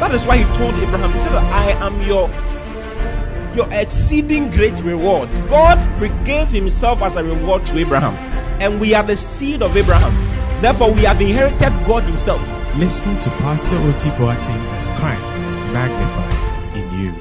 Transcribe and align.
that 0.00 0.14
is 0.14 0.24
why 0.24 0.38
He 0.38 0.44
told 0.56 0.74
Abraham, 0.74 1.12
He 1.12 1.18
said, 1.20 1.32
I 1.32 1.70
am 1.84 2.00
your 2.02 2.28
your 3.56 3.68
exceeding 3.72 4.50
great 4.50 4.78
reward. 4.82 5.30
God 5.48 5.78
gave 6.26 6.48
Himself 6.48 7.00
as 7.00 7.16
a 7.16 7.24
reward 7.24 7.64
to 7.66 7.78
Abraham, 7.78 8.14
and 8.60 8.78
we 8.80 8.94
are 8.94 9.02
the 9.02 9.16
seed 9.16 9.62
of 9.62 9.76
Abraham. 9.76 10.12
Therefore, 10.60 10.92
we 10.92 11.02
have 11.02 11.20
inherited 11.20 11.72
God 11.86 12.02
Himself. 12.04 12.40
Listen 12.76 13.18
to 13.20 13.30
Pastor 13.30 13.76
Oti 13.78 14.10
Boateng 14.10 14.62
as 14.76 14.90
Christ 15.00 15.34
is 15.46 15.62
magnified 15.72 16.76
in 16.76 17.00
you. 17.00 17.14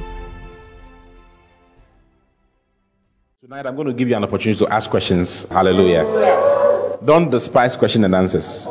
Tonight, 3.42 3.66
I'm 3.66 3.76
going 3.76 3.88
to 3.88 3.94
give 3.94 4.10
you 4.10 4.18
an 4.18 4.24
opportunity 4.26 4.58
to 4.66 4.74
ask 4.74 4.90
questions. 4.90 5.44
Hallelujah. 5.44 6.04
Don't 7.06 7.30
despise 7.30 7.78
question 7.78 8.04
and 8.04 8.14
answers. 8.14 8.68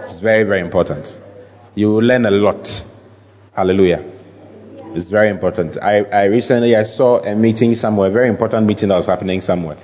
It's 0.00 0.18
very, 0.18 0.42
very 0.42 0.60
important. 0.60 1.18
You 1.74 1.92
will 1.92 2.02
learn 2.04 2.26
a 2.26 2.30
lot. 2.30 2.84
Hallelujah. 3.56 4.04
It's 4.94 5.10
very 5.10 5.30
important. 5.30 5.78
I, 5.80 6.04
I 6.04 6.24
recently 6.26 6.76
I 6.76 6.82
saw 6.82 7.22
a 7.24 7.34
meeting 7.34 7.74
somewhere, 7.74 8.08
a 8.08 8.12
very 8.12 8.28
important 8.28 8.66
meeting 8.66 8.90
that 8.90 8.96
was 8.96 9.06
happening 9.06 9.40
somewhere. 9.40 9.78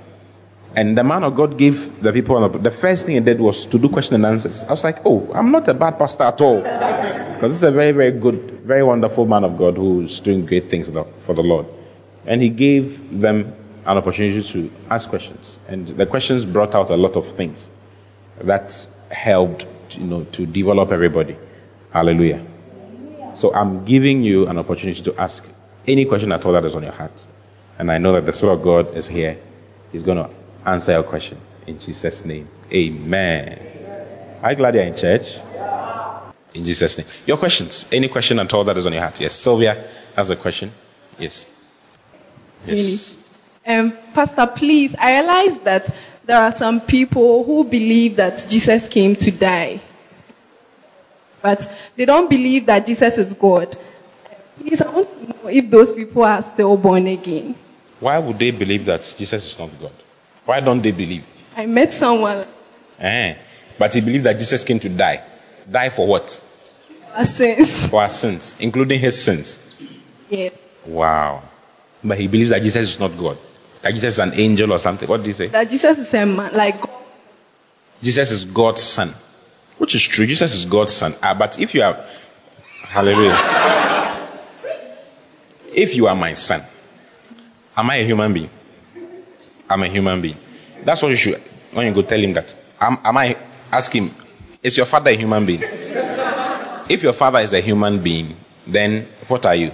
And 0.77 0.97
the 0.97 1.03
man 1.03 1.25
of 1.25 1.34
God 1.34 1.56
gave 1.56 2.03
the 2.03 2.12
people 2.12 2.48
the 2.51 2.70
first 2.70 3.06
thing 3.06 3.14
he 3.14 3.20
did 3.20 3.41
was 3.41 3.64
to 3.67 3.79
do 3.79 3.89
question 3.89 4.14
and 4.17 4.27
answers. 4.27 4.62
I 4.64 4.70
was 4.73 4.84
like, 4.84 4.98
oh, 5.06 5.31
I'm 5.34 5.51
not 5.51 5.67
a 5.69 5.75
bad 5.75 5.98
pastor 5.98 6.25
at 6.25 6.39
all. 6.42 6.59
Because 6.61 7.55
it's 7.55 7.62
a 7.62 7.70
very, 7.70 7.92
very 7.92 8.12
good, 8.12 8.61
very 8.62 8.83
wonderful 8.83 9.25
man 9.25 9.42
of 9.42 9.56
God 9.56 9.79
who's 9.79 10.20
doing 10.20 10.45
great 10.45 10.69
things 10.69 10.91
for 11.20 11.34
the 11.34 11.42
Lord. 11.42 11.67
And 12.27 12.42
he 12.42 12.51
gave 12.51 13.20
them 13.20 13.55
an 13.86 13.97
opportunity 13.97 14.42
to 14.42 14.70
ask 14.91 15.09
questions. 15.09 15.59
And 15.69 15.89
the 15.89 16.05
questions 16.05 16.45
brought 16.45 16.75
out 16.75 16.91
a 16.91 16.97
lot 16.97 17.17
of 17.17 17.27
things 17.27 17.70
that 18.42 18.86
helped 19.11 19.64
you 19.91 20.05
know, 20.05 20.25
to 20.25 20.45
develop 20.45 20.92
everybody. 20.92 21.36
Hallelujah. 21.91 22.47
So 23.35 23.55
I'm 23.55 23.85
giving 23.85 24.23
you 24.23 24.47
an 24.49 24.59
opportunity 24.59 25.03
to 25.03 25.21
ask 25.21 25.47
any 25.87 26.05
question 26.05 26.33
at 26.33 26.45
all 26.45 26.53
that 26.53 26.65
is 26.65 26.75
on 26.75 26.83
your 26.83 26.93
heart. 26.93 27.27
And 27.79 27.91
I 27.91 27.99
know 27.99 28.13
that 28.13 28.27
the 28.27 28.33
Spirit 28.33 28.55
of 28.55 28.63
God 28.63 28.95
is 28.95 29.09
here. 29.09 29.39
He's 29.91 30.03
going 30.03 30.19
to 30.19 30.31
answer 30.65 30.93
your 30.93 31.03
question. 31.03 31.39
In 31.67 31.79
Jesus' 31.79 32.25
name. 32.25 32.49
Amen. 32.73 33.59
Are 34.43 34.51
you 34.51 34.57
glad 34.57 34.75
you're 34.75 34.85
in 34.85 34.97
church? 34.97 35.39
In 36.55 36.65
Jesus' 36.65 36.99
name. 36.99 37.07
Your 37.27 37.37
questions. 37.37 37.89
Any 37.91 38.09
question 38.09 38.39
at 38.39 38.53
all 38.53 38.65
that 38.65 38.77
is 38.77 38.87
on 38.87 38.93
your 38.93 39.03
heart? 39.03 39.21
Yes. 39.21 39.35
Sylvia 39.35 39.85
has 40.15 40.31
a 40.31 40.37
question. 40.37 40.71
Yes. 41.19 41.49
Yes. 42.67 43.17
Um, 43.67 43.93
Pastor, 44.13 44.47
please, 44.47 44.95
I 44.99 45.21
realize 45.21 45.59
that 45.61 45.95
there 46.25 46.39
are 46.39 46.53
some 46.53 46.81
people 46.81 47.45
who 47.45 47.65
believe 47.65 48.17
that 48.17 48.45
Jesus 48.49 48.89
came 48.89 49.17
to 49.17 49.31
die. 49.31 49.81
But 51.43 51.93
they 51.97 52.05
don't 52.05 52.31
believe 52.31 52.67
that 52.67 52.87
Jesus 52.87 53.19
is 53.19 53.35
God. 53.35 53.77
Please, 54.59 54.81
I 54.81 54.91
want 54.91 55.09
to 55.11 55.29
know 55.29 55.48
if 55.48 55.69
those 55.69 55.93
people 55.93 56.23
are 56.23 56.41
still 56.41 56.77
born 56.77 57.07
again. 57.09 57.57
Why 57.98 58.19
would 58.19 58.39
they 58.39 58.51
believe 58.53 58.85
that 58.87 59.01
Jesus 59.19 59.45
is 59.45 59.59
not 59.59 59.70
God? 59.81 59.93
Why 60.45 60.61
don't 60.61 60.81
they 60.81 60.93
believe? 60.93 61.27
I 61.57 61.67
met 61.67 61.93
someone. 61.93 62.47
Eh, 62.98 63.35
but 63.79 63.92
he 63.95 64.01
believed 64.01 64.25
that 64.25 64.39
Jesus 64.39 64.63
came 64.64 64.79
to 64.79 64.89
die. 64.89 65.23
Die 65.70 65.89
for 65.91 66.07
what? 66.07 66.45
Our 67.14 67.25
sins. 67.25 67.89
For 67.89 68.03
our 68.03 68.09
sins, 68.09 68.57
including 68.61 68.98
his 68.98 69.23
sins. 69.23 69.59
Yeah. 70.29 70.51
Wow. 70.86 71.42
But 72.03 72.19
he 72.19 72.27
believes 72.27 72.51
that 72.51 72.63
Jesus 72.63 72.89
is 72.91 73.01
not 73.01 73.17
God. 73.17 73.36
That 73.83 73.92
Jesus 73.92 74.14
is 74.14 74.19
an 74.19 74.33
angel 74.35 74.73
or 74.73 74.79
something. 74.79 75.09
What 75.09 75.19
did 75.19 75.27
he 75.27 75.33
say? 75.33 75.47
That 75.48 75.69
Jesus 75.69 75.98
is 75.98 76.14
a 76.14 76.24
man, 76.24 76.53
like 76.55 76.80
God. 76.80 77.03
Jesus 78.01 78.30
is 78.30 78.45
God's 78.45 78.83
son. 78.83 79.14
Which 79.79 79.95
is 79.95 80.03
true. 80.03 80.27
Jesus 80.27 80.55
is 80.55 80.65
God's 80.65 80.93
son. 80.93 81.15
Ah, 81.23 81.35
but 81.35 81.59
if 81.59 81.75
you 81.75 81.83
are, 81.83 81.99
hallelujah. 82.85 83.37
if 85.75 85.95
you 85.97 86.07
are 86.07 86.15
my 86.15 86.35
son, 86.35 86.63
am 87.77 87.91
I 87.91 87.97
a 87.97 88.05
human 88.05 88.33
being? 88.33 88.51
I'm 89.69 89.83
a 89.83 89.89
human 89.89 90.21
being. 90.21 90.37
That's 90.85 91.03
what 91.03 91.09
you 91.09 91.17
should, 91.17 91.41
when 91.73 91.87
you 91.87 91.95
go 91.95 92.03
tell 92.03 92.21
him 92.21 92.33
that. 92.35 92.55
Am, 92.81 92.99
am 93.05 93.17
I, 93.17 93.37
ask 93.71 93.93
him, 93.93 94.15
is 94.63 94.77
your 94.77 94.87
father 94.87 95.11
a 95.11 95.15
human 95.15 95.47
being? 95.47 95.63
if 96.89 97.03
your 97.03 97.13
father 97.13 97.39
is 97.39 97.53
a 97.53 97.61
human 97.61 98.03
being, 98.03 98.37
then 98.67 99.09
what 99.29 99.47
are 99.47 99.55
you? 99.55 99.73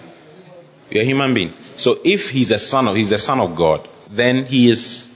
You're 0.91 1.03
a 1.03 1.07
human 1.07 1.35
being. 1.35 1.53
So 1.77 1.99
if 2.05 2.31
he's 2.31 2.51
a 2.51 2.59
son 2.59 2.89
of, 2.89 2.97
he's 2.97 3.13
a 3.13 3.19
son 3.19 3.41
of 3.41 3.55
God, 3.55 3.87
then 4.11 4.45
he 4.45 4.69
is 4.69 5.15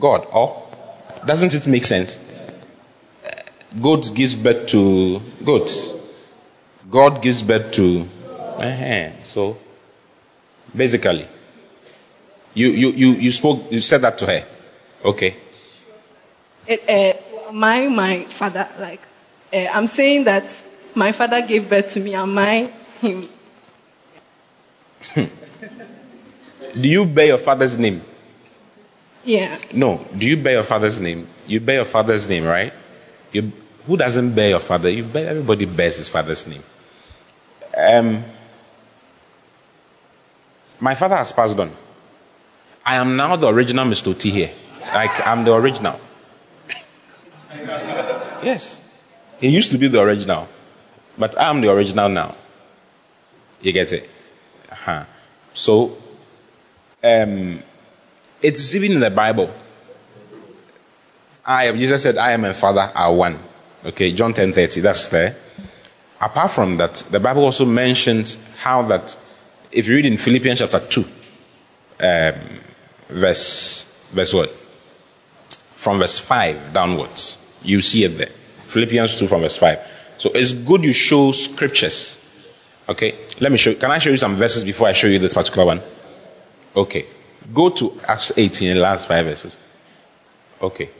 God. 0.00 0.26
Or 0.32 0.68
doesn't 1.26 1.54
it 1.54 1.66
make 1.66 1.84
sense? 1.84 2.18
Goat 3.80 4.10
gives 4.14 4.34
birth 4.34 4.66
to 4.66 5.20
goats. 5.44 5.94
God 6.90 7.22
gives 7.22 7.42
birth 7.42 7.70
to. 7.72 8.06
Uh-huh. 8.58 9.22
So, 9.22 9.58
basically, 10.74 11.26
you, 12.54 12.68
you, 12.68 12.90
you, 12.90 13.08
you 13.12 13.30
spoke, 13.30 13.70
you 13.70 13.80
said 13.80 14.02
that 14.02 14.18
to 14.18 14.26
her. 14.26 14.44
Okay. 15.04 15.36
It, 16.66 16.82
uh, 16.88 17.52
my, 17.52 17.88
my 17.88 18.24
father, 18.24 18.68
like, 18.80 19.00
uh, 19.52 19.66
I'm 19.72 19.86
saying 19.86 20.24
that 20.24 20.52
my 20.94 21.12
father 21.12 21.40
gave 21.42 21.68
birth 21.68 21.90
to 21.90 22.00
me 22.00 22.14
and 22.14 22.34
my, 22.34 22.72
him. 23.00 23.28
Do 26.74 26.88
you 26.88 27.04
bear 27.04 27.26
your 27.26 27.38
father's 27.38 27.78
name? 27.78 28.02
Yeah. 29.24 29.58
No. 29.72 30.04
Do 30.16 30.26
you 30.26 30.36
bear 30.36 30.54
your 30.54 30.62
father's 30.62 31.00
name? 31.00 31.26
You 31.46 31.60
bear 31.60 31.76
your 31.76 31.84
father's 31.84 32.28
name, 32.28 32.44
right? 32.44 32.72
You, 33.32 33.52
who 33.86 33.96
doesn't 33.96 34.34
bear 34.34 34.50
your 34.50 34.60
father? 34.60 34.88
You 34.88 35.04
bear, 35.04 35.28
everybody 35.28 35.64
bears 35.64 35.96
his 35.96 36.08
father's 36.08 36.46
name. 36.46 36.62
Um, 37.76 38.24
my 40.80 40.94
father 40.94 41.16
has 41.16 41.32
passed 41.32 41.58
on. 41.58 41.70
I 42.84 42.96
am 42.96 43.16
now 43.16 43.36
the 43.36 43.48
original 43.48 43.84
Mr. 43.84 44.18
T 44.18 44.30
here. 44.30 44.50
Like, 44.80 45.26
I'm 45.26 45.44
the 45.44 45.54
original. 45.54 46.00
yes. 48.42 48.80
He 49.40 49.48
used 49.48 49.72
to 49.72 49.78
be 49.78 49.88
the 49.88 50.00
original. 50.00 50.48
But 51.16 51.38
I'm 51.38 51.60
the 51.60 51.70
original 51.70 52.08
now. 52.08 52.34
You 53.60 53.72
get 53.72 53.92
it? 53.92 54.08
Uh-huh. 54.70 55.04
So, 55.52 55.96
um, 57.02 57.62
it's 58.40 58.74
even 58.74 58.92
in 58.92 59.00
the 59.00 59.10
Bible. 59.10 59.52
I 61.48 61.64
am, 61.64 61.78
Jesus 61.78 62.02
said, 62.02 62.18
I 62.18 62.32
am 62.32 62.44
and 62.44 62.54
Father 62.54 62.92
are 62.94 63.14
one. 63.14 63.38
Okay, 63.82 64.12
John 64.12 64.34
10 64.34 64.52
30, 64.52 64.82
that's 64.82 65.08
there. 65.08 65.34
Apart 66.20 66.50
from 66.50 66.76
that, 66.76 66.96
the 67.10 67.18
Bible 67.18 67.44
also 67.44 67.64
mentions 67.64 68.44
how 68.58 68.82
that, 68.82 69.18
if 69.72 69.88
you 69.88 69.94
read 69.94 70.04
in 70.04 70.18
Philippians 70.18 70.58
chapter 70.58 70.78
2, 70.78 71.00
um, 71.00 72.34
verse, 73.08 73.84
verse 74.12 74.34
what? 74.34 74.50
From 74.50 76.00
verse 76.00 76.18
5 76.18 76.74
downwards, 76.74 77.42
you 77.62 77.80
see 77.80 78.04
it 78.04 78.18
there. 78.18 78.30
Philippians 78.66 79.16
2 79.16 79.26
from 79.26 79.40
verse 79.40 79.56
5. 79.56 79.78
So 80.18 80.30
it's 80.34 80.52
good 80.52 80.84
you 80.84 80.92
show 80.92 81.32
scriptures. 81.32 82.22
Okay, 82.90 83.14
let 83.40 83.52
me 83.52 83.56
show. 83.56 83.74
Can 83.74 83.90
I 83.90 83.98
show 83.98 84.10
you 84.10 84.18
some 84.18 84.34
verses 84.34 84.64
before 84.64 84.88
I 84.88 84.92
show 84.92 85.06
you 85.06 85.18
this 85.18 85.32
particular 85.32 85.64
one? 85.64 85.80
Okay, 86.76 87.06
go 87.54 87.70
to 87.70 87.98
Acts 88.06 88.32
18, 88.36 88.74
the 88.74 88.82
last 88.82 89.08
five 89.08 89.24
verses. 89.24 89.56
Okay. 90.60 90.90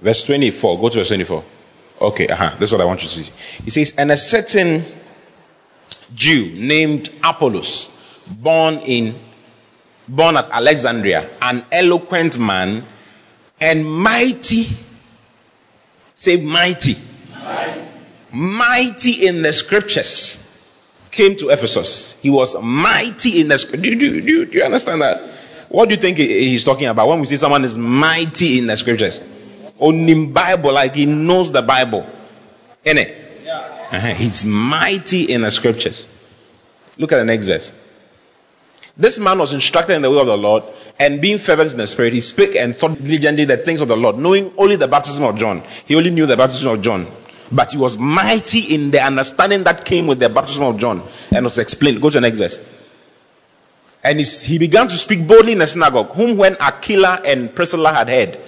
Verse 0.00 0.24
24. 0.24 0.78
Go 0.78 0.88
to 0.88 0.98
verse 0.98 1.08
24. 1.08 1.44
Okay, 2.00 2.26
uh-huh. 2.26 2.56
That's 2.58 2.72
what 2.72 2.80
I 2.80 2.84
want 2.84 3.02
you 3.02 3.08
to 3.08 3.24
see. 3.24 3.32
He 3.64 3.70
says, 3.70 3.94
And 3.96 4.10
a 4.10 4.16
certain 4.16 4.84
Jew 6.14 6.50
named 6.54 7.10
Apollos, 7.22 7.90
born 8.26 8.78
in 8.78 9.14
born 10.08 10.36
at 10.36 10.48
Alexandria, 10.50 11.28
an 11.40 11.64
eloquent 11.70 12.38
man 12.38 12.84
and 13.60 13.86
mighty. 13.88 14.66
Say 16.14 16.42
mighty. 16.44 16.96
Mighty, 17.32 17.80
mighty 18.32 19.26
in 19.26 19.42
the 19.42 19.52
scriptures. 19.52 20.46
Came 21.10 21.36
to 21.36 21.50
Ephesus. 21.50 22.18
He 22.20 22.30
was 22.30 22.60
mighty 22.62 23.40
in 23.40 23.48
the 23.48 23.58
scriptures. 23.58 23.82
Do, 23.82 23.98
do, 23.98 24.20
do, 24.20 24.46
do 24.46 24.58
you 24.58 24.64
understand 24.64 25.00
that? 25.02 25.28
What 25.68 25.88
do 25.88 25.94
you 25.94 26.00
think 26.00 26.18
he's 26.18 26.64
talking 26.64 26.86
about 26.86 27.08
when 27.08 27.20
we 27.20 27.26
say 27.26 27.36
someone 27.36 27.64
is 27.64 27.78
mighty 27.78 28.58
in 28.58 28.66
the 28.66 28.76
scriptures? 28.76 29.22
Onim 29.80 30.32
Bible, 30.32 30.72
like 30.72 30.94
he 30.94 31.06
knows 31.06 31.50
the 31.50 31.62
Bible. 31.62 32.06
Innit? 32.84 33.14
Yeah. 33.44 33.88
Uh-huh. 33.90 34.14
He's 34.14 34.44
mighty 34.44 35.24
in 35.24 35.42
the 35.42 35.50
scriptures. 35.50 36.08
Look 36.98 37.12
at 37.12 37.18
the 37.18 37.24
next 37.24 37.46
verse. 37.46 37.72
This 38.96 39.18
man 39.18 39.38
was 39.38 39.54
instructed 39.54 39.94
in 39.94 40.02
the 40.02 40.10
way 40.10 40.20
of 40.20 40.26
the 40.26 40.36
Lord, 40.36 40.62
and 40.98 41.22
being 41.22 41.38
fervent 41.38 41.72
in 41.72 41.78
the 41.78 41.86
spirit, 41.86 42.12
he 42.12 42.20
spake 42.20 42.54
and 42.56 42.76
thought 42.76 43.02
diligently 43.02 43.46
the 43.46 43.56
things 43.56 43.80
of 43.80 43.88
the 43.88 43.96
Lord, 43.96 44.18
knowing 44.18 44.52
only 44.58 44.76
the 44.76 44.88
baptism 44.88 45.24
of 45.24 45.36
John. 45.36 45.62
He 45.86 45.94
only 45.94 46.10
knew 46.10 46.26
the 46.26 46.36
baptism 46.36 46.70
of 46.70 46.82
John. 46.82 47.06
But 47.50 47.72
he 47.72 47.78
was 47.78 47.96
mighty 47.96 48.74
in 48.74 48.90
the 48.90 49.00
understanding 49.00 49.64
that 49.64 49.84
came 49.84 50.06
with 50.06 50.18
the 50.18 50.28
baptism 50.28 50.62
of 50.62 50.78
John 50.78 51.02
and 51.32 51.44
was 51.44 51.58
explained. 51.58 52.00
Go 52.02 52.10
to 52.10 52.18
the 52.18 52.20
next 52.20 52.38
verse. 52.38 52.64
And 54.04 54.20
he 54.20 54.58
began 54.58 54.88
to 54.88 54.96
speak 54.96 55.26
boldly 55.26 55.52
in 55.52 55.58
the 55.58 55.66
synagogue, 55.66 56.10
whom 56.12 56.36
when 56.36 56.56
Aquila 56.60 57.22
and 57.24 57.54
Priscilla 57.54 57.92
had 57.92 58.08
heard, 58.08 58.38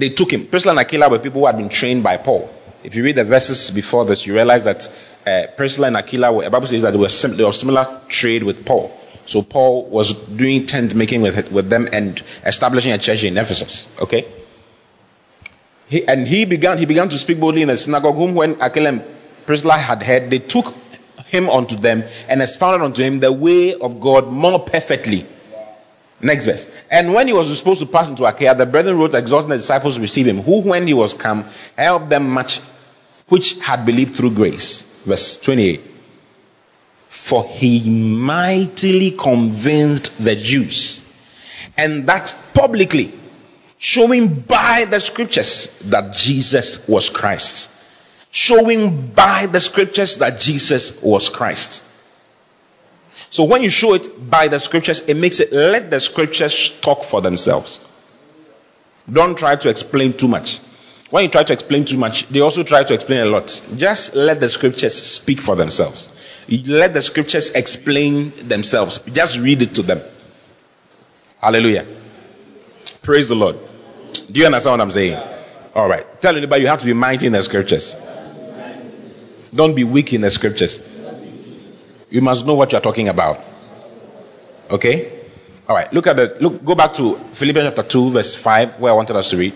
they 0.00 0.10
took 0.10 0.32
him. 0.32 0.46
Priscilla 0.46 0.72
and 0.72 0.80
Aquila 0.80 1.08
were 1.08 1.18
people 1.18 1.40
who 1.40 1.46
had 1.46 1.56
been 1.56 1.68
trained 1.68 2.02
by 2.02 2.16
Paul. 2.16 2.48
If 2.84 2.94
you 2.94 3.02
read 3.02 3.16
the 3.16 3.24
verses 3.24 3.70
before 3.70 4.04
this, 4.04 4.26
you 4.26 4.34
realize 4.34 4.64
that 4.64 4.92
uh, 5.26 5.46
Priscilla 5.56 5.88
and 5.88 5.96
Aquila, 5.96 6.32
were, 6.32 6.44
the 6.44 6.50
Bible 6.50 6.66
says 6.66 6.82
that 6.82 6.92
they 6.92 6.98
were, 6.98 7.08
sim- 7.08 7.36
they 7.36 7.44
were 7.44 7.52
similar 7.52 8.00
trade 8.08 8.42
with 8.42 8.64
Paul. 8.64 8.96
So 9.26 9.42
Paul 9.42 9.84
was 9.90 10.14
doing 10.14 10.64
tent 10.64 10.94
making 10.94 11.20
with, 11.20 11.52
with 11.52 11.68
them 11.68 11.88
and 11.92 12.22
establishing 12.46 12.92
a 12.92 12.98
church 12.98 13.24
in 13.24 13.36
Ephesus. 13.36 13.94
Okay? 14.00 14.26
He, 15.88 16.06
and 16.06 16.26
he 16.26 16.44
began, 16.44 16.78
he 16.78 16.86
began 16.86 17.08
to 17.08 17.18
speak 17.18 17.40
boldly 17.40 17.62
in 17.62 17.68
the 17.68 17.76
synagogue, 17.76 18.14
whom 18.14 18.34
when 18.34 18.60
Aquila 18.60 18.88
and 18.88 19.04
Priscilla 19.44 19.74
had 19.74 20.02
heard, 20.02 20.30
they 20.30 20.38
took 20.38 20.74
him 21.26 21.48
unto 21.50 21.76
them 21.76 22.04
and 22.28 22.40
expounded 22.40 22.84
unto 22.84 23.02
him 23.02 23.20
the 23.20 23.32
way 23.32 23.74
of 23.74 24.00
God 24.00 24.28
more 24.28 24.58
perfectly. 24.58 25.26
Next 26.20 26.46
verse. 26.46 26.72
And 26.90 27.14
when 27.14 27.28
he 27.28 27.32
was 27.32 27.56
supposed 27.56 27.80
to 27.80 27.86
pass 27.86 28.08
into 28.08 28.24
Achaia, 28.24 28.54
the 28.54 28.66
brethren 28.66 28.98
wrote 28.98 29.14
exhorting 29.14 29.50
the 29.50 29.56
disciples 29.56 29.96
to 29.96 30.00
receive 30.00 30.26
him, 30.26 30.42
who, 30.42 30.60
when 30.62 30.86
he 30.86 30.94
was 30.94 31.14
come, 31.14 31.44
helped 31.76 32.10
them 32.10 32.28
much 32.28 32.60
which 33.28 33.58
had 33.60 33.86
believed 33.86 34.14
through 34.14 34.34
grace. 34.34 34.82
Verse 35.04 35.40
28. 35.40 35.80
For 37.08 37.44
he 37.44 37.88
mightily 37.88 39.12
convinced 39.12 40.22
the 40.22 40.34
Jews, 40.36 41.10
and 41.76 42.06
that 42.06 42.34
publicly, 42.52 43.12
showing 43.78 44.40
by 44.40 44.86
the 44.90 45.00
scriptures 45.00 45.78
that 45.84 46.12
Jesus 46.12 46.86
was 46.88 47.08
Christ. 47.08 47.70
Showing 48.30 49.06
by 49.06 49.46
the 49.46 49.60
scriptures 49.60 50.18
that 50.18 50.38
Jesus 50.38 51.02
was 51.02 51.30
Christ. 51.30 51.84
So 53.30 53.44
when 53.44 53.62
you 53.62 53.70
show 53.70 53.94
it 53.94 54.08
by 54.30 54.48
the 54.48 54.58
scriptures, 54.58 55.00
it 55.08 55.14
makes 55.14 55.40
it 55.40 55.52
let 55.52 55.90
the 55.90 56.00
scriptures 56.00 56.78
talk 56.80 57.02
for 57.02 57.20
themselves. 57.20 57.84
Don't 59.10 59.36
try 59.38 59.56
to 59.56 59.68
explain 59.68 60.12
too 60.12 60.28
much. 60.28 60.60
When 61.10 61.24
you 61.24 61.30
try 61.30 61.42
to 61.42 61.52
explain 61.52 61.84
too 61.84 61.96
much, 61.96 62.28
they 62.28 62.40
also 62.40 62.62
try 62.62 62.84
to 62.84 62.92
explain 62.92 63.22
a 63.22 63.26
lot. 63.26 63.66
Just 63.76 64.14
let 64.14 64.40
the 64.40 64.48
scriptures 64.48 64.94
speak 64.94 65.40
for 65.40 65.56
themselves. 65.56 66.14
Let 66.66 66.94
the 66.94 67.02
scriptures 67.02 67.50
explain 67.50 68.32
themselves. 68.48 68.98
Just 69.12 69.38
read 69.38 69.62
it 69.62 69.74
to 69.74 69.82
them. 69.82 70.00
Hallelujah. 71.40 71.86
Praise 73.02 73.28
the 73.28 73.34
Lord. 73.34 73.56
Do 74.30 74.40
you 74.40 74.46
understand 74.46 74.72
what 74.74 74.80
I'm 74.82 74.90
saying? 74.90 75.22
All 75.74 75.88
right. 75.88 76.20
Tell 76.20 76.36
anybody 76.36 76.62
you 76.62 76.68
have 76.68 76.78
to 76.80 76.86
be 76.86 76.92
mighty 76.92 77.26
in 77.26 77.32
the 77.32 77.42
scriptures. 77.42 77.94
Don't 79.54 79.74
be 79.74 79.84
weak 79.84 80.12
in 80.12 80.20
the 80.20 80.30
scriptures. 80.30 80.86
You 82.10 82.20
must 82.20 82.46
know 82.46 82.54
what 82.54 82.72
you're 82.72 82.80
talking 82.80 83.08
about. 83.08 83.42
Okay? 84.70 85.12
All 85.68 85.76
right. 85.76 85.92
Look 85.92 86.06
at 86.06 86.16
the 86.16 86.36
look 86.40 86.64
go 86.64 86.74
back 86.74 86.92
to 86.94 87.16
Philippians 87.32 87.68
chapter 87.68 87.82
2 87.82 88.10
verse 88.10 88.34
5 88.34 88.80
where 88.80 88.92
I 88.92 88.96
wanted 88.96 89.16
us 89.16 89.30
to 89.30 89.36
read. 89.36 89.54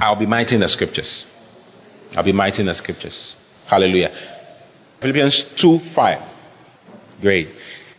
I'll 0.00 0.16
be 0.16 0.26
mighty 0.26 0.54
in 0.56 0.60
the 0.60 0.68
scriptures. 0.68 1.26
I'll 2.16 2.24
be 2.24 2.32
mighty 2.32 2.62
in 2.62 2.66
the 2.66 2.74
scriptures. 2.74 3.36
Hallelujah. 3.66 4.12
Philippians 5.00 5.42
2 5.54 5.78
5. 5.78 6.22
Great. 7.20 7.50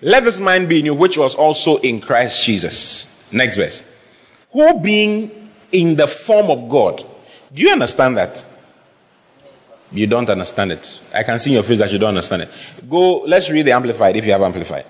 Let 0.01 0.25
this 0.25 0.39
mind 0.39 0.67
be 0.67 0.79
in 0.79 0.85
you, 0.85 0.95
which 0.95 1.17
was 1.17 1.33
also 1.33 1.77
in 1.77 2.01
Christ 2.01 2.43
Jesus. 2.43 3.07
Next 3.31 3.57
verse. 3.57 3.89
Who 4.51 4.79
being 4.81 5.43
in 5.73 5.95
the 5.95 6.07
form 6.07 6.49
of 6.49 6.69
God. 6.69 7.05
Do 7.53 7.61
you 7.61 7.71
understand 7.71 8.17
that? 8.17 8.45
You 9.93 10.07
don't 10.07 10.29
understand 10.29 10.71
it. 10.71 10.99
I 11.13 11.23
can 11.23 11.37
see 11.37 11.51
in 11.51 11.55
your 11.55 11.63
face 11.63 11.79
that 11.79 11.91
you 11.91 11.99
don't 11.99 12.09
understand 12.09 12.43
it. 12.43 12.49
Go, 12.89 13.21
let's 13.21 13.49
read 13.49 13.63
the 13.63 13.71
Amplified 13.71 14.15
if 14.15 14.25
you 14.25 14.31
have 14.31 14.41
Amplified. 14.41 14.85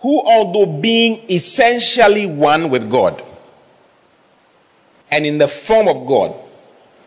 Who, 0.00 0.20
although 0.20 0.66
being 0.80 1.28
essentially 1.28 2.24
one 2.24 2.70
with 2.70 2.88
God, 2.88 3.22
and 5.10 5.26
in 5.26 5.38
the 5.38 5.48
form 5.48 5.88
of 5.88 6.06
God, 6.06 6.34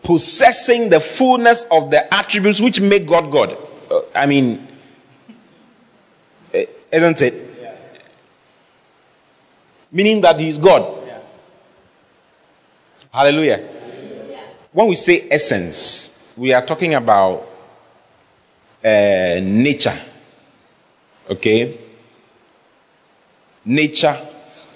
possessing 0.02 0.90
the 0.90 1.00
fullness 1.00 1.66
of 1.70 1.90
the 1.90 2.12
attributes 2.14 2.60
which 2.60 2.80
make 2.80 3.06
God 3.06 3.32
God. 3.32 3.56
Uh, 3.90 4.02
I 4.14 4.26
mean, 4.26 4.68
eh, 6.52 6.66
isn't 6.92 7.22
it? 7.22 7.34
Yeah. 7.60 7.74
Meaning 9.90 10.20
that 10.20 10.38
He 10.38 10.48
is 10.48 10.58
God. 10.58 11.06
Yeah. 11.06 11.18
Hallelujah. 13.10 13.56
Hallelujah. 13.56 14.44
When 14.72 14.88
we 14.88 14.94
say 14.94 15.26
essence, 15.30 16.13
we 16.36 16.52
are 16.52 16.64
talking 16.64 16.94
about 16.94 17.46
uh, 18.84 19.40
nature. 19.42 19.98
Okay? 21.30 21.78
Nature. 23.64 24.16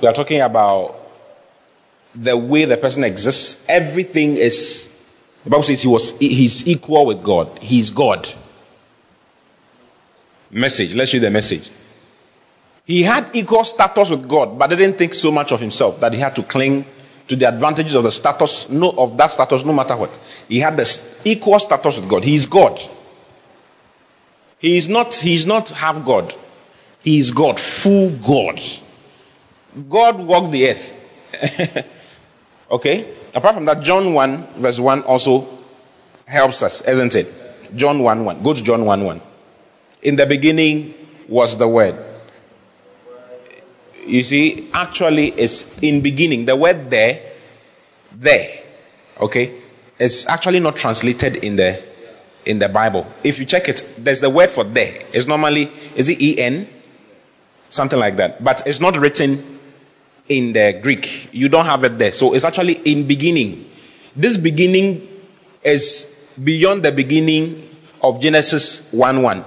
We 0.00 0.08
are 0.08 0.14
talking 0.14 0.40
about 0.40 0.96
the 2.14 2.36
way 2.36 2.64
the 2.64 2.76
person 2.76 3.04
exists. 3.04 3.64
Everything 3.68 4.36
is, 4.36 4.96
the 5.44 5.50
Bible 5.50 5.62
says 5.62 5.82
he 5.82 5.88
was, 5.88 6.18
he's 6.18 6.66
equal 6.66 7.06
with 7.06 7.22
God. 7.22 7.58
He's 7.58 7.90
God. 7.90 8.28
Message. 10.50 10.94
Let's 10.94 11.12
read 11.12 11.20
the 11.20 11.30
message. 11.30 11.70
He 12.86 13.02
had 13.02 13.28
equal 13.34 13.64
status 13.64 14.08
with 14.08 14.26
God, 14.26 14.58
but 14.58 14.68
didn't 14.68 14.96
think 14.96 15.12
so 15.12 15.30
much 15.30 15.52
of 15.52 15.60
himself 15.60 16.00
that 16.00 16.14
he 16.14 16.18
had 16.18 16.34
to 16.36 16.42
cling 16.42 16.86
to 17.28 17.36
the 17.36 17.46
advantages 17.46 17.94
of 17.94 18.04
the 18.04 18.10
status, 18.10 18.68
no, 18.68 18.90
of 18.90 19.16
that 19.18 19.30
status, 19.30 19.64
no 19.64 19.72
matter 19.72 19.96
what. 19.96 20.18
He 20.48 20.58
had 20.60 20.76
the 20.76 21.18
equal 21.24 21.58
status 21.58 21.98
with 21.98 22.08
God. 22.08 22.24
He 22.24 22.34
is 22.34 22.46
God. 22.46 22.80
He 24.58 24.76
is 24.76 24.88
not, 24.88 25.14
he 25.14 25.34
is 25.34 25.46
not 25.46 25.68
half 25.68 26.04
God. 26.04 26.34
He 27.02 27.18
is 27.18 27.30
God, 27.30 27.60
full 27.60 28.10
God. 28.10 28.60
God 29.88 30.18
walked 30.18 30.52
the 30.52 30.70
earth. 30.70 31.86
okay? 32.70 33.14
Apart 33.34 33.54
from 33.54 33.66
that, 33.66 33.82
John 33.82 34.14
1, 34.14 34.54
verse 34.54 34.80
1 34.80 35.02
also 35.02 35.46
helps 36.26 36.62
us, 36.62 36.80
isn't 36.82 37.14
it? 37.14 37.32
John 37.76 38.02
1 38.02 38.24
1. 38.24 38.42
Go 38.42 38.54
to 38.54 38.62
John 38.62 38.84
1 38.84 39.04
1. 39.04 39.20
In 40.02 40.16
the 40.16 40.26
beginning 40.26 40.94
was 41.28 41.58
the 41.58 41.68
Word 41.68 42.07
you 44.08 44.22
see, 44.22 44.68
actually 44.72 45.38
is 45.38 45.72
in 45.82 46.00
beginning. 46.00 46.46
The 46.46 46.56
word 46.56 46.90
there, 46.90 47.22
there, 48.12 48.62
okay, 49.20 49.52
is 49.98 50.26
actually 50.26 50.60
not 50.60 50.76
translated 50.76 51.36
in 51.36 51.56
the 51.56 51.82
in 52.44 52.58
the 52.58 52.68
Bible. 52.68 53.06
If 53.22 53.38
you 53.38 53.44
check 53.44 53.68
it, 53.68 53.94
there's 53.98 54.20
the 54.20 54.30
word 54.30 54.50
for 54.50 54.64
there. 54.64 55.02
It's 55.12 55.26
normally 55.26 55.70
is 55.94 56.08
it 56.08 56.22
E 56.22 56.38
N, 56.38 56.66
something 57.68 57.98
like 57.98 58.16
that, 58.16 58.42
but 58.42 58.66
it's 58.66 58.80
not 58.80 58.96
written 58.96 59.58
in 60.28 60.52
the 60.52 60.78
Greek. 60.82 61.28
You 61.32 61.48
don't 61.48 61.66
have 61.66 61.84
it 61.84 61.98
there, 61.98 62.12
so 62.12 62.34
it's 62.34 62.44
actually 62.44 62.74
in 62.84 63.06
beginning. 63.06 63.70
This 64.16 64.36
beginning 64.36 65.06
is 65.62 66.14
beyond 66.42 66.82
the 66.82 66.92
beginning 66.92 67.62
of 68.00 68.20
Genesis 68.20 68.92
one 68.92 69.22
one. 69.22 69.44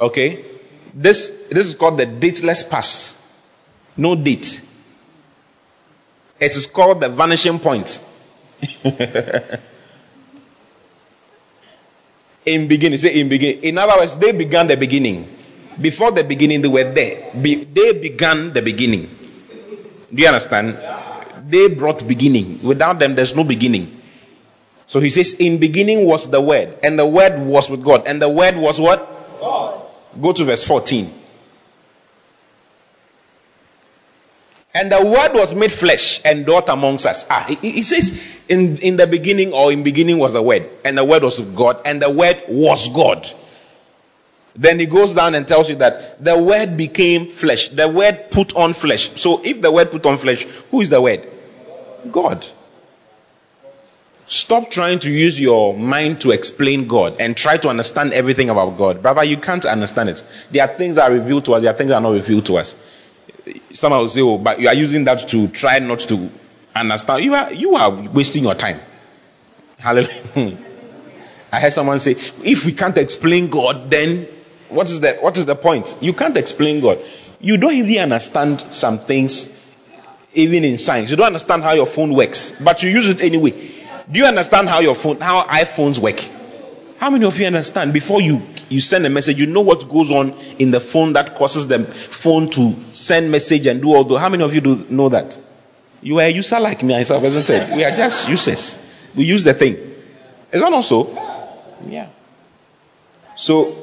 Okay, 0.00 0.44
this, 0.98 1.46
this 1.48 1.66
is 1.68 1.74
called 1.74 1.96
the 1.96 2.06
dateless 2.06 2.64
past. 2.64 3.22
No 3.96 4.16
date. 4.16 4.66
It 6.40 6.56
is 6.56 6.66
called 6.66 7.00
the 7.00 7.08
vanishing 7.08 7.60
point. 7.60 8.04
in 12.44 12.66
beginning, 12.66 12.98
say 12.98 13.20
in 13.20 13.28
beginning. 13.28 13.62
In 13.62 13.78
other 13.78 13.96
words, 13.96 14.16
they 14.16 14.32
began 14.32 14.66
the 14.66 14.76
beginning. 14.76 15.36
Before 15.80 16.10
the 16.10 16.24
beginning, 16.24 16.62
they 16.62 16.68
were 16.68 16.92
there. 16.92 17.30
Be, 17.40 17.62
they 17.62 17.92
began 17.92 18.52
the 18.52 18.62
beginning. 18.62 19.06
Do 20.12 20.20
you 20.20 20.26
understand? 20.26 20.76
They 21.48 21.68
brought 21.68 22.06
beginning. 22.08 22.60
Without 22.62 22.98
them, 22.98 23.14
there's 23.14 23.36
no 23.36 23.44
beginning. 23.44 24.02
So 24.86 24.98
he 24.98 25.10
says, 25.10 25.34
In 25.34 25.58
beginning 25.58 26.06
was 26.06 26.28
the 26.28 26.40
word, 26.40 26.76
and 26.82 26.98
the 26.98 27.06
word 27.06 27.38
was 27.38 27.70
with 27.70 27.84
God, 27.84 28.02
and 28.08 28.20
the 28.20 28.28
word 28.28 28.56
was 28.56 28.80
what? 28.80 29.17
Go 30.20 30.32
to 30.32 30.44
verse 30.44 30.62
14. 30.62 31.12
And 34.74 34.92
the 34.92 35.04
word 35.04 35.32
was 35.32 35.54
made 35.54 35.72
flesh 35.72 36.20
and 36.24 36.46
dwelt 36.46 36.68
amongst 36.68 37.06
us. 37.06 37.26
Ah, 37.28 37.44
he, 37.48 37.56
he, 37.56 37.82
says, 37.82 38.22
in, 38.48 38.76
in 38.76 38.96
the 38.96 39.06
beginning 39.06 39.52
or 39.52 39.72
in 39.72 39.82
beginning 39.82 40.18
was 40.18 40.34
the 40.34 40.42
word, 40.42 40.68
and 40.84 40.96
the 40.96 41.04
word 41.04 41.22
was 41.22 41.40
God, 41.40 41.80
and 41.84 42.00
the 42.00 42.10
word 42.10 42.40
was 42.48 42.88
God. 42.94 43.28
Then 44.54 44.78
he 44.78 44.86
goes 44.86 45.14
down 45.14 45.34
and 45.34 45.46
tells 45.46 45.68
you 45.68 45.76
that 45.76 46.22
the 46.22 46.40
word 46.40 46.76
became 46.76 47.28
flesh. 47.28 47.68
The 47.68 47.88
word 47.88 48.26
put 48.30 48.54
on 48.56 48.72
flesh. 48.72 49.10
So 49.20 49.42
if 49.44 49.62
the 49.62 49.70
word 49.70 49.90
put 49.90 50.04
on 50.04 50.16
flesh, 50.16 50.42
who 50.70 50.80
is 50.80 50.90
the 50.90 51.00
word? 51.00 51.26
God. 52.10 52.44
Stop 54.28 54.70
trying 54.70 54.98
to 54.98 55.10
use 55.10 55.40
your 55.40 55.72
mind 55.74 56.20
to 56.20 56.32
explain 56.32 56.86
God 56.86 57.16
and 57.18 57.34
try 57.34 57.56
to 57.56 57.68
understand 57.68 58.12
everything 58.12 58.50
about 58.50 58.76
God. 58.76 59.00
Brother, 59.00 59.24
you 59.24 59.38
can't 59.38 59.64
understand 59.64 60.10
it. 60.10 60.22
There 60.50 60.62
are 60.62 60.76
things 60.76 60.96
that 60.96 61.10
are 61.10 61.14
revealed 61.14 61.46
to 61.46 61.54
us, 61.54 61.62
there 61.62 61.72
are 61.72 61.76
things 61.76 61.88
that 61.88 61.94
are 61.94 62.00
not 62.02 62.12
revealed 62.12 62.44
to 62.46 62.58
us. 62.58 62.78
Someone 63.72 64.00
will 64.00 64.08
say, 64.08 64.20
Oh, 64.20 64.36
but 64.36 64.60
you 64.60 64.68
are 64.68 64.74
using 64.74 65.04
that 65.04 65.26
to 65.28 65.48
try 65.48 65.78
not 65.78 66.00
to 66.00 66.30
understand. 66.76 67.24
You 67.24 67.34
are, 67.34 67.50
you 67.54 67.74
are 67.74 67.90
wasting 67.90 68.42
your 68.42 68.54
time. 68.54 68.80
Hallelujah. 69.78 70.58
I 71.52 71.60
heard 71.60 71.72
someone 71.72 71.98
say, 71.98 72.12
if 72.44 72.66
we 72.66 72.72
can't 72.72 72.98
explain 72.98 73.48
God, 73.48 73.90
then 73.90 74.28
what 74.68 74.90
is 74.90 75.00
the, 75.00 75.14
what 75.14 75.38
is 75.38 75.46
the 75.46 75.54
point? 75.54 75.96
You 76.02 76.12
can't 76.12 76.36
explain 76.36 76.82
God. 76.82 76.98
You 77.40 77.56
don't 77.56 77.72
even 77.72 77.98
understand 77.98 78.60
some 78.70 78.98
things, 78.98 79.58
even 80.34 80.64
in 80.64 80.76
science. 80.76 81.10
You 81.10 81.16
don't 81.16 81.28
understand 81.28 81.62
how 81.62 81.72
your 81.72 81.86
phone 81.86 82.12
works, 82.12 82.60
but 82.60 82.82
you 82.82 82.90
use 82.90 83.08
it 83.08 83.22
anyway. 83.22 83.77
Do 84.10 84.18
you 84.18 84.24
understand 84.24 84.68
how 84.68 84.80
your 84.80 84.94
phone, 84.94 85.20
how 85.20 85.42
iPhones 85.44 85.98
work? 85.98 86.18
How 86.98 87.10
many 87.10 87.24
of 87.26 87.38
you 87.38 87.46
understand 87.46 87.92
before 87.92 88.20
you, 88.20 88.42
you 88.68 88.80
send 88.80 89.06
a 89.06 89.10
message, 89.10 89.38
you 89.38 89.46
know 89.46 89.60
what 89.60 89.88
goes 89.88 90.10
on 90.10 90.32
in 90.58 90.70
the 90.70 90.80
phone 90.80 91.12
that 91.12 91.34
causes 91.34 91.68
the 91.68 91.84
phone 91.84 92.50
to 92.50 92.74
send 92.92 93.30
message 93.30 93.66
and 93.66 93.80
do 93.80 93.94
all 93.94 94.04
that? 94.04 94.18
How 94.18 94.28
many 94.28 94.42
of 94.42 94.54
you 94.54 94.60
do 94.60 94.86
know 94.88 95.08
that? 95.10 95.38
You 96.00 96.18
are 96.20 96.24
a 96.24 96.30
user 96.30 96.58
like 96.58 96.82
me 96.82 96.94
myself, 96.94 97.22
isn't 97.22 97.50
it? 97.50 97.76
We 97.76 97.84
are 97.84 97.94
just 97.94 98.28
users. 98.28 98.82
We 99.14 99.24
use 99.24 99.44
the 99.44 99.54
thing. 99.54 99.74
Is 100.50 100.60
that 100.60 100.70
not 100.70 100.84
so? 100.84 101.12
Yeah. 101.86 102.08
So, 103.36 103.76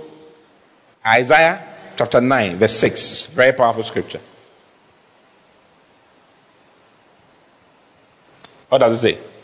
Isaiah 1.06 1.62
chapter 1.96 2.20
9, 2.20 2.58
verse 2.58 2.74
6, 2.74 3.12
It's 3.12 3.28
very 3.28 3.54
powerful 3.54 3.84
scripture. 3.84 4.22
What 8.70 8.80
does 8.80 8.94
it 8.96 8.98
say? 8.98 9.35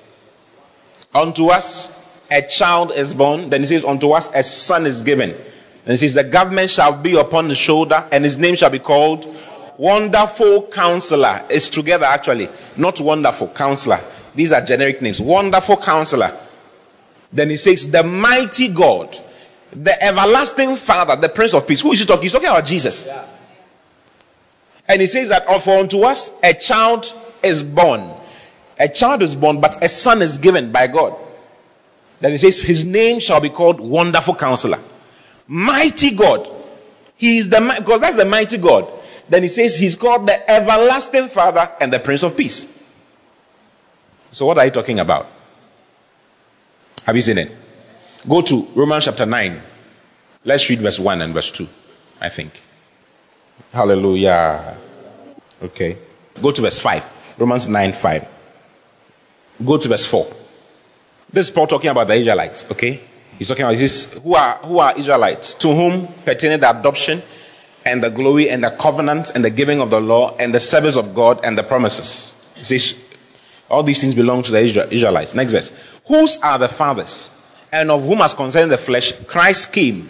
Unto 1.13 1.47
us 1.47 1.99
a 2.31 2.41
child 2.41 2.91
is 2.93 3.13
born, 3.13 3.49
then 3.49 3.61
he 3.61 3.67
says, 3.67 3.83
Unto 3.83 4.11
us 4.11 4.29
a 4.33 4.43
son 4.43 4.85
is 4.85 5.01
given. 5.01 5.31
And 5.31 5.91
he 5.91 5.97
says, 5.97 6.13
The 6.13 6.23
government 6.23 6.69
shall 6.69 6.95
be 6.95 7.17
upon 7.17 7.47
the 7.47 7.55
shoulder, 7.55 8.07
and 8.11 8.23
his 8.23 8.37
name 8.37 8.55
shall 8.55 8.69
be 8.69 8.79
called 8.79 9.33
Wonderful 9.77 10.67
Counselor. 10.67 11.43
It's 11.49 11.67
together 11.67 12.05
actually, 12.05 12.49
not 12.77 13.01
Wonderful 13.01 13.49
Counselor. 13.49 13.99
These 14.33 14.51
are 14.51 14.61
generic 14.61 15.01
names. 15.01 15.19
Wonderful 15.19 15.77
Counselor. 15.77 16.37
Then 17.33 17.49
he 17.49 17.57
says, 17.57 17.89
The 17.89 18.03
mighty 18.03 18.69
God, 18.69 19.17
the 19.73 20.01
everlasting 20.03 20.75
Father, 20.75 21.15
the 21.15 21.29
Prince 21.29 21.53
of 21.53 21.67
Peace. 21.67 21.81
Who 21.81 21.91
is 21.91 21.99
he 21.99 22.05
talking? 22.05 22.23
He's 22.23 22.31
talking 22.31 22.47
about 22.47 22.65
Jesus. 22.65 23.05
Yeah. 23.05 23.25
And 24.87 24.99
he 24.99 25.07
says 25.07 25.29
that 25.29 25.45
for 25.61 25.79
unto 25.79 26.01
us 26.01 26.37
a 26.43 26.53
child 26.53 27.13
is 27.41 27.63
born. 27.63 28.13
A 28.81 28.89
child 28.89 29.21
is 29.21 29.35
born, 29.35 29.61
but 29.61 29.81
a 29.83 29.87
son 29.87 30.21
is 30.21 30.37
given 30.37 30.71
by 30.71 30.87
God. 30.87 31.15
Then 32.19 32.31
he 32.31 32.37
says, 32.37 32.63
His 32.63 32.83
name 32.83 33.19
shall 33.19 33.39
be 33.39 33.49
called 33.49 33.79
Wonderful 33.79 34.35
Counselor. 34.35 34.79
Mighty 35.47 36.15
God. 36.15 36.49
He 37.15 37.37
is 37.37 37.49
the 37.49 37.59
because 37.77 37.99
that's 37.99 38.15
the 38.15 38.25
mighty 38.25 38.57
God. 38.57 38.91
Then 39.29 39.43
he 39.43 39.49
says 39.49 39.77
he's 39.77 39.95
called 39.95 40.25
the 40.25 40.49
everlasting 40.49 41.27
Father 41.27 41.71
and 41.79 41.93
the 41.93 41.99
Prince 41.99 42.23
of 42.23 42.35
Peace. 42.35 42.67
So 44.31 44.47
what 44.47 44.57
are 44.57 44.65
you 44.65 44.71
talking 44.71 44.99
about? 44.99 45.27
Have 47.05 47.15
you 47.15 47.21
seen 47.21 47.37
it? 47.37 47.51
Go 48.27 48.41
to 48.41 48.63
Romans 48.73 49.05
chapter 49.05 49.25
9. 49.25 49.61
Let's 50.45 50.69
read 50.69 50.79
verse 50.79 50.99
1 50.99 51.21
and 51.21 51.33
verse 51.33 51.51
2, 51.51 51.67
I 52.19 52.29
think. 52.29 52.59
Hallelujah. 53.71 54.77
Okay. 55.61 55.97
Go 56.41 56.51
to 56.51 56.61
verse 56.61 56.79
5. 56.79 57.35
Romans 57.37 57.67
9 57.67 57.93
5. 57.93 58.27
Go 59.65 59.77
to 59.77 59.87
verse 59.87 60.05
4. 60.05 60.27
This 61.31 61.47
is 61.47 61.53
Paul 61.53 61.67
talking 61.67 61.89
about 61.89 62.07
the 62.07 62.15
Israelites, 62.15 62.69
okay? 62.71 62.99
He's 63.37 63.47
talking 63.47 63.63
about 63.63 63.77
this 63.77 64.13
who 64.13 64.35
are 64.35 64.57
who 64.57 64.79
are 64.79 64.97
Israelites, 64.97 65.53
to 65.55 65.73
whom 65.73 66.07
pertaining 66.25 66.59
the 66.59 66.69
adoption 66.69 67.21
and 67.85 68.03
the 68.03 68.09
glory 68.09 68.49
and 68.49 68.63
the 68.63 68.71
covenant 68.71 69.31
and 69.33 69.43
the 69.43 69.49
giving 69.49 69.81
of 69.81 69.89
the 69.89 69.99
law 69.99 70.35
and 70.37 70.53
the 70.53 70.59
service 70.59 70.95
of 70.95 71.15
God 71.15 71.39
and 71.43 71.57
the 71.57 71.63
promises. 71.63 72.35
He 72.55 72.65
says, 72.65 73.01
all 73.71 73.83
these 73.83 74.01
things 74.01 74.13
belong 74.13 74.43
to 74.43 74.51
the 74.51 74.59
Israelites. 74.59 75.33
Next 75.33 75.53
verse. 75.53 75.75
Whose 76.07 76.39
are 76.41 76.59
the 76.59 76.67
fathers? 76.67 77.37
And 77.71 77.89
of 77.89 78.03
whom 78.03 78.17
has 78.17 78.33
concerned 78.33 78.69
the 78.69 78.77
flesh, 78.77 79.13
Christ 79.25 79.71
came. 79.71 80.09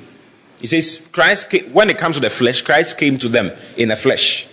He 0.59 0.67
says, 0.67 1.07
Christ 1.11 1.49
came, 1.49 1.71
when 1.71 1.89
it 1.89 1.97
comes 1.97 2.15
to 2.15 2.21
the 2.21 2.29
flesh, 2.29 2.61
Christ 2.61 2.97
came 2.97 3.17
to 3.19 3.29
them 3.29 3.51
in 3.77 3.89
the 3.89 3.95
flesh. 3.95 4.47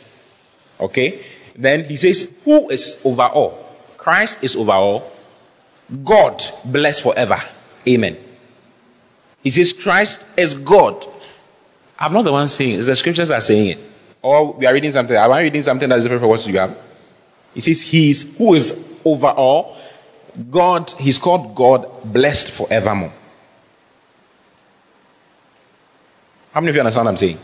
Okay? 0.78 1.24
Then 1.56 1.84
he 1.84 1.96
says, 1.96 2.32
Who 2.44 2.68
is 2.68 3.00
over 3.04 3.22
all? 3.22 3.67
Christ 3.98 4.42
is 4.42 4.56
over 4.56 4.72
all. 4.72 5.12
God 6.04 6.42
bless 6.64 7.00
forever. 7.00 7.36
Amen. 7.86 8.16
He 9.42 9.50
says, 9.50 9.72
Christ 9.72 10.26
is 10.38 10.54
God. 10.54 11.04
I'm 11.98 12.12
not 12.12 12.22
the 12.22 12.32
one 12.32 12.48
saying 12.48 12.78
it, 12.78 12.82
the 12.82 12.94
scriptures 12.94 13.30
are 13.30 13.40
saying 13.40 13.70
it. 13.70 13.78
Or 14.22 14.52
we 14.52 14.66
are 14.66 14.72
reading 14.72 14.92
something. 14.92 15.16
Am 15.16 15.32
I 15.32 15.42
reading 15.42 15.62
something 15.62 15.88
that 15.88 15.98
is 15.98 16.04
different 16.04 16.20
from 16.20 16.30
what 16.30 16.46
you 16.46 16.58
have? 16.58 16.76
He 17.54 17.60
says, 17.60 17.82
He 17.82 18.10
is 18.10 18.36
who 18.36 18.54
is 18.54 18.98
over 19.04 19.28
all. 19.28 19.76
God, 20.50 20.90
He's 20.92 21.18
called 21.18 21.54
God 21.54 21.88
blessed 22.04 22.50
forevermore. 22.50 23.12
How 26.52 26.60
many 26.60 26.70
of 26.70 26.76
you 26.76 26.80
understand 26.80 27.06
what 27.06 27.10
I'm 27.12 27.16
saying? 27.16 27.38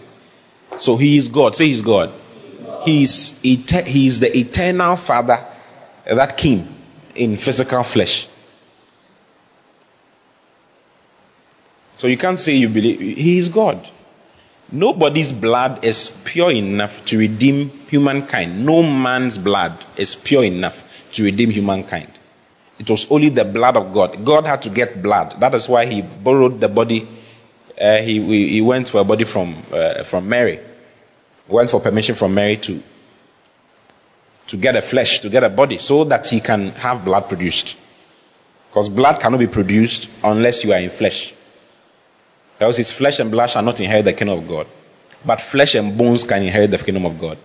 So 0.78 0.96
He 0.96 1.16
is 1.16 1.28
God. 1.28 1.54
Say 1.54 1.68
He's 1.68 1.82
God. 1.82 2.12
He's, 2.84 3.40
he's 3.40 4.20
the 4.20 4.36
eternal 4.36 4.96
Father 4.96 5.42
that 6.06 6.36
came 6.36 6.68
in 7.14 7.36
physical 7.36 7.82
flesh. 7.82 8.28
So 11.94 12.06
you 12.06 12.18
can't 12.18 12.38
say 12.38 12.54
you 12.54 12.68
believe. 12.68 13.00
He 13.00 13.38
is 13.38 13.48
God. 13.48 13.88
Nobody's 14.72 15.32
blood 15.32 15.84
is 15.84 16.20
pure 16.24 16.50
enough 16.50 17.04
to 17.06 17.18
redeem 17.18 17.68
humankind. 17.88 18.64
No 18.66 18.82
man's 18.82 19.38
blood 19.38 19.72
is 19.96 20.14
pure 20.14 20.44
enough 20.44 20.82
to 21.12 21.24
redeem 21.24 21.50
humankind. 21.50 22.10
It 22.78 22.90
was 22.90 23.10
only 23.10 23.28
the 23.28 23.44
blood 23.44 23.76
of 23.76 23.92
God. 23.92 24.24
God 24.24 24.46
had 24.46 24.62
to 24.62 24.68
get 24.68 25.00
blood. 25.00 25.38
That 25.38 25.54
is 25.54 25.68
why 25.68 25.86
he 25.86 26.02
borrowed 26.02 26.60
the 26.60 26.68
body. 26.68 27.06
Uh, 27.80 27.98
he, 27.98 28.48
he 28.48 28.60
went 28.60 28.88
for 28.88 29.00
a 29.00 29.04
body 29.04 29.24
from, 29.24 29.56
uh, 29.72 30.02
from 30.02 30.28
Mary. 30.28 30.58
Went 31.46 31.70
for 31.70 31.80
permission 31.80 32.14
from 32.14 32.34
Mary 32.34 32.56
to, 32.56 32.82
to 34.46 34.56
get 34.56 34.76
a 34.76 34.82
flesh, 34.82 35.20
to 35.20 35.28
get 35.28 35.42
a 35.42 35.48
body, 35.48 35.78
so 35.78 36.04
that 36.04 36.26
he 36.26 36.40
can 36.40 36.70
have 36.72 37.04
blood 37.04 37.28
produced. 37.28 37.76
Because 38.68 38.88
blood 38.88 39.20
cannot 39.20 39.38
be 39.38 39.46
produced 39.46 40.08
unless 40.22 40.64
you 40.64 40.72
are 40.72 40.80
in 40.80 40.90
flesh. 40.90 41.32
Else 42.60 42.78
it's 42.78 42.92
flesh 42.92 43.20
and 43.20 43.30
blood 43.30 43.48
shall 43.50 43.62
not 43.62 43.80
inherit 43.80 44.04
the 44.04 44.12
kingdom 44.12 44.38
of 44.38 44.48
God. 44.48 44.66
But 45.24 45.40
flesh 45.40 45.74
and 45.74 45.96
bones 45.96 46.24
can 46.24 46.42
inherit 46.42 46.70
the 46.70 46.78
kingdom 46.78 47.06
of 47.06 47.18
God. 47.18 47.38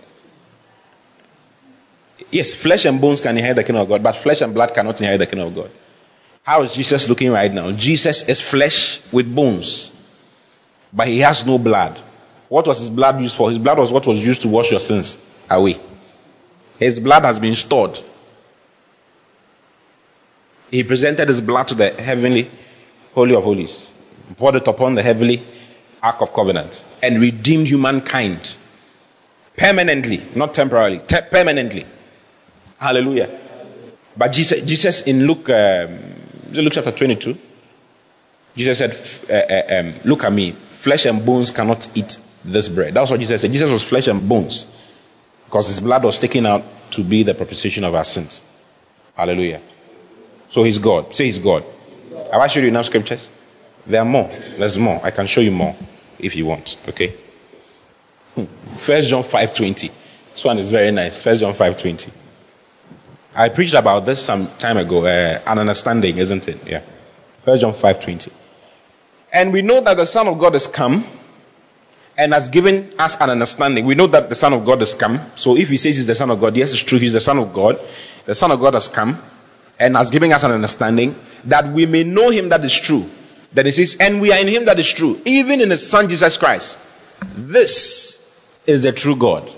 Yes, 2.30 2.54
flesh 2.54 2.84
and 2.84 3.00
bones 3.00 3.20
can 3.20 3.36
inherit 3.36 3.56
the 3.56 3.64
kingdom 3.64 3.82
of 3.82 3.88
God, 3.88 4.02
but 4.02 4.12
flesh 4.12 4.40
and 4.40 4.54
blood 4.54 4.74
cannot 4.74 5.00
inherit 5.00 5.18
the 5.18 5.26
kingdom 5.26 5.48
of 5.48 5.54
God. 5.54 5.70
How 6.42 6.62
is 6.62 6.74
Jesus 6.74 7.08
looking 7.08 7.30
right 7.30 7.52
now? 7.52 7.72
Jesus 7.72 8.28
is 8.28 8.40
flesh 8.40 9.00
with 9.12 9.34
bones, 9.34 9.96
but 10.92 11.08
he 11.08 11.20
has 11.20 11.44
no 11.46 11.58
blood. 11.58 11.98
What 12.48 12.66
was 12.66 12.80
his 12.80 12.90
blood 12.90 13.20
used 13.20 13.36
for? 13.36 13.50
His 13.50 13.58
blood 13.58 13.78
was 13.78 13.92
what 13.92 14.06
was 14.06 14.24
used 14.24 14.42
to 14.42 14.48
wash 14.48 14.70
your 14.70 14.80
sins 14.80 15.24
away. 15.48 15.78
His 16.80 16.98
blood 16.98 17.24
has 17.24 17.38
been 17.38 17.54
stored. 17.54 18.00
He 20.70 20.82
presented 20.82 21.28
his 21.28 21.40
blood 21.40 21.68
to 21.68 21.74
the 21.74 21.90
heavenly 21.90 22.50
Holy 23.14 23.34
of 23.34 23.44
Holies, 23.44 23.92
poured 24.36 24.54
it 24.56 24.66
upon 24.66 24.94
the 24.94 25.02
heavenly 25.02 25.42
Ark 26.02 26.22
of 26.22 26.32
Covenant, 26.32 26.84
and 27.02 27.20
redeemed 27.20 27.66
humankind 27.66 28.56
permanently, 29.58 30.22
not 30.34 30.54
temporarily, 30.54 31.00
te- 31.06 31.20
permanently. 31.30 31.84
Hallelujah. 32.78 33.28
But 34.16 34.32
Jesus, 34.32 34.62
Jesus 34.62 35.02
in 35.02 35.26
Luke, 35.26 35.50
um, 35.50 35.98
Luke 36.52 36.72
chapter 36.72 36.92
22, 36.92 37.36
Jesus 38.56 38.78
said, 38.78 39.30
uh, 39.30 39.52
uh, 39.52 39.80
um, 39.80 39.94
Look 40.04 40.24
at 40.24 40.32
me, 40.32 40.52
flesh 40.52 41.04
and 41.04 41.24
bones 41.26 41.50
cannot 41.50 41.94
eat 41.94 42.16
this 42.42 42.70
bread. 42.70 42.94
That's 42.94 43.10
what 43.10 43.20
Jesus 43.20 43.42
said. 43.42 43.52
Jesus 43.52 43.70
was 43.70 43.82
flesh 43.82 44.08
and 44.08 44.26
bones 44.26 44.66
because 45.50 45.66
his 45.66 45.80
blood 45.80 46.04
was 46.04 46.16
taken 46.16 46.46
out 46.46 46.62
to 46.92 47.02
be 47.02 47.24
the 47.24 47.34
propitiation 47.34 47.82
of 47.82 47.92
our 47.92 48.04
sins. 48.04 48.48
Hallelujah. 49.16 49.60
So 50.48 50.62
he's 50.62 50.78
God. 50.78 51.12
Say 51.12 51.24
he's 51.24 51.40
God. 51.40 51.64
Have 52.30 52.40
I 52.40 52.46
showed 52.46 52.60
you 52.60 52.68
enough 52.68 52.86
scriptures? 52.86 53.30
There 53.84 54.00
are 54.00 54.04
more. 54.04 54.30
There's 54.56 54.78
more. 54.78 55.00
I 55.04 55.10
can 55.10 55.26
show 55.26 55.40
you 55.40 55.50
more 55.50 55.74
if 56.20 56.36
you 56.36 56.46
want. 56.46 56.76
Okay. 56.88 57.14
Hmm. 58.36 58.44
First 58.78 59.08
John 59.08 59.24
5:20. 59.24 59.90
This 60.30 60.44
one 60.44 60.58
is 60.58 60.70
very 60.70 60.92
nice. 60.92 61.20
First 61.20 61.40
John 61.40 61.52
5:20. 61.52 62.12
I 63.34 63.48
preached 63.48 63.74
about 63.74 64.06
this 64.06 64.24
some 64.24 64.46
time 64.58 64.76
ago, 64.76 65.04
uh, 65.04 65.40
an 65.48 65.58
understanding, 65.58 66.18
isn't 66.18 66.46
it? 66.46 66.58
Yeah. 66.64 66.82
First 67.44 67.62
John 67.62 67.74
5:20. 67.74 68.30
And 69.32 69.52
we 69.52 69.62
know 69.62 69.80
that 69.80 69.96
the 69.96 70.06
Son 70.06 70.28
of 70.28 70.38
God 70.38 70.52
has 70.52 70.68
come 70.68 71.04
and 72.20 72.34
has 72.34 72.50
given 72.50 72.92
us 72.98 73.18
an 73.18 73.30
understanding. 73.30 73.86
We 73.86 73.94
know 73.94 74.06
that 74.08 74.28
the 74.28 74.34
Son 74.34 74.52
of 74.52 74.62
God 74.66 74.80
has 74.80 74.94
come. 74.94 75.18
So 75.36 75.56
if 75.56 75.70
he 75.70 75.78
says 75.78 75.96
he's 75.96 76.06
the 76.06 76.14
Son 76.14 76.30
of 76.30 76.38
God, 76.38 76.54
yes, 76.54 76.70
it's 76.70 76.82
true, 76.82 76.98
he's 76.98 77.14
the 77.14 77.20
Son 77.20 77.38
of 77.38 77.50
God. 77.50 77.80
The 78.26 78.34
Son 78.34 78.50
of 78.50 78.60
God 78.60 78.74
has 78.74 78.88
come 78.88 79.18
and 79.78 79.96
has 79.96 80.10
given 80.10 80.30
us 80.30 80.42
an 80.42 80.50
understanding 80.52 81.16
that 81.44 81.66
we 81.72 81.86
may 81.86 82.04
know 82.04 82.28
him 82.28 82.50
that 82.50 82.62
is 82.62 82.78
true. 82.78 83.08
That 83.54 83.64
he 83.64 83.72
says, 83.72 83.96
and 83.98 84.20
we 84.20 84.30
are 84.34 84.38
in 84.38 84.48
him 84.48 84.66
that 84.66 84.78
is 84.78 84.92
true, 84.92 85.18
even 85.24 85.62
in 85.62 85.70
his 85.70 85.88
son 85.88 86.10
Jesus 86.10 86.36
Christ. 86.36 86.78
This 87.36 88.38
is 88.66 88.82
the 88.82 88.92
true 88.92 89.16
God 89.16 89.50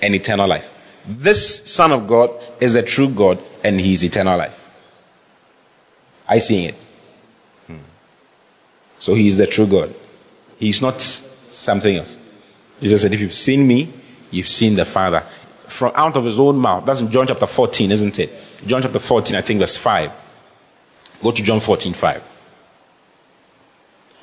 and 0.00 0.14
eternal 0.14 0.48
life. 0.48 0.74
This 1.06 1.70
Son 1.70 1.92
of 1.92 2.06
God 2.08 2.30
is 2.60 2.74
the 2.74 2.82
true 2.82 3.10
God 3.10 3.38
and 3.62 3.78
he 3.78 3.92
is 3.92 4.02
eternal 4.02 4.38
life. 4.38 4.56
I 6.26 6.38
see 6.38 6.64
it. 6.64 6.74
Hmm. 7.66 7.76
So 8.98 9.14
he 9.14 9.26
is 9.26 9.36
the 9.36 9.46
true 9.46 9.66
God. 9.66 9.94
He's 10.58 10.80
not 10.80 11.00
something 11.50 11.96
else. 11.96 12.18
Jesus 12.80 13.02
said, 13.02 13.12
If 13.12 13.20
you've 13.20 13.34
seen 13.34 13.66
me, 13.66 13.92
you've 14.30 14.48
seen 14.48 14.74
the 14.74 14.84
Father. 14.84 15.20
From 15.66 15.92
out 15.94 16.16
of 16.16 16.24
his 16.24 16.40
own 16.40 16.56
mouth. 16.56 16.84
That's 16.84 17.00
in 17.00 17.10
John 17.10 17.26
chapter 17.26 17.46
14, 17.46 17.92
isn't 17.92 18.18
it? 18.18 18.32
John 18.66 18.82
chapter 18.82 18.98
14, 18.98 19.36
I 19.36 19.40
think 19.40 19.60
verse 19.60 19.76
5. 19.76 20.12
Go 21.22 21.30
to 21.30 21.42
John 21.42 21.60
14, 21.60 21.92
5. 21.92 22.22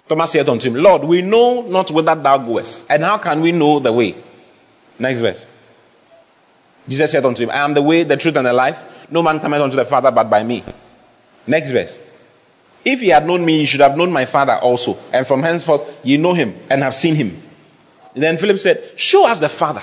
Thomas 0.07 0.31
said 0.31 0.47
unto 0.49 0.69
him, 0.69 0.75
Lord, 0.75 1.03
we 1.03 1.21
know 1.21 1.61
not 1.61 1.91
whither 1.91 2.15
thou 2.15 2.37
goest, 2.37 2.85
and 2.89 3.03
how 3.03 3.17
can 3.17 3.41
we 3.41 3.51
know 3.51 3.79
the 3.79 3.91
way? 3.91 4.15
Next 4.97 5.19
verse. 5.19 5.47
Jesus 6.87 7.11
said 7.11 7.25
unto 7.25 7.43
him, 7.43 7.49
I 7.49 7.57
am 7.57 7.73
the 7.73 7.81
way, 7.81 8.03
the 8.03 8.15
truth, 8.15 8.37
and 8.37 8.47
the 8.47 8.53
life. 8.53 8.81
No 9.11 9.21
man 9.21 9.39
cometh 9.39 9.61
unto 9.61 9.75
the 9.75 9.85
Father 9.85 10.11
but 10.11 10.29
by 10.29 10.43
me. 10.43 10.63
Next 11.45 11.71
verse. 11.71 11.99
If 12.89 13.01
ye 13.01 13.09
had 13.09 13.27
known 13.27 13.43
me, 13.43 13.59
ye 13.59 13.65
should 13.65 13.81
have 13.81 13.97
known 13.97 14.13
my 14.13 14.23
Father 14.23 14.53
also. 14.53 14.97
And 15.11 15.27
from 15.27 15.43
henceforth 15.43 15.99
ye 16.05 16.15
know 16.15 16.33
him 16.33 16.55
and 16.69 16.81
have 16.83 16.95
seen 16.95 17.15
him. 17.15 17.35
Then 18.15 18.37
Philip 18.37 18.57
said, 18.57 18.93
Show 18.95 19.27
us 19.27 19.41
the 19.41 19.49
Father. 19.49 19.81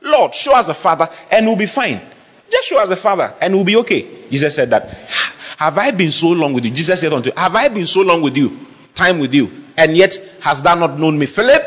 Lord, 0.00 0.34
show 0.34 0.56
us 0.56 0.66
the 0.66 0.72
Father, 0.72 1.06
and 1.30 1.46
we'll 1.46 1.56
be 1.56 1.66
fine. 1.66 2.00
Just 2.50 2.66
show 2.66 2.78
us 2.80 2.88
the 2.88 2.96
Father, 2.96 3.34
and 3.42 3.54
we'll 3.54 3.62
be 3.64 3.76
okay. 3.76 4.06
Jesus 4.30 4.54
said 4.54 4.70
that. 4.70 4.88
Have 5.58 5.76
I 5.76 5.90
been 5.90 6.10
so 6.10 6.28
long 6.30 6.54
with 6.54 6.64
you? 6.64 6.70
Jesus 6.70 6.98
said 6.98 7.12
unto 7.12 7.28
him, 7.28 7.36
Have 7.36 7.54
I 7.54 7.68
been 7.68 7.86
so 7.86 8.00
long 8.00 8.22
with 8.22 8.34
you? 8.34 8.58
Time 8.94 9.18
with 9.18 9.34
you. 9.34 9.52
And 9.76 9.94
yet 9.94 10.16
hast 10.40 10.64
thou 10.64 10.76
not 10.76 10.98
known 10.98 11.18
me? 11.18 11.26
Philip, 11.26 11.62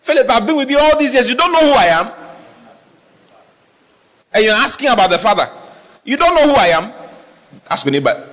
Philip, 0.00 0.30
I've 0.30 0.46
been 0.46 0.54
with 0.54 0.70
you 0.70 0.78
all 0.78 0.96
these 0.96 1.12
years. 1.12 1.28
You 1.28 1.34
don't 1.34 1.50
know 1.50 1.58
who 1.58 1.72
I 1.72 1.86
am. 1.86 2.12
And 4.32 4.44
you're 4.44 4.54
asking 4.54 4.90
about 4.90 5.10
the 5.10 5.18
Father. 5.18 5.50
You 6.04 6.16
don't 6.16 6.36
know 6.36 6.54
who 6.54 6.54
I 6.54 6.66
am. 6.68 6.92
Ask 7.68 7.84
your 7.84 7.92
neighbor, 7.92 8.28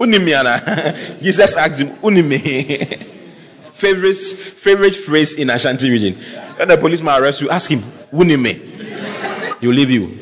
Unimi. 0.00 1.20
Jesus 1.22 1.56
asked 1.56 1.80
him, 1.80 1.88
Unimi. 1.98 2.86
favorite, 3.72 4.16
favorite 4.16 4.96
phrase 4.96 5.34
in 5.34 5.50
Ashanti 5.50 5.90
region. 5.90 6.14
When 6.56 6.68
the 6.68 6.76
policeman 6.76 7.20
arrests 7.20 7.42
you, 7.42 7.50
ask 7.50 7.70
him, 7.70 7.80
Unimi. 8.12 9.60
He'll 9.60 9.72
leave 9.72 9.90
you. 9.90 10.16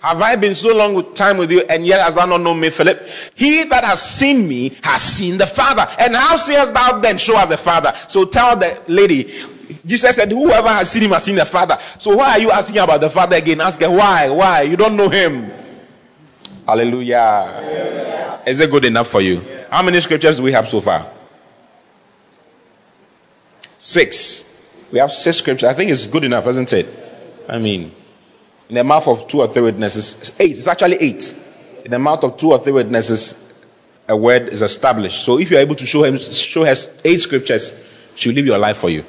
Have 0.00 0.22
I 0.22 0.34
been 0.36 0.54
so 0.54 0.74
long 0.74 0.94
with 0.94 1.14
time 1.14 1.36
with 1.36 1.50
you, 1.50 1.60
and 1.68 1.84
yet 1.84 2.00
has 2.00 2.14
thou 2.14 2.24
not 2.24 2.40
known 2.40 2.58
me, 2.58 2.70
Philip? 2.70 3.06
He 3.34 3.64
that 3.64 3.84
has 3.84 4.00
seen 4.00 4.48
me 4.48 4.70
has 4.82 5.02
seen 5.02 5.36
the 5.36 5.46
Father. 5.46 5.86
And 5.98 6.16
how 6.16 6.36
sayest 6.36 6.72
thou 6.72 6.98
then, 7.00 7.18
show 7.18 7.36
us 7.36 7.50
the 7.50 7.58
Father? 7.58 7.92
So 8.08 8.24
tell 8.24 8.56
the 8.56 8.80
lady, 8.88 9.30
Jesus 9.84 10.16
said, 10.16 10.30
Whoever 10.32 10.68
has 10.68 10.90
seen 10.90 11.02
him 11.02 11.10
has 11.10 11.24
seen 11.24 11.36
the 11.36 11.44
Father. 11.44 11.78
So 11.98 12.16
why 12.16 12.30
are 12.30 12.38
you 12.38 12.50
asking 12.50 12.78
about 12.78 13.02
the 13.02 13.10
Father 13.10 13.36
again? 13.36 13.60
Ask 13.60 13.78
her, 13.80 13.90
why? 13.90 14.30
Why? 14.30 14.62
You 14.62 14.76
don't 14.76 14.96
know 14.96 15.10
him. 15.10 15.59
Hallelujah. 16.70 18.42
Is 18.46 18.60
it 18.60 18.70
good 18.70 18.84
enough 18.84 19.08
for 19.08 19.20
you? 19.20 19.42
How 19.68 19.82
many 19.82 20.00
scriptures 20.00 20.36
do 20.36 20.44
we 20.44 20.52
have 20.52 20.68
so 20.68 20.80
far? 20.80 21.04
Six. 23.76 24.44
We 24.92 25.00
have 25.00 25.10
six 25.10 25.38
scriptures. 25.38 25.68
I 25.68 25.74
think 25.74 25.90
it's 25.90 26.06
good 26.06 26.22
enough, 26.22 26.46
isn't 26.46 26.72
it? 26.72 26.86
I 27.48 27.58
mean, 27.58 27.90
in 28.68 28.76
the 28.76 28.84
mouth 28.84 29.08
of 29.08 29.26
two 29.26 29.40
or 29.40 29.48
three 29.48 29.62
witnesses, 29.62 30.32
eight. 30.38 30.52
It's 30.52 30.68
actually 30.68 30.98
eight. 30.98 31.36
In 31.84 31.90
the 31.90 31.98
mouth 31.98 32.22
of 32.22 32.36
two 32.36 32.52
or 32.52 32.58
three 32.60 32.72
witnesses, 32.72 33.52
a 34.08 34.16
word 34.16 34.46
is 34.48 34.62
established. 34.62 35.24
So 35.24 35.40
if 35.40 35.50
you're 35.50 35.58
able 35.58 35.74
to 35.74 35.86
show 35.86 36.04
him, 36.04 36.18
show 36.18 36.64
her 36.64 36.76
eight 37.04 37.20
scriptures, 37.20 37.74
she'll 38.14 38.32
live 38.32 38.46
your 38.46 38.58
life 38.58 38.76
for 38.76 38.90
you. 38.90 39.04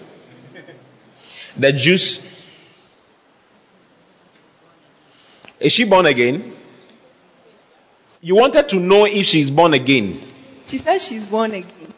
The 1.56 1.72
Jews. 1.74 2.28
Is 5.60 5.72
she 5.72 5.84
born 5.84 6.08
again? 6.08 6.58
You 8.22 8.36
wanted 8.36 8.70
to 8.70 8.80
know 8.80 9.06
if 9.06 9.26
she's 9.26 9.50
born 9.50 9.74
again. 9.74 10.22
She 10.64 10.78
says 10.78 11.08
she's 11.08 11.26
born 11.26 11.52
again. 11.52 11.94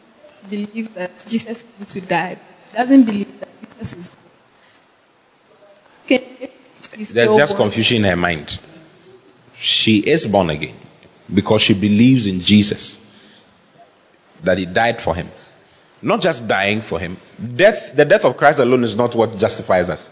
She 0.50 0.66
believes 0.66 0.88
that 0.90 1.24
Jesus 1.28 1.62
came 1.62 1.86
to 1.86 2.00
die. 2.00 2.38
She 2.70 2.76
doesn't 2.76 3.04
believe 3.04 3.40
that 3.40 3.48
Jesus 3.60 3.92
is 3.92 4.16
okay. 6.04 6.50
There's 7.12 7.36
just 7.36 7.56
confusion 7.56 7.98
in 7.98 8.04
her 8.04 8.16
mind. 8.16 8.58
She 9.54 9.98
is 9.98 10.26
born 10.26 10.50
again 10.50 10.74
because 11.32 11.60
she 11.60 11.74
believes 11.74 12.26
in 12.26 12.40
Jesus, 12.40 13.04
that 14.42 14.58
he 14.58 14.66
died 14.66 15.00
for 15.00 15.14
him. 15.14 15.28
Not 16.00 16.22
just 16.22 16.48
dying 16.48 16.80
for 16.80 16.98
him. 16.98 17.16
Death, 17.56 17.94
the 17.94 18.04
death 18.04 18.24
of 18.24 18.36
Christ 18.36 18.60
alone 18.60 18.84
is 18.84 18.96
not 18.96 19.14
what 19.14 19.36
justifies 19.38 19.88
us. 19.88 20.10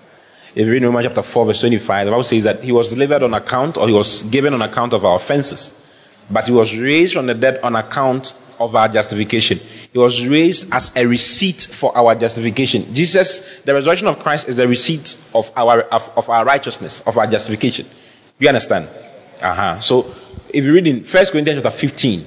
If 0.54 0.66
you 0.66 0.72
read 0.72 0.82
Romans 0.82 1.06
chapter 1.06 1.22
4, 1.22 1.46
verse 1.46 1.60
25, 1.60 2.06
the 2.06 2.10
Bible 2.10 2.24
says 2.24 2.44
that 2.44 2.62
he 2.62 2.72
was 2.72 2.90
delivered 2.90 3.22
on 3.22 3.32
account, 3.32 3.78
or 3.78 3.88
he 3.88 3.94
was 3.94 4.22
given 4.24 4.52
on 4.52 4.60
account 4.60 4.92
of 4.92 5.04
our 5.04 5.16
offenses. 5.16 5.81
But 6.30 6.46
he 6.46 6.52
was 6.52 6.78
raised 6.78 7.14
from 7.14 7.26
the 7.26 7.34
dead 7.34 7.60
on 7.62 7.76
account 7.76 8.38
of 8.60 8.76
our 8.76 8.88
justification. 8.88 9.58
He 9.92 9.98
was 9.98 10.26
raised 10.26 10.72
as 10.72 10.94
a 10.96 11.06
receipt 11.06 11.60
for 11.60 11.96
our 11.96 12.14
justification. 12.14 12.92
Jesus, 12.94 13.60
the 13.62 13.74
resurrection 13.74 14.06
of 14.06 14.18
Christ 14.18 14.48
is 14.48 14.58
a 14.58 14.66
receipt 14.66 15.22
of 15.34 15.50
our, 15.56 15.82
of, 15.82 16.10
of 16.16 16.30
our 16.30 16.44
righteousness, 16.44 17.02
of 17.06 17.18
our 17.18 17.26
justification. 17.26 17.86
You 18.38 18.48
understand? 18.48 18.88
Uh-huh. 19.42 19.80
So 19.80 20.14
if 20.48 20.64
you 20.64 20.72
read 20.72 20.86
in 20.86 20.98
1 20.98 21.06
Corinthians 21.26 21.62
chapter 21.62 21.70
15, 21.70 22.24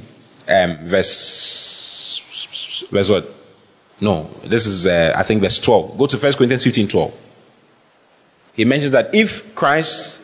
um, 0.48 0.78
verse, 0.84 2.88
verse 2.92 3.10
what? 3.10 3.32
No, 4.02 4.30
this 4.44 4.68
is, 4.68 4.86
uh, 4.86 5.14
I 5.16 5.24
think, 5.24 5.42
verse 5.42 5.60
12. 5.60 5.98
Go 5.98 6.08
to 6.08 6.18
1 6.18 6.34
Corinthians 6.34 6.64
15 6.64 6.88
12. 6.90 7.14
He 8.54 8.66
mentions 8.66 8.92
that 8.92 9.14
if 9.14 9.56
Christ 9.56 10.22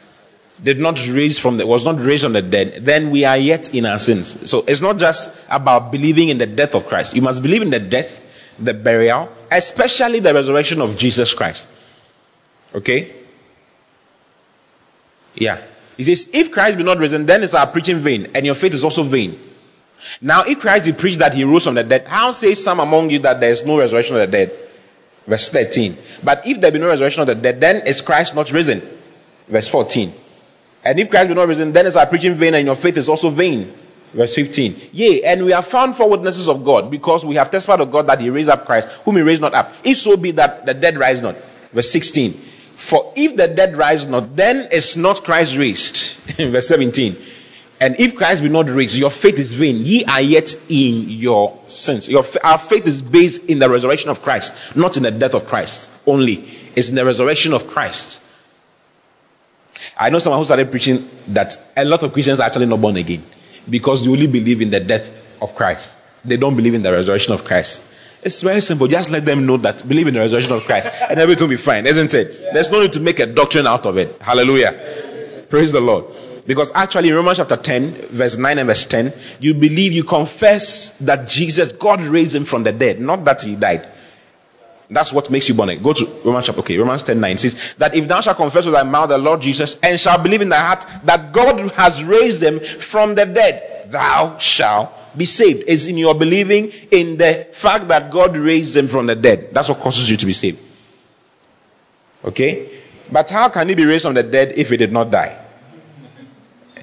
did 0.63 0.79
not 0.79 0.99
raise 1.07 1.39
from 1.39 1.57
the, 1.57 1.65
was 1.65 1.85
not 1.85 1.99
raised 1.99 2.23
from 2.23 2.33
the 2.33 2.41
dead, 2.41 2.85
then 2.85 3.09
we 3.09 3.25
are 3.25 3.37
yet 3.37 3.73
in 3.73 3.85
our 3.85 3.97
sins. 3.97 4.49
So 4.49 4.63
it's 4.67 4.81
not 4.81 4.97
just 4.97 5.39
about 5.49 5.91
believing 5.91 6.29
in 6.29 6.37
the 6.37 6.45
death 6.45 6.75
of 6.75 6.85
Christ. 6.85 7.15
You 7.15 7.21
must 7.21 7.41
believe 7.41 7.61
in 7.61 7.69
the 7.69 7.79
death, 7.79 8.21
the 8.59 8.73
burial, 8.73 9.29
especially 9.49 10.19
the 10.19 10.33
resurrection 10.33 10.81
of 10.81 10.97
Jesus 10.97 11.33
Christ. 11.33 11.67
Okay? 12.75 13.13
Yeah. 15.35 15.61
He 15.97 16.03
says, 16.03 16.29
if 16.33 16.51
Christ 16.51 16.77
be 16.77 16.83
not 16.83 16.97
risen, 16.97 17.25
then 17.25 17.43
is 17.43 17.53
our 17.53 17.67
preaching 17.67 17.99
vain, 17.99 18.29
and 18.33 18.45
your 18.45 18.55
faith 18.55 18.73
is 18.73 18.83
also 18.83 19.03
vain. 19.03 19.39
Now, 20.19 20.43
if 20.43 20.59
Christ 20.59 20.85
be 20.85 20.93
preached 20.93 21.19
that 21.19 21.33
he 21.33 21.43
rose 21.43 21.65
from 21.65 21.75
the 21.75 21.83
dead, 21.83 22.07
how 22.07 22.31
say 22.31 22.53
some 22.53 22.79
among 22.79 23.09
you 23.09 23.19
that 23.19 23.39
there 23.39 23.51
is 23.51 23.65
no 23.65 23.77
resurrection 23.77 24.15
of 24.15 24.21
the 24.21 24.27
dead? 24.27 24.51
Verse 25.27 25.49
13. 25.49 25.97
But 26.23 26.45
if 26.47 26.59
there 26.59 26.71
be 26.71 26.79
no 26.79 26.87
resurrection 26.87 27.21
of 27.21 27.27
the 27.27 27.35
dead, 27.35 27.59
then 27.61 27.85
is 27.85 28.01
Christ 28.01 28.33
not 28.35 28.51
risen? 28.51 28.81
Verse 29.47 29.67
14. 29.67 30.11
And 30.83 30.99
if 30.99 31.09
Christ 31.09 31.29
be 31.29 31.35
not 31.35 31.47
risen, 31.47 31.71
then 31.71 31.85
is 31.85 31.95
our 31.95 32.07
preaching 32.07 32.35
vain, 32.35 32.55
and 32.55 32.65
your 32.65 32.75
faith 32.75 32.97
is 32.97 33.07
also 33.07 33.29
vain. 33.29 33.71
Verse 34.13 34.35
15. 34.35 34.89
Yea, 34.91 35.23
and 35.23 35.45
we 35.45 35.53
are 35.53 35.61
found 35.61 35.95
for 35.95 36.09
witnesses 36.09 36.49
of 36.49 36.63
God, 36.63 36.91
because 36.91 37.23
we 37.23 37.35
have 37.35 37.49
testified 37.49 37.81
of 37.81 37.91
God 37.91 38.07
that 38.07 38.19
he 38.19 38.29
raised 38.29 38.49
up 38.49 38.65
Christ, 38.65 38.87
whom 39.05 39.15
he 39.15 39.21
raised 39.21 39.41
not 39.41 39.53
up. 39.53 39.71
If 39.83 39.97
so 39.97 40.17
be 40.17 40.31
that 40.31 40.65
the 40.65 40.73
dead 40.73 40.97
rise 40.97 41.21
not. 41.21 41.35
Verse 41.71 41.89
16. 41.91 42.33
For 42.75 43.13
if 43.15 43.35
the 43.35 43.47
dead 43.47 43.77
rise 43.77 44.07
not, 44.07 44.35
then 44.35 44.67
is 44.71 44.97
not 44.97 45.23
Christ 45.23 45.55
raised. 45.55 46.15
Verse 46.37 46.67
17. 46.67 47.15
And 47.79 47.99
if 47.99 48.15
Christ 48.15 48.43
be 48.43 48.49
not 48.49 48.69
raised, 48.69 48.95
your 48.95 49.09
faith 49.09 49.39
is 49.39 49.53
vain. 49.53 49.77
Ye 49.79 50.03
are 50.05 50.21
yet 50.21 50.53
in 50.69 51.09
your 51.09 51.57
sins. 51.67 52.07
Your, 52.09 52.23
our 52.43 52.57
faith 52.57 52.85
is 52.85 53.01
based 53.01 53.49
in 53.49 53.59
the 53.59 53.69
resurrection 53.69 54.09
of 54.09 54.21
Christ, 54.21 54.75
not 54.75 54.97
in 54.97 55.03
the 55.03 55.11
death 55.11 55.33
of 55.33 55.47
Christ 55.47 55.89
only. 56.05 56.47
It's 56.75 56.89
in 56.89 56.95
the 56.95 57.05
resurrection 57.05 57.53
of 57.53 57.67
Christ. 57.67 58.23
I 59.97 60.09
know 60.09 60.19
someone 60.19 60.39
who 60.39 60.45
started 60.45 60.69
preaching 60.71 61.09
that 61.27 61.55
a 61.75 61.85
lot 61.85 62.03
of 62.03 62.13
Christians 62.13 62.39
are 62.39 62.47
actually 62.47 62.65
not 62.65 62.81
born 62.81 62.97
again 62.97 63.23
because 63.69 64.03
they 64.03 64.11
only 64.11 64.27
believe 64.27 64.61
in 64.61 64.69
the 64.69 64.79
death 64.79 65.39
of 65.41 65.55
Christ. 65.55 65.97
They 66.23 66.37
don't 66.37 66.55
believe 66.55 66.73
in 66.73 66.83
the 66.83 66.91
resurrection 66.91 67.33
of 67.33 67.43
Christ. 67.43 67.87
It's 68.23 68.41
very 68.41 68.61
simple. 68.61 68.87
Just 68.87 69.09
let 69.09 69.25
them 69.25 69.45
know 69.45 69.57
that 69.57 69.87
believe 69.87 70.07
in 70.07 70.13
the 70.13 70.19
resurrection 70.19 70.53
of 70.53 70.63
Christ 70.63 70.89
and 71.09 71.19
everything 71.19 71.45
will 71.45 71.49
be 71.49 71.57
fine, 71.57 71.87
isn't 71.87 72.13
it? 72.13 72.53
There's 72.53 72.71
no 72.71 72.81
need 72.81 72.93
to 72.93 72.99
make 72.99 73.19
a 73.19 73.25
doctrine 73.25 73.65
out 73.65 73.85
of 73.85 73.97
it. 73.97 74.15
Hallelujah. 74.21 75.45
Praise 75.49 75.71
the 75.71 75.81
Lord. 75.81 76.05
Because 76.45 76.71
actually, 76.73 77.09
in 77.09 77.15
Romans 77.15 77.37
chapter 77.37 77.57
10, 77.57 77.91
verse 78.09 78.37
9 78.37 78.59
and 78.59 78.67
verse 78.67 78.85
10, 78.85 79.13
you 79.39 79.53
believe, 79.53 79.93
you 79.93 80.03
confess 80.03 80.97
that 80.97 81.27
Jesus, 81.27 81.71
God 81.71 82.01
raised 82.01 82.35
him 82.35 82.45
from 82.45 82.63
the 82.63 82.71
dead, 82.71 82.99
not 82.99 83.23
that 83.25 83.41
he 83.41 83.55
died. 83.55 83.87
That's 84.91 85.13
what 85.13 85.29
makes 85.29 85.47
you 85.47 85.55
born 85.55 85.69
again. 85.69 85.81
Go 85.81 85.93
to 85.93 86.05
Romans 86.25 86.45
chapter, 86.45 86.59
okay, 86.59 86.77
Romans 86.77 87.01
10 87.03 87.19
9 87.19 87.37
says 87.37 87.73
that 87.77 87.95
if 87.95 88.05
thou 88.07 88.19
shalt 88.19 88.35
confess 88.35 88.65
with 88.65 88.75
thy 88.75 88.83
mouth 88.83 89.07
the 89.07 89.17
Lord 89.17 89.41
Jesus 89.41 89.79
and 89.81 89.97
shalt 89.97 90.21
believe 90.21 90.41
in 90.41 90.49
thy 90.49 90.59
heart 90.59 90.85
that 91.05 91.31
God 91.31 91.71
has 91.71 92.03
raised 92.03 92.43
him 92.43 92.59
from 92.59 93.15
the 93.15 93.25
dead, 93.25 93.89
thou 93.89 94.37
shalt 94.37 94.91
be 95.15 95.23
saved. 95.23 95.63
Is 95.67 95.87
in 95.87 95.97
your 95.97 96.13
believing 96.13 96.73
in 96.91 97.15
the 97.15 97.47
fact 97.53 97.87
that 97.87 98.11
God 98.11 98.35
raised 98.35 98.75
him 98.75 98.89
from 98.89 99.05
the 99.05 99.15
dead. 99.15 99.53
That's 99.53 99.69
what 99.69 99.79
causes 99.79 100.11
you 100.11 100.17
to 100.17 100.25
be 100.25 100.33
saved. 100.33 100.59
Okay? 102.25 102.69
But 103.09 103.29
how 103.29 103.47
can 103.47 103.69
he 103.69 103.75
be 103.75 103.85
raised 103.85 104.03
from 104.03 104.13
the 104.13 104.23
dead 104.23 104.53
if 104.57 104.69
he 104.69 104.77
did 104.77 104.91
not 104.91 105.09
die? 105.09 105.39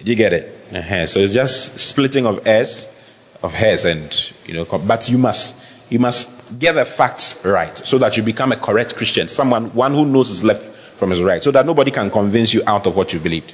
You 0.02 0.14
get 0.14 0.32
it? 0.32 0.58
Uh-huh. 0.72 1.06
So 1.06 1.20
it's 1.20 1.34
just 1.34 1.78
splitting 1.78 2.24
of 2.24 2.42
hairs, 2.44 2.94
of 3.42 3.52
hairs, 3.52 3.84
and 3.84 4.32
you 4.46 4.54
know. 4.54 4.64
But 4.64 5.08
you 5.10 5.18
must, 5.18 5.62
you 5.90 5.98
must 5.98 6.37
get 6.58 6.74
the 6.74 6.84
facts 6.84 7.44
right, 7.44 7.76
so 7.76 7.98
that 7.98 8.16
you 8.16 8.22
become 8.22 8.52
a 8.52 8.56
correct 8.56 8.96
Christian, 8.96 9.28
someone 9.28 9.72
one 9.74 9.92
who 9.92 10.04
knows 10.04 10.28
his 10.28 10.44
left 10.44 10.70
from 10.96 11.10
his 11.10 11.22
right, 11.22 11.42
so 11.42 11.50
that 11.50 11.66
nobody 11.66 11.90
can 11.90 12.10
convince 12.10 12.54
you 12.54 12.62
out 12.66 12.86
of 12.86 12.96
what 12.96 13.12
you 13.12 13.20
believed. 13.20 13.52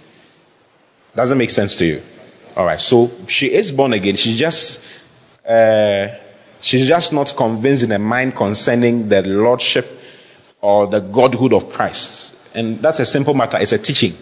Doesn't 1.14 1.38
make 1.38 1.50
sense 1.50 1.76
to 1.78 1.84
you. 1.84 2.00
All 2.56 2.66
right. 2.66 2.80
So 2.80 3.10
she 3.28 3.52
is 3.52 3.72
born 3.72 3.92
again. 3.92 4.16
She 4.16 4.36
just, 4.36 4.84
uh, 5.46 6.08
she's 6.60 6.86
just 6.86 7.12
not 7.12 7.34
convinced 7.36 7.84
in 7.84 7.90
her 7.90 7.98
mind 7.98 8.34
concerning 8.34 9.08
the 9.08 9.22
lordship 9.22 9.86
or 10.60 10.86
the 10.86 11.00
godhood 11.00 11.52
of 11.52 11.70
Christ. 11.70 12.36
And 12.54 12.78
that's 12.80 13.00
a 13.00 13.04
simple 13.04 13.34
matter. 13.34 13.58
It's 13.58 13.72
a 13.72 13.78
teaching. 13.78 14.16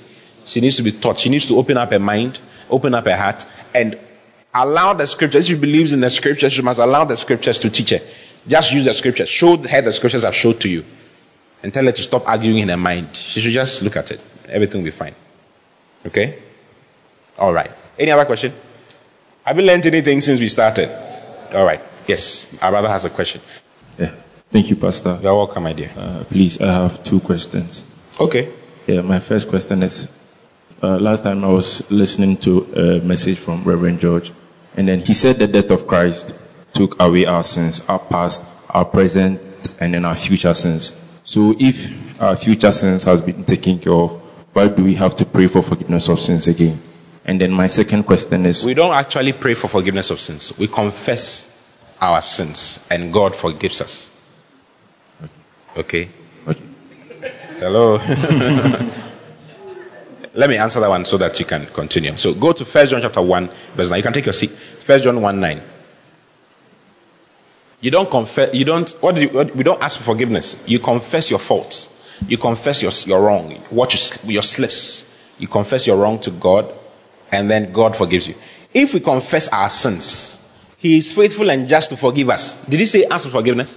She 0.45 0.61
needs 0.61 0.77
to 0.77 0.83
be 0.83 0.93
taught. 0.93 1.19
She 1.19 1.29
needs 1.29 1.47
to 1.49 1.57
open 1.57 1.77
up 1.77 1.93
her 1.93 1.99
mind, 1.99 2.41
open 2.69 2.95
up 2.95 3.05
her 3.05 3.17
heart, 3.17 3.47
and 3.75 3.99
allow 4.55 4.93
the 4.93 5.07
scriptures. 5.07 5.49
If 5.49 5.57
she 5.57 5.61
believes 5.61 5.93
in 5.93 6.01
the 6.01 6.11
scriptures, 6.11 6.53
she 6.53 6.63
must 6.63 6.81
allow 6.81 7.05
the 7.05 7.17
scriptures 7.17 7.59
to 7.61 7.71
teach 7.71 7.91
her. 7.91 8.01
Just 8.47 8.73
use 8.73 8.85
the 8.85 8.93
scriptures. 8.93 9.29
Show 9.29 9.57
her 9.57 9.83
the 9.83 9.93
scriptures 9.93 10.25
I've 10.25 10.35
showed 10.35 10.61
to 10.61 10.69
you. 10.69 10.85
And 11.63 11.73
tell 11.73 11.85
her 11.85 11.93
to 11.93 12.03
stop 12.03 12.27
arguing 12.29 12.59
in 12.59 12.69
her 12.69 12.77
mind. 12.77 13.15
She 13.15 13.41
should 13.41 13.53
just 13.53 13.83
look 13.83 13.97
at 13.97 14.11
it. 14.11 14.21
Everything 14.49 14.81
will 14.81 14.87
be 14.87 14.91
fine. 14.91 15.15
Okay? 16.05 16.39
All 17.39 17.53
right. 17.53 17.71
Any 17.99 18.11
other 18.11 18.25
question? 18.25 18.53
Have 19.45 19.59
you 19.59 19.65
learned 19.65 19.87
anything 19.87 20.21
since 20.21 20.41
we 20.41 20.49
started? 20.49 20.91
All 21.55 21.65
right. 21.65 21.81
Yes. 22.07 22.57
Our 22.61 22.71
brother 22.71 22.89
has 22.89 23.05
a 23.05 23.11
question. 23.11 23.41
Yeah. 23.99 24.13
Thank 24.51 24.71
you, 24.71 24.77
Pastor. 24.77 25.19
You're 25.23 25.35
welcome, 25.35 25.63
my 25.63 25.73
dear. 25.73 25.93
Uh, 25.97 26.25
please, 26.25 26.61
I 26.61 26.67
have 26.67 27.03
two 27.03 27.21
questions. 27.21 27.85
Okay. 28.21 28.53
Yeah, 28.87 29.03
my 29.03 29.21
first 29.21 29.49
question 29.49 29.83
is 29.83 30.09
uh, 30.83 30.99
last 30.99 31.23
time 31.23 31.45
I 31.45 31.49
was 31.49 31.89
listening 31.91 32.37
to 32.39 32.65
a 32.75 33.01
message 33.01 33.39
from 33.39 33.63
Reverend 33.63 34.01
George, 34.01 34.33
and 34.77 34.89
then 34.89 35.01
he 35.01 35.15
said 35.15 35.37
the 35.37 35.47
death 35.47 35.71
of 35.71 35.87
Christ 35.87 36.35
took 36.73 37.01
away 37.01 37.27
our 37.27 37.45
sins, 37.45 37.87
our 37.89 37.99
past, 37.99 38.45
our 38.71 38.85
present, 38.85 39.41
and 39.81 39.95
then 39.95 40.05
our 40.05 40.17
future 40.17 40.55
sins. 40.55 40.99
So 41.25 41.55
if 41.59 42.21
our 42.21 42.37
future 42.37 42.73
sins 42.73 43.05
has 43.05 43.21
been 43.21 43.45
taken 43.45 43.79
care 43.79 43.93
of, 43.93 44.21
why 44.53 44.69
do 44.69 44.85
we 44.85 44.95
have 44.95 45.15
to 45.17 45.25
pray 45.25 45.47
for 45.47 45.63
forgiveness 45.63 46.09
of 46.09 46.19
sins 46.19 46.47
again? 46.47 46.81
And 47.25 47.41
then 47.41 47.53
my 47.53 47.69
second 47.69 48.03
question 48.05 48.45
is 48.47 48.65
We 48.65 48.75
don't 48.75 48.93
actually 48.95 49.33
pray 49.33 49.55
for 49.55 49.69
forgiveness 49.69 50.11
of 50.11 50.19
sins. 50.21 50.59
We 50.59 50.67
confess 50.67 51.49
our 52.01 52.21
sins, 52.21 52.87
and 52.91 53.13
God 53.13 53.37
forgives 53.37 53.81
us. 53.81 54.11
Okay. 55.77 56.09
okay. 56.47 56.63
Hello. 57.59 57.97
Let 60.35 60.49
me 60.51 60.57
answer 60.57 60.81
that 60.81 60.89
one 60.89 61.05
so 61.05 61.17
that 61.19 61.39
you 61.39 61.45
can 61.45 61.67
continue. 61.67 62.17
So 62.17 62.35
go 62.35 62.53
to 62.53 62.65
First 62.65 62.91
John 62.91 63.03
chapter 63.03 63.23
1, 63.23 63.51
verse 63.75 63.91
9. 63.91 63.99
You 63.99 64.03
can 64.03 64.13
take 64.13 64.27
your 64.27 64.33
seat. 64.33 64.51
First 64.51 65.05
John 65.05 65.21
1 65.21 65.41
9. 65.41 65.63
You 67.83 67.91
don't 67.91 68.09
confess, 68.09 68.55
you 68.55 68.65
don't, 68.65 68.89
what, 69.01 69.17
do 69.17 69.23
you, 69.23 69.29
what 69.29 69.55
we 69.57 69.65
don't 69.65 69.83
ask 69.83 69.99
for 69.99 70.05
forgiveness. 70.05 70.65
You 70.69 70.79
confess 70.79 71.29
your 71.29 71.41
faults. 71.41 71.93
You 72.29 72.39
confess 72.39 72.81
your, 72.81 72.93
your 73.07 73.27
wrong, 73.27 73.51
what 73.71 73.93
you, 73.93 74.33
your 74.33 74.45
slips. 74.45 75.19
You 75.39 75.49
confess 75.49 75.85
your 75.85 75.97
wrong 75.97 76.21
to 76.21 76.31
God, 76.31 76.73
and 77.33 77.51
then 77.51 77.73
God 77.73 77.97
forgives 77.97 78.29
you. 78.29 78.37
If 78.73 78.95
we 78.95 79.01
confess 79.01 79.49
our 79.49 79.69
sins, 79.69 80.41
He 80.77 80.99
is 80.99 81.13
faithful 81.13 81.51
and 81.51 81.69
just 81.69 81.91
to 81.91 81.97
forgive 81.97 82.31
us. 82.31 82.65
Did 82.67 82.79
He 82.79 82.87
say 82.87 83.05
ask 83.11 83.25
for 83.27 83.33
forgiveness? 83.33 83.77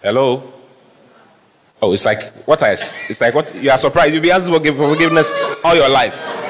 Hello? 0.00 0.52
Oh, 1.80 1.92
it's 1.92 2.04
like 2.04 2.22
what? 2.46 2.62
It's 2.62 3.20
like 3.20 3.34
what 3.34 3.52
you 3.56 3.68
are 3.68 3.78
surprised. 3.78 4.14
You'll 4.14 4.22
be 4.22 4.30
asking 4.30 4.76
for 4.76 4.88
forgiveness 4.94 5.32
all 5.64 5.74
your 5.74 5.88
life. 5.88 6.41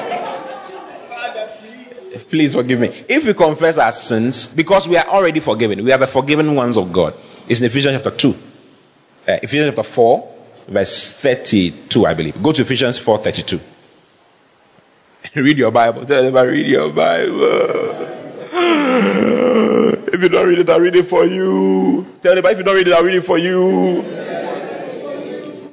Please 2.29 2.53
forgive 2.53 2.79
me. 2.79 2.87
If 3.09 3.25
we 3.25 3.33
confess 3.33 3.77
our 3.77 3.91
sins, 3.91 4.47
because 4.47 4.87
we 4.87 4.97
are 4.97 5.07
already 5.07 5.39
forgiven, 5.39 5.83
we 5.83 5.91
are 5.91 5.97
the 5.97 6.07
forgiven 6.07 6.55
ones 6.55 6.77
of 6.77 6.91
God. 6.91 7.13
It's 7.47 7.59
in 7.59 7.65
Ephesians 7.65 8.01
chapter 8.01 8.11
2. 8.11 8.29
Uh, 8.29 8.35
Ephesians 9.41 9.69
chapter 9.69 9.83
4, 9.83 10.35
verse 10.67 11.11
32, 11.13 12.05
I 12.05 12.13
believe. 12.13 12.41
Go 12.41 12.51
to 12.51 12.61
Ephesians 12.61 12.97
4 12.97 13.17
32. 13.17 13.59
read 15.35 15.57
your 15.57 15.71
Bible. 15.71 16.05
Tell 16.05 16.37
I 16.37 16.41
read 16.43 16.67
your 16.67 16.91
Bible. 16.91 18.19
If 20.13 20.21
you 20.21 20.29
don't 20.29 20.47
read 20.47 20.59
it, 20.59 20.69
I'll 20.69 20.79
read 20.79 20.95
it 20.95 21.07
for 21.07 21.25
you. 21.25 22.05
Tell 22.21 22.35
them, 22.35 22.45
if 22.45 22.57
you 22.59 22.63
don't 22.63 22.75
read 22.75 22.87
it, 22.87 22.93
I'll 22.93 23.03
read 23.03 23.15
it 23.15 23.23
for 23.23 23.39
you. 23.39 24.01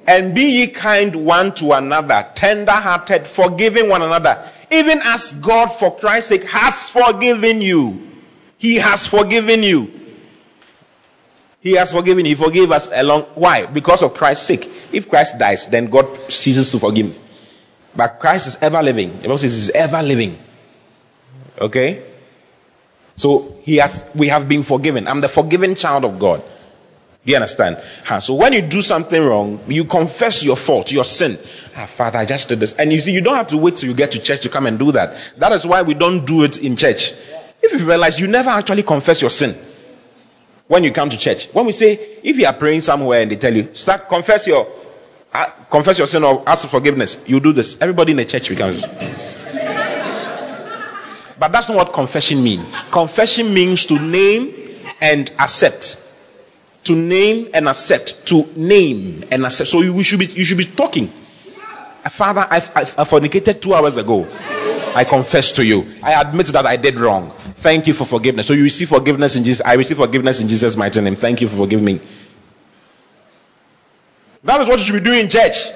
And 0.07 0.35
be 0.35 0.42
ye 0.42 0.66
kind 0.68 1.14
one 1.14 1.53
to 1.57 1.72
another, 1.72 2.26
tender 2.35 2.72
hearted, 2.72 3.26
forgiving 3.26 3.90
one 3.90 4.00
another, 4.00 4.50
even 4.70 5.00
as 5.02 5.33
God, 5.33 5.66
for 5.68 5.94
Christ's 5.96 6.28
sake, 6.28 6.44
has 6.44 6.88
forgiven 6.88 7.61
you. 7.61 8.09
He 8.56 8.76
has 8.76 9.06
forgiven 9.06 9.62
you. 9.62 9.92
He 11.61 11.72
has 11.72 11.92
forgiven. 11.92 12.24
He 12.24 12.35
forgave 12.35 12.70
us 12.72 12.90
along. 12.92 13.22
Why? 13.35 13.66
Because 13.66 14.02
of 14.02 14.14
Christ's 14.14 14.46
sake. 14.46 14.70
If 14.92 15.09
Christ 15.09 15.38
dies, 15.38 15.66
then 15.66 15.90
God 15.90 16.06
ceases 16.30 16.70
to 16.70 16.78
forgive. 16.78 17.18
But 17.94 18.20
Christ 18.20 18.46
is 18.46 18.56
ever 18.62 18.83
living. 18.83 19.12
The 19.16 19.22
Bible 19.22 19.38
says 19.38 19.54
he's 19.54 19.70
ever 19.70 20.02
living. 20.02 20.38
Okay? 21.61 22.06
So 23.16 23.59
he 23.62 23.76
has 23.76 24.11
we 24.14 24.28
have 24.28 24.48
been 24.48 24.62
forgiven. 24.62 25.06
I'm 25.06 25.20
the 25.20 25.28
forgiven 25.28 25.74
child 25.74 26.04
of 26.04 26.18
God. 26.18 26.42
Do 27.24 27.30
you 27.33 27.37
understand? 27.37 27.76
So 28.20 28.35
when 28.35 28.54
you 28.54 28.62
do 28.62 28.80
something 28.80 29.22
wrong, 29.22 29.61
you 29.68 29.85
confess 29.85 30.42
your 30.42 30.56
fault, 30.56 30.90
your 30.90 31.04
sin. 31.04 31.38
Ah, 31.76 31.85
Father, 31.85 32.18
I 32.18 32.24
just 32.24 32.48
did 32.48 32.61
this. 32.61 32.72
And 32.74 32.92
you 32.92 33.00
see, 33.00 33.12
you 33.12 33.20
don't 33.20 33.35
have 33.35 33.46
to 33.48 33.59
wait 33.59 33.76
till 33.76 33.90
you 33.90 33.94
get 33.94 34.11
to 34.12 34.18
church 34.18 34.40
to 34.42 34.48
come 34.48 34.66
and 34.66 34.78
do 34.78 34.90
that. 34.92 35.16
That 35.37 35.52
is 35.52 35.66
why 35.66 35.83
we 35.83 35.92
don't 35.92 36.24
do 36.24 36.44
it 36.44 36.62
in 36.62 36.76
church. 36.76 37.12
If 37.62 37.78
you 37.78 37.87
realize 37.87 38.18
you 38.18 38.26
never 38.26 38.48
actually 38.48 38.85
confess 38.85 39.20
your 39.20 39.30
sin 39.30 39.54
when 40.66 40.83
you 40.83 40.92
come 40.92 41.11
to 41.11 41.18
church. 41.18 41.48
When 41.52 41.66
we 41.66 41.72
say, 41.72 42.18
if 42.22 42.38
you 42.38 42.46
are 42.46 42.54
praying 42.54 42.80
somewhere 42.83 43.20
and 43.20 43.30
they 43.30 43.37
tell 43.37 43.54
you, 43.54 43.68
start 43.74 44.09
confess 44.09 44.46
your 44.46 44.66
uh, 45.33 45.46
confess 45.70 45.98
your 45.98 46.06
sin 46.06 46.24
or 46.24 46.42
ask 46.48 46.62
for 46.62 46.68
forgiveness, 46.68 47.22
you 47.28 47.38
do 47.38 47.52
this. 47.52 47.80
Everybody 47.83 48.12
in 48.12 48.16
the 48.16 48.24
church 48.24 48.48
becomes. 48.48 48.83
but 51.38 51.52
that's 51.52 51.68
not 51.68 51.76
what 51.76 51.92
confession 51.92 52.42
means. 52.42 52.64
Confession 52.90 53.52
means 53.52 53.85
to 53.87 53.98
name 53.98 54.54
and 55.00 55.30
accept 55.38 56.09
to 56.90 56.96
name 56.96 57.48
and 57.55 57.68
accept 57.68 58.26
to 58.26 58.44
name 58.57 59.22
and 59.31 59.46
accept. 59.46 59.70
So 59.70 59.81
you, 59.81 60.03
should 60.03 60.18
be 60.18 60.26
you 60.26 60.44
should 60.44 60.59
be 60.59 60.64
talking. 60.64 61.07
Father 62.11 62.46
I, 62.50 62.57
I, 62.57 62.81
I 62.81 63.05
fornicated 63.05 63.62
two 63.62 63.74
hours 63.74 63.96
ago. 63.96 64.26
I 64.96 65.05
confess 65.05 65.53
to 65.53 65.64
you. 65.64 65.87
I 66.03 66.20
admit 66.20 66.46
that 66.48 66.66
i 66.66 66.76
did 66.76 66.96
wrong. 66.96 67.31
Thank 67.59 67.87
you 67.87 67.92
for 67.92 68.05
forgiveness. 68.05 68.48
So 68.48 68.55
you 68.55 68.64
receive 68.64 68.88
forgiveness 68.88 69.37
in 69.37 69.44
jesus 69.44 69.64
i 69.64 69.74
receive 69.74 69.98
forgiveness 69.98 70.40
in 70.40 70.48
jesus 70.48 70.76
mighty 70.76 71.00
name. 71.00 71.14
Thank 71.14 71.40
you 71.40 71.46
for 71.46 71.59
forgiving 71.59 71.85
me. 71.85 72.00
That 74.42 74.61
is 74.62 74.68
what 74.68 74.81
you 74.81 74.87
should 74.87 75.05
be 75.05 75.09
doing 75.09 75.20
in 75.20 75.29
church. 75.29 75.68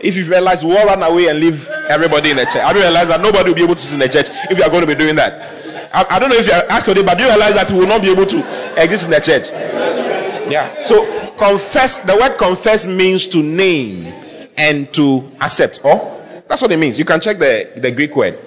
If 0.00 0.16
you 0.16 0.24
realize 0.24 0.64
we 0.64 0.74
all 0.78 0.86
run 0.86 1.02
away 1.02 1.28
and 1.28 1.40
leave 1.40 1.68
everybody 1.90 2.30
in 2.30 2.38
the 2.38 2.44
church. 2.44 2.62
I 2.62 2.72
do 2.72 2.78
realize 2.78 3.08
that 3.08 3.20
nobody 3.20 3.50
will 3.50 3.56
be 3.56 3.64
able 3.64 3.74
to 3.74 3.82
sit 3.82 3.94
in 3.94 4.00
the 4.00 4.08
church 4.08 4.28
if 4.50 4.56
you 4.56 4.64
are 4.64 4.70
going 4.70 4.82
to 4.82 4.86
be 4.86 4.94
doing 4.94 5.16
that? 5.16 5.56
I, 5.92 6.16
I 6.16 6.18
don't 6.18 6.30
know 6.30 6.36
if 6.36 6.46
you 6.46 6.52
are 6.52 6.64
asking, 6.70 7.04
but 7.04 7.18
do 7.18 7.24
you 7.24 7.30
realize 7.30 7.54
that 7.54 7.70
we 7.70 7.80
will 7.80 7.86
not 7.86 8.00
be 8.02 8.10
able 8.10 8.26
to 8.26 8.38
exist 8.80 9.04
in 9.06 9.10
the 9.10 9.20
church? 9.20 9.48
Yeah. 10.48 10.84
So 10.84 11.04
confess, 11.36 11.98
the 11.98 12.16
word 12.16 12.36
confess 12.38 12.86
means 12.86 13.26
to 13.28 13.42
name 13.42 14.12
and 14.56 14.92
to 14.94 15.28
accept. 15.40 15.80
Oh, 15.84 16.22
that's 16.48 16.62
what 16.62 16.72
it 16.72 16.78
means. 16.78 16.98
You 16.98 17.04
can 17.04 17.20
check 17.20 17.38
the, 17.38 17.72
the 17.76 17.90
Greek 17.90 18.14
word. 18.16 18.38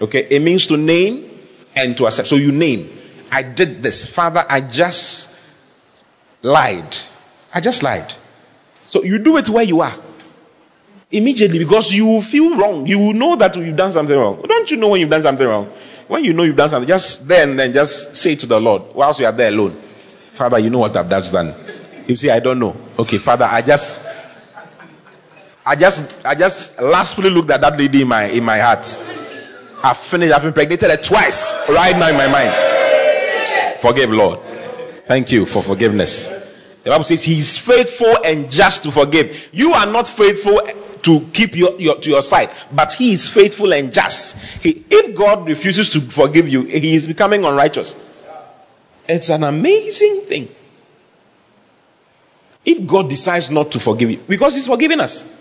Okay. 0.00 0.26
It 0.30 0.42
means 0.42 0.66
to 0.66 0.76
name 0.76 1.30
and 1.74 1.96
to 1.96 2.06
accept. 2.06 2.28
So 2.28 2.36
you 2.36 2.52
name. 2.52 2.90
I 3.30 3.42
did 3.42 3.82
this. 3.82 4.08
Father, 4.08 4.44
I 4.48 4.60
just 4.60 5.38
lied. 6.42 6.96
I 7.52 7.60
just 7.60 7.82
lied. 7.82 8.14
So 8.86 9.02
you 9.02 9.18
do 9.18 9.36
it 9.36 9.48
where 9.48 9.64
you 9.64 9.80
are. 9.80 9.94
Immediately 11.10 11.58
because 11.58 11.92
you 11.92 12.22
feel 12.22 12.56
wrong. 12.56 12.86
You 12.86 12.98
will 12.98 13.12
know 13.12 13.36
that 13.36 13.54
you've 13.56 13.76
done 13.76 13.92
something 13.92 14.16
wrong. 14.16 14.42
Don't 14.46 14.70
you 14.70 14.76
know 14.76 14.88
when 14.88 15.00
you've 15.00 15.10
done 15.10 15.22
something 15.22 15.46
wrong? 15.46 15.72
When 16.08 16.24
you 16.24 16.32
know 16.32 16.42
you've 16.42 16.56
done 16.56 16.68
something, 16.68 16.88
just 16.88 17.26
then, 17.26 17.56
then 17.56 17.72
just 17.72 18.14
say 18.14 18.36
to 18.36 18.46
the 18.46 18.60
Lord, 18.60 18.82
whilst 18.94 19.20
you 19.20 19.26
are 19.26 19.32
there 19.32 19.48
alone, 19.48 19.80
Father, 20.34 20.58
you 20.58 20.68
know 20.68 20.80
what 20.80 20.96
I've 20.96 21.08
just 21.08 21.32
done. 21.32 21.54
You 22.08 22.16
say, 22.16 22.30
I 22.30 22.40
don't 22.40 22.58
know. 22.58 22.76
Okay, 22.98 23.18
Father, 23.18 23.44
I 23.44 23.62
just, 23.62 24.04
I 25.64 25.76
just, 25.76 26.26
I 26.26 26.34
just 26.34 26.80
lastly 26.80 27.30
looked 27.30 27.52
at 27.52 27.60
that 27.60 27.78
lady 27.78 28.02
in 28.02 28.08
my 28.08 28.24
in 28.24 28.42
my 28.42 28.58
heart. 28.58 28.84
I've 29.84 29.96
finished. 29.96 30.34
I've 30.34 30.44
impregnated 30.44 30.90
her 30.90 30.96
twice 30.96 31.56
right 31.68 31.96
now 31.96 32.08
in 32.08 32.16
my 32.16 32.26
mind. 32.26 33.78
Forgive, 33.78 34.10
Lord. 34.10 34.40
Thank 35.04 35.30
you 35.30 35.46
for 35.46 35.62
forgiveness. 35.62 36.26
The 36.82 36.90
Bible 36.90 37.04
says 37.04 37.22
He's 37.22 37.56
faithful 37.56 38.16
and 38.24 38.50
just 38.50 38.82
to 38.82 38.90
forgive. 38.90 39.50
You 39.52 39.72
are 39.72 39.86
not 39.86 40.08
faithful 40.08 40.60
to 41.02 41.20
keep 41.32 41.54
your, 41.54 41.80
your 41.80 41.94
to 41.94 42.10
your 42.10 42.22
side, 42.22 42.50
but 42.72 42.92
He 42.92 43.12
is 43.12 43.28
faithful 43.28 43.72
and 43.72 43.92
just. 43.92 44.36
He, 44.64 44.84
if 44.90 45.14
God 45.14 45.46
refuses 45.46 45.88
to 45.90 46.00
forgive 46.00 46.48
you, 46.48 46.64
He 46.64 46.96
is 46.96 47.06
becoming 47.06 47.44
unrighteous. 47.44 48.00
It's 49.08 49.28
an 49.28 49.44
amazing 49.44 50.22
thing. 50.22 50.48
If 52.64 52.86
God 52.86 53.10
decides 53.10 53.50
not 53.50 53.70
to 53.72 53.80
forgive 53.80 54.10
you, 54.10 54.18
because 54.28 54.54
He's 54.54 54.66
forgiving 54.66 55.00
us, 55.00 55.34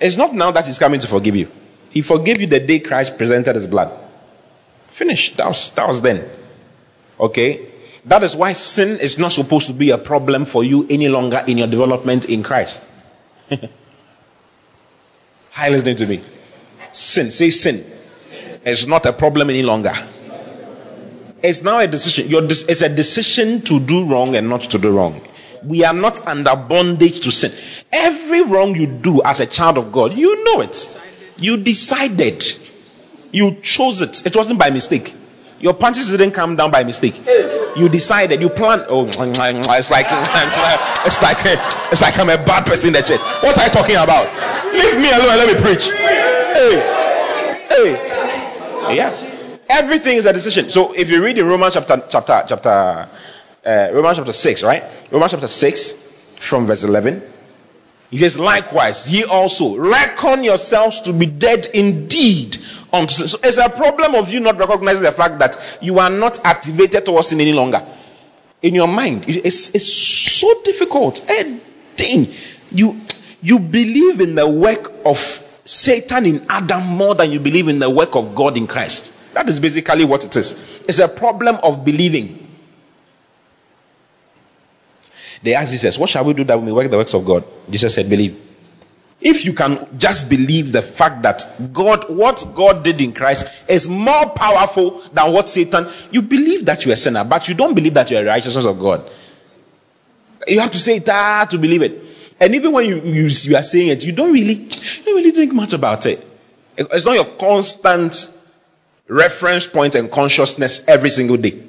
it's 0.00 0.16
not 0.16 0.34
now 0.34 0.50
that 0.50 0.66
He's 0.66 0.78
coming 0.78 1.00
to 1.00 1.08
forgive 1.08 1.36
you. 1.36 1.48
He 1.94 2.02
forgave 2.02 2.40
you 2.40 2.48
the 2.48 2.58
day 2.58 2.80
Christ 2.80 3.16
presented 3.16 3.54
his 3.54 3.68
blood. 3.68 3.96
Finished. 4.88 5.36
That 5.36 5.46
was, 5.46 5.70
that 5.70 5.86
was 5.86 6.02
then. 6.02 6.28
Okay? 7.20 7.68
That 8.04 8.24
is 8.24 8.34
why 8.34 8.52
sin 8.52 8.98
is 8.98 9.16
not 9.16 9.30
supposed 9.30 9.68
to 9.68 9.72
be 9.72 9.90
a 9.90 9.98
problem 9.98 10.44
for 10.44 10.64
you 10.64 10.88
any 10.90 11.08
longer 11.08 11.44
in 11.46 11.56
your 11.56 11.68
development 11.68 12.24
in 12.28 12.42
Christ. 12.42 12.88
Hi, 15.52 15.68
listening 15.68 15.94
to 15.94 16.06
me. 16.06 16.20
Sin, 16.92 17.30
say 17.30 17.50
sin. 17.50 17.84
It's 18.64 18.88
not 18.88 19.06
a 19.06 19.12
problem 19.12 19.50
any 19.50 19.62
longer. 19.62 19.94
It's 21.44 21.62
now 21.62 21.78
a 21.78 21.86
decision. 21.86 22.26
Your, 22.28 22.42
it's 22.42 22.80
a 22.80 22.88
decision 22.88 23.60
to 23.62 23.78
do 23.78 24.06
wrong 24.06 24.34
and 24.34 24.48
not 24.48 24.62
to 24.62 24.78
do 24.78 24.90
wrong. 24.90 25.20
We 25.62 25.84
are 25.84 25.92
not 25.92 26.26
under 26.26 26.56
bondage 26.56 27.20
to 27.20 27.30
sin. 27.30 27.52
Every 27.92 28.42
wrong 28.42 28.74
you 28.74 28.86
do 28.86 29.22
as 29.22 29.40
a 29.40 29.46
child 29.46 29.76
of 29.76 29.92
God, 29.92 30.14
you 30.14 30.42
know 30.44 30.62
it. 30.62 31.00
You 31.36 31.58
decided. 31.58 32.42
You 33.30 33.56
chose 33.56 34.00
it. 34.00 34.24
It 34.26 34.34
wasn't 34.34 34.58
by 34.58 34.70
mistake. 34.70 35.14
Your 35.60 35.74
panties 35.74 36.10
didn't 36.10 36.30
come 36.30 36.56
down 36.56 36.70
by 36.70 36.82
mistake. 36.82 37.20
You 37.76 37.90
decided. 37.90 38.40
You 38.40 38.48
planned. 38.48 38.86
Oh, 38.88 39.04
it's 39.08 39.90
like 39.90 40.06
it's 41.04 41.22
like 41.22 41.38
it's 41.92 42.00
like 42.00 42.18
I'm 42.18 42.30
a 42.30 42.38
bad 42.38 42.64
person 42.64 42.88
in 42.88 42.94
the 42.94 43.02
church. 43.02 43.20
What 43.42 43.58
are 43.58 43.64
you 43.64 43.70
talking 43.70 43.96
about? 43.96 44.32
Leave 44.72 44.96
me 44.96 45.10
alone 45.12 45.36
let 45.36 45.54
me 45.54 45.60
preach. 45.62 45.90
Hey, 45.90 46.80
hey, 47.68 48.96
yeah. 48.96 49.23
Everything 49.68 50.16
is 50.16 50.26
a 50.26 50.32
decision. 50.32 50.68
So 50.70 50.92
if 50.92 51.08
you 51.08 51.22
read 51.22 51.38
in 51.38 51.46
Romans 51.46 51.74
chapter 51.74 52.02
chapter 52.08 52.44
chapter 52.48 53.08
uh, 53.64 53.88
Romans 53.92 54.18
chapter 54.18 54.32
six, 54.32 54.62
right? 54.62 54.82
Romans 55.10 55.32
chapter 55.32 55.48
six, 55.48 56.02
from 56.36 56.66
verse 56.66 56.84
eleven, 56.84 57.22
he 58.10 58.18
says, 58.18 58.38
"Likewise, 58.38 59.10
ye 59.10 59.24
also 59.24 59.76
reckon 59.76 60.44
yourselves 60.44 61.00
to 61.00 61.12
be 61.12 61.26
dead 61.26 61.66
indeed 61.72 62.58
unto 62.92 63.14
sin." 63.14 63.28
So 63.28 63.38
it's 63.42 63.58
a 63.58 63.68
problem 63.68 64.14
of 64.14 64.30
you 64.30 64.40
not 64.40 64.58
recognizing 64.58 65.02
the 65.02 65.12
fact 65.12 65.38
that 65.38 65.56
you 65.80 65.98
are 65.98 66.10
not 66.10 66.44
activated 66.44 67.04
towards 67.06 67.28
sin 67.28 67.40
any 67.40 67.52
longer. 67.52 67.82
In 68.62 68.74
your 68.74 68.88
mind, 68.88 69.24
it's, 69.28 69.74
it's 69.74 69.92
so 69.92 70.62
difficult. 70.62 71.28
A 71.30 71.44
thing 71.96 72.28
you 72.70 73.00
you 73.42 73.58
believe 73.58 74.20
in 74.20 74.34
the 74.34 74.48
work 74.48 74.92
of 75.04 75.18
Satan 75.64 76.26
in 76.26 76.46
Adam 76.48 76.82
more 76.82 77.14
than 77.14 77.30
you 77.30 77.40
believe 77.40 77.68
in 77.68 77.78
the 77.78 77.90
work 77.90 78.14
of 78.16 78.34
God 78.34 78.56
in 78.56 78.66
Christ. 78.66 79.14
That 79.44 79.52
is 79.52 79.60
basically 79.60 80.06
what 80.06 80.24
it 80.24 80.34
is. 80.36 80.82
It's 80.88 81.00
a 81.00 81.08
problem 81.08 81.58
of 81.62 81.84
believing. 81.84 82.48
They 85.42 85.54
asked 85.54 85.70
Jesus, 85.70 85.98
What 85.98 86.08
shall 86.08 86.24
we 86.24 86.32
do 86.32 86.44
that 86.44 86.58
we 86.58 86.64
may 86.64 86.72
work 86.72 86.90
the 86.90 86.96
works 86.96 87.12
of 87.12 87.26
God? 87.26 87.44
Jesus 87.68 87.94
said, 87.94 88.08
Believe. 88.08 88.40
If 89.20 89.44
you 89.44 89.52
can 89.52 89.86
just 89.98 90.30
believe 90.30 90.72
the 90.72 90.80
fact 90.80 91.20
that 91.22 91.44
God, 91.74 92.08
what 92.08 92.42
God 92.54 92.82
did 92.82 93.02
in 93.02 93.12
Christ 93.12 93.50
is 93.68 93.86
more 93.86 94.30
powerful 94.30 95.02
than 95.12 95.30
what 95.30 95.46
Satan, 95.46 95.88
you 96.10 96.22
believe 96.22 96.64
that 96.64 96.86
you're 96.86 96.94
a 96.94 96.96
sinner, 96.96 97.22
but 97.22 97.46
you 97.46 97.54
don't 97.54 97.74
believe 97.74 97.92
that 97.94 98.10
you're 98.10 98.22
a 98.22 98.24
righteousness 98.24 98.64
of 98.64 98.78
God. 98.78 99.06
You 100.46 100.60
have 100.60 100.70
to 100.70 100.78
say 100.78 100.96
it 100.96 101.08
ah, 101.10 101.46
to 101.50 101.58
believe 101.58 101.82
it. 101.82 102.02
And 102.40 102.54
even 102.54 102.72
when 102.72 102.86
you, 102.86 102.96
you, 103.02 103.28
you 103.28 103.56
are 103.56 103.62
saying 103.62 103.88
it, 103.88 104.04
you 104.04 104.12
don't 104.12 104.32
really, 104.32 104.54
you 104.54 105.04
don't 105.04 105.16
really 105.16 105.30
think 105.32 105.52
much 105.52 105.74
about 105.74 106.06
it. 106.06 106.26
It's 106.78 107.04
not 107.04 107.12
your 107.12 107.26
constant 107.36 108.34
reference 109.08 109.66
point 109.66 109.94
and 109.94 110.10
consciousness 110.10 110.86
every 110.88 111.10
single 111.10 111.36
day. 111.36 111.62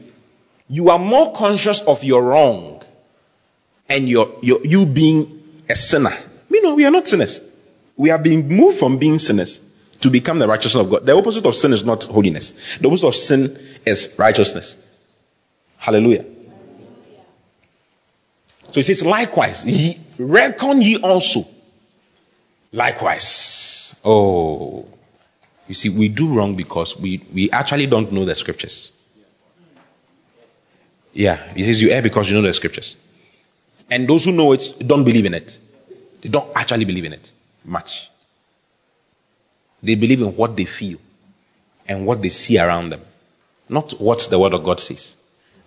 You 0.69 0.89
are 0.89 0.99
more 0.99 1.33
conscious 1.33 1.81
of 1.81 2.03
your 2.03 2.23
wrong 2.23 2.83
and 3.89 4.09
your, 4.09 4.33
your 4.41 4.65
you 4.65 4.85
being 4.85 5.43
a 5.69 5.75
sinner. 5.75 6.15
We 6.49 6.61
know 6.61 6.75
we 6.75 6.85
are 6.85 6.91
not 6.91 7.07
sinners. 7.07 7.41
We 7.97 8.09
are 8.09 8.19
being 8.19 8.47
moved 8.47 8.79
from 8.79 8.97
being 8.97 9.19
sinners 9.19 9.61
to 10.01 10.09
become 10.09 10.39
the 10.39 10.47
righteousness 10.47 10.83
of 10.83 10.89
God. 10.89 11.05
The 11.05 11.15
opposite 11.15 11.45
of 11.45 11.55
sin 11.55 11.73
is 11.73 11.83
not 11.83 12.03
holiness. 12.05 12.51
The 12.79 12.87
opposite 12.87 13.07
of 13.07 13.15
sin 13.15 13.57
is 13.85 14.15
righteousness. 14.17 14.81
Hallelujah. 15.77 16.25
So 18.67 18.73
he 18.73 18.81
says, 18.81 19.05
likewise, 19.05 19.65
ye, 19.65 19.99
reckon 20.17 20.81
ye 20.81 20.97
also. 20.97 21.45
Likewise. 22.73 24.01
Oh. 24.03 24.85
You 25.67 25.73
see, 25.73 25.89
we 25.89 26.09
do 26.09 26.33
wrong 26.33 26.55
because 26.55 26.97
we, 26.97 27.21
we 27.33 27.49
actually 27.51 27.87
don't 27.87 28.11
know 28.11 28.25
the 28.25 28.35
scriptures. 28.35 28.91
Yeah, 31.13 31.41
he 31.53 31.63
says 31.63 31.81
you 31.81 31.89
err 31.89 32.01
because 32.01 32.29
you 32.29 32.35
know 32.35 32.41
the 32.41 32.53
scriptures. 32.53 32.97
And 33.89 34.07
those 34.07 34.25
who 34.25 34.31
know 34.31 34.51
it 34.51 34.75
don't 34.85 35.03
believe 35.03 35.25
in 35.25 35.33
it. 35.33 35.57
They 36.21 36.29
don't 36.29 36.49
actually 36.55 36.85
believe 36.85 37.05
in 37.05 37.13
it 37.13 37.31
much. 37.63 38.09
They 39.81 39.95
believe 39.95 40.21
in 40.21 40.35
what 40.35 40.55
they 40.57 40.65
feel 40.65 40.97
and 41.87 42.05
what 42.05 42.21
they 42.21 42.29
see 42.29 42.57
around 42.57 42.89
them, 42.89 43.01
not 43.69 43.93
what 43.93 44.27
the 44.29 44.39
Word 44.39 44.53
of 44.53 44.63
God 44.63 44.79
says. 44.79 45.17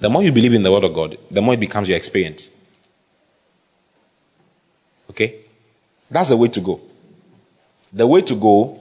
The 0.00 0.08
more 0.08 0.22
you 0.22 0.32
believe 0.32 0.54
in 0.54 0.62
the 0.62 0.72
Word 0.72 0.84
of 0.84 0.94
God, 0.94 1.16
the 1.30 1.40
more 1.40 1.54
it 1.54 1.60
becomes 1.60 1.88
your 1.88 1.96
experience. 1.96 2.50
Okay? 5.10 5.36
That's 6.10 6.28
the 6.28 6.36
way 6.36 6.48
to 6.48 6.60
go. 6.60 6.80
The 7.92 8.06
way 8.06 8.22
to 8.22 8.34
go 8.34 8.77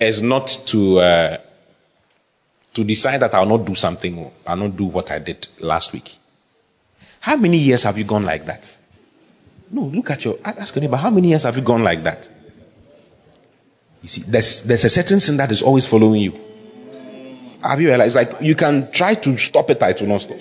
is 0.00 0.22
not 0.22 0.46
to 0.66 0.98
uh, 0.98 1.36
to 2.72 2.84
decide 2.84 3.18
that 3.18 3.34
I'll 3.34 3.46
not 3.46 3.64
do 3.64 3.74
something, 3.74 4.30
I'll 4.46 4.56
not 4.56 4.76
do 4.76 4.86
what 4.86 5.10
I 5.10 5.18
did 5.18 5.46
last 5.60 5.92
week. 5.92 6.16
How 7.20 7.36
many 7.36 7.58
years 7.58 7.82
have 7.82 7.98
you 7.98 8.04
gone 8.04 8.22
like 8.22 8.46
that? 8.46 8.78
No, 9.70 9.82
look 9.82 10.10
at 10.10 10.24
your 10.24 10.38
ask 10.44 10.74
your 10.74 10.82
neighbor, 10.82 10.96
how 10.96 11.10
many 11.10 11.28
years 11.28 11.42
have 11.42 11.56
you 11.56 11.62
gone 11.62 11.84
like 11.84 12.02
that? 12.02 12.28
You 14.02 14.08
see, 14.08 14.22
there's 14.22 14.62
there's 14.64 14.84
a 14.84 14.88
certain 14.88 15.20
sin 15.20 15.36
that 15.36 15.52
is 15.52 15.62
always 15.62 15.86
following 15.86 16.22
you. 16.22 16.40
Have 17.62 17.80
you 17.80 17.88
realized? 17.88 18.16
Like 18.16 18.40
you 18.40 18.54
can 18.54 18.90
try 18.90 19.14
to 19.14 19.36
stop 19.36 19.68
it, 19.68 19.82
it 19.82 20.00
will 20.00 20.08
not 20.08 20.22
stop. 20.22 20.38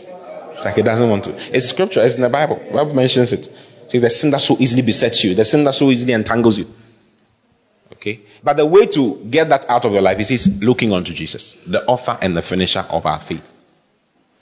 It's 0.54 0.66
like 0.66 0.78
it 0.78 0.86
doesn't 0.86 1.10
want 1.10 1.26
to. 1.26 1.56
It's 1.56 1.68
scripture, 1.68 2.02
it's 2.02 2.16
in 2.16 2.22
the 2.22 2.30
Bible. 2.30 2.56
The 2.56 2.74
Bible 2.74 2.94
mentions 2.94 3.34
it. 3.34 3.46
Says 3.90 4.02
the 4.02 4.10
sin 4.10 4.30
that 4.32 4.42
so 4.42 4.56
easily 4.60 4.84
besets 4.84 5.24
you, 5.24 5.34
the 5.34 5.44
sin 5.44 5.64
that 5.64 5.74
so 5.74 5.90
easily 5.90 6.14
entangles 6.14 6.60
you. 6.60 6.68
Okay? 8.00 8.22
But 8.42 8.56
the 8.56 8.66
way 8.66 8.86
to 8.88 9.16
get 9.30 9.50
that 9.50 9.70
out 9.70 9.84
of 9.84 9.92
your 9.92 10.02
life 10.02 10.20
is, 10.20 10.32
is 10.32 10.64
looking 10.64 10.94
unto 10.94 11.14
Jesus, 11.14 11.54
the 11.68 11.86
author 11.86 12.18
and 12.22 12.36
the 12.36 12.42
finisher 12.42 12.86
of 12.90 13.06
our 13.06 13.20
faith. 13.20 13.54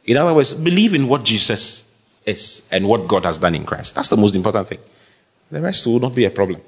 In 0.06 0.16
other 0.16 0.34
words, 0.34 0.54
believe 0.54 0.94
in 0.94 1.08
what 1.08 1.24
Jesus 1.24 1.92
is 2.26 2.68
and 2.72 2.88
what 2.88 3.08
God 3.08 3.26
has 3.26 3.38
done 3.38 3.56
in 3.56 3.66
Christ. 3.66 3.96
That's 3.96 4.10
the 4.10 4.18
most 4.18 4.36
important 4.36 4.68
thing. 4.68 4.80
The 5.50 5.60
rest 5.60 5.88
will 5.88 6.00
not 6.00 6.14
be 6.14 6.26
a 6.26 6.30
problem. 6.30 6.62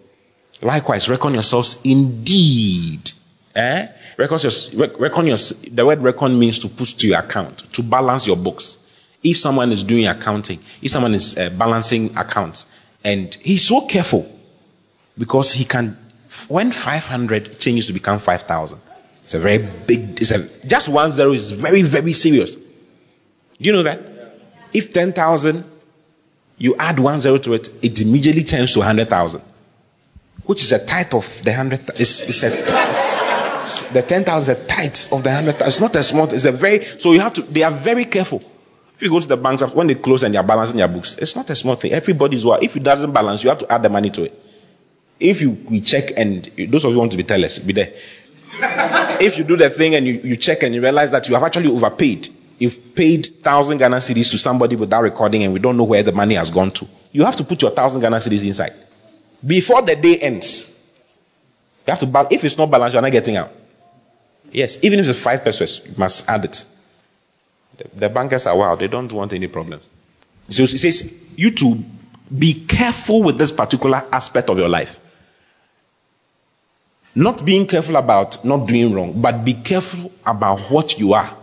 Likewise, 0.62 1.08
reckon 1.08 1.34
yourselves 1.34 1.80
indeed. 1.84 3.12
Eh? 3.56 3.88
Reckon, 4.18 4.40
your, 4.42 4.88
reckon 4.98 5.28
your, 5.28 5.38
the 5.72 5.86
word 5.86 6.00
reckon 6.00 6.38
means 6.38 6.60
to 6.60 6.68
put 6.68 6.88
to 6.88 7.08
your 7.08 7.20
account, 7.20 7.72
to 7.74 7.84
balance 7.84 8.26
your 8.26 8.36
books. 8.36 8.78
If 9.24 9.38
someone 9.38 9.72
is 9.72 9.84
doing 9.84 10.08
accounting, 10.08 10.60
if 10.82 10.92
someone 10.92 11.14
is 11.14 11.38
uh, 11.38 11.50
balancing 11.52 12.18
accounts, 12.18 12.72
and 13.04 13.34
he's 13.36 13.68
so 13.68 13.82
careful 13.82 14.30
because 15.18 15.54
he 15.54 15.66
can 15.66 15.98
when 16.48 16.72
500 16.72 17.60
changes 17.60 17.88
to 17.88 17.94
become 17.94 18.20
5,000, 18.20 18.80
it's 19.24 19.34
a 19.34 19.40
very 19.40 19.58
big, 19.58 20.22
it's 20.22 20.32
a, 20.32 20.48
just 20.66 20.90
one 20.90 21.12
zero 21.12 21.34
is 21.34 21.52
very, 21.52 21.82
very 21.82 22.14
serious. 22.14 22.56
Do 22.56 22.64
you 23.60 23.72
know 23.72 23.84
that? 23.84 24.02
If 24.74 24.94
10,000, 24.94 25.64
you 26.58 26.76
add 26.78 27.00
one 27.00 27.20
zero 27.20 27.38
to 27.38 27.54
it, 27.54 27.70
it 27.84 28.02
immediately 28.02 28.44
turns 28.44 28.74
to 28.74 28.80
100,000, 28.80 29.42
which 30.46 30.62
is 30.62 30.72
a 30.72 30.86
tithe 30.86 31.14
of 31.14 31.44
the 31.44 31.52
100, 31.52 31.92
it's, 31.96 32.28
it's 32.28 32.44
a, 32.44 32.50
it's, 33.62 33.84
the 33.92 34.02
10,000 34.02 34.42
is 34.42 34.50
a 34.50 34.68
tithe 34.68 35.14
of 35.14 35.24
the 35.24 35.30
100,000. 35.30 35.68
It's 35.68 35.80
not 35.80 35.96
a 35.96 36.04
small, 36.04 36.32
it's 36.34 36.46
a 36.46 36.52
very, 36.52 36.86
so 36.86 37.12
you 37.12 37.20
have 37.20 37.34
to, 37.34 37.42
they 37.42 37.64
are 37.64 37.72
very 37.72 38.06
careful. 38.06 38.44
If 38.96 39.04
you 39.04 39.10
go 39.10 39.20
to 39.20 39.28
the 39.28 39.38
banks, 39.38 39.62
when 39.74 39.88
they 39.88 39.96
close 39.96 40.24
and 40.24 40.36
they're 40.36 40.44
balancing 40.44 40.78
their 40.78 40.88
books, 40.88 41.18
it's 41.18 41.36
not 41.36 41.50
a 41.50 41.56
small 41.56 41.76
thing. 41.76 41.94
Everybody's, 41.94 42.46
well. 42.46 42.60
if 42.62 42.76
it 42.76 42.84
doesn't 42.84 43.12
balance, 43.12 43.44
you 43.44 43.50
have 43.50 43.60
to 43.60 43.72
add 43.72 43.82
the 43.82 43.90
money 43.90 44.10
to 44.10 44.24
it. 44.24 44.39
If 45.20 45.42
you 45.42 45.52
we 45.70 45.82
check 45.82 46.12
and 46.18 46.46
those 46.70 46.86
of 46.86 46.92
you 46.92 46.98
want 46.98 47.12
to 47.12 47.18
be 47.18 47.24
tellers, 47.24 47.60
be 47.60 47.74
there. 47.74 47.92
if 49.22 49.38
you 49.38 49.44
do 49.44 49.56
the 49.58 49.70
thing 49.70 49.96
and 49.96 50.06
you, 50.06 50.14
you 50.24 50.38
check 50.38 50.64
and 50.64 50.74
you 50.74 50.82
realize 50.82 51.12
that 51.12 51.28
you 51.28 51.36
have 51.36 51.44
actually 51.44 51.70
overpaid, 51.70 52.30
you've 52.58 52.96
paid 52.96 53.28
thousand 53.42 53.78
Ghana 53.78 53.98
cedis 53.98 54.32
to 54.32 54.38
somebody 54.38 54.76
without 54.76 55.02
recording 55.04 55.44
and 55.44 55.54
we 55.54 55.60
don't 55.60 55.78
know 55.78 55.84
where 55.84 56.04
the 56.04 56.12
money 56.12 56.36
has 56.36 56.50
gone 56.50 56.72
to. 56.72 56.88
You 57.12 57.26
have 57.26 57.36
to 57.38 57.44
put 57.44 57.62
your 57.62 57.72
thousand 57.72 58.02
Ghana 58.02 58.18
cedis 58.18 58.46
inside 58.46 58.74
before 59.46 59.82
the 59.82 59.96
day 59.96 60.18
ends. 60.20 60.76
You 61.88 61.92
have 61.94 62.00
to 62.00 62.28
if 62.34 62.44
it's 62.44 62.58
not 62.58 62.70
balanced, 62.70 62.94
you're 62.94 63.02
not 63.02 63.12
getting 63.12 63.38
out. 63.38 63.52
Yes, 64.52 64.84
even 64.84 65.00
if 65.00 65.08
it's 65.08 65.22
five 65.22 65.44
pesewas, 65.44 65.86
you 65.86 65.94
must 65.98 66.28
add 66.30 66.46
it. 66.46 66.66
The, 67.78 67.90
the 67.96 68.10
bankers 68.10 68.48
are 68.48 68.58
wild; 68.58 68.80
they 68.80 68.88
don't 68.88 69.12
want 69.12 69.34
any 69.34 69.48
problems. 69.48 69.88
So 70.50 70.64
it 70.64 70.68
says, 70.80 71.34
"You 71.36 71.52
to 71.52 71.84
be 72.38 72.66
careful 72.66 73.24
with 73.24 73.38
this 73.38 73.52
particular 73.52 74.04
aspect 74.12 74.50
of 74.50 74.58
your 74.58 74.70
life." 74.70 75.00
Not 77.16 77.44
being 77.44 77.66
careful 77.66 77.96
about 77.96 78.44
not 78.46 78.68
doing 78.68 78.94
wrong, 78.94 79.20
but 79.20 79.44
be 79.44 79.54
careful 79.54 80.12
about 80.26 80.60
what 80.72 81.00
you 81.00 81.14
are. 81.14 81.36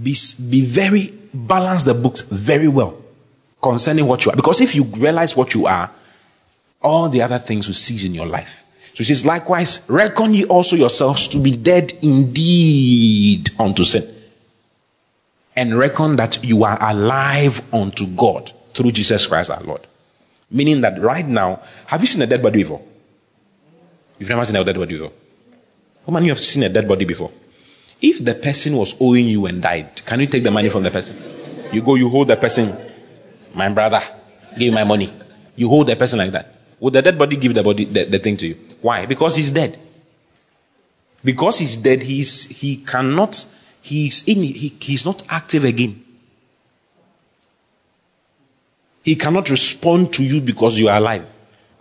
Be, 0.00 0.14
be 0.50 0.64
very, 0.64 1.12
balance 1.32 1.84
the 1.84 1.94
books 1.94 2.22
very 2.22 2.68
well 2.68 3.00
concerning 3.62 4.06
what 4.06 4.24
you 4.24 4.32
are. 4.32 4.36
Because 4.36 4.60
if 4.60 4.74
you 4.74 4.84
realize 4.84 5.36
what 5.36 5.54
you 5.54 5.66
are, 5.66 5.90
all 6.82 7.08
the 7.08 7.22
other 7.22 7.38
things 7.38 7.66
will 7.66 7.74
cease 7.74 8.04
in 8.04 8.14
your 8.14 8.26
life. 8.26 8.64
So 8.94 8.98
he 8.98 9.04
says, 9.04 9.24
likewise, 9.24 9.86
reckon 9.88 10.34
ye 10.34 10.44
also 10.44 10.76
yourselves 10.76 11.26
to 11.28 11.38
be 11.38 11.56
dead 11.56 11.92
indeed 12.02 13.50
unto 13.58 13.84
sin. 13.84 14.08
And 15.56 15.76
reckon 15.78 16.16
that 16.16 16.44
you 16.44 16.64
are 16.64 16.76
alive 16.80 17.72
unto 17.72 18.06
God 18.06 18.52
through 18.74 18.92
Jesus 18.92 19.26
Christ 19.26 19.50
our 19.50 19.62
Lord. 19.62 19.86
Meaning 20.50 20.82
that 20.82 21.00
right 21.00 21.26
now, 21.26 21.60
have 21.86 22.00
you 22.02 22.06
seen 22.06 22.22
a 22.22 22.26
dead 22.26 22.42
body 22.42 22.58
before? 22.58 22.82
You've 24.18 24.28
never 24.28 24.44
seen 24.44 24.56
a 24.56 24.64
dead 24.64 24.76
body 24.76 24.94
before. 24.94 25.12
How 26.06 26.12
many 26.12 26.26
you 26.26 26.32
have 26.32 26.44
seen 26.44 26.62
a 26.62 26.68
dead 26.68 26.86
body 26.86 27.04
before? 27.04 27.30
If 28.00 28.24
the 28.24 28.34
person 28.34 28.76
was 28.76 28.94
owing 29.00 29.26
you 29.26 29.46
and 29.46 29.62
died, 29.62 30.04
can 30.04 30.20
you 30.20 30.26
take 30.26 30.44
the 30.44 30.50
money 30.50 30.68
from 30.68 30.82
the 30.82 30.90
person? 30.90 31.16
You 31.72 31.82
go, 31.82 31.94
you 31.94 32.08
hold 32.08 32.28
the 32.28 32.36
person, 32.36 32.76
my 33.54 33.68
brother, 33.70 34.00
give 34.58 34.72
my 34.72 34.84
money. 34.84 35.12
You 35.56 35.68
hold 35.68 35.86
the 35.86 35.96
person 35.96 36.18
like 36.18 36.30
that. 36.32 36.54
Would 36.80 36.92
the 36.92 37.02
dead 37.02 37.18
body 37.18 37.36
give 37.36 37.54
the 37.54 37.62
body 37.62 37.84
the, 37.84 38.04
the 38.04 38.18
thing 38.18 38.36
to 38.38 38.46
you? 38.46 38.56
Why? 38.82 39.06
Because 39.06 39.36
he's 39.36 39.50
dead. 39.50 39.78
Because 41.24 41.58
he's 41.58 41.76
dead, 41.76 42.02
he's 42.02 42.48
he 42.48 42.76
cannot, 42.76 43.46
he's 43.80 44.28
in 44.28 44.42
he, 44.42 44.68
he's 44.78 45.06
not 45.06 45.22
active 45.30 45.64
again. 45.64 46.02
He 49.02 49.16
cannot 49.16 49.48
respond 49.50 50.12
to 50.14 50.24
you 50.24 50.40
because 50.40 50.78
you 50.78 50.88
are 50.88 50.98
alive. 50.98 51.26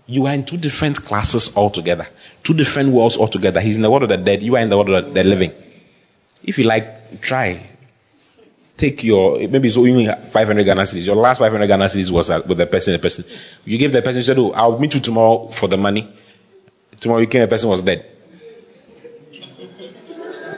You 0.06 0.28
are 0.28 0.34
in 0.34 0.44
two 0.46 0.58
different 0.58 1.02
classes 1.02 1.56
altogether, 1.56 2.08
two 2.44 2.54
different 2.54 2.90
worlds 2.90 3.18
altogether. 3.18 3.62
He's 3.62 3.78
in 3.78 3.82
the 3.82 3.90
world 3.90 4.04
of 4.04 4.10
the 4.10 4.18
dead, 4.18 4.44
you 4.44 4.56
are 4.56 4.60
in 4.60 4.70
the 4.70 4.78
world 4.78 4.90
of 4.90 5.14
the 5.14 5.24
living. 5.24 5.52
If 6.44 6.58
you 6.58 6.66
like, 6.66 7.22
try. 7.22 7.70
Take 8.76 9.04
your, 9.04 9.38
maybe 9.48 9.68
it's 9.68 9.78
only 9.78 10.08
500 10.08 10.64
Ghana 10.64 10.82
cedis. 10.82 11.06
Your 11.06 11.16
last 11.16 11.38
500 11.38 11.68
Ghana 11.68 11.86
cedis 11.86 12.12
was 12.12 12.30
uh, 12.30 12.42
with 12.48 12.58
the 12.58 12.66
person, 12.66 12.94
the 12.94 13.00
person. 13.00 13.24
You 13.66 13.78
gave 13.78 13.92
the 13.94 14.02
person, 14.02 14.18
you 14.18 14.24
said, 14.24 14.38
Oh, 14.40 14.52
I'll 14.52 14.80
meet 14.80 14.96
you 14.96 15.00
tomorrow 15.00 15.48
for 15.50 15.68
the 15.68 15.78
money. 15.78 16.08
Tomorrow 17.00 17.22
you 17.22 17.28
came, 17.28 17.42
the 17.42 17.48
person 17.48 17.70
was 17.70 17.82
dead. 17.82 18.04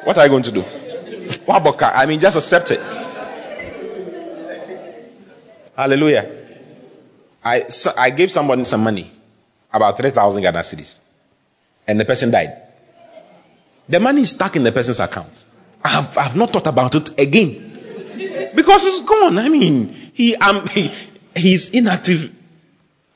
What 0.05 0.17
are 0.17 0.23
you 0.25 0.29
going 0.29 0.43
to 0.43 0.51
do? 0.51 0.63
About 1.47 1.81
I 1.81 2.05
mean, 2.05 2.19
just 2.19 2.37
accept 2.37 2.71
it. 2.71 2.79
Hallelujah. 5.75 6.31
I, 7.43 7.67
so 7.67 7.91
I 7.97 8.09
gave 8.09 8.31
someone 8.31 8.63
some 8.65 8.81
money, 8.81 9.11
about 9.75 9.97
3,000 9.97 10.41
Ghana 10.41 10.59
cedis, 10.59 10.99
and 11.87 11.99
the 11.99 12.05
person 12.05 12.31
died. 12.31 12.53
The 13.87 13.99
money 13.99 14.21
is 14.21 14.31
stuck 14.31 14.55
in 14.55 14.63
the 14.63 14.71
person's 14.71 14.99
account. 14.99 15.45
I've, 15.83 16.17
I've 16.17 16.35
not 16.35 16.51
thought 16.51 16.67
about 16.67 16.95
it 16.95 17.19
again. 17.19 17.71
Because 18.55 18.85
it's 18.85 19.01
gone. 19.01 19.37
I 19.37 19.49
mean, 19.49 19.89
he, 20.13 20.35
um, 20.37 20.65
he 20.67 20.91
he's 21.35 21.69
inactive 21.71 22.33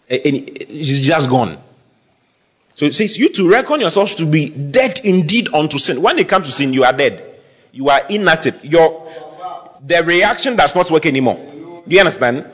and 0.09 0.35
he's 0.67 1.01
just 1.05 1.29
gone. 1.29 1.57
So 2.75 2.85
it 2.85 2.95
says, 2.95 3.17
You 3.17 3.29
to 3.33 3.49
reckon 3.49 3.81
yourselves 3.81 4.15
to 4.15 4.25
be 4.25 4.49
dead 4.49 4.99
indeed 5.03 5.53
unto 5.53 5.77
sin. 5.77 6.01
When 6.01 6.19
it 6.19 6.27
comes 6.27 6.47
to 6.47 6.51
sin, 6.51 6.73
you 6.73 6.83
are 6.83 6.93
dead. 6.93 7.23
You 7.71 7.89
are 7.89 8.01
inactive. 8.09 8.63
Your 8.63 9.07
the 9.85 10.03
reaction 10.03 10.55
does 10.55 10.75
not 10.75 10.91
work 10.91 11.05
anymore. 11.05 11.35
Do 11.35 11.95
you 11.95 11.99
understand? 11.99 12.45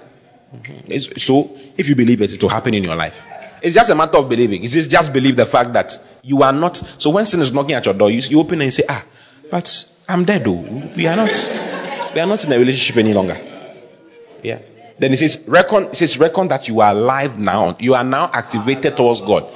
It's, 0.87 1.23
so 1.23 1.57
if 1.77 1.89
you 1.89 1.95
believe 1.95 2.21
it, 2.21 2.31
it 2.33 2.41
will 2.41 2.49
happen 2.49 2.73
in 2.73 2.83
your 2.83 2.95
life. 2.95 3.19
It's 3.65 3.73
just 3.73 3.89
a 3.89 3.95
matter 3.95 4.17
of 4.17 4.30
believing. 4.30 4.63
It 4.63 4.69
says 4.69 4.86
just 4.86 5.12
believe 5.12 5.36
the 5.36 5.45
fact 5.47 5.73
that 5.73 5.97
you 6.21 6.43
are 6.43 6.54
not. 6.54 6.78
So 6.99 7.10
when 7.10 7.25
sin 7.25 7.41
is 7.41 7.51
knocking 7.51 7.73
at 7.73 7.84
your 7.84 7.95
door, 7.95 8.12
you, 8.12 8.19
you 8.19 8.39
open 8.39 8.62
and 8.62 8.65
you 8.65 8.71
say, 8.71 8.84
Ah, 8.88 9.04
but 9.49 9.91
I'm 10.08 10.23
dead 10.23 10.43
though. 10.43 10.62
We 10.95 11.08
are 11.08 11.15
not 11.15 11.34
we 12.13 12.21
are 12.21 12.28
not 12.28 12.45
in 12.45 12.54
a 12.54 12.60
relationship 12.60 12.97
any 12.97 13.12
longer. 13.12 13.36
Yeah. 14.43 14.60
Then 14.99 15.13
it 15.13 15.17
says, 15.17 15.43
reckon, 15.47 15.86
it 15.86 15.95
says, 15.95 16.19
reckon 16.19 16.47
that 16.49 16.67
you 16.67 16.80
are 16.80 16.91
alive 16.91 17.39
now. 17.39 17.75
You 17.80 17.95
are 17.95 18.04
now 18.04 18.30
activated 18.32 18.95
towards 18.95 19.21
God. 19.21 19.47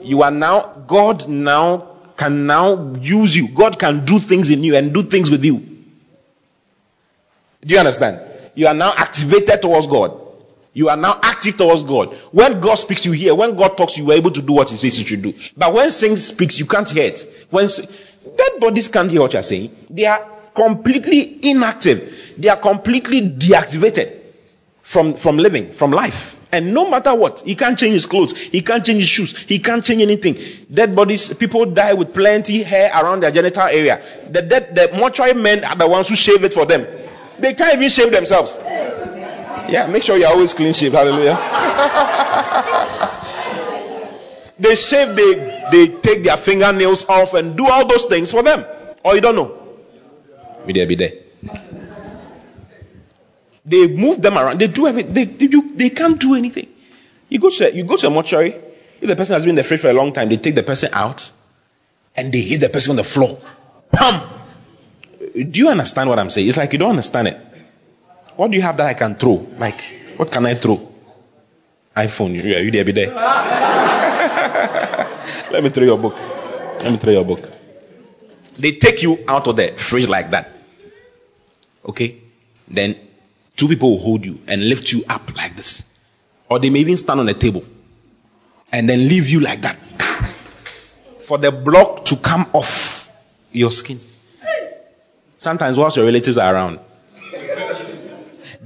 You 0.00 0.22
are 0.22 0.30
now, 0.30 0.84
God 0.86 1.28
now 1.28 1.88
can 2.16 2.46
now 2.46 2.94
use 2.94 3.36
you. 3.36 3.48
God 3.48 3.80
can 3.80 4.04
do 4.04 4.20
things 4.20 4.48
in 4.48 4.62
you 4.62 4.76
and 4.76 4.94
do 4.94 5.02
things 5.02 5.28
with 5.28 5.44
you. 5.44 5.58
Do 7.62 7.74
you 7.74 7.78
understand? 7.80 8.20
You 8.54 8.68
are 8.68 8.74
now 8.74 8.94
activated 8.96 9.60
towards 9.60 9.88
God. 9.88 10.25
You 10.76 10.90
are 10.90 10.96
now 10.96 11.18
active 11.22 11.56
towards 11.56 11.82
God. 11.82 12.12
When 12.32 12.60
God 12.60 12.74
speaks, 12.74 13.06
you 13.06 13.12
hear. 13.12 13.34
When 13.34 13.56
God 13.56 13.78
talks, 13.78 13.96
you 13.96 14.10
are 14.10 14.14
able 14.14 14.30
to 14.30 14.42
do 14.42 14.52
what 14.52 14.68
He 14.68 14.76
says 14.76 15.00
you 15.00 15.06
should 15.06 15.22
do. 15.22 15.32
But 15.56 15.72
when 15.72 15.90
sin 15.90 16.18
speaks, 16.18 16.58
you 16.58 16.66
can't 16.66 16.86
hear 16.86 17.04
it. 17.04 17.46
When 17.48 17.66
dead 18.36 18.60
bodies 18.60 18.86
can't 18.86 19.10
hear 19.10 19.22
what 19.22 19.32
you're 19.32 19.42
saying, 19.42 19.74
they 19.88 20.04
are 20.04 20.22
completely 20.54 21.38
inactive. 21.50 22.34
They 22.36 22.50
are 22.50 22.58
completely 22.58 23.22
deactivated 23.22 24.18
from, 24.82 25.14
from 25.14 25.38
living, 25.38 25.72
from 25.72 25.92
life. 25.92 26.46
And 26.52 26.74
no 26.74 26.90
matter 26.90 27.14
what, 27.14 27.40
he 27.40 27.54
can't 27.54 27.78
change 27.78 27.94
his 27.94 28.04
clothes, 28.04 28.36
he 28.36 28.60
can't 28.60 28.84
change 28.84 28.98
his 28.98 29.08
shoes, 29.08 29.38
he 29.38 29.58
can't 29.58 29.82
change 29.82 30.02
anything. 30.02 30.36
Dead 30.72 30.94
bodies, 30.94 31.32
people 31.32 31.64
die 31.64 31.94
with 31.94 32.12
plenty 32.12 32.62
hair 32.62 32.90
around 32.92 33.20
their 33.20 33.30
genital 33.30 33.62
area. 33.62 34.02
The 34.30 34.42
dead, 34.42 34.74
the 34.76 34.94
mortuary 34.94 35.32
men 35.32 35.64
are 35.64 35.74
the 35.74 35.88
ones 35.88 36.10
who 36.10 36.16
shave 36.16 36.44
it 36.44 36.52
for 36.52 36.66
them. 36.66 36.86
They 37.38 37.54
can't 37.54 37.76
even 37.76 37.88
shave 37.88 38.12
themselves. 38.12 38.58
Yeah, 39.68 39.86
make 39.86 40.02
sure 40.02 40.16
you're 40.16 40.28
always 40.28 40.54
clean 40.54 40.72
shaved. 40.72 40.94
Hallelujah. 40.94 41.36
they 44.58 44.74
shave, 44.74 45.14
they, 45.16 45.68
they 45.70 45.88
take 46.00 46.22
their 46.24 46.36
fingernails 46.36 47.08
off 47.08 47.34
and 47.34 47.56
do 47.56 47.66
all 47.66 47.86
those 47.86 48.04
things 48.04 48.30
for 48.30 48.42
them. 48.42 48.64
Or 49.04 49.14
you 49.14 49.20
don't 49.20 49.36
know. 49.36 49.58
Be 50.66 50.72
there, 50.72 50.86
be 50.86 50.94
there. 50.94 51.12
They 53.64 53.88
move 53.88 54.22
them 54.22 54.38
around. 54.38 54.60
They 54.60 54.68
do 54.68 54.86
everything. 54.86 55.12
They, 55.12 55.24
they, 55.24 55.46
do, 55.48 55.72
they 55.74 55.90
can't 55.90 56.20
do 56.20 56.34
anything. 56.34 56.68
You 57.28 57.40
go, 57.40 57.50
to, 57.50 57.74
you 57.74 57.84
go 57.84 57.96
to 57.96 58.06
a 58.06 58.10
mortuary. 58.10 58.54
If 59.00 59.08
the 59.08 59.16
person 59.16 59.34
has 59.34 59.42
been 59.42 59.50
in 59.50 59.56
the 59.56 59.64
fridge 59.64 59.80
for 59.80 59.90
a 59.90 59.92
long 59.92 60.12
time, 60.12 60.28
they 60.28 60.36
take 60.36 60.54
the 60.54 60.62
person 60.62 60.88
out 60.92 61.30
and 62.16 62.32
they 62.32 62.40
hit 62.40 62.60
the 62.60 62.68
person 62.68 62.90
on 62.90 62.96
the 62.96 63.04
floor. 63.04 63.38
Pam! 63.92 64.22
Do 65.34 65.60
you 65.60 65.68
understand 65.68 66.08
what 66.08 66.18
I'm 66.18 66.30
saying? 66.30 66.48
It's 66.48 66.56
like 66.56 66.72
you 66.72 66.78
don't 66.78 66.90
understand 66.90 67.28
it. 67.28 67.40
What 68.36 68.50
do 68.50 68.56
you 68.56 68.62
have 68.62 68.76
that 68.76 68.86
I 68.86 68.94
can 68.94 69.14
throw? 69.14 69.46
Like, 69.58 69.80
what 70.16 70.30
can 70.30 70.46
I 70.46 70.54
throw? 70.54 70.92
iPhone. 71.96 72.34
You, 72.42 72.54
are 72.54 72.60
you 72.60 72.70
there, 72.70 72.84
be 72.84 72.92
there. 72.92 73.10
Let 75.50 75.64
me 75.64 75.70
throw 75.70 75.84
your 75.84 75.98
book. 75.98 76.14
Let 76.82 76.92
me 76.92 76.98
throw 76.98 77.12
your 77.12 77.24
book. 77.24 77.50
They 78.58 78.72
take 78.72 79.02
you 79.02 79.18
out 79.26 79.46
of 79.48 79.56
the 79.56 79.68
fridge 79.68 80.08
like 80.08 80.30
that. 80.30 80.52
Okay? 81.86 82.16
Then 82.68 82.96
two 83.56 83.68
people 83.68 83.90
will 83.92 84.00
hold 84.00 84.24
you 84.26 84.38
and 84.46 84.68
lift 84.68 84.92
you 84.92 85.02
up 85.08 85.34
like 85.36 85.56
this. 85.56 85.90
Or 86.50 86.58
they 86.58 86.68
may 86.70 86.80
even 86.80 86.96
stand 86.98 87.20
on 87.20 87.28
a 87.28 87.34
table 87.34 87.64
and 88.72 88.88
then 88.88 89.08
leave 89.08 89.30
you 89.30 89.40
like 89.40 89.62
that. 89.62 89.76
For 91.20 91.38
the 91.38 91.50
block 91.50 92.04
to 92.06 92.16
come 92.16 92.46
off 92.52 93.10
your 93.52 93.72
skin. 93.72 93.98
Sometimes 95.36 95.78
whilst 95.78 95.96
your 95.96 96.04
relatives 96.04 96.36
are 96.38 96.52
around. 96.54 96.78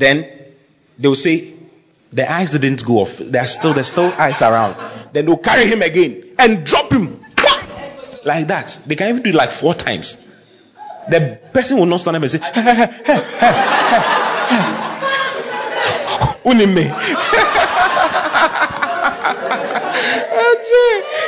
Then 0.01 0.27
they 0.99 1.07
will 1.09 1.15
say, 1.15 1.53
the 2.11 2.33
eyes 2.33 2.53
didn't 2.53 2.83
go 2.87 3.01
off. 3.01 3.19
There 3.19 3.43
are 3.43 3.47
still 3.47 3.75
there's 3.75 3.89
still 3.89 4.11
eyes 4.17 4.41
around. 4.41 4.77
Then 5.13 5.27
they'll 5.27 5.37
carry 5.37 5.67
him 5.67 5.83
again 5.83 6.25
and 6.39 6.65
drop 6.65 6.91
him 6.91 7.23
like 8.25 8.47
that. 8.49 8.81
They 8.87 8.97
can 8.97 9.11
even 9.11 9.23
do 9.23 9.29
it 9.29 9.35
like 9.35 9.51
four 9.51 9.75
times. 9.75 10.27
The 11.11 11.39
person 11.53 11.79
will 11.79 11.85
not 11.87 12.01
stand 12.01 12.17
up 12.17 12.23
and 12.23 12.31
say, 12.31 12.39
Unime. 16.45 16.77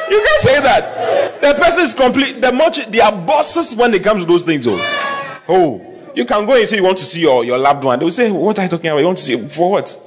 you 0.09 0.25
can 0.25 0.39
say 0.41 0.61
that. 0.63 1.39
The 1.43 1.53
person 1.63 1.83
is 1.83 1.93
complete. 1.93 2.41
The 2.41 2.53
much 2.53 2.87
they 2.91 3.01
are 3.01 3.13
bosses 3.13 3.77
when 3.77 3.93
it 3.93 4.03
comes 4.03 4.23
to 4.23 4.27
those 4.27 4.45
things. 4.45 4.67
Oh, 4.67 4.81
oh, 5.49 5.92
you 6.15 6.25
can 6.25 6.47
go 6.47 6.55
and 6.55 6.69
say 6.69 6.77
you 6.77 6.85
want 6.85 6.99
to 6.99 7.05
see 7.05 7.21
your, 7.21 7.45
your 7.45 7.59
loved 7.59 7.85
one. 7.85 7.99
They 7.99 8.05
will 8.05 8.11
say, 8.11 8.31
What 8.31 8.59
are 8.59 8.63
you 8.63 8.69
talking 8.69 8.91
about? 8.91 8.99
You 8.99 9.07
want 9.07 9.19
to 9.19 9.25
see 9.25 9.37
for 9.49 9.71
what? 9.73 9.99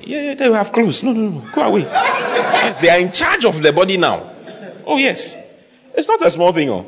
Yeah, 0.00 0.20
yeah, 0.20 0.34
they 0.34 0.48
will 0.48 0.56
have 0.56 0.70
clothes. 0.70 1.02
No, 1.02 1.12
no, 1.12 1.30
no. 1.30 1.50
Go 1.52 1.62
away. 1.62 1.82
Yes, 1.82 2.80
they 2.80 2.90
are 2.90 2.98
in 2.98 3.10
charge 3.10 3.44
of 3.44 3.62
the 3.62 3.72
body 3.72 3.96
now. 3.96 4.30
Oh, 4.86 4.98
yes. 4.98 5.36
It's 5.94 6.08
not 6.08 6.20
a 6.24 6.30
small 6.30 6.52
thing. 6.52 6.68
Oh. 6.68 6.86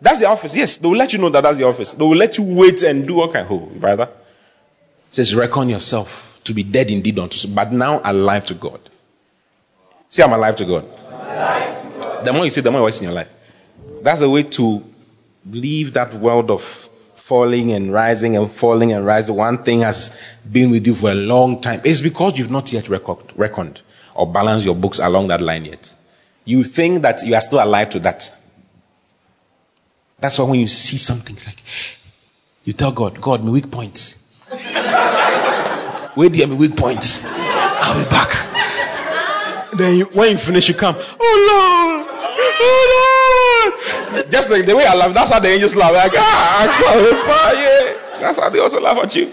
That's 0.00 0.20
the 0.20 0.26
office. 0.26 0.56
Yes, 0.56 0.76
they 0.78 0.86
will 0.86 0.96
let 0.96 1.12
you 1.12 1.18
know 1.18 1.28
that 1.30 1.40
that's 1.42 1.58
the 1.58 1.64
office. 1.64 1.94
They 1.94 2.04
will 2.04 2.16
let 2.16 2.38
you 2.38 2.44
wait 2.44 2.82
and 2.82 3.06
do 3.06 3.14
what 3.14 3.32
kind. 3.32 3.46
Oh, 3.50 3.58
brother. 3.76 4.04
It 5.08 5.14
says, 5.14 5.34
reckon 5.34 5.68
yourself 5.68 6.40
to 6.44 6.54
be 6.54 6.62
dead 6.62 6.90
indeed 6.90 7.18
unto 7.18 7.36
sin, 7.36 7.54
but 7.54 7.72
now 7.72 8.00
alive 8.04 8.46
to 8.46 8.54
God. 8.54 8.80
See, 10.08 10.22
I'm 10.22 10.32
alive 10.32 10.56
to 10.56 10.64
God. 10.64 10.84
Alive 10.84 11.82
to 11.82 11.98
God. 11.98 12.24
The 12.24 12.32
more 12.32 12.44
you 12.44 12.50
say, 12.50 12.60
the 12.60 12.70
more 12.70 12.88
you 12.88 12.96
in 12.96 13.04
your 13.04 13.12
life. 13.12 13.32
That's 14.02 14.20
the 14.20 14.30
way 14.30 14.42
to 14.44 14.84
leave 15.50 15.92
that 15.94 16.14
world 16.14 16.50
of 16.50 16.62
falling 17.14 17.72
and 17.72 17.92
rising 17.92 18.36
and 18.36 18.50
falling 18.50 18.92
and 18.92 19.06
rising. 19.06 19.34
One 19.36 19.58
thing 19.58 19.80
has 19.80 20.18
been 20.50 20.70
with 20.70 20.86
you 20.86 20.94
for 20.94 21.10
a 21.10 21.14
long 21.14 21.60
time. 21.60 21.80
It's 21.84 22.00
because 22.00 22.38
you've 22.38 22.50
not 22.50 22.72
yet 22.72 22.88
reckoned 22.88 23.82
or 24.14 24.30
balanced 24.30 24.66
your 24.66 24.74
books 24.74 24.98
along 24.98 25.28
that 25.28 25.40
line 25.40 25.64
yet. 25.64 25.94
You 26.44 26.64
think 26.64 27.02
that 27.02 27.22
you 27.24 27.34
are 27.34 27.40
still 27.40 27.62
alive 27.62 27.90
to 27.90 27.98
that. 28.00 28.34
That's 30.18 30.38
why 30.38 30.44
when 30.44 30.60
you 30.60 30.68
see 30.68 30.96
something, 30.96 31.36
it's 31.36 31.46
like, 31.46 31.62
you 32.64 32.72
tell 32.72 32.92
God, 32.92 33.20
God, 33.20 33.42
my 33.44 33.50
weak 33.50 33.70
point. 33.70 34.16
Where 36.14 36.28
do 36.28 36.36
you 36.36 36.42
have 36.42 36.50
my 36.50 36.56
weak 36.56 36.76
point? 36.76 37.22
I'll 37.24 38.04
be 38.04 38.10
back. 38.10 38.28
Then 39.76 39.96
you, 39.96 40.04
when 40.06 40.32
you 40.32 40.38
finish, 40.38 40.68
you 40.68 40.74
come, 40.74 40.96
oh 40.98 41.06
Lord, 41.18 42.06
oh 42.08 42.86
Lord. 42.86 42.91
Just 44.30 44.50
like 44.50 44.66
the 44.66 44.76
way 44.76 44.84
I 44.84 44.94
laugh, 44.94 45.14
that's 45.14 45.30
how 45.30 45.40
the 45.40 45.48
angels 45.48 45.74
laugh. 45.76 45.92
Like, 45.92 46.12
ah, 46.14 46.66
I 47.28 47.52
yeah. 47.54 48.20
That's 48.20 48.38
how 48.38 48.48
they 48.48 48.58
also 48.58 48.80
laugh 48.80 48.98
at 48.98 49.14
you. 49.16 49.32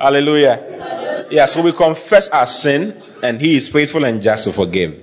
Hallelujah. 0.00 1.26
Yeah, 1.30 1.46
so 1.46 1.62
we 1.62 1.72
confess 1.72 2.28
our 2.28 2.46
sin, 2.46 3.00
and 3.22 3.40
He 3.40 3.56
is 3.56 3.68
faithful 3.68 4.04
and 4.04 4.22
just 4.22 4.44
to 4.44 4.52
forgive. 4.52 4.98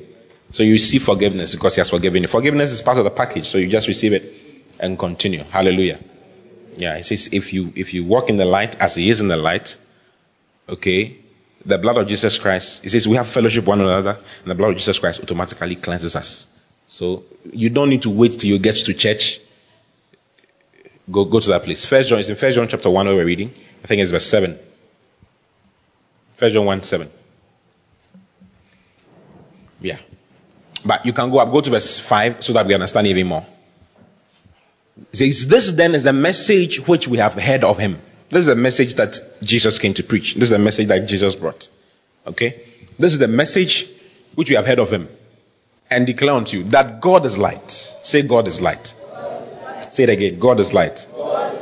So 0.51 0.63
you 0.63 0.73
receive 0.73 1.03
forgiveness 1.03 1.53
because 1.53 1.75
He 1.75 1.81
has 1.81 1.89
forgiven 1.89 2.21
you. 2.21 2.27
Forgiveness 2.27 2.71
is 2.71 2.81
part 2.81 2.97
of 2.97 3.03
the 3.03 3.11
package, 3.11 3.47
so 3.47 3.57
you 3.57 3.67
just 3.67 3.87
receive 3.87 4.13
it 4.13 4.33
and 4.79 4.97
continue. 4.97 5.43
Hallelujah. 5.43 5.99
Yeah, 6.77 6.97
He 6.97 7.03
says 7.03 7.29
if 7.31 7.53
you 7.53 7.71
if 7.75 7.93
you 7.93 8.03
walk 8.03 8.29
in 8.29 8.37
the 8.37 8.45
light 8.45 8.79
as 8.79 8.95
He 8.95 9.09
is 9.09 9.21
in 9.21 9.27
the 9.27 9.37
light, 9.37 9.77
okay, 10.67 11.17
the 11.65 11.77
blood 11.77 11.97
of 11.97 12.07
Jesus 12.07 12.37
Christ. 12.37 12.83
He 12.83 12.89
says 12.89 13.07
we 13.07 13.17
have 13.17 13.27
fellowship 13.27 13.65
one 13.65 13.81
another, 13.81 14.17
and 14.41 14.51
the 14.51 14.55
blood 14.55 14.71
of 14.71 14.75
Jesus 14.77 14.99
Christ 14.99 15.21
automatically 15.21 15.75
cleanses 15.75 16.15
us. 16.15 16.54
So 16.87 17.23
you 17.51 17.69
don't 17.69 17.89
need 17.89 18.01
to 18.03 18.09
wait 18.09 18.33
till 18.33 18.49
you 18.49 18.59
get 18.59 18.75
to 18.75 18.93
church. 18.93 19.39
Go 21.11 21.25
go 21.25 21.39
to 21.39 21.49
that 21.49 21.63
place. 21.63 21.85
First 21.85 22.09
John 22.09 22.19
is 22.19 22.29
in 22.29 22.35
First 22.35 22.55
John 22.55 22.67
chapter 22.67 22.89
one 22.89 23.05
where 23.07 23.15
we're 23.15 23.25
reading. 23.25 23.53
I 23.83 23.87
think 23.87 24.01
it's 24.01 24.11
verse 24.11 24.25
seven. 24.25 24.57
First 26.35 26.53
John 26.53 26.65
1 26.65 26.83
7. 26.83 27.09
Yeah. 29.79 29.97
But 30.85 31.05
you 31.05 31.13
can 31.13 31.29
go 31.29 31.39
up, 31.39 31.51
go 31.51 31.61
to 31.61 31.69
verse 31.69 31.99
5 31.99 32.43
so 32.43 32.53
that 32.53 32.65
we 32.65 32.73
understand 32.73 33.07
even 33.07 33.27
more. 33.27 33.45
It 35.11 35.17
says, 35.17 35.47
This 35.47 35.71
then 35.71 35.95
is 35.95 36.03
the 36.03 36.13
message 36.13 36.85
which 36.87 37.07
we 37.07 37.17
have 37.17 37.33
heard 37.33 37.63
of 37.63 37.77
him. 37.77 37.99
This 38.29 38.41
is 38.41 38.47
the 38.47 38.55
message 38.55 38.95
that 38.95 39.17
Jesus 39.43 39.79
came 39.79 39.93
to 39.93 40.03
preach. 40.03 40.35
This 40.35 40.43
is 40.43 40.49
the 40.49 40.59
message 40.59 40.87
that 40.87 41.07
Jesus 41.07 41.35
brought. 41.35 41.69
Okay? 42.27 42.61
This 42.99 43.13
is 43.13 43.19
the 43.19 43.27
message 43.27 43.87
which 44.35 44.49
we 44.49 44.55
have 44.55 44.65
heard 44.65 44.79
of 44.79 44.91
him 44.91 45.07
and 45.89 46.05
declare 46.05 46.33
unto 46.33 46.57
you 46.57 46.63
that 46.65 47.01
God 47.01 47.25
is 47.25 47.37
light. 47.37 47.69
Say, 47.69 48.21
God 48.21 48.47
is 48.47 48.61
light. 48.61 48.93
Light. 49.13 49.93
Say 49.93 50.03
it 50.03 50.09
again 50.09 50.39
God 50.39 50.59
is, 50.59 50.71
God 50.71 50.89
is 50.89 51.03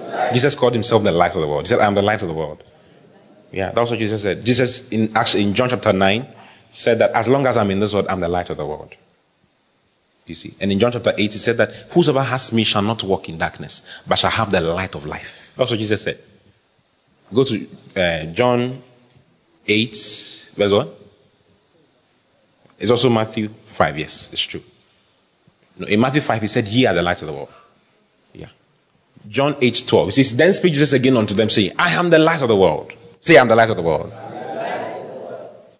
light. 0.09 0.34
Jesus 0.34 0.55
called 0.55 0.74
himself 0.74 1.03
the 1.03 1.11
light 1.11 1.36
of 1.36 1.41
the 1.41 1.47
world. 1.47 1.63
He 1.63 1.67
said, 1.67 1.80
I 1.80 1.86
am 1.86 1.95
the 1.95 2.01
light 2.01 2.21
of 2.21 2.28
the 2.28 2.34
world. 2.34 2.63
Yeah, 3.51 3.71
that's 3.71 3.89
what 3.91 3.99
Jesus 3.99 4.24
said. 4.24 4.43
Jesus, 4.43 4.89
in 4.89 5.15
actually 5.15 5.43
in 5.43 5.53
John 5.53 5.69
chapter 5.69 5.93
9, 5.93 6.26
said 6.71 6.99
that 6.99 7.11
as 7.11 7.28
long 7.28 7.45
as 7.45 7.55
I'm 7.55 7.69
in 7.69 7.80
this 7.80 7.93
world, 7.93 8.07
I'm 8.09 8.19
the 8.19 8.30
light 8.30 8.49
of 8.49 8.57
the 8.57 8.65
world. 8.65 8.95
You 10.26 10.36
see? 10.36 10.55
And 10.59 10.71
in 10.71 10.80
John 10.80 10.91
chapter 10.91 11.13
8, 11.15 11.34
he 11.34 11.39
said 11.39 11.57
that 11.57 11.69
whosoever 11.91 12.24
has 12.24 12.51
me 12.51 12.63
shall 12.63 12.82
not 12.82 13.03
walk 13.03 13.30
in 13.30 13.38
darkness, 13.38 13.86
but 14.07 14.15
shall 14.17 14.32
have 14.32 14.51
the 14.51 14.61
light 14.61 14.95
of 14.95 15.05
life. 15.05 15.53
That's 15.55 15.69
what 15.69 15.80
Jesus 15.80 16.01
said. 16.01 16.17
Go 17.32 17.43
to 17.43 17.67
uh, 17.95 18.26
John 18.34 18.82
8, 19.67 20.51
verse 20.55 20.71
1. 20.71 20.89
It's 22.80 22.91
also 22.91 23.09
Matthew 23.09 23.49
5, 23.74 23.99
yes, 23.99 24.32
it's 24.32 24.41
true. 24.41 24.63
No, 25.78 25.88
in 25.88 25.99
Matthew 25.99 26.21
5, 26.21 26.41
he 26.41 26.47
said, 26.47 26.67
Ye 26.67 26.86
are 26.86 26.93
the 26.93 27.01
light 27.01 27.21
of 27.21 27.28
the 27.28 27.34
world. 27.34 27.51
Yeah. 28.34 28.47
John 29.28 29.55
8, 29.61 29.84
12. 29.86 30.07
He 30.07 30.24
says, 30.24 30.38
Then 30.38 30.53
speak 30.53 30.74
Jesus 30.74 30.93
again 30.93 31.17
unto 31.17 31.34
them, 31.34 31.49
saying, 31.49 31.71
I 31.78 31.91
am 31.91 32.09
the 32.09 32.19
light 32.19 32.41
of 32.41 32.47
the 32.47 32.55
world. 32.55 32.93
Say, 33.19 33.38
I'm 33.38 33.47
the 33.47 33.55
light 33.55 33.69
of 33.69 33.78
the 33.78 33.84
world. 33.84 34.13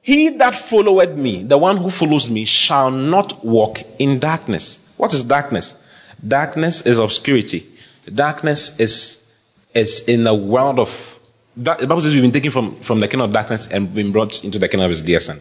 He 0.02 0.30
that 0.30 0.54
followeth 0.54 1.18
me, 1.18 1.44
the 1.44 1.58
one 1.58 1.78
who 1.78 1.90
follows 1.90 2.30
me, 2.30 2.44
shall 2.44 2.92
not 2.92 3.44
walk 3.44 3.80
in 4.00 4.20
darkness. 4.20 4.94
What 4.98 5.14
is 5.14 5.24
darkness? 5.24 5.82
Darkness 6.26 6.86
is 6.86 7.00
obscurity. 7.00 7.66
Darkness 8.14 8.80
is, 8.82 9.32
is 9.74 10.08
in 10.08 10.26
the 10.26 10.34
world 10.34 10.80
of. 10.80 11.20
The 11.56 11.76
Bible 11.76 12.02
says 12.02 12.14
we've 12.14 12.24
been 12.24 12.32
taken 12.32 12.52
from, 12.52 12.76
from 12.78 13.00
the 13.00 13.08
kingdom 13.08 13.30
of 13.30 13.34
darkness 13.34 13.68
and 13.68 13.94
been 13.94 14.12
brought 14.12 14.44
into 14.44 14.60
the 14.60 14.68
kingdom 14.68 14.86
of 14.86 14.90
his 14.90 15.04
dear 15.04 15.20
son. 15.20 15.40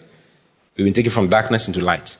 We've 0.77 0.85
been 0.85 0.95
taken 0.95 1.11
from 1.11 1.29
darkness 1.29 1.67
into 1.67 1.81
light. 1.81 2.17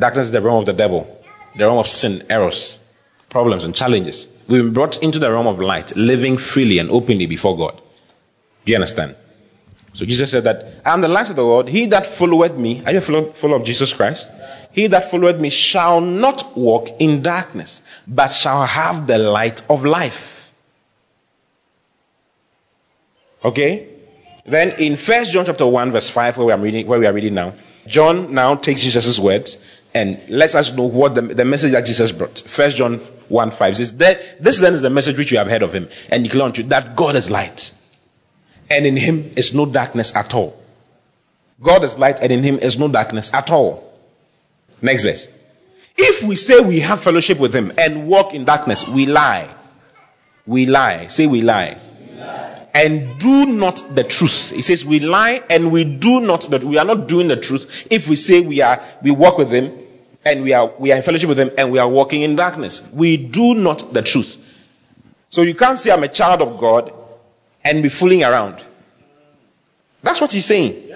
Darkness 0.00 0.26
is 0.26 0.32
the 0.32 0.40
realm 0.40 0.58
of 0.60 0.66
the 0.66 0.72
devil, 0.72 1.22
the 1.54 1.64
realm 1.64 1.78
of 1.78 1.86
sin, 1.86 2.22
errors, 2.30 2.82
problems, 3.28 3.64
and 3.64 3.74
challenges. 3.74 4.34
We've 4.48 4.64
been 4.64 4.72
brought 4.72 5.02
into 5.02 5.18
the 5.18 5.30
realm 5.30 5.46
of 5.46 5.60
light, 5.60 5.94
living 5.94 6.38
freely 6.38 6.78
and 6.78 6.90
openly 6.90 7.26
before 7.26 7.56
God. 7.56 7.76
Do 8.64 8.72
you 8.72 8.76
understand? 8.76 9.14
So 9.92 10.06
Jesus 10.06 10.30
said 10.30 10.44
that 10.44 10.80
I 10.86 10.94
am 10.94 11.02
the 11.02 11.08
light 11.08 11.28
of 11.28 11.36
the 11.36 11.44
world. 11.44 11.68
He 11.68 11.84
that 11.86 12.06
followeth 12.06 12.56
me, 12.56 12.82
are 12.86 12.92
you 12.92 13.00
follow, 13.00 13.24
follow 13.26 13.56
of 13.56 13.64
Jesus 13.64 13.92
Christ? 13.92 14.32
He 14.72 14.86
that 14.86 15.10
followeth 15.10 15.38
me 15.38 15.50
shall 15.50 16.00
not 16.00 16.56
walk 16.56 16.88
in 16.98 17.22
darkness, 17.22 17.82
but 18.06 18.28
shall 18.28 18.64
have 18.64 19.06
the 19.06 19.18
light 19.18 19.68
of 19.68 19.84
life. 19.84 20.50
Okay? 23.44 23.86
Then 24.46 24.70
in 24.80 24.96
First 24.96 25.32
John 25.32 25.44
chapter 25.44 25.66
1, 25.66 25.92
verse 25.92 26.08
5, 26.08 26.38
where 26.38 26.46
we 26.46 26.52
are 26.52 26.58
reading, 26.58 26.86
where 26.86 26.98
we 26.98 27.06
are 27.06 27.12
reading 27.12 27.34
now, 27.34 27.54
John 27.86 28.32
now 28.32 28.54
takes 28.54 28.82
Jesus' 28.82 29.18
words 29.18 29.64
and 29.94 30.20
lets 30.28 30.54
us 30.54 30.72
know 30.72 30.84
what 30.84 31.14
the, 31.14 31.22
the 31.22 31.44
message 31.44 31.72
that 31.72 31.84
Jesus 31.84 32.12
brought. 32.12 32.38
First 32.46 32.76
John 32.76 32.98
1 32.98 33.50
5 33.50 33.76
says, 33.76 33.96
that 33.98 34.42
This 34.42 34.60
then 34.60 34.74
is 34.74 34.82
the 34.82 34.90
message 34.90 35.18
which 35.18 35.32
you 35.32 35.38
have 35.38 35.48
heard 35.48 35.62
of 35.62 35.72
him, 35.72 35.88
and 36.10 36.24
declare 36.24 36.44
unto 36.44 36.62
you 36.62 36.68
that 36.68 36.96
God 36.96 37.16
is 37.16 37.30
light 37.30 37.74
and 38.70 38.86
in 38.86 38.96
him 38.96 39.30
is 39.36 39.52
no 39.52 39.66
darkness 39.66 40.14
at 40.14 40.32
all. 40.32 40.56
God 41.60 41.84
is 41.84 41.98
light, 41.98 42.20
and 42.20 42.32
in 42.32 42.42
him 42.42 42.58
is 42.58 42.78
no 42.78 42.88
darkness 42.88 43.34
at 43.34 43.50
all. 43.50 43.92
Next 44.80 45.04
verse. 45.04 45.30
If 45.98 46.22
we 46.22 46.36
say 46.36 46.60
we 46.60 46.80
have 46.80 47.00
fellowship 47.00 47.38
with 47.38 47.54
him 47.54 47.72
and 47.76 48.08
walk 48.08 48.32
in 48.32 48.44
darkness, 48.46 48.88
we 48.88 49.04
lie. 49.04 49.52
We 50.46 50.64
lie. 50.64 51.08
Say 51.08 51.26
we 51.26 51.42
lie. 51.42 51.78
And 52.72 53.18
do 53.18 53.46
not 53.46 53.82
the 53.94 54.04
truth. 54.04 54.50
He 54.50 54.62
says 54.62 54.84
we 54.84 55.00
lie 55.00 55.42
and 55.50 55.72
we 55.72 55.84
do 55.84 56.20
not 56.20 56.42
that 56.50 56.62
we 56.62 56.78
are 56.78 56.84
not 56.84 57.08
doing 57.08 57.28
the 57.28 57.36
truth 57.36 57.86
if 57.90 58.08
we 58.08 58.16
say 58.16 58.40
we 58.40 58.60
are 58.60 58.80
we 59.02 59.10
walk 59.10 59.38
with 59.38 59.50
him 59.50 59.72
and 60.24 60.42
we 60.42 60.52
are 60.52 60.72
we 60.78 60.92
are 60.92 60.96
in 60.96 61.02
fellowship 61.02 61.28
with 61.28 61.38
him 61.38 61.50
and 61.58 61.72
we 61.72 61.78
are 61.78 61.88
walking 61.88 62.22
in 62.22 62.36
darkness. 62.36 62.88
We 62.92 63.16
do 63.16 63.54
not 63.54 63.92
the 63.92 64.02
truth. 64.02 64.36
So 65.30 65.42
you 65.42 65.54
can't 65.54 65.78
say 65.78 65.90
I'm 65.90 66.02
a 66.02 66.08
child 66.08 66.42
of 66.42 66.58
God 66.58 66.92
and 67.64 67.82
be 67.82 67.88
fooling 67.88 68.24
around. 68.24 68.62
That's 70.02 70.20
what 70.20 70.32
he's 70.32 70.46
saying. 70.46 70.90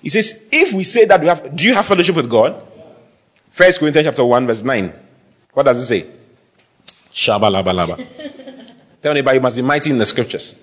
He 0.00 0.08
says, 0.08 0.48
if 0.52 0.72
we 0.74 0.84
say 0.84 1.06
that 1.06 1.20
we 1.20 1.26
have, 1.28 1.56
do 1.56 1.64
you 1.64 1.74
have 1.74 1.86
fellowship 1.86 2.14
with 2.14 2.28
God? 2.28 2.60
First 3.50 3.80
Corinthians 3.80 4.06
chapter 4.06 4.24
1, 4.24 4.46
verse 4.46 4.62
9. 4.62 4.92
What 5.52 5.62
does 5.62 5.80
it 5.80 5.86
say? 5.86 6.06
Shabalabalaba. 7.12 7.96
tell 9.02 9.12
anybody 9.12 9.36
you 9.36 9.40
must 9.40 9.56
be 9.56 9.62
mighty 9.62 9.90
in 9.90 9.98
the 9.98 10.06
scriptures. 10.06 10.60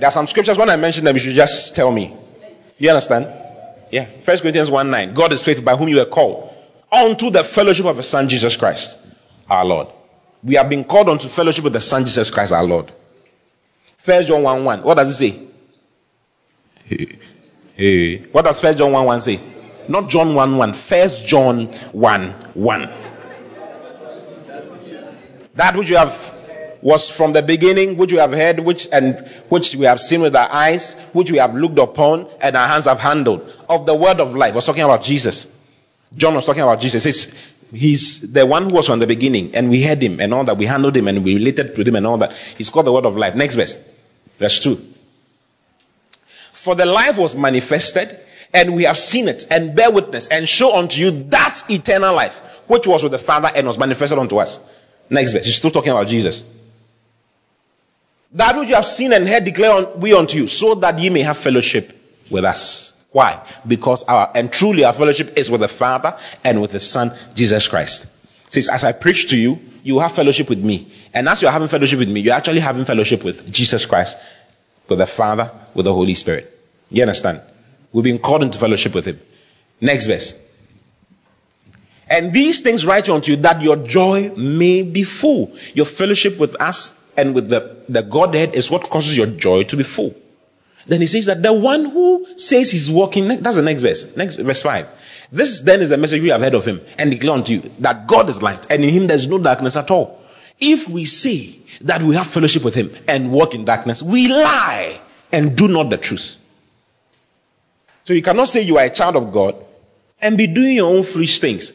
There 0.00 0.08
are 0.08 0.12
some 0.12 0.26
scriptures, 0.26 0.56
when 0.56 0.70
I 0.70 0.76
mention 0.76 1.04
them, 1.04 1.14
you 1.14 1.20
should 1.20 1.34
just 1.34 1.76
tell 1.76 1.92
me. 1.92 2.16
You 2.78 2.88
understand? 2.88 3.26
Yeah. 3.92 4.06
First 4.22 4.40
Corinthians 4.40 4.70
1 4.70 4.90
9. 4.90 5.12
God 5.12 5.30
is 5.30 5.42
faithful 5.42 5.66
by 5.66 5.76
whom 5.76 5.88
you 5.88 6.00
are 6.00 6.06
called 6.06 6.54
unto 6.90 7.28
the 7.28 7.44
fellowship 7.44 7.84
of 7.84 7.98
the 7.98 8.02
Son 8.02 8.26
Jesus 8.26 8.56
Christ, 8.56 8.98
our 9.50 9.62
Lord. 9.62 9.88
We 10.42 10.54
have 10.54 10.70
been 10.70 10.84
called 10.84 11.10
unto 11.10 11.28
fellowship 11.28 11.64
with 11.64 11.74
the 11.74 11.82
Son 11.82 12.06
Jesus 12.06 12.30
Christ, 12.30 12.50
our 12.50 12.64
Lord. 12.64 12.90
First 13.98 14.28
John 14.28 14.42
1 14.42 14.64
1. 14.64 14.82
What 14.84 14.94
does 14.94 15.10
it 15.10 15.14
say? 15.14 15.38
Hey, 16.86 17.18
hey. 17.76 18.16
What 18.32 18.46
does 18.46 18.58
First 18.58 18.78
John 18.78 18.92
1 18.92 19.04
1 19.04 19.20
say? 19.20 19.38
Not 19.86 20.08
John 20.08 20.34
1 20.34 20.56
1. 20.56 20.72
First 20.72 21.26
John 21.26 21.66
1 21.66 22.30
1. 22.30 22.90
That 25.56 25.76
which 25.76 25.90
you 25.90 25.96
have 25.96 26.39
was 26.82 27.10
from 27.10 27.32
the 27.32 27.42
beginning, 27.42 27.96
which 27.96 28.12
we 28.12 28.18
have 28.18 28.32
heard, 28.32 28.60
which 28.60 28.88
and 28.92 29.18
which 29.48 29.76
we 29.76 29.84
have 29.84 30.00
seen 30.00 30.22
with 30.22 30.34
our 30.34 30.50
eyes, 30.50 30.98
which 31.12 31.30
we 31.30 31.38
have 31.38 31.54
looked 31.54 31.78
upon, 31.78 32.26
and 32.40 32.56
our 32.56 32.66
hands 32.66 32.86
have 32.86 33.00
handled. 33.00 33.40
Of 33.68 33.86
the 33.86 33.94
word 33.94 34.20
of 34.20 34.34
life. 34.34 34.54
Was 34.54 34.66
talking 34.66 34.82
about 34.82 35.04
Jesus. 35.04 35.56
John 36.16 36.34
was 36.34 36.46
talking 36.46 36.62
about 36.62 36.80
Jesus. 36.80 37.06
It's, 37.06 37.34
he's 37.72 38.32
the 38.32 38.46
one 38.46 38.70
who 38.70 38.76
was 38.76 38.86
from 38.86 38.98
the 38.98 39.06
beginning, 39.06 39.54
and 39.54 39.70
we 39.70 39.82
heard 39.84 40.02
him 40.02 40.20
and 40.20 40.32
all 40.32 40.44
that. 40.44 40.56
We 40.56 40.66
handled 40.66 40.96
him 40.96 41.08
and 41.08 41.22
we 41.24 41.34
related 41.34 41.76
to 41.76 41.82
him 41.82 41.96
and 41.96 42.06
all 42.06 42.18
that. 42.18 42.32
He's 42.56 42.70
called 42.70 42.86
the 42.86 42.92
word 42.92 43.06
of 43.06 43.16
life. 43.16 43.34
Next 43.34 43.54
verse. 43.54 43.76
Verse 44.38 44.58
2. 44.60 44.76
For 46.52 46.74
the 46.74 46.86
life 46.86 47.18
was 47.18 47.34
manifested, 47.34 48.18
and 48.52 48.74
we 48.74 48.84
have 48.84 48.98
seen 48.98 49.28
it, 49.28 49.44
and 49.50 49.76
bear 49.76 49.90
witness, 49.90 50.28
and 50.28 50.48
show 50.48 50.76
unto 50.76 51.00
you 51.00 51.10
that 51.24 51.62
eternal 51.68 52.14
life, 52.14 52.62
which 52.66 52.86
was 52.86 53.02
with 53.02 53.12
the 53.12 53.18
Father 53.18 53.50
and 53.54 53.66
was 53.66 53.78
manifested 53.78 54.18
unto 54.18 54.38
us. 54.38 54.68
Next 55.08 55.32
verse. 55.32 55.44
He's 55.44 55.56
still 55.56 55.70
talking 55.70 55.92
about 55.92 56.06
Jesus. 56.06 56.44
That 58.32 58.56
which 58.56 58.68
you 58.68 58.76
have 58.76 58.86
seen 58.86 59.12
and 59.12 59.28
heard 59.28 59.44
declare 59.44 59.72
on, 59.72 60.00
we 60.00 60.12
unto 60.12 60.38
you, 60.38 60.48
so 60.48 60.74
that 60.76 60.98
ye 60.98 61.10
may 61.10 61.20
have 61.22 61.36
fellowship 61.36 61.92
with 62.30 62.44
us. 62.44 63.04
Why? 63.12 63.44
Because 63.66 64.04
our 64.04 64.30
and 64.34 64.52
truly 64.52 64.84
our 64.84 64.92
fellowship 64.92 65.36
is 65.36 65.50
with 65.50 65.62
the 65.62 65.68
Father 65.68 66.16
and 66.44 66.62
with 66.62 66.70
the 66.70 66.78
Son, 66.78 67.12
Jesus 67.34 67.66
Christ. 67.66 68.06
Says, 68.50 68.68
as 68.68 68.84
I 68.84 68.92
preach 68.92 69.28
to 69.30 69.36
you, 69.36 69.58
you 69.82 69.98
have 69.98 70.12
fellowship 70.12 70.48
with 70.48 70.62
me. 70.62 70.92
And 71.12 71.28
as 71.28 71.42
you're 71.42 71.50
having 71.50 71.68
fellowship 71.68 71.98
with 71.98 72.08
me, 72.08 72.20
you're 72.20 72.34
actually 72.34 72.60
having 72.60 72.84
fellowship 72.84 73.24
with 73.24 73.50
Jesus 73.50 73.84
Christ 73.84 74.16
with 74.88 74.98
the 74.98 75.06
Father, 75.06 75.50
with 75.74 75.86
the 75.86 75.92
Holy 75.92 76.14
Spirit. 76.14 76.50
You 76.90 77.02
understand? 77.02 77.40
We've 77.92 78.04
been 78.04 78.18
called 78.18 78.42
into 78.42 78.58
fellowship 78.58 78.94
with 78.94 79.06
Him. 79.06 79.20
Next 79.80 80.06
verse. 80.06 80.44
And 82.08 82.32
these 82.32 82.60
things 82.60 82.84
write 82.84 83.08
unto 83.08 83.32
you 83.32 83.36
that 83.38 83.62
your 83.62 83.76
joy 83.76 84.32
may 84.36 84.82
be 84.82 85.04
full. 85.04 85.56
Your 85.74 85.86
fellowship 85.86 86.38
with 86.38 86.60
us 86.60 86.99
and 87.20 87.34
with 87.34 87.50
the, 87.50 87.76
the 87.88 88.02
Godhead 88.02 88.54
is 88.54 88.70
what 88.70 88.88
causes 88.88 89.16
your 89.16 89.26
joy 89.26 89.64
to 89.64 89.76
be 89.76 89.82
full. 89.82 90.14
Then 90.86 91.00
he 91.02 91.06
says 91.06 91.26
that 91.26 91.42
the 91.42 91.52
one 91.52 91.84
who 91.84 92.26
says 92.38 92.70
he's 92.70 92.90
walking, 92.90 93.28
that's 93.28 93.56
the 93.56 93.62
next 93.62 93.82
verse, 93.82 94.16
next 94.16 94.36
verse 94.36 94.62
5. 94.62 94.88
This 95.30 95.60
then 95.60 95.80
is 95.80 95.90
the 95.90 95.98
message 95.98 96.22
we 96.22 96.30
have 96.30 96.40
heard 96.40 96.54
of 96.54 96.64
him 96.64 96.80
and 96.98 97.10
declare 97.10 97.34
unto 97.34 97.52
you 97.52 97.60
that 97.78 98.06
God 98.06 98.28
is 98.28 98.42
light 98.42 98.66
and 98.70 98.82
in 98.82 98.90
him 98.90 99.06
there 99.06 99.16
is 99.16 99.28
no 99.28 99.38
darkness 99.38 99.76
at 99.76 99.90
all. 99.90 100.20
If 100.58 100.88
we 100.88 101.04
say 101.04 101.58
that 101.82 102.02
we 102.02 102.16
have 102.16 102.26
fellowship 102.26 102.64
with 102.64 102.74
him 102.74 102.90
and 103.06 103.30
walk 103.30 103.54
in 103.54 103.64
darkness, 103.64 104.02
we 104.02 104.28
lie 104.28 105.00
and 105.30 105.56
do 105.56 105.68
not 105.68 105.90
the 105.90 105.96
truth. 105.98 106.36
So 108.04 108.14
you 108.14 108.22
cannot 108.22 108.48
say 108.48 108.62
you 108.62 108.78
are 108.78 108.84
a 108.84 108.90
child 108.90 109.16
of 109.16 109.30
God 109.30 109.54
and 110.20 110.36
be 110.36 110.46
doing 110.46 110.76
your 110.76 110.92
own 110.92 111.02
foolish 111.02 111.38
things. 111.38 111.72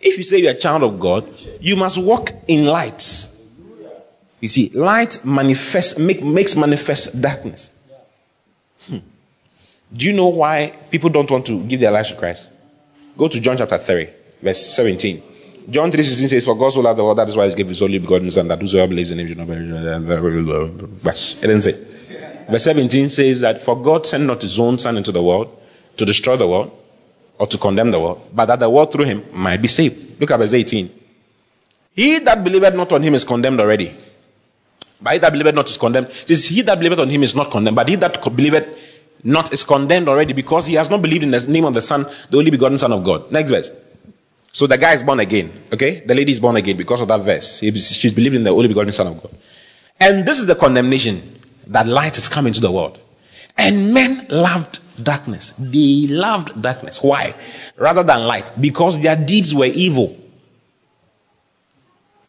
If 0.00 0.16
you 0.16 0.22
say 0.22 0.38
you're 0.38 0.52
a 0.52 0.54
child 0.54 0.82
of 0.82 1.00
God, 1.00 1.26
you 1.60 1.76
must 1.76 1.98
walk 1.98 2.30
in 2.46 2.66
light. 2.66 3.29
You 4.40 4.48
see, 4.48 4.70
light 4.70 5.24
manifests, 5.24 5.98
make, 5.98 6.24
makes 6.24 6.56
manifest 6.56 7.20
darkness. 7.20 7.70
Hmm. 8.86 8.98
Do 9.92 10.06
you 10.06 10.12
know 10.12 10.28
why 10.28 10.74
people 10.90 11.10
don't 11.10 11.30
want 11.30 11.46
to 11.46 11.62
give 11.66 11.80
their 11.80 11.90
lives 11.90 12.10
to 12.10 12.16
Christ? 12.16 12.52
Go 13.16 13.28
to 13.28 13.40
John 13.40 13.58
chapter 13.58 13.76
3, 13.76 14.08
verse 14.42 14.74
17. 14.74 15.22
John 15.68 15.90
3 15.90 16.02
16 16.02 16.28
says, 16.28 16.44
For 16.46 16.56
God 16.56 16.70
so 16.70 16.80
loved 16.80 16.98
the 16.98 17.04
world, 17.04 17.18
that 17.18 17.28
is 17.28 17.36
why 17.36 17.48
he 17.48 17.54
gave 17.54 17.68
his 17.68 17.82
only 17.82 17.98
begotten 17.98 18.30
Son, 18.30 18.48
that 18.48 18.60
whosoever 18.60 18.88
believes 18.88 19.10
in 19.10 19.18
him 19.20 19.28
should 19.28 19.36
not 19.36 19.46
perish. 19.46 21.36
It 21.36 21.40
didn't 21.42 21.62
say. 21.62 21.72
Verse 22.48 22.64
17 22.64 23.08
says 23.08 23.40
that, 23.40 23.60
For 23.62 23.80
God 23.80 24.06
sent 24.06 24.24
not 24.24 24.40
his 24.42 24.58
own 24.58 24.78
Son 24.78 24.96
into 24.96 25.12
the 25.12 25.22
world 25.22 25.56
to 25.98 26.04
destroy 26.04 26.36
the 26.36 26.48
world 26.48 26.76
or 27.38 27.46
to 27.46 27.58
condemn 27.58 27.90
the 27.90 28.00
world, 28.00 28.20
but 28.32 28.46
that 28.46 28.58
the 28.58 28.70
world 28.70 28.90
through 28.90 29.04
him 29.04 29.24
might 29.32 29.60
be 29.60 29.68
saved. 29.68 30.20
Look 30.20 30.30
at 30.30 30.38
verse 30.38 30.54
18. 30.54 30.90
He 31.94 32.18
that 32.20 32.42
believeth 32.42 32.74
not 32.74 32.90
on 32.92 33.02
him 33.02 33.14
is 33.14 33.24
condemned 33.24 33.60
already. 33.60 33.94
But 35.02 35.14
he 35.14 35.18
that 35.18 35.32
believeth 35.32 35.54
not 35.54 35.68
is 35.70 35.78
condemned. 35.78 36.08
It 36.28 36.38
He 36.38 36.62
that 36.62 36.78
believeth 36.78 36.98
on 36.98 37.08
him 37.08 37.22
is 37.22 37.34
not 37.34 37.50
condemned, 37.50 37.76
but 37.76 37.88
he 37.88 37.96
that 37.96 38.22
believeth 38.22 38.66
not 39.22 39.52
is 39.52 39.62
condemned 39.64 40.08
already 40.08 40.32
because 40.32 40.66
he 40.66 40.74
has 40.74 40.90
not 40.90 41.02
believed 41.02 41.24
in 41.24 41.30
the 41.30 41.46
name 41.46 41.64
of 41.64 41.74
the 41.74 41.80
Son, 41.80 42.06
the 42.30 42.38
only 42.38 42.50
begotten 42.50 42.78
Son 42.78 42.92
of 42.92 43.04
God. 43.04 43.30
Next 43.30 43.50
verse. 43.50 43.70
So 44.52 44.66
the 44.66 44.76
guy 44.76 44.94
is 44.94 45.02
born 45.02 45.20
again. 45.20 45.52
Okay? 45.72 46.00
The 46.00 46.14
lady 46.14 46.32
is 46.32 46.40
born 46.40 46.56
again 46.56 46.76
because 46.76 47.00
of 47.00 47.08
that 47.08 47.20
verse. 47.20 47.60
She's 47.60 48.12
believed 48.12 48.34
in 48.36 48.44
the 48.44 48.50
only 48.50 48.68
begotten 48.68 48.92
Son 48.92 49.06
of 49.06 49.22
God. 49.22 49.32
And 49.98 50.26
this 50.26 50.38
is 50.38 50.46
the 50.46 50.54
condemnation 50.54 51.22
that 51.68 51.86
light 51.86 52.18
is 52.18 52.28
coming 52.28 52.52
to 52.52 52.60
the 52.60 52.70
world. 52.70 52.98
And 53.56 53.92
men 53.92 54.26
loved 54.28 54.80
darkness. 55.02 55.52
They 55.58 56.06
loved 56.08 56.60
darkness. 56.60 57.02
Why? 57.02 57.34
Rather 57.76 58.02
than 58.02 58.26
light. 58.26 58.50
Because 58.60 59.00
their 59.00 59.16
deeds 59.16 59.54
were 59.54 59.66
evil. 59.66 60.16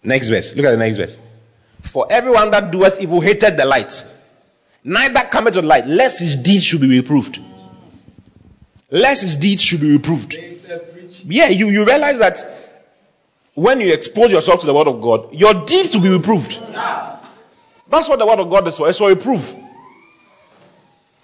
Next 0.04 0.30
verse. 0.30 0.56
Look 0.56 0.66
at 0.66 0.72
the 0.72 0.78
next 0.78 0.98
verse. 0.98 1.18
For 1.82 2.08
everyone 2.10 2.52
that 2.52 2.72
doeth 2.72 3.00
evil 3.02 3.22
hated 3.22 3.58
the 3.58 3.66
light 3.66 4.08
neither 4.84 5.22
cometh 5.22 5.54
to 5.54 5.62
light, 5.62 5.86
lest 5.88 6.20
his 6.20 6.36
deeds 6.36 6.64
should 6.64 6.82
be 6.82 7.00
reproved. 7.00 7.40
Lest 8.90 9.22
his 9.22 9.36
deeds 9.36 9.62
should 9.62 9.82
be 9.82 9.92
reproved. 9.92 10.36
Yeah, 11.26 11.48
you, 11.48 11.68
you 11.68 11.86
realize 11.86 12.20
that 12.20 12.40
when 13.54 13.80
you 13.80 13.94
expose 13.94 14.32
yourself 14.32 14.62
to 14.62 14.66
the 14.66 14.74
word 14.74 14.88
of 14.88 15.02
God, 15.02 15.34
your 15.34 15.54
deeds 15.66 15.96
will 15.96 16.04
be 16.04 16.10
reproved. 16.10 16.58
That's 17.90 18.08
what 18.08 18.20
the 18.20 18.26
word 18.26 18.40
of 18.40 18.50
God 18.50 18.68
is 18.68 18.78
for. 18.78 18.90
It's 18.90 18.98
for 18.98 19.10
reproof. 19.10 19.56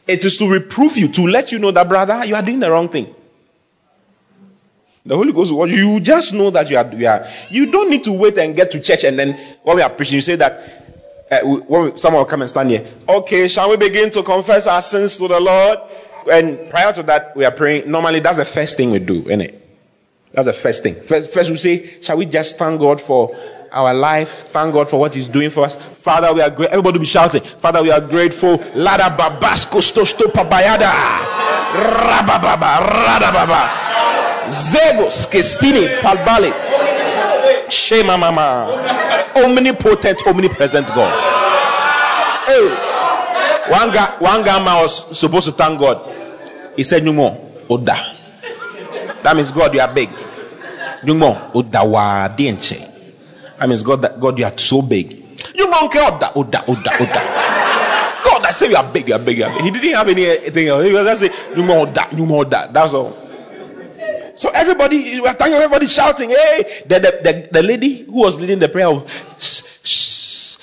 It 0.06 0.24
is 0.24 0.38
to 0.38 0.50
reprove 0.50 0.98
you, 0.98 1.08
to 1.10 1.28
let 1.28 1.52
you 1.52 1.60
know 1.60 1.72
that, 1.72 1.88
brother, 1.88 2.24
you 2.26 2.36
are 2.36 2.42
doing 2.42 2.60
the 2.60 2.72
wrong 2.72 2.90
thing. 2.90 3.14
The 5.06 5.16
Holy 5.16 5.32
Ghost 5.32 5.52
you 5.52 6.02
just 6.02 6.34
know 6.34 6.50
that 6.50 6.70
you 6.70 6.78
are, 6.78 6.94
you 6.94 7.08
are. 7.08 7.26
You 7.50 7.72
don't 7.72 7.90
need 7.90 8.04
to 8.04 8.12
wait 8.12 8.38
and 8.38 8.54
get 8.54 8.72
to 8.72 8.82
church 8.82 9.06
and 9.06 9.18
then 9.18 9.40
when 9.68 9.76
we 9.76 9.82
are 9.82 9.90
preaching, 9.90 10.16
you 10.16 10.22
say 10.22 10.38
that 10.38 10.64
uh, 11.30 11.40
when 11.44 11.98
someone 11.98 12.22
will 12.22 12.26
come 12.26 12.40
and 12.40 12.50
stand 12.50 12.70
here, 12.70 12.88
okay, 13.10 13.50
shall 13.50 13.70
we 13.70 13.76
begin 13.76 14.10
to 14.10 14.24
confess 14.24 14.66
our 14.66 14.82
sins 14.82 15.18
to 15.18 15.28
the 15.28 15.38
Lord? 15.38 15.80
And 16.32 16.70
prior 16.70 16.94
to 16.94 17.04
that, 17.04 17.36
we 17.36 17.44
are 17.44 17.52
praying. 17.52 17.92
Normally, 17.92 18.22
that's 18.22 18.38
the 18.38 18.46
first 18.46 18.78
thing 18.78 18.92
we 18.92 19.00
do, 19.00 19.24
isn't 19.24 19.42
it? 19.42 19.68
That's 20.32 20.46
the 20.46 20.54
first 20.54 20.84
thing. 20.84 20.96
First, 20.96 21.34
first 21.34 21.50
we 21.50 21.58
say, 21.58 22.00
shall 22.00 22.16
we 22.16 22.26
just 22.28 22.58
thank 22.58 22.80
God 22.80 23.02
for 23.02 23.36
our 23.74 23.94
life? 23.94 24.48
Thank 24.56 24.72
God 24.72 24.90
for 24.90 25.02
what 25.02 25.14
He's 25.14 25.28
doing 25.28 25.50
for 25.50 25.66
us. 25.66 25.76
Father, 25.76 26.34
we 26.34 26.40
are 26.40 26.50
great. 26.50 26.70
Everybody 26.70 27.00
will 27.00 27.02
be 27.02 27.06
shouting. 27.06 27.42
Father, 27.42 27.84
we 27.84 27.92
are 27.92 28.00
grateful. 28.00 28.64
Lada 28.74 29.14
babasko 29.18 29.82
stosto 29.82 30.32
pabayada. 30.32 30.94
Rabababa, 31.76 32.88
radababa. 32.88 33.70
Zegos, 34.48 35.28
Kestini. 35.28 35.88
Shema 37.70 38.18
mama 38.18 39.07
omnipotent, 39.44 40.26
omnipresent 40.26 40.88
God. 40.88 41.14
Hey, 42.46 42.70
one 43.70 43.92
guy, 43.92 44.16
one 44.20 44.44
guy 44.44 44.64
man 44.64 44.82
was 44.82 45.18
supposed 45.18 45.46
to 45.46 45.52
thank 45.52 45.80
God. 45.80 46.02
He 46.76 46.84
said, 46.84 47.04
"No 47.04 47.14
more, 47.14 47.38
Oda." 47.70 47.96
That 49.24 49.36
means 49.36 49.52
God, 49.52 49.74
you 49.74 49.82
are 49.82 49.94
big. 49.94 50.10
More, 51.04 51.52
Oda 51.54 51.84
wa 51.84 52.28
dienche. 52.30 52.80
That 53.60 53.68
means 53.68 53.84
God, 53.84 54.02
that 54.02 54.20
God, 54.20 54.38
you 54.40 54.46
are 54.46 54.58
so 54.58 54.82
big. 54.82 55.12
You 55.54 55.68
care 55.90 56.08
Oda, 56.12 56.32
Oda, 56.36 56.64
Oda, 56.68 56.92
Oda. 56.96 57.22
God, 58.24 58.46
I 58.46 58.52
say 58.52 58.70
you 58.70 58.76
are 58.76 58.84
big, 58.84 59.08
you 59.10 59.16
are 59.16 59.20
big, 59.20 59.38
you 59.38 59.46
are 59.46 59.52
big. 59.52 59.62
He 59.64 59.72
didn't 59.72 59.96
have 59.96 60.08
anything 60.08 60.68
else. 60.68 60.86
He 60.86 60.94
was 60.94 61.06
just 61.06 61.22
say, 61.22 61.56
"No 61.56 61.64
more 61.64 61.88
Oda, 61.88 62.08
more 62.16 62.42
Oda." 62.46 62.70
That's 62.72 62.94
all. 62.94 63.27
So 64.38 64.50
everybody, 64.54 65.20
we're 65.20 65.34
thanking 65.34 65.56
everybody 65.56 65.88
shouting, 65.88 66.30
hey, 66.30 66.84
the, 66.86 67.00
the, 67.00 67.20
the, 67.24 67.50
the, 67.52 67.64
lady 67.64 68.04
who 68.04 68.20
was 68.20 68.40
leading 68.40 68.60
the 68.60 68.70
prayer, 68.70 68.88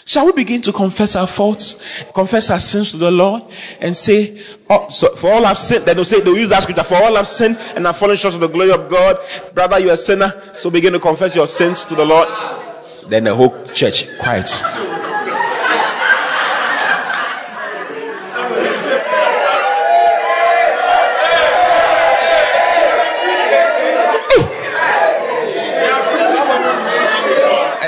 shall 0.07 0.27
we 0.27 0.33
begin 0.33 0.63
to 0.63 0.73
confess 0.73 1.17
our 1.17 1.27
faults, 1.27 1.83
confess 2.15 2.51
our 2.51 2.61
sins 2.61 2.93
to 2.93 2.99
the 2.99 3.11
Lord, 3.11 3.43
and 3.81 3.97
say, 3.97 4.41
oh, 4.71 4.89
so 4.91 5.17
for 5.17 5.33
all 5.33 5.45
I've 5.45 5.59
sinned, 5.59 5.87
they'll 5.87 6.05
say, 6.05 6.21
they'll 6.21 6.39
use 6.39 6.51
that 6.51 6.63
scripture, 6.63 6.85
for 6.85 6.95
all 6.95 7.17
I've 7.17 7.27
sinned 7.27 7.59
and 7.75 7.89
I've 7.89 7.97
fallen 7.97 8.17
short 8.17 8.35
of 8.35 8.41
the 8.41 8.49
glory 8.49 8.71
of 8.71 8.89
God. 8.89 9.19
Brother, 9.53 9.81
you're 9.81 9.95
a 9.95 9.97
sinner, 9.97 10.41
so 10.57 10.71
begin 10.71 10.93
to 10.93 11.01
confess 11.01 11.35
your 11.35 11.49
sins 11.49 11.85
to 11.87 11.97
the 11.97 12.05
Lord. 12.05 12.29
Then 13.09 13.25
the 13.25 13.35
whole 13.35 13.67
church, 13.73 14.07
quiet. 14.19 14.49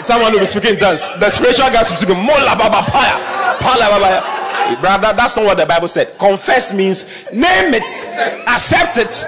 Someone 0.07 0.33
will 0.33 0.41
be 0.41 0.47
speaking 0.47 0.75
in 0.75 0.79
tongues. 0.79 1.09
The 1.19 1.31
spiritual 1.31 1.67
guys 1.71 1.91
will 1.91 1.99
be 1.99 2.03
speaking. 2.07 2.23
Mola 2.23 2.55
baba 2.55 2.87
paya. 2.87 3.19
Pala 3.59 3.91
baba. 3.91 4.81
Brother, 4.81 5.13
that's 5.17 5.37
not 5.37 5.45
what 5.45 5.59
the 5.59 5.67
Bible 5.67 5.89
said. 5.89 6.17
Confess 6.19 6.73
means 6.73 7.07
name 7.33 7.75
it, 7.75 8.07
accept 8.49 8.99
it, 8.99 9.25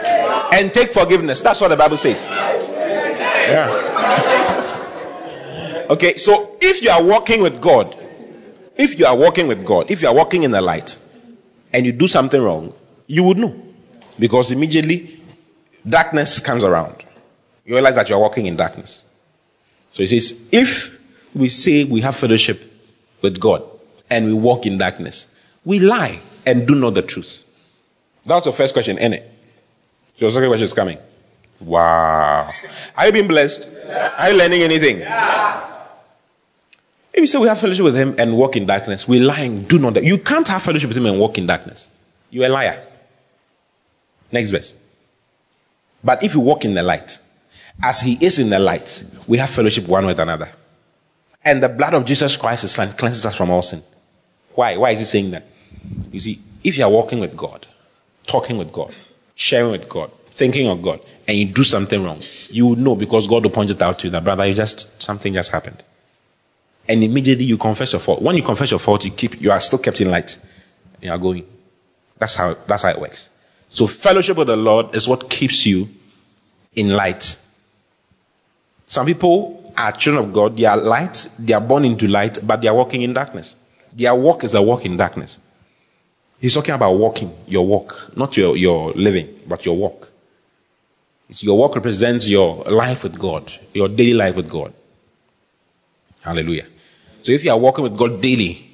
and 0.53 0.73
take 0.73 0.93
forgiveness. 0.93 1.41
That's 1.41 1.61
what 1.61 1.69
the 1.69 1.77
Bible 1.77 1.97
says. 1.97 2.25
Yeah. 2.27 3.87
Okay, 5.91 6.17
so 6.17 6.57
if 6.61 6.83
you 6.83 6.91
are 6.91 7.03
walking 7.03 7.43
with 7.43 7.61
God, 7.61 7.97
if 8.77 8.99
you 8.99 9.07
are 9.07 9.17
walking 9.17 9.49
with 9.49 9.65
God, 9.65 9.91
if 9.91 10.03
you 10.03 10.09
are 10.09 10.15
walking 10.15 10.45
in 10.45 10.51
the 10.53 10.61
light, 10.61 10.97
and 11.73 11.85
you 11.87 11.93
do 11.93 12.07
something 12.07 12.41
wrong, 12.41 12.73
you 13.07 13.25
would 13.25 13.39
know. 13.39 13.55
Because 14.19 14.53
immediately 14.53 15.21
darkness 15.89 16.41
comes 16.41 16.63
around. 16.65 17.05
You 17.65 17.75
realize 17.75 17.97
that 17.97 18.09
you 18.09 18.15
are 18.15 18.21
walking 18.21 18.47
in 18.47 18.57
darkness. 18.57 19.08
So 19.91 20.03
he 20.03 20.07
says, 20.07 20.49
if 20.53 21.01
we 21.35 21.49
say 21.49 21.85
we 21.85 22.01
have 22.03 22.17
fellowship 22.17 22.65
with 23.23 23.41
God 23.41 23.63
and 24.11 24.27
we 24.27 24.33
walk 24.33 24.67
in 24.67 24.79
darkness, 24.79 25.35
we 25.65 25.79
lie 25.81 26.21
and 26.47 26.67
do 26.67 26.75
not 26.75 26.95
the 26.95 27.03
truth. 27.03 27.45
That's 28.25 28.45
the 28.45 28.53
first 28.53 28.75
question, 28.75 28.99
isn't 28.99 29.15
it? 29.15 29.33
So 30.19 30.27
the 30.27 30.33
second 30.33 30.49
question 30.49 30.65
is 30.65 30.73
coming. 30.73 30.99
Wow. 31.61 32.53
Are 32.97 33.07
you 33.07 33.13
being 33.13 33.29
blessed? 33.29 33.69
Are 34.19 34.31
you 34.31 34.37
learning 34.37 34.63
anything? 34.63 35.01
If 37.13 37.23
you 37.23 37.27
say 37.27 37.39
we 37.39 37.49
have 37.49 37.59
fellowship 37.59 37.85
with 37.85 37.97
him 37.97 38.15
and 38.19 38.37
walk 38.37 38.57
in 38.57 38.67
darkness, 38.67 39.09
we 39.09 39.19
lie 39.19 39.41
and 39.41 39.67
do 39.67 39.79
not 39.79 39.95
that. 39.95 40.05
You 40.05 40.19
can't 40.19 40.47
have 40.49 40.63
fellowship 40.63 40.89
with 40.89 40.97
him 40.97 41.07
and 41.07 41.19
walk 41.19 41.39
in 41.39 41.47
darkness. 41.47 41.91
You're 42.31 42.47
a 42.47 42.49
liar. 42.49 42.85
Next 44.31 44.51
verse. 44.51 44.77
But 46.05 46.23
if 46.23 46.35
you 46.35 46.41
walk 46.41 46.65
in 46.65 46.75
the 46.75 46.83
light, 46.83 47.19
as 47.83 48.01
he 48.01 48.19
is 48.25 48.39
in 48.39 48.51
the 48.51 48.59
light, 48.59 49.05
we 49.27 49.39
have 49.39 49.51
fellowship 49.51 49.87
one 49.87 50.07
with 50.07 50.19
another. 50.19 50.51
And 51.45 51.63
the 51.63 51.69
blood 51.69 51.95
of 51.95 52.05
Jesus 52.05 52.37
Christ, 52.37 52.63
his 52.63 52.73
son, 52.73 52.93
cleanses 52.93 53.25
us 53.25 53.37
from 53.37 53.51
all 53.51 53.63
sin. 53.63 53.83
Why? 54.55 54.77
Why 54.77 54.91
is 54.91 54.99
he 54.99 55.05
saying 55.05 55.31
that? 55.31 55.45
You 56.11 56.21
see, 56.21 56.41
if 56.65 56.77
you 56.77 56.85
are 56.85 56.91
walking 56.91 57.21
with 57.21 57.37
God, 57.37 57.67
talking 58.27 58.59
with 58.59 58.73
God, 58.73 58.95
sharing 59.35 59.71
with 59.71 59.89
God, 59.89 60.11
thinking 60.29 60.69
of 60.69 60.83
God, 60.83 61.01
and 61.29 61.37
you 61.37 61.47
do 61.47 61.63
something 61.63 62.03
wrong, 62.03 62.21
you 62.49 62.67
would 62.67 62.79
know 62.79 62.97
because 62.97 63.27
God 63.27 63.45
will 63.45 63.51
point 63.51 63.71
it 63.71 63.81
out 63.81 63.99
to 64.01 64.09
you 64.09 64.11
that, 64.11 64.25
brother, 64.25 64.47
you 64.47 64.55
just, 64.55 65.01
something 65.01 65.33
just 65.33 65.53
happened. 65.53 65.83
And 66.89 67.05
immediately 67.05 67.45
you 67.45 67.59
confess 67.59 67.93
your 67.93 68.01
fault. 68.01 68.23
When 68.23 68.35
you 68.35 68.43
confess 68.43 68.71
your 68.71 68.81
fault, 68.81 69.05
you 69.05 69.11
keep, 69.11 69.41
you 69.41 69.53
are 69.53 69.61
still 69.61 69.79
kept 69.79 70.01
in 70.01 70.11
light. 70.11 70.39
You 71.01 71.11
are 71.11 71.19
going. 71.19 71.47
That's 72.17 72.35
how, 72.35 72.55
that's 72.67 72.83
how 72.83 72.89
it 72.89 72.99
works. 72.99 73.31
So 73.69 73.87
fellowship 73.87 74.39
with 74.39 74.49
the 74.49 74.57
Lord 74.57 74.95
is 74.95 75.07
what 75.07 75.31
keeps 75.31 75.67
you 75.67 75.89
in 76.75 76.95
light 76.97 77.41
some 78.89 79.07
people 79.07 79.73
are 79.77 79.93
children 79.93 80.25
of 80.25 80.33
God, 80.33 80.57
they 80.57 80.65
are 80.65 80.77
light, 80.77 81.31
they 81.39 81.53
are 81.53 81.61
born 81.61 81.85
into 81.85 82.09
light, 82.09 82.39
but 82.43 82.61
they 82.61 82.69
are 82.69 82.75
walking 82.75 83.03
in 83.03 83.13
darkness. 83.13 83.55
Their 83.95 84.15
walk 84.15 84.45
is 84.45 84.55
a 84.55 84.63
walk 84.63 84.85
in 84.85 84.97
darkness. 84.97 85.39
He's 86.41 86.55
talking 86.55 86.75
about 86.75 86.93
walking, 86.93 87.31
your 87.47 87.67
walk, 87.67 88.17
not 88.17 88.37
your, 88.37 88.57
your 88.57 88.93
living, 88.93 89.29
but 89.47 89.67
your 89.67 89.77
walk. 89.77 90.09
It's 91.29 91.45
your 91.45 91.59
walk 91.59 91.75
represents 91.75 92.27
your 92.27 92.65
life 92.65 93.03
with 93.03 93.19
God, 93.19 93.53
your 93.75 93.89
daily 93.89 94.15
life 94.15 94.37
with 94.37 94.49
God. 94.49 94.73
Hallelujah. 96.21 96.67
So 97.21 97.33
if 97.33 97.45
you 97.45 97.51
are 97.51 97.59
walking 97.59 97.85
with 97.85 97.97
God 97.97 98.23
daily, 98.23 98.71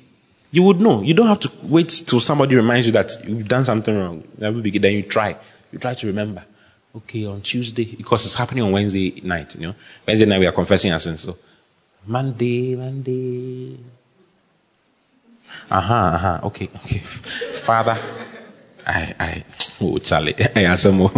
you 0.53 0.63
would 0.63 0.81
know. 0.81 1.03
You 1.03 1.15
don't 1.15 1.27
have 1.27 1.41
to 1.41 1.51
wait 1.65 1.89
till 1.89 2.21
somebody 2.21 2.55
reminds 2.55 2.87
you 2.87 2.93
that 2.93 3.11
you've 3.27 3.49
done 3.49 3.65
something 3.65 3.99
wrong. 3.99 4.23
Then 4.39 4.63
you 4.63 5.03
try. 5.03 5.37
You 5.73 5.81
try 5.81 5.95
to 5.95 6.07
remember. 6.07 6.45
Okay, 6.97 7.27
on 7.27 7.41
Tuesday, 7.41 7.97
because 7.97 8.25
it's 8.25 8.37
happening 8.37 8.63
on 8.63 8.71
Wednesday 8.71 9.21
night, 9.25 9.55
you 9.57 9.67
know. 9.67 9.75
Wednesday 10.07 10.27
night 10.27 10.39
we 10.39 10.47
are 10.47 10.53
confessing 10.53 10.93
our 10.93 11.01
sins. 11.01 11.23
So 11.23 11.37
Monday, 12.07 12.77
Monday. 12.77 13.79
Uh-huh, 15.71 15.95
uh-huh. 15.95 16.41
Okay, 16.45 16.69
okay. 16.77 16.99
Father, 16.99 17.99
I 18.87 19.15
I 19.19 19.45
oh 19.81 19.99
Charlie. 19.99 20.35
I 20.57 20.61
answer 20.67 20.93
more. 20.93 21.11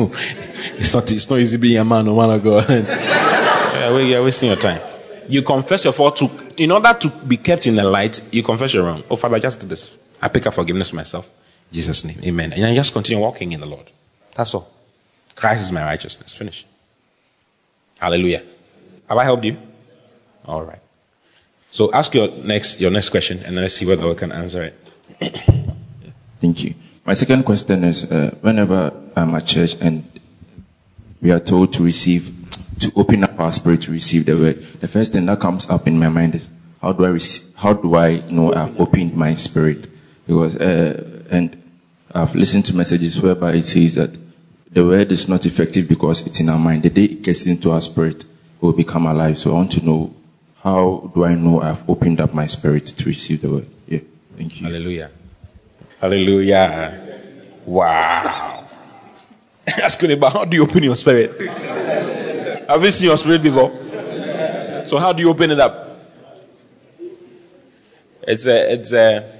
It's 0.78 0.94
not 0.94 1.10
it's 1.10 1.28
not 1.28 1.38
easy 1.40 1.58
being 1.58 1.78
a 1.78 1.84
man, 1.84 2.06
no 2.06 2.16
man 2.16 2.30
of 2.30 2.42
God. 2.42 2.68
you're 4.06 4.24
wasting 4.24 4.48
your 4.48 4.58
time. 4.58 4.80
You 5.28 5.42
confess 5.42 5.84
your 5.84 5.92
fault 5.92 6.16
to 6.16 6.30
in 6.56 6.70
order 6.70 6.94
to 6.94 7.08
be 7.26 7.36
kept 7.36 7.66
in 7.66 7.74
the 7.74 7.84
light, 7.84 8.26
you 8.32 8.42
confess 8.42 8.72
your 8.72 8.84
wrong. 8.84 9.02
Oh 9.10 9.16
Father, 9.16 9.38
just 9.40 9.60
do 9.60 9.66
this. 9.66 9.98
I 10.22 10.28
pick 10.28 10.46
up 10.46 10.54
forgiveness 10.54 10.88
for 10.90 10.96
myself. 10.96 11.28
Jesus' 11.70 12.04
name. 12.04 12.18
Amen. 12.24 12.52
And 12.52 12.64
I 12.64 12.74
just 12.74 12.94
continue 12.94 13.20
walking 13.20 13.52
in 13.52 13.60
the 13.60 13.66
Lord. 13.66 13.90
That's 14.34 14.54
all. 14.54 14.75
Christ 15.36 15.60
is 15.60 15.72
my 15.72 15.84
righteousness. 15.84 16.34
Finish. 16.34 16.66
Hallelujah. 17.98 18.42
Have 19.08 19.18
I 19.18 19.24
helped 19.24 19.44
you? 19.44 19.56
All 20.46 20.64
right. 20.64 20.80
So 21.70 21.92
ask 21.92 22.14
your 22.14 22.28
next 22.42 22.80
your 22.80 22.90
next 22.90 23.10
question, 23.10 23.40
and 23.44 23.54
let's 23.54 23.74
see 23.74 23.86
whether 23.86 24.08
we 24.08 24.14
can 24.14 24.32
answer 24.32 24.64
it. 24.64 24.74
Thank 26.40 26.64
you. 26.64 26.74
My 27.04 27.12
second 27.12 27.44
question 27.44 27.84
is: 27.84 28.10
uh, 28.10 28.34
Whenever 28.40 28.92
I'm 29.14 29.34
at 29.34 29.46
church 29.46 29.76
and 29.80 30.04
we 31.20 31.30
are 31.30 31.40
told 31.40 31.72
to 31.74 31.82
receive, 31.82 32.32
to 32.80 32.90
open 32.96 33.24
up 33.24 33.38
our 33.38 33.52
spirit 33.52 33.82
to 33.82 33.92
receive 33.92 34.24
the 34.26 34.36
word, 34.36 34.62
the 34.80 34.88
first 34.88 35.12
thing 35.12 35.26
that 35.26 35.40
comes 35.40 35.68
up 35.68 35.86
in 35.86 35.98
my 35.98 36.08
mind 36.08 36.34
is 36.34 36.50
how 36.80 36.92
do 36.92 37.04
I 37.04 37.18
how 37.56 37.72
do 37.74 37.94
I 37.96 38.22
know 38.30 38.54
I've 38.54 38.78
opened 38.80 39.14
my 39.14 39.34
spirit? 39.34 39.86
Because 40.26 40.56
uh, 40.56 41.20
and 41.30 41.62
I've 42.14 42.34
listened 42.34 42.64
to 42.66 42.76
messages 42.76 43.20
whereby 43.20 43.54
it 43.54 43.64
says 43.64 43.96
that 43.96 44.16
the 44.76 44.84
word 44.84 45.10
is 45.10 45.26
not 45.26 45.46
effective 45.46 45.88
because 45.88 46.26
it's 46.26 46.38
in 46.38 46.50
our 46.50 46.58
mind. 46.58 46.82
The 46.82 46.90
day 46.90 47.04
it 47.04 47.22
gets 47.22 47.46
into 47.46 47.70
our 47.70 47.80
spirit, 47.80 48.24
it 48.24 48.28
will 48.60 48.74
become 48.74 49.06
alive. 49.06 49.38
So 49.38 49.52
I 49.52 49.54
want 49.54 49.72
to 49.72 49.82
know 49.82 50.14
how 50.62 51.10
do 51.14 51.24
I 51.24 51.34
know 51.34 51.62
I've 51.62 51.88
opened 51.88 52.20
up 52.20 52.34
my 52.34 52.44
spirit 52.44 52.84
to 52.84 53.06
receive 53.06 53.40
the 53.40 53.48
word? 53.48 53.66
Yeah. 53.88 54.00
Thank 54.36 54.60
you. 54.60 54.66
Hallelujah. 54.66 55.10
Hallelujah. 55.98 57.20
Wow. 57.64 58.66
Ask 59.82 60.02
about 60.02 60.34
how 60.34 60.44
do 60.44 60.58
you 60.58 60.64
open 60.64 60.82
your 60.82 60.96
spirit? 60.96 61.40
Have 62.68 62.84
you 62.84 62.90
seen 62.90 63.08
your 63.08 63.16
spirit 63.16 63.42
before? 63.42 63.70
So 64.86 64.98
how 64.98 65.14
do 65.14 65.22
you 65.22 65.30
open 65.30 65.52
it 65.52 65.58
up? 65.58 66.02
It's 68.28 68.44
a 68.44 68.74
it's 68.74 68.92
a 68.92 69.35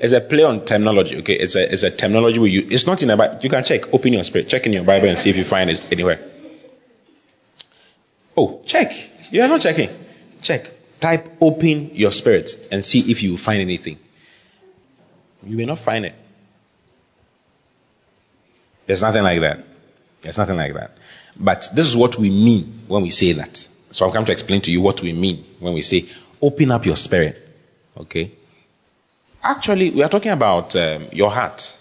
it's 0.00 0.12
a 0.12 0.20
play 0.20 0.44
on 0.44 0.64
terminology, 0.64 1.16
okay? 1.18 1.34
It's 1.34 1.56
a, 1.56 1.72
it's 1.72 1.82
a 1.82 1.90
terminology 1.90 2.38
where 2.38 2.48
you, 2.48 2.66
it's 2.70 2.86
not 2.86 3.02
in 3.02 3.10
a 3.10 3.16
Bible. 3.16 3.38
You 3.42 3.50
can 3.50 3.64
check, 3.64 3.92
open 3.92 4.12
your 4.12 4.24
spirit, 4.24 4.48
check 4.48 4.66
in 4.66 4.72
your 4.72 4.84
Bible 4.84 5.08
and 5.08 5.18
see 5.18 5.30
if 5.30 5.36
you 5.36 5.44
find 5.44 5.70
it 5.70 5.84
anywhere. 5.90 6.20
Oh, 8.36 8.62
check. 8.64 8.92
You 9.32 9.42
are 9.42 9.48
not 9.48 9.60
checking. 9.60 9.90
Check. 10.40 10.70
Type 11.00 11.28
open 11.40 11.94
your 11.94 12.12
spirit 12.12 12.50
and 12.70 12.84
see 12.84 13.10
if 13.10 13.22
you 13.22 13.36
find 13.36 13.60
anything. 13.60 13.98
You 15.44 15.56
may 15.56 15.64
not 15.64 15.78
find 15.78 16.04
it. 16.04 16.14
There's 18.86 19.02
nothing 19.02 19.22
like 19.22 19.40
that. 19.40 19.64
There's 20.22 20.38
nothing 20.38 20.56
like 20.56 20.74
that. 20.74 20.92
But 21.38 21.68
this 21.74 21.86
is 21.86 21.96
what 21.96 22.16
we 22.16 22.30
mean 22.30 22.64
when 22.88 23.02
we 23.02 23.10
say 23.10 23.32
that. 23.32 23.68
So 23.90 24.06
I'm 24.06 24.12
coming 24.12 24.26
to 24.26 24.32
explain 24.32 24.60
to 24.62 24.70
you 24.70 24.80
what 24.80 25.02
we 25.02 25.12
mean 25.12 25.44
when 25.60 25.74
we 25.74 25.82
say 25.82 26.08
open 26.40 26.70
up 26.70 26.86
your 26.86 26.96
spirit. 26.96 27.36
Okay? 27.96 28.32
Actually, 29.42 29.90
we 29.90 30.02
are 30.02 30.08
talking 30.08 30.32
about 30.32 30.74
um, 30.76 31.06
your 31.12 31.30
heart. 31.30 31.76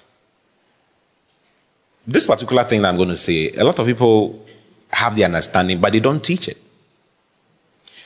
This 2.05 2.25
particular 2.25 2.63
thing 2.63 2.81
that 2.81 2.89
I'm 2.89 2.97
going 2.97 3.09
to 3.09 3.17
say, 3.17 3.51
a 3.53 3.63
lot 3.63 3.79
of 3.79 3.85
people 3.85 4.45
have 4.89 5.15
the 5.15 5.25
understanding, 5.25 5.79
but 5.79 5.91
they 5.91 5.99
don't 5.99 6.23
teach 6.23 6.47
it. 6.47 6.57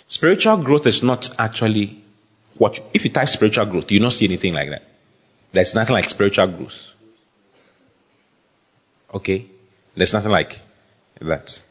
Spiritual 0.07 0.57
growth 0.57 0.87
is 0.87 1.03
not 1.03 1.29
actually 1.39 2.01
what, 2.55 2.77
you, 2.77 2.83
if 2.93 3.03
you 3.03 3.11
type 3.11 3.29
spiritual 3.29 3.65
growth, 3.65 3.91
you 3.91 3.99
don't 3.99 4.11
see 4.11 4.25
anything 4.25 4.53
like 4.53 4.69
that. 4.69 4.83
There's 5.51 5.75
nothing 5.75 5.93
like 5.93 6.09
spiritual 6.09 6.47
growth. 6.47 6.93
Okay? 9.13 9.45
There's 9.95 10.13
nothing 10.13 10.31
like 10.31 10.59
that. 11.19 11.61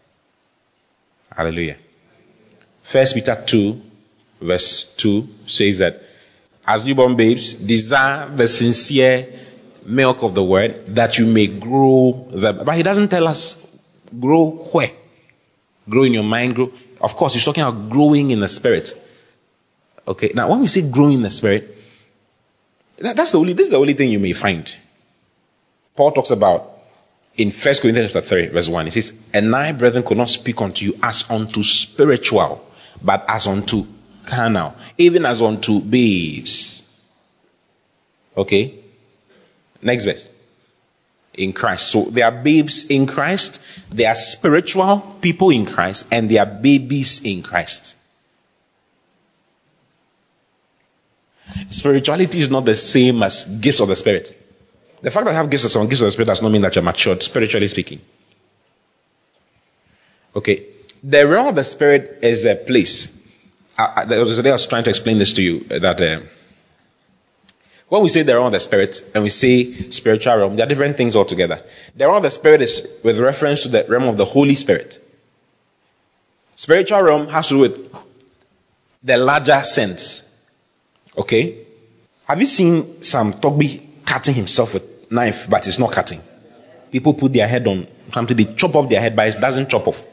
Hallelujah. 1.35 1.77
First 2.83 3.15
Peter 3.15 3.43
2, 3.47 3.81
verse 4.41 4.95
2 4.97 5.29
says 5.47 5.79
that 5.79 6.03
as 6.67 6.87
newborn 6.87 7.17
babes, 7.17 7.55
desire 7.55 8.29
the 8.29 8.47
sincere 8.47 9.27
milk 9.87 10.23
of 10.23 10.35
the 10.35 10.45
word 10.45 10.95
that 10.95 11.19
you 11.19 11.27
may 11.27 11.47
grow 11.47 12.13
but 12.33 12.77
he 12.77 12.83
doesn't 12.83 13.09
tell 13.09 13.27
us 13.27 13.67
grow 14.19 14.51
where. 14.73 14.91
Grow 15.89 16.05
in 16.05 16.13
your 16.13 16.23
mind 16.23 16.55
grow. 16.55 16.71
Of 17.01 17.17
course 17.17 17.35
he's 17.35 17.45
talking 17.45 17.63
about 17.63 17.89
growing 17.89 18.31
in 18.31 18.41
the 18.41 18.49
spirit. 18.49 18.93
Okay 20.07 20.33
now 20.35 20.51
when 20.51 20.61
we 20.61 20.67
say 20.67 20.89
growing 20.89 21.15
in 21.15 21.23
the 21.23 21.31
spirit 21.31 21.77
that, 22.99 23.17
that's 23.17 23.33
the 23.33 23.39
only 23.39 23.55
this 23.55 23.67
is 23.67 23.73
the 23.73 23.79
only 23.79 23.95
thing 23.95 24.11
you 24.11 24.19
may 24.19 24.33
find. 24.33 24.77
Paul 25.97 26.13
talks 26.13 26.31
about 26.31 26.71
in 27.37 27.51
First 27.51 27.83
corinthians 27.83 28.13
chapter 28.13 28.29
3 28.29 28.47
verse 28.49 28.69
1 28.69 28.85
he 28.87 28.91
says 28.91 29.29
and 29.33 29.55
i 29.55 29.73
brethren 29.73 30.03
could 30.03 30.19
not 30.19 30.29
speak 30.29 30.61
unto 30.61 30.85
you 30.85 30.99
as 31.03 31.31
unto 31.31 31.63
spiritual 31.63 32.67
but 33.03 33.25
as 33.29 33.47
unto 33.47 33.87
carnal, 34.31 34.75
even 35.01 35.25
as 35.25 35.41
unto 35.41 35.81
babes. 35.81 36.87
Okay? 38.37 38.75
Next 39.83 40.05
verse. 40.05 40.29
In 41.35 41.53
Christ. 41.53 41.89
So 41.89 42.05
there 42.05 42.27
are 42.27 42.43
babes 42.43 42.87
in 42.91 43.07
Christ, 43.07 43.65
there 43.91 44.11
are 44.11 44.15
spiritual 44.15 44.99
people 45.23 45.51
in 45.51 45.65
Christ, 45.65 46.07
and 46.13 46.29
there 46.31 46.43
are 46.43 46.47
babies 46.47 47.25
in 47.25 47.43
Christ. 47.43 47.97
Spirituality 51.71 52.41
is 52.41 52.51
not 52.51 52.65
the 52.65 52.75
same 52.75 53.23
as 53.23 53.45
gifts 53.45 53.81
of 53.81 53.89
the 53.89 53.97
Spirit. 53.97 54.37
The 55.03 55.11
fact 55.11 55.25
that 55.25 55.33
I 55.33 55.35
have 55.35 55.49
gifts 55.49 55.65
of 55.65 55.71
some 55.71 55.89
gifts 55.89 56.03
of 56.03 56.07
the 56.07 56.13
Spirit 56.13 56.27
does 56.27 56.43
not 56.43 56.53
mean 56.53 56.61
that 56.61 56.75
you're 56.75 56.85
matured, 56.85 57.23
spiritually 57.23 57.69
speaking. 57.69 58.01
Okay. 60.37 60.67
The 61.03 61.27
realm 61.27 61.49
of 61.49 61.55
the 61.55 61.65
Spirit 61.65 62.19
is 62.23 62.45
a 62.45 62.55
place 62.55 63.20
I, 63.81 64.05
the 64.05 64.21
other 64.21 64.43
day 64.43 64.51
I 64.51 64.53
was 64.53 64.67
trying 64.67 64.85
to 64.85 64.91
explain 64.91 65.19
this 65.19 65.33
to 65.35 65.43
you 65.43 65.65
uh, 65.71 65.79
that 65.79 66.01
uh, 66.01 66.21
when 67.89 68.03
we 68.03 68.09
say 68.09 68.23
the 68.23 68.35
realm 68.35 68.47
of 68.47 68.53
the 68.53 68.61
spirit 68.61 69.11
and 69.15 69.25
we 69.25 69.31
say 69.31 69.91
spiritual 69.91 70.37
realm, 70.37 70.57
there 70.57 70.65
are 70.65 70.69
different 70.69 70.97
things 70.97 71.17
altogether. 71.17 71.61
The 71.97 72.05
realm 72.05 72.19
of 72.19 72.23
the 72.23 72.31
spirit 72.31 72.63
is 72.63 73.01
with 73.03 73.19
reference 73.19 73.63
to 73.63 73.69
the 73.69 73.85
realm 73.89 74.05
of 74.05 74.17
the 74.17 74.25
Holy 74.25 74.55
Spirit. 74.55 75.05
Spiritual 76.55 77.03
realm 77.03 77.27
has 77.29 77.49
to 77.49 77.55
do 77.55 77.61
with 77.61 77.95
the 79.03 79.17
larger 79.17 79.63
sense. 79.65 80.33
Okay? 81.17 81.67
Have 82.27 82.39
you 82.39 82.47
seen 82.47 83.03
Sam 83.03 83.33
Togby 83.33 84.05
cutting 84.05 84.35
himself 84.35 84.75
with 84.75 85.11
knife, 85.11 85.49
but 85.51 85.67
it's 85.67 85.79
not 85.79 85.91
cutting? 85.91 86.21
People 86.93 87.15
put 87.15 87.33
their 87.33 87.49
head 87.49 87.67
on 87.67 87.87
something, 88.13 88.37
they 88.37 88.55
chop 88.55 88.77
off 88.77 88.89
their 88.89 89.01
head, 89.01 89.17
but 89.17 89.35
it 89.35 89.41
doesn't 89.41 89.69
chop 89.69 89.89
off. 89.89 90.05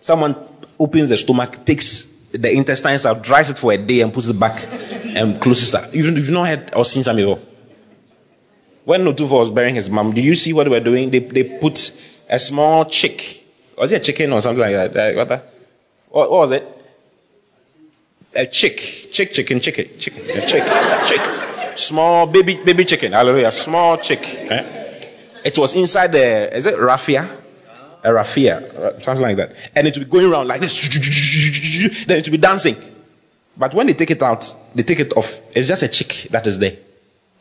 Someone 0.00 0.34
opens 0.80 1.10
the 1.10 1.16
stomach, 1.16 1.64
takes 1.64 2.09
the 2.32 2.52
intestines 2.54 3.06
out, 3.06 3.22
dries 3.22 3.50
it 3.50 3.58
for 3.58 3.72
a 3.72 3.78
day, 3.78 4.00
and 4.00 4.12
puts 4.12 4.28
it 4.28 4.38
back 4.38 4.66
and 5.16 5.40
closes 5.40 5.74
it. 5.74 5.94
You've, 5.94 6.16
you've 6.16 6.30
not 6.30 6.48
heard 6.48 6.74
or 6.74 6.84
seen 6.84 7.02
some 7.02 7.16
before. 7.16 7.38
When 8.84 9.02
Notufa 9.02 9.38
was 9.38 9.50
burying 9.50 9.74
his 9.74 9.90
mom, 9.90 10.12
did 10.12 10.24
you 10.24 10.34
see 10.34 10.52
what 10.52 10.64
they 10.64 10.70
were 10.70 10.80
doing? 10.80 11.10
They, 11.10 11.18
they 11.18 11.44
put 11.44 12.00
a 12.28 12.38
small 12.38 12.84
chick. 12.84 13.46
Was 13.76 13.92
it 13.92 13.96
a 13.96 14.00
chicken 14.00 14.32
or 14.32 14.40
something 14.40 14.62
like 14.62 14.92
that? 14.92 15.16
What, 15.16 15.28
what, 16.08 16.30
what 16.30 16.38
was 16.40 16.50
it? 16.52 16.66
A 18.34 18.46
chick. 18.46 19.08
Chick, 19.12 19.32
chicken, 19.32 19.60
chicken, 19.60 19.86
chicken. 19.98 20.22
A 20.30 20.46
chick. 20.46 20.62
A 20.64 21.04
chick. 21.06 21.78
Small 21.78 22.26
baby, 22.26 22.62
baby 22.62 22.84
chicken. 22.84 23.12
Hallelujah. 23.12 23.52
Small 23.52 23.98
chick. 23.98 24.20
Eh? 24.22 25.00
It 25.44 25.58
was 25.58 25.74
inside 25.74 26.12
the, 26.12 26.56
is 26.56 26.66
it 26.66 26.78
raffia? 26.78 27.28
A 28.02 28.12
raffia. 28.12 28.58
Uh, 28.58 29.00
something 29.00 29.22
like 29.22 29.36
that. 29.36 29.52
And 29.74 29.86
it 29.86 29.96
will 29.96 30.04
be 30.04 30.10
going 30.10 30.26
around 30.32 30.48
like 30.48 30.60
this 30.60 30.88
then 32.06 32.18
it 32.18 32.26
will 32.26 32.32
be 32.32 32.38
dancing. 32.38 32.76
But 33.56 33.74
when 33.74 33.86
they 33.86 33.94
take 33.94 34.10
it 34.10 34.22
out, 34.22 34.54
they 34.74 34.82
take 34.82 35.00
it 35.00 35.12
off. 35.16 35.40
It's 35.54 35.68
just 35.68 35.82
a 35.82 35.88
chick 35.88 36.28
that 36.30 36.46
is 36.46 36.58
there. 36.58 36.76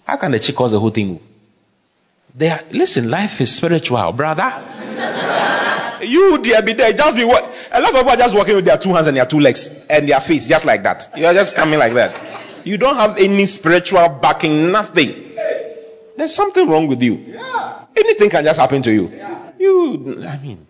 How 0.06 0.18
can 0.18 0.32
the 0.32 0.40
chick 0.40 0.56
cause 0.56 0.72
the 0.72 0.80
whole 0.80 0.90
thing 0.90 1.08
move? 1.10 1.22
They 2.36 2.50
are, 2.50 2.62
listen, 2.72 3.10
life 3.10 3.42
is 3.42 3.56
spiritual, 3.56 4.12
brother. 4.12 4.52
you 6.04 6.38
dear 6.40 6.62
be 6.62 6.74
there, 6.74 6.94
just 6.94 7.18
be 7.18 7.24
what 7.24 7.44
a 7.72 7.82
lot 7.82 7.92
of 7.92 7.98
people 7.98 8.12
are 8.12 8.18
just 8.18 8.36
walking 8.36 8.56
with 8.56 8.66
their 8.66 8.78
two 8.78 8.94
hands 8.94 9.08
and 9.08 9.18
their 9.18 9.26
two 9.26 9.40
legs 9.40 9.84
and 9.90 10.08
their 10.08 10.20
face, 10.20 10.48
just 10.48 10.66
like 10.66 10.84
that. 10.84 11.08
You 11.16 11.26
are 11.26 11.34
just 11.34 11.56
coming 11.56 11.80
like 11.80 11.94
that. 11.94 12.40
You 12.66 12.78
don't 12.78 12.96
have 12.96 13.18
any 13.18 13.46
spiritual 13.46 14.10
backing, 14.22 14.72
nothing. 14.72 15.14
there's 16.18 16.34
something 16.34 16.70
wrong 16.70 16.88
with 16.88 17.02
you. 17.02 17.16
Yeah. 17.16 17.86
Anything 17.96 18.30
can 18.30 18.44
just 18.44 18.60
happen 18.60 18.82
to 18.84 18.92
you. 18.92 19.08
Yeah. 19.16 19.39
You, 19.60 20.24
I 20.26 20.38
mean, 20.40 20.66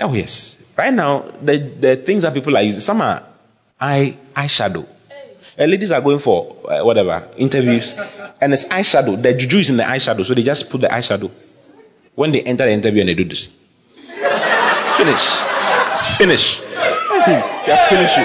oh 0.00 0.14
yes. 0.14 0.62
Right 0.76 0.94
now, 0.94 1.24
the, 1.42 1.58
the 1.58 1.96
things 1.96 2.22
that 2.22 2.32
people 2.32 2.56
are 2.56 2.62
using, 2.62 2.80
some 2.80 3.00
are 3.00 3.22
eye 3.80 4.16
eyeshadow. 4.32 4.86
Uh, 5.58 5.64
ladies 5.64 5.90
are 5.90 6.00
going 6.00 6.20
for 6.20 6.56
uh, 6.70 6.84
whatever 6.84 7.28
interviews, 7.36 7.96
and 8.40 8.52
it's 8.52 8.64
eyeshadow. 8.66 9.20
The 9.20 9.34
juju 9.34 9.58
is 9.58 9.70
in 9.70 9.76
the 9.76 9.82
eyeshadow, 9.82 10.24
so 10.24 10.34
they 10.34 10.44
just 10.44 10.70
put 10.70 10.80
the 10.80 10.86
eyeshadow 10.86 11.28
when 12.14 12.30
they 12.30 12.42
enter 12.42 12.64
the 12.64 12.70
interview 12.70 13.00
and 13.00 13.08
they 13.08 13.14
do 13.14 13.24
this. 13.24 13.48
It's 13.98 14.94
finished. 14.94 15.42
It's 15.90 16.16
finished. 16.16 16.62
They're 17.66 17.86
finished. 17.88 18.18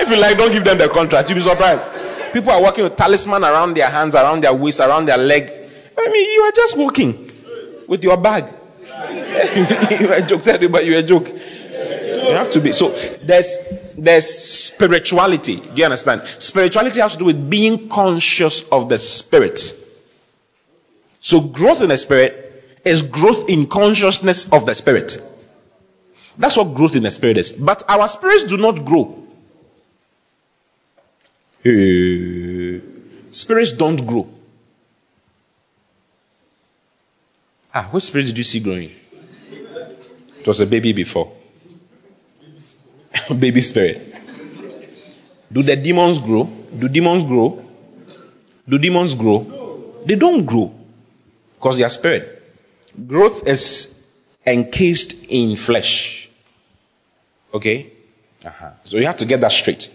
If 0.00 0.10
you 0.10 0.16
like, 0.20 0.38
don't 0.38 0.52
give 0.52 0.64
them 0.64 0.78
the 0.78 0.88
contract. 0.88 1.28
You'll 1.28 1.38
be 1.38 1.42
surprised. 1.42 1.88
People 2.32 2.52
are 2.52 2.62
walking 2.62 2.84
with 2.84 2.94
talisman 2.94 3.42
around 3.42 3.74
their 3.74 3.90
hands, 3.90 4.14
around 4.14 4.42
their 4.42 4.54
waist, 4.54 4.78
around 4.78 5.06
their 5.06 5.18
leg. 5.18 5.50
I 5.96 6.08
mean, 6.08 6.30
you 6.34 6.42
are 6.42 6.52
just 6.52 6.78
walking 6.78 7.30
with 7.86 8.02
your 8.02 8.16
bag. 8.16 8.52
you 10.00 10.08
are 10.08 10.16
a 10.16 10.22
joke, 10.22 10.44
but 10.44 10.84
you're 10.84 10.98
a 10.98 11.02
joke. 11.02 11.28
You 11.28 12.32
have 12.32 12.50
to 12.50 12.60
be. 12.60 12.72
So 12.72 12.90
there's 13.22 13.56
there's 13.96 14.26
spirituality. 14.26 15.56
Do 15.56 15.74
you 15.74 15.84
understand? 15.84 16.22
Spirituality 16.38 17.00
has 17.00 17.12
to 17.12 17.18
do 17.18 17.24
with 17.26 17.50
being 17.50 17.88
conscious 17.88 18.68
of 18.70 18.88
the 18.88 18.98
spirit. 18.98 19.60
So 21.20 21.40
growth 21.40 21.80
in 21.80 21.88
the 21.88 21.98
spirit 21.98 22.80
is 22.84 23.02
growth 23.02 23.48
in 23.48 23.66
consciousness 23.66 24.52
of 24.52 24.66
the 24.66 24.74
spirit. 24.74 25.22
That's 26.36 26.56
what 26.56 26.74
growth 26.74 26.96
in 26.96 27.04
the 27.04 27.10
spirit 27.10 27.38
is. 27.38 27.52
But 27.52 27.82
our 27.88 28.08
spirits 28.08 28.44
do 28.44 28.56
not 28.56 28.84
grow. 28.84 29.20
spirits 33.30 33.72
don't 33.72 34.04
grow. 34.06 34.28
Ah, 37.74 37.88
which 37.90 38.04
spirit 38.04 38.26
did 38.26 38.38
you 38.38 38.44
see 38.44 38.60
growing? 38.60 38.90
It 40.38 40.46
was 40.46 40.60
a 40.60 40.66
baby 40.66 40.92
before. 40.92 41.32
baby 43.38 43.60
spirit. 43.60 44.14
Do 45.50 45.62
the 45.62 45.74
demons 45.74 46.20
grow? 46.20 46.44
Do 46.78 46.88
demons 46.88 47.24
grow? 47.24 47.64
Do 48.68 48.78
demons 48.78 49.14
grow? 49.14 49.92
They 50.06 50.14
don't 50.14 50.44
grow 50.44 50.72
because 51.56 51.78
they 51.78 51.84
are 51.84 51.90
spirit. 51.90 52.42
Growth 53.06 53.46
is 53.48 54.04
encased 54.46 55.26
in 55.28 55.56
flesh. 55.56 56.28
Okay? 57.52 57.90
Uh-huh. 58.44 58.70
So 58.84 58.98
you 58.98 59.06
have 59.06 59.16
to 59.16 59.24
get 59.24 59.40
that 59.40 59.52
straight. 59.52 59.90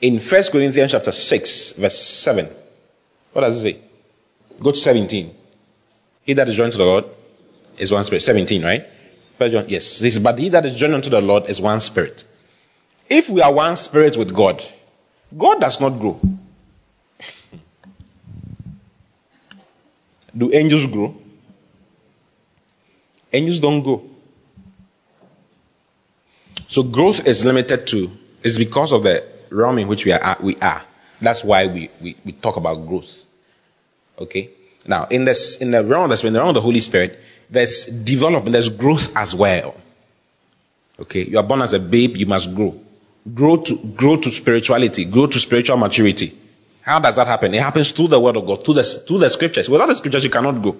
In 0.00 0.20
1 0.20 0.42
Corinthians 0.52 0.92
chapter 0.92 1.10
6, 1.10 1.72
verse 1.72 1.98
7, 1.98 2.46
what 3.32 3.40
does 3.40 3.64
it 3.64 3.74
say? 3.74 3.80
Go 4.60 4.70
to 4.70 4.76
17. 4.76 5.30
He 6.26 6.34
that 6.34 6.48
is 6.48 6.56
joined 6.56 6.72
to 6.72 6.78
the 6.78 6.84
Lord 6.84 7.04
is 7.78 7.92
one 7.92 8.02
spirit. 8.04 8.20
17, 8.20 8.62
right? 8.64 8.84
Yes. 9.38 10.00
This, 10.00 10.18
but 10.18 10.38
he 10.38 10.48
that 10.48 10.66
is 10.66 10.74
joined 10.74 10.94
unto 10.94 11.08
the 11.08 11.20
Lord 11.20 11.48
is 11.48 11.60
one 11.60 11.78
spirit. 11.78 12.24
If 13.08 13.30
we 13.30 13.40
are 13.40 13.52
one 13.52 13.76
spirit 13.76 14.16
with 14.16 14.34
God, 14.34 14.64
God 15.36 15.60
does 15.60 15.80
not 15.80 15.90
grow. 16.00 16.20
Do 20.36 20.52
angels 20.52 20.86
grow? 20.86 21.16
Angels 23.32 23.60
don't 23.60 23.82
grow. 23.82 24.02
So 26.66 26.82
growth 26.82 27.24
is 27.26 27.44
limited 27.44 27.86
to, 27.88 28.10
it's 28.42 28.58
because 28.58 28.92
of 28.92 29.04
the 29.04 29.22
realm 29.50 29.78
in 29.78 29.86
which 29.86 30.04
we 30.04 30.10
are. 30.12 30.36
We 30.40 30.56
are. 30.56 30.82
That's 31.20 31.44
why 31.44 31.66
we, 31.66 31.88
we, 32.00 32.16
we 32.24 32.32
talk 32.32 32.56
about 32.56 32.86
growth. 32.86 33.24
Okay? 34.18 34.50
Now, 34.86 35.06
in 35.06 35.24
this 35.24 35.60
in 35.60 35.70
the 35.70 35.84
realm 35.84 36.08
that's 36.10 36.24
in 36.24 36.32
the 36.32 36.38
realm 36.38 36.50
of 36.50 36.54
the 36.54 36.60
Holy 36.60 36.80
Spirit, 36.80 37.18
there's 37.50 37.86
development, 37.86 38.52
there's 38.52 38.68
growth 38.68 39.14
as 39.16 39.34
well. 39.34 39.74
Okay, 40.98 41.24
you 41.24 41.38
are 41.38 41.44
born 41.44 41.62
as 41.62 41.72
a 41.72 41.78
babe, 41.78 42.16
you 42.16 42.26
must 42.26 42.54
grow. 42.54 42.78
Grow 43.34 43.56
to 43.56 43.76
grow 43.96 44.16
to 44.16 44.30
spirituality, 44.30 45.04
grow 45.04 45.26
to 45.26 45.38
spiritual 45.38 45.76
maturity. 45.76 46.32
How 46.82 47.00
does 47.00 47.16
that 47.16 47.26
happen? 47.26 47.52
It 47.52 47.60
happens 47.60 47.90
through 47.90 48.08
the 48.08 48.20
word 48.20 48.36
of 48.36 48.46
God, 48.46 48.64
through 48.64 48.74
the, 48.74 48.84
through 48.84 49.18
the 49.18 49.28
scriptures. 49.28 49.68
Without 49.68 49.86
the 49.86 49.96
scriptures, 49.96 50.22
you 50.22 50.30
cannot 50.30 50.62
grow. 50.62 50.76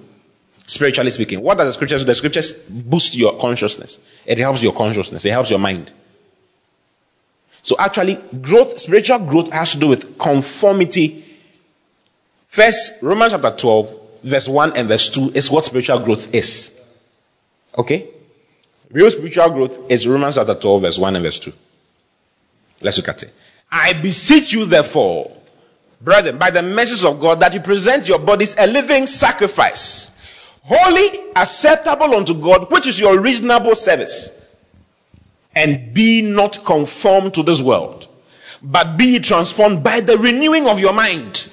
Spiritually 0.65 1.11
speaking. 1.11 1.41
What 1.43 1.59
does 1.59 1.67
the 1.67 1.73
scriptures 1.73 2.03
do? 2.03 2.07
The 2.07 2.15
scriptures 2.15 2.63
boost 2.69 3.17
your 3.17 3.37
consciousness. 3.39 3.99
It 4.25 4.39
helps 4.39 4.63
your 4.63 4.73
consciousness. 4.73 5.25
It 5.25 5.31
helps 5.31 5.51
your 5.51 5.59
mind. 5.59 5.91
So 7.63 7.75
actually, 7.81 8.21
growth, 8.41 8.79
spiritual 8.79 9.19
growth 9.19 9.53
has 9.53 9.73
to 9.73 9.79
do 9.79 9.89
with 9.89 10.17
conformity. 10.17 11.25
First, 12.57 13.03
Romans 13.03 13.35
chapter 13.35 13.51
12, 13.51 14.23
verse 14.23 14.49
1 14.49 14.79
and 14.79 14.89
verse 14.89 15.11
2 15.11 15.33
is 15.35 15.51
what 15.51 15.67
spiritual 15.67 15.99
growth 15.99 16.35
is. 16.35 16.81
Okay? 17.77 18.09
Real 18.91 19.11
spiritual 19.11 19.51
growth 19.51 19.91
is 19.91 20.09
Romans 20.09 20.37
chapter 20.37 20.55
12, 20.55 20.81
verse 20.81 20.99
1 20.99 21.17
and 21.17 21.23
verse 21.23 21.39
2. 21.39 21.53
Let's 22.81 22.97
look 22.97 23.11
at 23.11 23.25
it. 23.25 23.35
I 23.71 23.93
beseech 24.01 24.55
you, 24.55 24.65
therefore, 24.65 25.37
brethren, 26.01 26.39
by 26.39 26.49
the 26.49 26.63
mercies 26.63 27.05
of 27.05 27.21
God, 27.21 27.41
that 27.41 27.53
you 27.53 27.61
present 27.61 28.09
your 28.09 28.21
bodies 28.21 28.57
a 28.59 28.67
living 28.67 29.05
sacrifice, 29.05 30.19
holy, 30.63 31.33
acceptable 31.37 32.15
unto 32.15 32.33
God, 32.33 32.71
which 32.73 32.87
is 32.87 32.99
your 32.99 33.21
reasonable 33.21 33.75
service. 33.75 34.65
And 35.55 35.93
be 35.93 36.23
not 36.23 36.65
conformed 36.65 37.35
to 37.35 37.43
this 37.43 37.61
world, 37.61 38.09
but 38.63 38.97
be 38.97 39.19
transformed 39.19 39.85
by 39.85 40.01
the 40.01 40.17
renewing 40.17 40.67
of 40.67 40.81
your 40.81 40.95
mind 40.95 41.53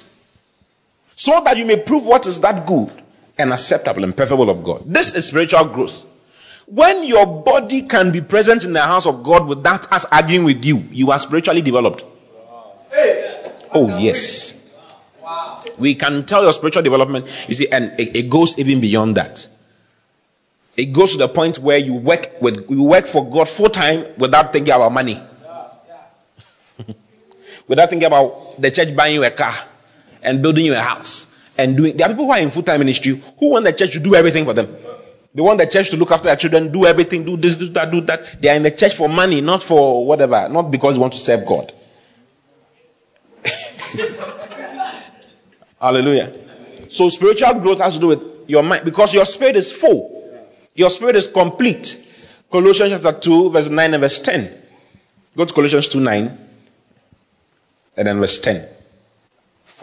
so 1.16 1.40
that 1.44 1.56
you 1.56 1.64
may 1.64 1.76
prove 1.80 2.04
what 2.04 2.26
is 2.26 2.40
that 2.40 2.66
good 2.66 2.90
and 3.38 3.52
acceptable 3.52 4.04
and 4.04 4.16
perfect 4.16 4.40
of 4.40 4.64
God. 4.64 4.82
This 4.86 5.14
is 5.14 5.26
spiritual 5.26 5.64
growth. 5.66 6.04
When 6.66 7.04
your 7.04 7.26
body 7.26 7.82
can 7.82 8.10
be 8.10 8.20
present 8.20 8.64
in 8.64 8.72
the 8.72 8.82
house 8.82 9.06
of 9.06 9.22
God 9.22 9.46
without 9.46 9.90
us 9.92 10.04
arguing 10.10 10.44
with 10.44 10.64
you, 10.64 10.78
you 10.90 11.10
are 11.10 11.18
spiritually 11.18 11.60
developed. 11.60 12.04
Oh, 13.76 13.98
yes. 13.98 14.60
We 15.78 15.94
can 15.94 16.24
tell 16.24 16.42
your 16.42 16.52
spiritual 16.52 16.82
development, 16.82 17.26
you 17.48 17.54
see, 17.54 17.68
and 17.70 17.98
it, 17.98 18.16
it 18.16 18.30
goes 18.30 18.58
even 18.58 18.80
beyond 18.80 19.16
that. 19.16 19.46
It 20.76 20.86
goes 20.86 21.12
to 21.12 21.18
the 21.18 21.28
point 21.28 21.58
where 21.58 21.78
you 21.78 21.94
work 21.94 22.40
with 22.40 22.68
you 22.68 22.82
work 22.82 23.06
for 23.06 23.28
God 23.28 23.48
full 23.48 23.70
time 23.70 24.04
without 24.18 24.52
thinking 24.52 24.74
about 24.74 24.92
money. 24.92 25.20
without 27.68 27.90
thinking 27.90 28.06
about 28.06 28.60
the 28.60 28.70
church 28.70 28.94
buying 28.94 29.14
you 29.14 29.24
a 29.24 29.30
car 29.30 29.54
and 30.24 30.42
building 30.42 30.66
you 30.66 30.74
a 30.74 30.80
house 30.80 31.34
and 31.56 31.76
doing. 31.76 31.96
There 31.96 32.06
are 32.06 32.10
people 32.10 32.26
who 32.26 32.32
are 32.32 32.40
in 32.40 32.50
full 32.50 32.62
time 32.62 32.80
ministry 32.80 33.22
who 33.38 33.50
want 33.50 33.64
the 33.64 33.72
church 33.72 33.92
to 33.92 34.00
do 34.00 34.14
everything 34.14 34.44
for 34.44 34.52
them. 34.52 34.68
They 35.34 35.42
want 35.42 35.58
the 35.58 35.66
church 35.66 35.90
to 35.90 35.96
look 35.96 36.12
after 36.12 36.26
their 36.26 36.36
children, 36.36 36.70
do 36.70 36.86
everything, 36.86 37.24
do 37.24 37.36
this, 37.36 37.56
do 37.56 37.68
that, 37.70 37.90
do 37.90 38.00
that. 38.02 38.40
They 38.40 38.48
are 38.48 38.56
in 38.56 38.62
the 38.62 38.70
church 38.70 38.94
for 38.94 39.08
money, 39.08 39.40
not 39.40 39.62
for 39.64 40.06
whatever, 40.06 40.48
not 40.48 40.70
because 40.70 40.94
they 40.94 41.00
want 41.00 41.12
to 41.12 41.18
serve 41.18 41.44
God. 41.44 41.72
Hallelujah. 45.80 46.32
So 46.88 47.08
spiritual 47.08 47.54
growth 47.54 47.80
has 47.80 47.94
to 47.94 48.00
do 48.00 48.06
with 48.08 48.22
your 48.46 48.62
mind 48.62 48.84
because 48.84 49.12
your 49.12 49.26
spirit 49.26 49.56
is 49.56 49.72
full. 49.72 50.12
Your 50.74 50.90
spirit 50.90 51.16
is 51.16 51.26
complete. 51.26 52.00
Colossians 52.50 52.92
chapter 52.92 53.12
2, 53.12 53.50
verse 53.50 53.68
9 53.68 53.94
and 53.94 54.00
verse 54.00 54.20
10. 54.20 54.60
Go 55.36 55.44
to 55.44 55.52
Colossians 55.52 55.88
2 55.88 55.98
9 55.98 56.38
and 57.96 58.06
then 58.06 58.20
verse 58.20 58.40
10. 58.40 58.68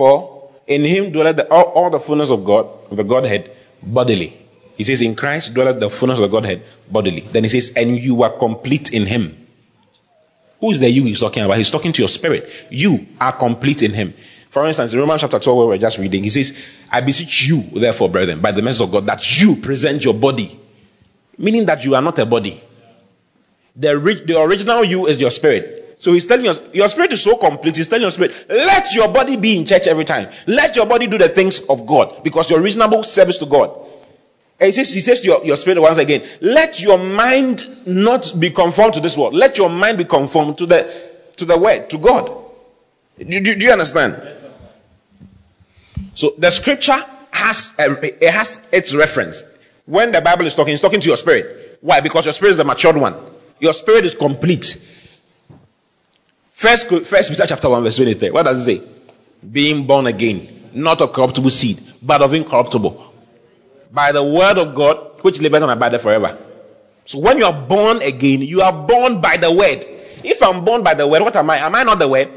For 0.01 0.49
in 0.65 0.83
him 0.83 1.11
dwelleth 1.11 1.35
the, 1.35 1.51
all, 1.51 1.65
all, 1.77 1.89
the 1.91 1.99
fullness 1.99 2.31
of 2.31 2.43
God, 2.43 2.67
the 2.91 3.03
Godhead, 3.03 3.51
bodily. 3.83 4.35
He 4.75 4.83
says, 4.83 5.03
In 5.03 5.13
Christ 5.13 5.53
dwelleth 5.53 5.79
the 5.79 5.91
fullness 5.91 6.17
of 6.17 6.23
the 6.23 6.27
Godhead 6.27 6.63
bodily. 6.89 7.21
Then 7.31 7.43
he 7.43 7.49
says, 7.49 7.71
And 7.75 7.95
you 7.95 8.23
are 8.23 8.31
complete 8.31 8.91
in 8.93 9.05
him. 9.05 9.37
Who 10.59 10.71
is 10.71 10.79
the 10.79 10.89
you 10.89 11.03
he's 11.03 11.19
talking 11.19 11.43
about? 11.43 11.59
He's 11.59 11.69
talking 11.69 11.93
to 11.93 12.01
your 12.01 12.09
spirit. 12.09 12.49
You 12.71 13.05
are 13.19 13.31
complete 13.31 13.83
in 13.83 13.93
him. 13.93 14.15
For 14.49 14.65
instance, 14.65 14.91
in 14.91 14.97
Romans 14.97 15.21
chapter 15.21 15.37
12, 15.37 15.55
where 15.55 15.67
we're 15.67 15.77
just 15.77 15.99
reading, 15.99 16.23
he 16.23 16.31
says, 16.31 16.57
I 16.91 17.01
beseech 17.01 17.45
you, 17.45 17.61
therefore, 17.61 18.09
brethren, 18.09 18.41
by 18.41 18.53
the 18.53 18.63
mercy 18.63 18.83
of 18.83 18.91
God, 18.91 19.05
that 19.05 19.39
you 19.39 19.55
present 19.57 20.03
your 20.03 20.15
body. 20.15 20.59
Meaning 21.37 21.67
that 21.67 21.85
you 21.85 21.93
are 21.93 22.01
not 22.01 22.17
a 22.17 22.25
body. 22.25 22.59
The, 23.75 24.23
the 24.25 24.41
original 24.41 24.83
you 24.83 25.05
is 25.05 25.21
your 25.21 25.29
spirit. 25.29 25.80
So 26.01 26.13
he's 26.13 26.25
telling 26.25 26.47
us, 26.47 26.59
your 26.73 26.89
spirit 26.89 27.13
is 27.13 27.21
so 27.21 27.37
complete. 27.37 27.77
He's 27.77 27.87
telling 27.87 28.01
your 28.01 28.09
spirit, 28.09 28.33
let 28.49 28.91
your 28.91 29.07
body 29.07 29.35
be 29.35 29.55
in 29.55 29.67
church 29.67 29.85
every 29.85 30.03
time. 30.03 30.29
Let 30.47 30.75
your 30.75 30.87
body 30.87 31.05
do 31.05 31.19
the 31.19 31.29
things 31.29 31.63
of 31.69 31.85
God 31.85 32.23
because 32.23 32.49
you're 32.49 32.59
reasonable 32.59 33.03
service 33.03 33.37
to 33.37 33.45
God. 33.45 33.69
And 34.59 34.65
he 34.65 34.71
says, 34.71 34.91
he 34.91 34.99
says 34.99 35.21
to 35.21 35.27
your, 35.27 35.45
your 35.45 35.55
spirit 35.57 35.79
once 35.79 35.99
again, 35.99 36.27
let 36.41 36.81
your 36.81 36.97
mind 36.97 37.67
not 37.85 38.33
be 38.39 38.49
conformed 38.49 38.95
to 38.95 38.99
this 38.99 39.15
world. 39.15 39.35
Let 39.35 39.59
your 39.59 39.69
mind 39.69 39.99
be 39.99 40.05
conformed 40.05 40.57
to 40.57 40.65
the, 40.65 40.91
to 41.37 41.45
the 41.45 41.55
word, 41.55 41.87
to 41.91 41.99
God. 41.99 42.35
Do, 43.19 43.39
do, 43.39 43.53
do 43.53 43.63
you 43.63 43.71
understand? 43.71 44.19
So 46.15 46.33
the 46.35 46.49
scripture 46.49 46.97
has, 47.31 47.75
a, 47.77 48.25
it 48.25 48.31
has 48.31 48.67
its 48.71 48.95
reference. 48.95 49.43
When 49.85 50.11
the 50.11 50.21
Bible 50.21 50.47
is 50.47 50.55
talking, 50.55 50.73
it's 50.73 50.81
talking 50.81 50.99
to 50.99 51.07
your 51.07 51.17
spirit. 51.17 51.77
Why? 51.81 52.01
Because 52.01 52.25
your 52.25 52.33
spirit 52.33 52.53
is 52.53 52.59
a 52.59 52.63
matured 52.63 52.97
one. 52.97 53.15
Your 53.59 53.75
spirit 53.75 54.03
is 54.03 54.15
complete. 54.15 54.87
First, 56.61 56.87
First 57.05 57.31
Peter 57.31 57.47
chapter 57.47 57.67
1, 57.67 57.83
verse 57.83 57.95
23. 57.95 58.29
What 58.29 58.43
does 58.43 58.59
it 58.59 58.65
say? 58.65 58.87
Being 59.51 59.87
born 59.87 60.05
again. 60.05 60.61
not 60.73 61.01
of 61.01 61.11
corruptible 61.11 61.49
seed, 61.49 61.79
but 62.03 62.21
of 62.21 62.33
incorruptible. 62.33 63.13
By 63.91 64.11
the 64.11 64.23
word 64.23 64.59
of 64.59 64.75
God, 64.75 65.23
which 65.23 65.41
liveth 65.41 65.63
and 65.63 65.71
abideth 65.71 66.01
forever. 66.01 66.37
So 67.05 67.17
when 67.17 67.39
you 67.39 67.45
are 67.45 67.67
born 67.67 68.01
again, 68.03 68.41
you 68.41 68.61
are 68.61 68.71
born 68.71 69.19
by 69.19 69.37
the 69.37 69.51
word. 69.51 69.85
If 70.23 70.41
I'm 70.41 70.63
born 70.63 70.83
by 70.83 70.93
the 70.93 71.07
word, 71.07 71.23
what 71.23 71.35
am 71.35 71.49
I? 71.49 71.57
Am 71.57 71.73
I 71.73 71.83
not 71.83 71.99
the 71.99 72.07
word? 72.07 72.29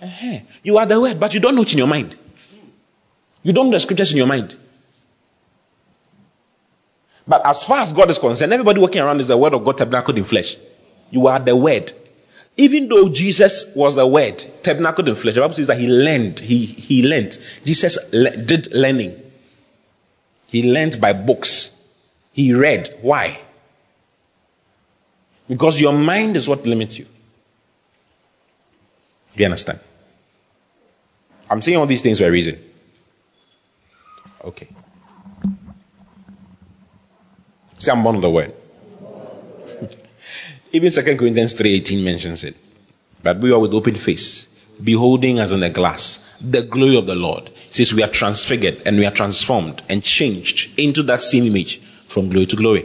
Uh-huh. 0.00 0.38
You 0.62 0.78
are 0.78 0.86
the 0.86 0.98
word, 0.98 1.20
but 1.20 1.34
you 1.34 1.40
don't 1.40 1.54
know 1.54 1.62
it 1.62 1.72
in 1.72 1.78
your 1.78 1.86
mind. 1.86 2.16
You 3.42 3.52
don't 3.52 3.66
know 3.66 3.76
the 3.76 3.80
scriptures 3.80 4.10
in 4.10 4.16
your 4.16 4.26
mind. 4.26 4.56
But 7.28 7.46
as 7.46 7.62
far 7.62 7.82
as 7.82 7.92
God 7.92 8.10
is 8.10 8.18
concerned, 8.18 8.52
everybody 8.52 8.80
walking 8.80 9.00
around 9.00 9.20
is 9.20 9.28
the 9.28 9.36
word 9.36 9.52
of 9.52 9.62
God 9.62 9.78
tabernacled 9.78 10.16
in 10.16 10.24
flesh. 10.24 10.56
You 11.10 11.26
are 11.26 11.38
the 11.38 11.54
word. 11.54 11.94
Even 12.60 12.88
though 12.90 13.08
Jesus 13.08 13.74
was 13.74 13.96
the 13.96 14.06
word 14.06 14.44
tabernacled 14.62 15.08
in 15.08 15.14
flesh, 15.14 15.34
the 15.34 15.40
Bible 15.40 15.54
says 15.54 15.68
that 15.68 15.80
he 15.80 15.88
learned. 15.88 16.40
He, 16.40 16.66
he 16.66 17.08
learned. 17.08 17.38
Jesus 17.64 18.12
le- 18.12 18.36
did 18.36 18.70
learning. 18.74 19.18
He 20.46 20.70
learned 20.70 21.00
by 21.00 21.14
books. 21.14 21.82
He 22.34 22.52
read. 22.52 22.98
Why? 23.00 23.40
Because 25.48 25.80
your 25.80 25.94
mind 25.94 26.36
is 26.36 26.50
what 26.50 26.66
limits 26.66 26.98
you. 26.98 27.06
Do 27.06 27.10
you 29.36 29.46
understand? 29.46 29.80
I'm 31.48 31.62
saying 31.62 31.78
all 31.78 31.86
these 31.86 32.02
things 32.02 32.18
for 32.18 32.26
a 32.26 32.30
reason. 32.30 32.62
Okay. 34.44 34.68
Say 37.78 37.90
I'm 37.90 38.02
born 38.02 38.16
of 38.16 38.22
the 38.22 38.30
word. 38.30 38.52
Even 40.72 40.90
2 40.90 41.16
Corinthians 41.16 41.54
3.18 41.54 42.04
mentions 42.04 42.44
it. 42.44 42.56
But 43.22 43.38
we 43.38 43.52
are 43.52 43.58
with 43.58 43.74
open 43.74 43.96
face, 43.96 44.46
beholding 44.82 45.38
as 45.38 45.52
in 45.52 45.62
a 45.62 45.70
glass 45.70 46.26
the 46.40 46.62
glory 46.62 46.96
of 46.96 47.06
the 47.06 47.14
Lord. 47.14 47.50
Says 47.68 47.94
we 47.94 48.02
are 48.02 48.08
transfigured 48.08 48.82
and 48.84 48.96
we 48.96 49.06
are 49.06 49.12
transformed 49.12 49.82
and 49.88 50.02
changed 50.02 50.78
into 50.78 51.02
that 51.04 51.22
same 51.22 51.44
image 51.44 51.80
from 52.08 52.28
glory 52.28 52.46
to 52.46 52.56
glory. 52.56 52.84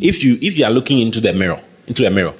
If 0.00 0.22
you 0.22 0.38
if 0.42 0.58
you 0.58 0.64
are 0.64 0.70
looking 0.70 0.98
into 1.00 1.20
the 1.20 1.32
mirror, 1.32 1.60
into 1.86 2.06
a 2.06 2.10
mirror, 2.10 2.34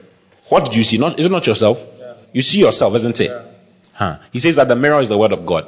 what 0.49 0.71
do 0.71 0.77
you 0.77 0.85
see? 0.85 0.99
Not 0.99 1.19
is 1.19 1.27
it 1.27 1.33
not 1.33 1.47
yourself? 1.47 1.83
Yeah. 1.99 2.15
You 2.33 2.43
see 2.43 2.61
yourself, 2.61 2.95
isn't 2.97 3.19
it? 3.21 3.31
Yeah. 3.31 3.45
Huh. 3.95 4.19
He 4.33 4.41
says 4.41 4.57
that 4.57 4.69
the 4.69 4.77
mirror 4.77 5.01
is 5.01 5.09
the 5.09 5.17
word 5.17 5.33
of 5.33 5.47
God. 5.47 5.67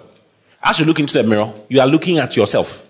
As 0.62 0.80
you 0.80 0.84
look 0.84 1.00
into 1.00 1.14
the 1.14 1.22
mirror, 1.22 1.52
you 1.68 1.80
are 1.80 1.86
looking 1.86 2.18
at 2.18 2.36
yourself. 2.36 2.86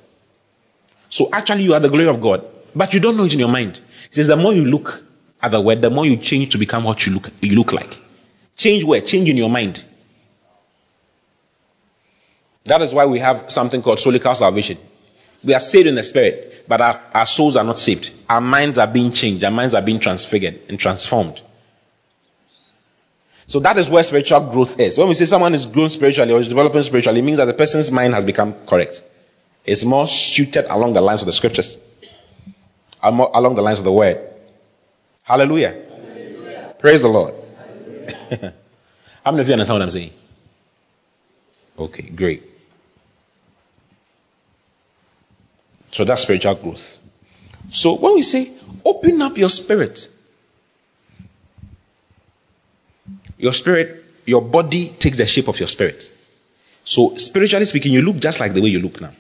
So 1.09 1.29
actually, 1.33 1.63
you 1.63 1.75
are 1.75 1.81
the 1.81 1.91
glory 1.91 2.09
of 2.09 2.21
God. 2.21 2.45
But 2.75 2.93
you 2.93 3.01
don't 3.01 3.17
know 3.17 3.25
it 3.25 3.33
in 3.33 3.39
your 3.39 3.49
mind. 3.49 3.77
He 4.09 4.15
says 4.15 4.27
the 4.29 4.37
more 4.37 4.53
you 4.53 4.65
look 4.65 5.05
the 5.49 5.61
word, 5.61 5.81
the 5.81 5.91
more 5.91 6.07
you 6.07 6.17
change 6.17 6.51
to 6.53 6.59
become 6.59 6.85
what 6.85 7.07
you 7.07 7.15
look, 7.15 7.31
you 7.41 7.57
look 7.57 7.73
like. 7.73 7.99
Change 8.57 8.85
where? 8.85 9.01
Change 9.01 9.29
in 9.29 9.37
your 9.37 9.51
mind. 9.51 9.85
That 12.65 12.83
is 12.83 12.93
why 12.93 13.07
we 13.07 13.19
have 13.21 13.51
something 13.51 13.83
called 13.83 13.99
solical 13.99 14.35
salvation. 14.35 14.79
We 15.45 15.55
are 15.55 15.61
saved 15.61 15.87
in 15.87 15.95
the 15.95 16.03
spirit, 16.03 16.65
but 16.67 16.81
our, 16.81 17.01
our 17.15 17.27
souls 17.27 17.57
are 17.57 17.65
not 17.65 17.79
saved. 17.79 18.11
Our 18.29 18.41
minds 18.41 18.79
are 18.79 18.87
being 18.87 19.13
changed. 19.13 19.45
Our 19.45 19.51
minds 19.51 19.75
are 19.75 19.83
being 19.83 20.01
transfigured 20.01 20.59
and 20.69 20.79
transformed. 20.79 21.41
So 23.47 23.61
that 23.61 23.77
is 23.79 23.89
where 23.89 24.03
spiritual 24.03 24.41
growth 24.51 24.81
is. 24.81 24.99
When 24.99 25.07
we 25.07 25.15
say 25.15 25.27
someone 25.27 25.55
is 25.55 25.67
grown 25.67 25.89
spiritually 25.91 26.33
or 26.33 26.41
is 26.41 26.49
developing 26.49 26.83
spiritually, 26.83 27.21
it 27.21 27.23
means 27.23 27.39
that 27.39 27.45
the 27.45 27.55
person's 27.55 27.93
mind 27.93 28.15
has 28.15 28.25
become 28.25 28.55
correct. 28.67 29.05
It's 29.65 29.85
more 29.85 30.09
suited 30.09 30.65
along 30.69 30.95
the 30.95 31.01
lines 31.01 31.21
of 31.21 31.27
the 31.27 31.33
scriptures 31.33 31.79
along 33.03 33.55
the 33.55 33.63
lines 33.63 33.79
of 33.79 33.85
the 33.85 33.93
word. 33.93 34.21
Hallelujah. 35.27 35.73
Hallelujah. 35.73 36.75
Praise 36.79 37.03
the 37.03 37.09
Lord. 37.09 37.35
How 39.25 39.33
many 39.33 39.41
of 39.43 39.49
you 39.49 39.55
understand 39.55 39.75
what 39.75 39.83
I'm 39.83 39.91
saying? 39.91 40.13
Okay, 41.77 42.11
great. 42.11 42.45
So 45.91 46.05
that's 46.05 46.23
spiritual 46.23 46.55
growth. 46.55 47.01
So 47.73 47.97
when 47.97 48.15
we 48.15 48.23
say 48.23 48.53
open 48.85 49.21
up 49.21 49.37
your 49.37 49.51
spirit, 49.51 50.09
your 53.37 53.53
spirit, 53.53 54.05
your 54.27 54.43
body 54.43 54.91
takes 54.91 55.19
the 55.19 55.27
shape 55.27 55.49
of 55.49 55.59
your 55.59 55.69
spirit. 55.69 56.13
So 56.85 57.17
spiritually 57.17 57.65
speaking, 57.65 57.93
you 57.93 58.03
look 58.03 58.19
just 58.19 58.39
like 58.39 58.55
the 58.55 58.63
way 58.63 58.69
you 58.69 58.79
look 58.79 59.01
now. 59.01 59.13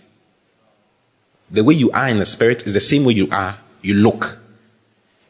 The 1.50 1.64
way 1.64 1.74
you 1.74 1.90
are 1.90 2.08
in 2.08 2.20
the 2.20 2.26
spirit 2.26 2.64
is 2.64 2.74
the 2.74 2.80
same 2.80 3.04
way 3.04 3.14
you 3.14 3.28
are 3.32 3.58
you 3.82 3.94
look. 3.94 4.38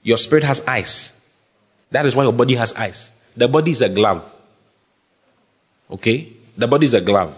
Your 0.06 0.18
spirit 0.18 0.44
has 0.44 0.64
eyes. 0.68 1.20
That 1.90 2.06
is 2.06 2.14
why 2.14 2.22
your 2.22 2.32
body 2.32 2.54
has 2.54 2.72
eyes. 2.74 3.10
The 3.36 3.48
body 3.48 3.72
is 3.72 3.82
a 3.82 3.88
glove. 3.88 4.22
Okay? 5.90 6.32
The 6.56 6.68
body 6.68 6.84
is 6.84 6.94
a 6.94 7.00
glove. 7.00 7.36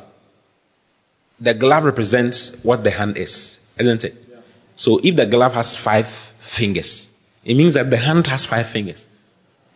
The 1.40 1.54
glove 1.54 1.84
represents 1.84 2.62
what 2.62 2.84
the 2.84 2.90
hand 2.90 3.16
is, 3.16 3.58
isn't 3.78 4.04
it? 4.04 4.14
Yeah. 4.30 4.40
So 4.76 5.00
if 5.02 5.16
the 5.16 5.24
glove 5.24 5.54
has 5.54 5.76
five 5.76 6.06
fingers, 6.06 7.10
it 7.42 7.56
means 7.56 7.72
that 7.72 7.88
the 7.88 7.96
hand 7.96 8.26
has 8.26 8.44
five 8.44 8.66
fingers. 8.66 9.06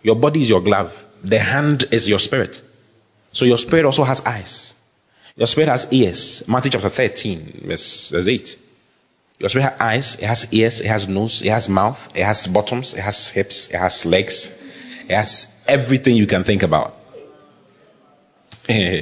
Your 0.02 0.16
body 0.16 0.42
is 0.42 0.50
your 0.50 0.60
glove. 0.60 1.06
The 1.24 1.38
hand 1.38 1.84
is 1.92 2.06
your 2.06 2.18
spirit. 2.18 2.60
So 3.32 3.46
your 3.46 3.56
spirit 3.56 3.86
also 3.86 4.04
has 4.04 4.20
eyes. 4.26 4.78
Your 5.34 5.46
spirit 5.46 5.70
has 5.70 5.90
ears. 5.90 6.46
Matthew 6.46 6.72
chapter 6.72 6.90
13, 6.90 7.62
verse, 7.64 8.10
verse 8.10 8.28
8. 8.28 8.58
Your 9.42 9.48
spirit 9.48 9.64
has 9.64 9.80
eyes, 9.80 10.14
it 10.20 10.26
has 10.26 10.52
ears, 10.54 10.80
it 10.80 10.86
has 10.86 11.08
nose, 11.08 11.42
it 11.42 11.48
has 11.48 11.68
mouth, 11.68 12.16
it 12.16 12.22
has 12.22 12.46
bottoms, 12.46 12.94
it 12.94 13.00
has 13.00 13.30
hips, 13.30 13.68
it 13.70 13.76
has 13.76 14.06
legs, 14.06 14.56
it 15.08 15.14
has 15.16 15.64
everything 15.66 16.14
you 16.14 16.28
can 16.28 16.44
think 16.44 16.62
about. 16.62 16.96
okay, 18.68 18.96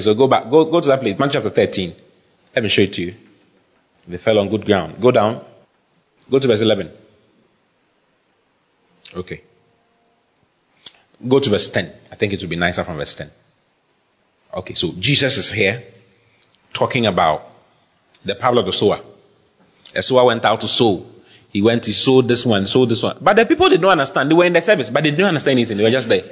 so 0.00 0.14
go 0.14 0.28
back, 0.28 0.48
go, 0.48 0.64
go 0.66 0.80
to 0.80 0.86
that 0.86 1.00
place, 1.00 1.18
Mark 1.18 1.32
chapter 1.32 1.50
13. 1.50 1.92
Let 2.54 2.62
me 2.62 2.68
show 2.68 2.82
it 2.82 2.92
to 2.92 3.02
you. 3.02 3.14
They 4.06 4.18
fell 4.18 4.38
on 4.38 4.48
good 4.48 4.64
ground. 4.64 5.00
Go 5.00 5.10
down. 5.10 5.44
Go 6.30 6.38
to 6.38 6.46
verse 6.46 6.60
11. 6.60 6.88
Okay. 9.16 9.40
Go 11.26 11.40
to 11.40 11.50
verse 11.50 11.68
10. 11.68 11.92
I 12.12 12.14
think 12.14 12.32
it 12.32 12.40
would 12.40 12.50
be 12.50 12.54
nicer 12.54 12.84
from 12.84 12.96
verse 12.96 13.16
10. 13.16 13.28
Okay, 14.56 14.72
so 14.72 14.90
Jesus 14.98 15.36
is 15.36 15.52
here 15.52 15.82
talking 16.72 17.04
about 17.04 17.46
the 18.24 18.34
parable 18.34 18.60
of 18.60 18.66
the 18.66 18.72
sower. 18.72 18.98
The 19.92 20.02
sower 20.02 20.24
went 20.24 20.44
out 20.46 20.60
to 20.60 20.68
sow. 20.68 21.04
He 21.50 21.60
went, 21.60 21.84
he 21.84 21.92
sowed 21.92 22.26
this 22.26 22.44
one, 22.44 22.66
sowed 22.66 22.88
this 22.88 23.02
one. 23.02 23.18
But 23.20 23.36
the 23.36 23.44
people 23.44 23.68
did 23.68 23.82
not 23.82 23.90
understand. 23.92 24.30
They 24.30 24.34
were 24.34 24.44
in 24.44 24.54
the 24.54 24.62
service, 24.62 24.88
but 24.88 25.02
they 25.02 25.10
didn't 25.10 25.26
understand 25.26 25.58
anything. 25.58 25.76
They 25.76 25.84
were 25.84 25.90
just 25.90 26.08
there. 26.08 26.24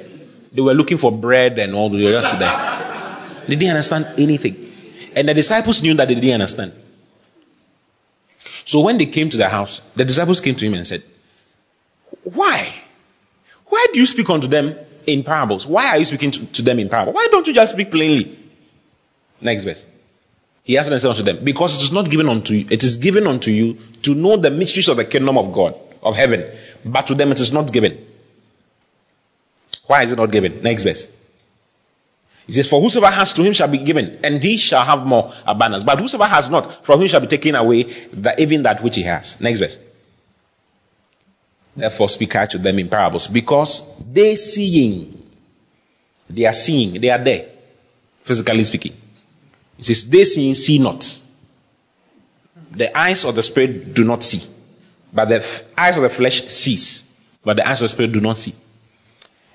They 0.51 0.61
were 0.61 0.73
looking 0.73 0.97
for 0.97 1.11
bread 1.11 1.59
and 1.59 1.75
all. 1.75 1.89
They 1.89 2.03
were 2.03 2.11
just 2.19 2.37
there. 2.39 3.45
They 3.47 3.55
didn't 3.55 3.71
understand 3.71 4.07
anything. 4.17 4.71
And 5.15 5.29
the 5.29 5.33
disciples 5.33 5.81
knew 5.83 5.93
that 5.93 6.07
they 6.07 6.15
didn't 6.15 6.33
understand. 6.33 6.73
So 8.65 8.81
when 8.81 8.97
they 8.97 9.05
came 9.05 9.29
to 9.29 9.37
the 9.37 9.47
house, 9.47 9.81
the 9.95 10.03
disciples 10.03 10.41
came 10.41 10.55
to 10.55 10.65
him 10.65 10.73
and 10.73 10.87
said, 10.87 11.03
Why? 12.23 12.73
Why 13.67 13.85
do 13.93 13.99
you 13.99 14.05
speak 14.07 14.29
unto 14.29 14.47
them 14.47 14.75
in 15.07 15.23
parables. 15.23 15.65
Why 15.65 15.87
are 15.89 15.97
you 15.97 16.05
speaking 16.05 16.31
to, 16.31 16.45
to 16.45 16.61
them 16.61 16.79
in 16.79 16.89
parables? 16.89 17.15
Why 17.15 17.27
don't 17.31 17.45
you 17.47 17.53
just 17.53 17.73
speak 17.73 17.91
plainly? 17.91 18.37
Next 19.41 19.63
verse. 19.63 19.85
He 20.63 20.77
answered 20.77 20.93
and 20.93 21.01
said 21.01 21.11
unto 21.11 21.23
them, 21.23 21.43
Because 21.43 21.77
it 21.77 21.83
is 21.83 21.91
not 21.91 22.09
given 22.09 22.27
unto 22.27 22.53
you, 22.55 22.65
it 22.69 22.83
is 22.83 22.97
given 22.97 23.27
unto 23.27 23.51
you 23.51 23.77
to 24.01 24.15
know 24.15 24.35
the 24.35 24.49
mysteries 24.49 24.87
of 24.87 24.97
the 24.97 25.05
kingdom 25.05 25.37
of 25.37 25.53
God, 25.53 25.75
of 26.01 26.15
heaven, 26.15 26.43
but 26.83 27.05
to 27.07 27.15
them 27.15 27.31
it 27.31 27.39
is 27.39 27.53
not 27.53 27.71
given. 27.71 27.97
Why 29.87 30.01
is 30.01 30.11
it 30.11 30.17
not 30.17 30.31
given? 30.31 30.61
Next 30.63 30.83
verse. 30.83 31.15
He 32.47 32.51
says, 32.51 32.67
For 32.67 32.81
whosoever 32.81 33.13
has 33.13 33.33
to 33.33 33.43
him 33.43 33.53
shall 33.53 33.67
be 33.67 33.79
given, 33.79 34.19
and 34.23 34.41
he 34.41 34.57
shall 34.57 34.83
have 34.83 35.05
more 35.05 35.33
abundance. 35.45 35.83
But 35.83 35.99
whosoever 35.99 36.29
has 36.29 36.49
not, 36.49 36.85
from 36.85 37.01
him 37.01 37.07
shall 37.07 37.21
be 37.21 37.27
taken 37.27 37.55
away 37.55 37.83
the, 37.83 38.39
even 38.41 38.63
that 38.63 38.83
which 38.83 38.95
he 38.95 39.03
has. 39.03 39.39
Next 39.41 39.59
verse. 39.59 39.79
Therefore, 41.75 42.07
speak 42.07 42.35
I 42.35 42.45
to 42.45 42.57
them 42.57 42.79
in 42.79 42.87
parables, 42.87 43.27
because 43.27 44.03
they 44.05 44.35
seeing, 44.35 45.21
they 46.29 46.45
are 46.45 46.53
seeing, 46.53 47.01
they 47.01 47.09
are 47.09 47.17
there, 47.17 47.45
physically 48.19 48.63
speaking. 48.63 48.93
It 49.77 49.85
says, 49.85 50.09
they 50.09 50.23
seeing, 50.23 50.53
see 50.53 50.79
not. 50.79 51.21
The 52.71 52.97
eyes 52.97 53.25
of 53.25 53.35
the 53.35 53.43
spirit 53.43 53.93
do 53.93 54.05
not 54.05 54.23
see, 54.23 54.41
but 55.13 55.25
the 55.25 55.37
f- 55.37 55.65
eyes 55.77 55.97
of 55.97 56.03
the 56.03 56.09
flesh 56.09 56.47
sees, 56.47 57.13
but 57.43 57.57
the 57.57 57.67
eyes 57.67 57.81
of 57.81 57.85
the 57.85 57.89
spirit 57.89 58.13
do 58.13 58.21
not 58.21 58.37
see. 58.37 58.55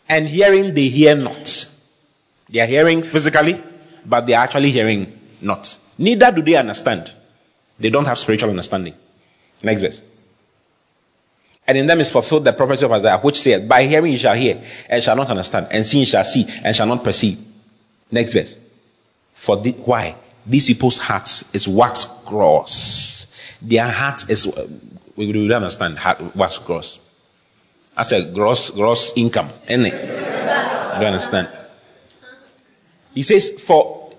And 0.08 0.26
hearing, 0.26 0.74
they 0.74 0.88
hear 0.88 1.14
not. 1.14 1.66
They 2.48 2.60
are 2.60 2.66
hearing 2.66 3.02
physically, 3.02 3.62
but 4.04 4.26
they 4.26 4.34
are 4.34 4.44
actually 4.44 4.70
hearing 4.70 5.18
not. 5.40 5.78
Neither 5.96 6.32
do 6.32 6.42
they 6.42 6.56
understand. 6.56 7.12
They 7.78 7.90
don't 7.90 8.06
have 8.06 8.18
spiritual 8.18 8.50
understanding. 8.50 8.94
Next 9.62 9.80
verse. 9.80 10.02
And 11.70 11.78
in 11.78 11.86
them 11.86 12.00
is 12.00 12.10
fulfilled 12.10 12.42
the 12.42 12.52
prophecy 12.52 12.84
of 12.84 12.90
Isaiah, 12.90 13.18
which 13.18 13.40
said, 13.40 13.68
By 13.68 13.86
hearing 13.86 14.10
you 14.10 14.18
shall 14.18 14.34
hear, 14.34 14.60
and 14.88 15.00
shall 15.00 15.14
not 15.14 15.28
understand, 15.28 15.68
and 15.70 15.86
seeing 15.86 16.04
shall 16.04 16.24
see, 16.24 16.44
and 16.64 16.74
shall 16.74 16.88
not 16.88 17.04
perceive. 17.04 17.38
Next 18.10 18.32
verse. 18.32 18.56
For 19.34 19.56
the, 19.56 19.70
why? 19.70 20.16
These 20.44 20.66
people's 20.66 20.98
hearts 20.98 21.54
is 21.54 21.68
wax 21.68 22.24
gross. 22.26 23.56
Their 23.62 23.86
hearts 23.86 24.28
is, 24.28 24.48
uh, 24.48 24.66
we 25.14 25.30
don't 25.30 25.52
understand 25.52 25.96
heart, 25.96 26.34
wax 26.34 26.58
gross. 26.58 26.98
I 27.96 28.02
said 28.02 28.34
gross, 28.34 28.70
gross 28.70 29.16
income, 29.16 29.48
isn't 29.68 29.86
it? 29.86 29.92
Do 29.92 31.00
you 31.02 31.06
understand? 31.06 31.50
He 33.14 33.22
says, 33.22 33.48
For 33.60 34.12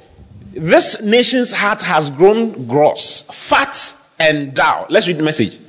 this 0.53 1.01
nation's 1.01 1.51
heart 1.51 1.81
has 1.81 2.11
grown 2.11 2.65
gross, 2.65 3.23
fat, 3.23 3.93
and 4.17 4.53
dull. 4.53 4.85
Let's 4.87 5.05
read 5.05 5.17
the 5.17 5.23
message. 5.23 5.59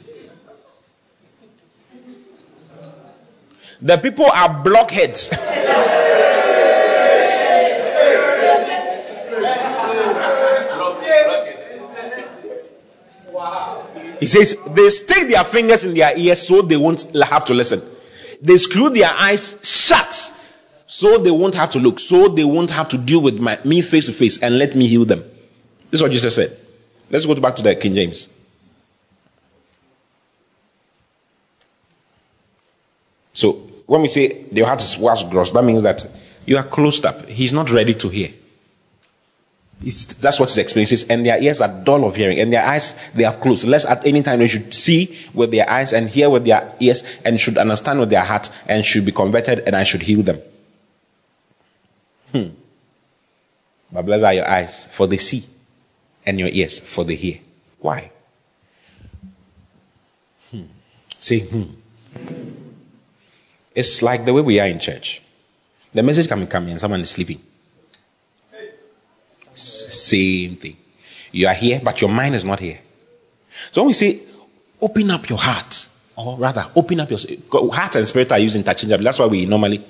The 3.83 3.99
people 3.99 4.27
are 4.27 4.63
blockheads. 4.63 5.31
He 14.21 14.29
says 14.29 14.57
they 14.71 14.89
stick 14.89 15.29
their 15.29 15.43
fingers 15.43 15.85
in 15.85 15.95
their 15.95 16.17
ears 16.17 16.47
so 16.47 16.63
they 16.63 16.77
won't 16.77 17.13
have 17.29 17.45
to 17.47 17.55
listen. 17.55 17.83
They 18.41 18.57
screw 18.57 18.89
their 18.89 19.11
eyes 19.13 19.61
shut 19.65 20.13
so 20.87 21.19
they 21.19 21.33
won't 21.33 21.57
have 21.57 21.71
to 21.71 21.81
look, 21.81 21.99
so 21.99 22.29
they 22.29 22.45
won't 22.45 22.71
have 22.71 22.89
to 22.91 22.99
deal 22.99 23.21
with 23.21 23.41
my, 23.41 23.59
me 23.65 23.83
face 23.83 24.07
to 24.07 24.13
face 24.13 24.41
and 24.41 24.59
let 24.59 24.77
me 24.77 24.87
heal 24.87 25.05
them. 25.05 25.25
This 25.91 25.99
is 25.99 26.03
what 26.03 26.13
Jesus 26.13 26.37
said. 26.37 26.57
Let's 27.11 27.27
go 27.27 27.35
back 27.35 27.57
to 27.57 27.63
the 27.63 27.75
King 27.75 27.97
James. 27.97 28.29
So 33.33 33.72
when 33.93 34.01
we 34.01 34.09
say 34.09 34.47
your 34.51 34.67
heart 34.67 34.83
is 34.83 34.97
was 34.97 35.23
gross, 35.25 35.51
that 35.51 35.63
means 35.63 35.83
that 35.83 36.03
you 36.47 36.57
are 36.57 36.63
closed 36.63 37.05
up. 37.05 37.27
He's 37.27 37.53
not 37.53 37.71
ready 37.71 37.93
to 37.93 38.09
hear. 38.09 38.31
It's, 39.83 40.07
that's 40.15 40.41
what 40.41 40.49
his 40.49 40.57
experience 40.57 40.93
is. 40.93 41.05
And 41.11 41.27
their 41.27 41.39
ears 41.39 41.61
are 41.61 41.69
dull 41.69 42.07
of 42.07 42.17
hearing, 42.17 42.41
and 42.41 42.51
their 42.51 42.65
eyes 42.65 42.99
they 43.13 43.27
are 43.27 43.35
closed. 43.35 43.67
Lest 43.67 43.87
at 43.87 44.07
any 44.07 44.23
time 44.23 44.39
they 44.39 44.49
should 44.49 44.73
see 44.73 45.19
with 45.35 45.51
their 45.51 45.69
eyes 45.69 45.93
and 45.93 46.09
hear 46.09 46.31
with 46.31 46.47
their 46.47 46.73
ears, 46.81 47.05
and 47.27 47.39
should 47.39 47.59
understand 47.59 48.01
with 48.01 48.09
their 48.09 48.25
heart, 48.25 48.51
and 48.67 48.83
should 48.83 49.05
be 49.05 49.13
converted, 49.13 49.59
and 49.67 49.77
I 49.77 49.85
should 49.85 50.01
heal 50.01 50.23
them. 50.23 50.41
Hmm. 52.33 52.49
But 53.93 54.07
blessed 54.07 54.25
are 54.25 54.33
your 54.33 54.49
eyes, 54.49 54.87
for 54.87 55.07
they 55.07 55.19
see, 55.19 55.45
and 56.25 56.41
your 56.41 56.49
ears, 56.49 56.79
for 56.79 57.05
they 57.05 57.17
hear. 57.17 57.41
Why? 57.79 58.11
Hmm. 60.51 60.63
Say, 61.21 61.41
hmm. 61.41 61.82
It's 63.75 64.03
like 64.03 64.25
the 64.25 64.33
way 64.35 64.43
we 64.43 64.61
are 64.61 64.67
in 64.67 64.79
church. 64.79 65.23
The 65.93 66.03
message 66.03 66.29
can 66.29 66.41
be 66.41 66.47
coming, 66.47 66.71
and 66.71 66.81
someone 66.81 67.01
is 67.01 67.11
sleeping. 67.11 67.41
Same 69.55 70.57
thing. 70.57 70.77
You 71.31 71.49
are 71.49 71.55
here, 71.55 71.81
but 71.83 72.01
your 72.01 72.11
mind 72.11 72.35
is 72.35 72.45
not 72.45 72.61
here. 72.61 72.79
So 73.71 73.83
when 73.83 73.89
we 73.89 73.93
say, 73.95 74.21
open 74.81 75.11
up 75.11 75.29
your 75.29 75.39
heart, 75.39 75.89
or 76.17 76.37
rather, 76.37 76.67
open 76.77 77.01
up 77.01 77.11
your 77.11 77.19
heart 77.73 77.97
and 77.97 78.07
spirit 78.07 78.33
are 78.33 78.39
used 78.39 78.57
interchangeably. 78.57 79.05
That's 79.05 79.19
why 79.19 79.27
we 79.27 79.47
normally. 79.47 79.85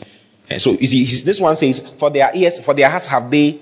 Eh, 0.49 0.59
so 0.59 0.72
you 0.72 0.87
see, 0.87 1.24
this 1.24 1.41
one 1.41 1.57
says, 1.57 1.80
for 1.99 2.11
their 2.11 2.30
ears, 2.35 2.61
for 2.61 2.74
their 2.74 2.91
hearts 2.91 3.07
have 3.07 3.30
they, 3.30 3.59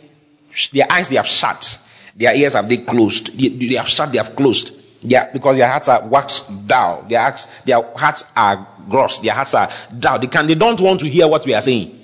their 0.73 0.91
eyes 0.91 1.09
they 1.09 1.17
have 1.17 1.27
shut, 1.27 1.89
their 2.17 2.35
ears 2.35 2.55
have 2.55 2.69
they 2.69 2.79
closed, 2.79 3.39
they, 3.39 3.49
they 3.49 3.75
have 3.77 3.89
shut, 3.89 4.13
they 4.13 4.19
have 4.19 4.35
closed. 4.35 4.77
Yeah, 5.03 5.31
because 5.33 5.57
their 5.57 5.69
hearts 5.69 5.89
are 5.89 6.07
waxed 6.07 6.67
down. 6.67 7.09
Their 7.09 7.21
hearts, 7.21 7.63
their 7.63 7.83
hearts 7.97 8.31
are 8.37 8.67
gross. 8.91 9.21
Their 9.21 9.33
hearts 9.33 9.55
are 9.55 9.71
down. 9.99 10.21
They 10.21 10.27
can, 10.27 10.47
they 10.47 10.55
don't 10.55 10.81
want 10.81 11.01
to 11.01 11.09
hear 11.09 11.27
what 11.27 11.47
we 11.47 11.55
are 11.55 11.63
saying. 11.63 11.97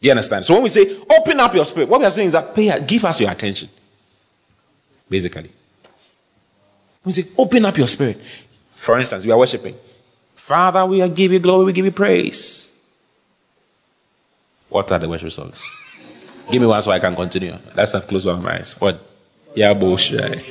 You 0.00 0.12
understand? 0.12 0.46
So 0.46 0.54
when 0.54 0.62
we 0.62 0.68
say 0.68 0.96
open 1.18 1.40
up 1.40 1.52
your 1.54 1.64
spirit, 1.64 1.88
what 1.88 2.00
we 2.00 2.06
are 2.06 2.10
saying 2.10 2.28
is 2.28 2.32
that 2.32 2.54
pay, 2.54 2.82
give 2.86 3.04
us 3.04 3.20
your 3.20 3.30
attention. 3.30 3.68
Basically. 5.10 5.50
We 7.04 7.12
say 7.12 7.24
open 7.36 7.64
up 7.66 7.76
your 7.76 7.88
spirit. 7.88 8.20
For 8.72 8.98
instance, 8.98 9.26
we 9.26 9.32
are 9.32 9.38
worshiping. 9.38 9.74
Father, 10.36 10.86
we 10.86 11.06
give 11.10 11.32
you 11.32 11.40
glory, 11.40 11.66
we 11.66 11.72
give 11.72 11.84
you 11.84 11.90
praise. 11.90 12.72
What 14.68 14.90
are 14.92 14.98
the 14.98 15.08
worship 15.08 15.32
songs? 15.32 15.62
Give 16.50 16.62
me 16.62 16.68
one 16.68 16.80
so 16.80 16.90
I 16.90 16.98
can 16.98 17.14
continue. 17.14 17.56
Let's 17.74 17.92
have 17.92 18.06
close 18.06 18.24
my 18.24 18.54
eyes. 18.54 18.80
What? 18.80 19.00
Yeah, 19.54 19.74
bullshit. 19.74 20.44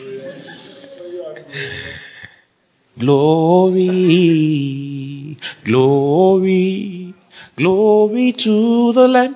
Glory, 3.00 3.88
glory, 5.64 7.14
Glory 7.58 8.34
to 8.34 8.94
the 8.94 9.08
Lamb. 9.08 9.36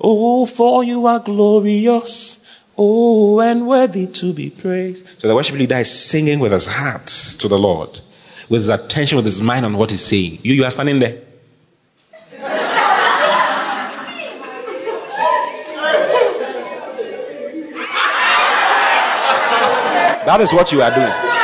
Oh, 0.00 0.46
for 0.46 0.84
you 0.84 1.06
are 1.06 1.18
glorious. 1.18 2.44
Oh, 2.76 3.40
and 3.40 3.66
worthy 3.66 4.06
to 4.06 4.32
be 4.32 4.48
praised. 4.50 5.08
So 5.18 5.26
the 5.26 5.34
worship 5.34 5.56
leader 5.56 5.74
is 5.74 5.90
singing 5.90 6.38
with 6.38 6.52
his 6.52 6.68
heart 6.68 7.08
to 7.08 7.48
the 7.48 7.58
Lord, 7.58 7.88
with 8.48 8.60
his 8.60 8.68
attention, 8.68 9.16
with 9.16 9.24
his 9.24 9.42
mind 9.42 9.66
on 9.66 9.76
what 9.76 9.90
he's 9.90 10.04
saying. 10.04 10.38
You, 10.42 10.54
you 10.54 10.64
are 10.64 10.70
standing 10.70 11.00
there. 11.00 11.18
that 20.24 20.40
is 20.40 20.52
what 20.52 20.70
you 20.70 20.80
are 20.82 20.94
doing. 20.94 21.37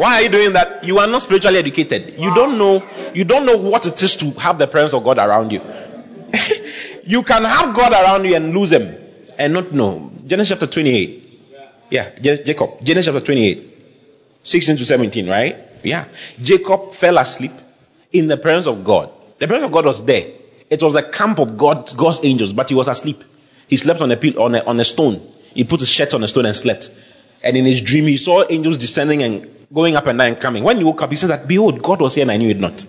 Why 0.00 0.14
are 0.14 0.22
you 0.22 0.28
doing 0.30 0.54
that? 0.54 0.82
You 0.82 0.98
are 0.98 1.06
not 1.06 1.20
spiritually 1.20 1.58
educated. 1.58 2.14
You 2.18 2.34
don't 2.34 2.56
know, 2.56 2.82
you 3.12 3.22
don't 3.22 3.44
know 3.44 3.58
what 3.58 3.84
it 3.84 4.02
is 4.02 4.16
to 4.16 4.30
have 4.40 4.56
the 4.56 4.66
presence 4.66 4.94
of 4.94 5.04
God 5.04 5.18
around 5.18 5.52
you. 5.52 5.60
you 7.04 7.22
can 7.22 7.44
have 7.44 7.76
God 7.76 7.92
around 7.92 8.24
you 8.24 8.34
and 8.34 8.54
lose 8.54 8.72
him 8.72 8.96
and 9.36 9.52
not 9.52 9.72
know. 9.72 10.10
Genesis 10.26 10.58
chapter 10.58 10.66
28. 10.66 11.40
Yeah, 11.90 12.18
Jacob. 12.18 12.82
Genesis 12.82 13.12
chapter 13.12 13.26
28. 13.26 13.62
16 14.42 14.76
to 14.78 14.86
17, 14.86 15.28
right? 15.28 15.58
Yeah. 15.82 16.06
Jacob 16.40 16.94
fell 16.94 17.18
asleep 17.18 17.52
in 18.10 18.26
the 18.26 18.38
presence 18.38 18.68
of 18.68 18.82
God. 18.82 19.10
The 19.38 19.46
presence 19.46 19.66
of 19.66 19.72
God 19.72 19.84
was 19.84 20.02
there. 20.02 20.28
It 20.70 20.82
was 20.82 20.94
the 20.94 21.02
camp 21.02 21.38
of 21.38 21.58
God, 21.58 21.90
God's 21.94 22.24
angels, 22.24 22.54
but 22.54 22.70
he 22.70 22.74
was 22.74 22.88
asleep. 22.88 23.22
He 23.68 23.76
slept 23.76 24.00
on 24.00 24.10
a, 24.10 24.16
pill, 24.16 24.40
on 24.40 24.54
a, 24.54 24.64
on 24.64 24.80
a 24.80 24.84
stone. 24.86 25.20
He 25.52 25.62
put 25.62 25.80
his 25.80 25.90
shirt 25.90 26.14
on 26.14 26.24
a 26.24 26.28
stone 26.28 26.46
and 26.46 26.56
slept. 26.56 26.90
And 27.44 27.54
in 27.54 27.66
his 27.66 27.82
dream, 27.82 28.04
he 28.04 28.16
saw 28.16 28.46
angels 28.48 28.78
descending 28.78 29.22
and 29.22 29.59
going 29.72 29.96
up 29.96 30.06
and 30.06 30.18
down 30.18 30.28
and 30.28 30.40
coming. 30.40 30.64
When 30.64 30.76
he 30.76 30.84
woke 30.84 31.02
up, 31.02 31.10
he 31.10 31.16
said 31.16 31.30
that, 31.30 31.46
Behold, 31.46 31.82
God 31.82 32.00
was 32.00 32.14
here 32.14 32.22
and 32.22 32.30
I 32.30 32.36
knew 32.36 32.48
it 32.48 32.58
not. 32.58 32.84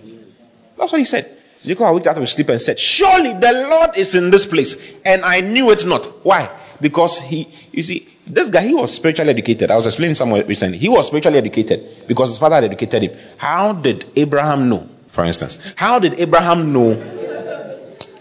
That's 0.77 0.91
what 0.91 0.99
he 0.99 1.05
said. 1.05 1.37
Jacob 1.63 1.93
waked 1.93 2.07
out 2.07 2.15
of 2.15 2.21
his 2.21 2.31
sleep 2.31 2.49
and 2.49 2.59
said, 2.59 2.79
Surely 2.79 3.33
the 3.33 3.67
Lord 3.69 3.95
is 3.95 4.15
in 4.15 4.31
this 4.31 4.45
place, 4.45 4.99
and 5.05 5.23
I 5.23 5.41
knew 5.41 5.69
it 5.69 5.85
not. 5.85 6.05
Why? 6.25 6.49
Because 6.79 7.21
he, 7.21 7.47
you 7.71 7.83
see, 7.83 8.07
this 8.25 8.49
guy, 8.49 8.61
he 8.61 8.73
was 8.73 8.95
spiritually 8.95 9.29
educated. 9.29 9.69
I 9.69 9.75
was 9.75 9.85
explaining 9.85 10.15
somewhere 10.15 10.43
recently. 10.43 10.79
He 10.79 10.89
was 10.89 11.07
spiritually 11.07 11.37
educated 11.37 12.07
because 12.07 12.29
his 12.29 12.39
father 12.39 12.55
had 12.55 12.63
educated 12.63 13.03
him. 13.03 13.19
How 13.37 13.73
did 13.73 14.05
Abraham 14.15 14.69
know, 14.69 14.87
for 15.07 15.23
instance? 15.23 15.73
How 15.75 15.99
did 15.99 16.19
Abraham 16.19 16.73
know? 16.73 16.95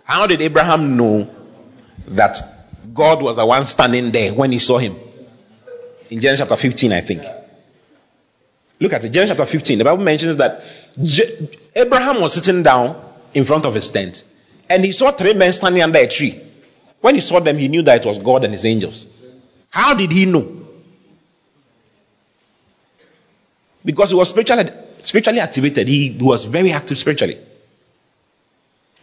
How 0.05 0.27
did 0.27 0.43
Abraham 0.43 0.97
know 0.97 1.31
that 2.09 2.39
God 2.93 3.23
was 3.23 3.37
the 3.37 3.47
one 3.47 3.65
standing 3.65 4.11
there 4.11 4.35
when 4.35 4.53
he 4.53 4.59
saw 4.59 4.77
him? 4.79 4.97
In 6.11 6.21
Genesis 6.21 6.41
chapter 6.41 6.57
15, 6.57 6.93
I 6.93 7.01
think. 7.01 7.23
Look 8.81 8.95
at 8.95 9.05
it. 9.05 9.11
Genesis 9.11 9.37
chapter 9.37 9.51
15. 9.51 9.79
The 9.79 9.85
Bible 9.85 10.03
mentions 10.03 10.37
that 10.39 10.63
Je- 11.03 11.49
Abraham 11.77 12.21
was 12.21 12.33
sitting 12.35 12.63
down 12.63 12.97
in 13.35 13.45
front 13.45 13.65
of 13.67 13.75
his 13.75 13.89
tent 13.89 14.25
and 14.69 14.85
he 14.85 14.93
saw 14.93 15.11
three 15.13 15.35
men 15.35 15.53
standing 15.53 15.83
under 15.83 15.99
a 15.99 16.07
tree. 16.09 16.41
When 17.01 17.15
he 17.15 17.21
saw 17.21 17.41
them, 17.41 17.57
he 17.59 17.69
knew 17.69 17.83
that 17.83 18.05
it 18.05 18.09
was 18.09 18.19
God 18.19 18.45
and 18.45 18.53
his 18.53 18.65
angels. 18.65 19.07
How 19.71 19.95
did 19.95 20.11
he 20.11 20.25
know? 20.27 20.57
Because 23.85 24.11
he 24.11 24.17
was 24.17 24.29
spiritually, 24.29 24.71
spiritually 25.05 25.41
activated. 25.41 25.89
He 25.89 26.17
was 26.21 26.45
very 26.45 26.73
active 26.73 26.99
spiritually. 26.99 27.39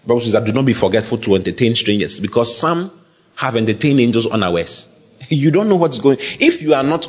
Bible 0.06 0.22
says 0.22 0.34
that 0.34 0.46
do 0.46 0.54
not 0.54 0.66
be 0.66 0.74
forgetful 0.74 1.18
to 1.20 1.36
entertain 1.36 1.76
strangers 1.76 2.20
because 2.20 2.56
some 2.58 2.92
have 3.36 3.56
entertained 3.56 4.00
angels 4.00 4.26
unawares. 4.28 4.94
You 5.30 5.52
don't 5.52 5.68
know 5.68 5.76
what's 5.76 6.00
going. 6.00 6.18
If 6.40 6.62
you 6.62 6.74
are 6.74 6.84
not 6.84 7.08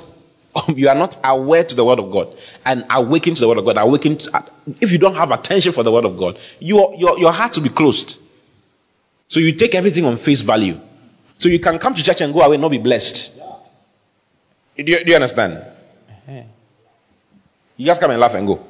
you 0.69 0.89
are 0.89 0.95
not 0.95 1.17
aware 1.25 1.65
to 1.65 1.75
the 1.75 1.85
word 1.85 1.99
of 1.99 2.11
God 2.11 2.37
and 2.65 2.85
awakened 2.91 3.37
to 3.37 3.41
the 3.41 3.49
word 3.49 3.59
of 3.59 3.65
God, 3.65 3.77
awakened, 3.77 4.21
to, 4.21 4.45
if 4.81 4.93
you 4.93 4.99
don't 4.99 5.15
have 5.15 5.31
attention 5.31 5.73
for 5.73 5.83
the 5.83 5.93
word 5.93 6.05
of 6.05 6.17
God, 6.17 6.39
your, 6.59 6.95
your, 6.97 7.19
your 7.19 7.33
heart 7.33 7.57
will 7.57 7.65
be 7.65 7.69
closed. 7.69 8.19
So 9.29 9.41
you 9.41 9.53
take 9.53 9.75
everything 9.75 10.05
on 10.05 10.17
face 10.17 10.41
value. 10.41 10.81
So 11.37 11.49
you 11.49 11.59
can 11.59 11.79
come 11.79 11.95
to 11.95 12.03
church 12.03 12.21
and 12.21 12.33
go 12.33 12.41
away 12.41 12.55
and 12.57 12.63
not 12.63 12.71
be 12.71 12.79
blessed. 12.79 13.33
Do 14.77 14.85
you, 14.85 15.05
do 15.05 15.11
you 15.11 15.15
understand? 15.15 15.65
You 17.77 17.87
just 17.87 18.01
come 18.01 18.11
and 18.11 18.21
laugh 18.21 18.35
and 18.35 18.47
go. 18.47 18.65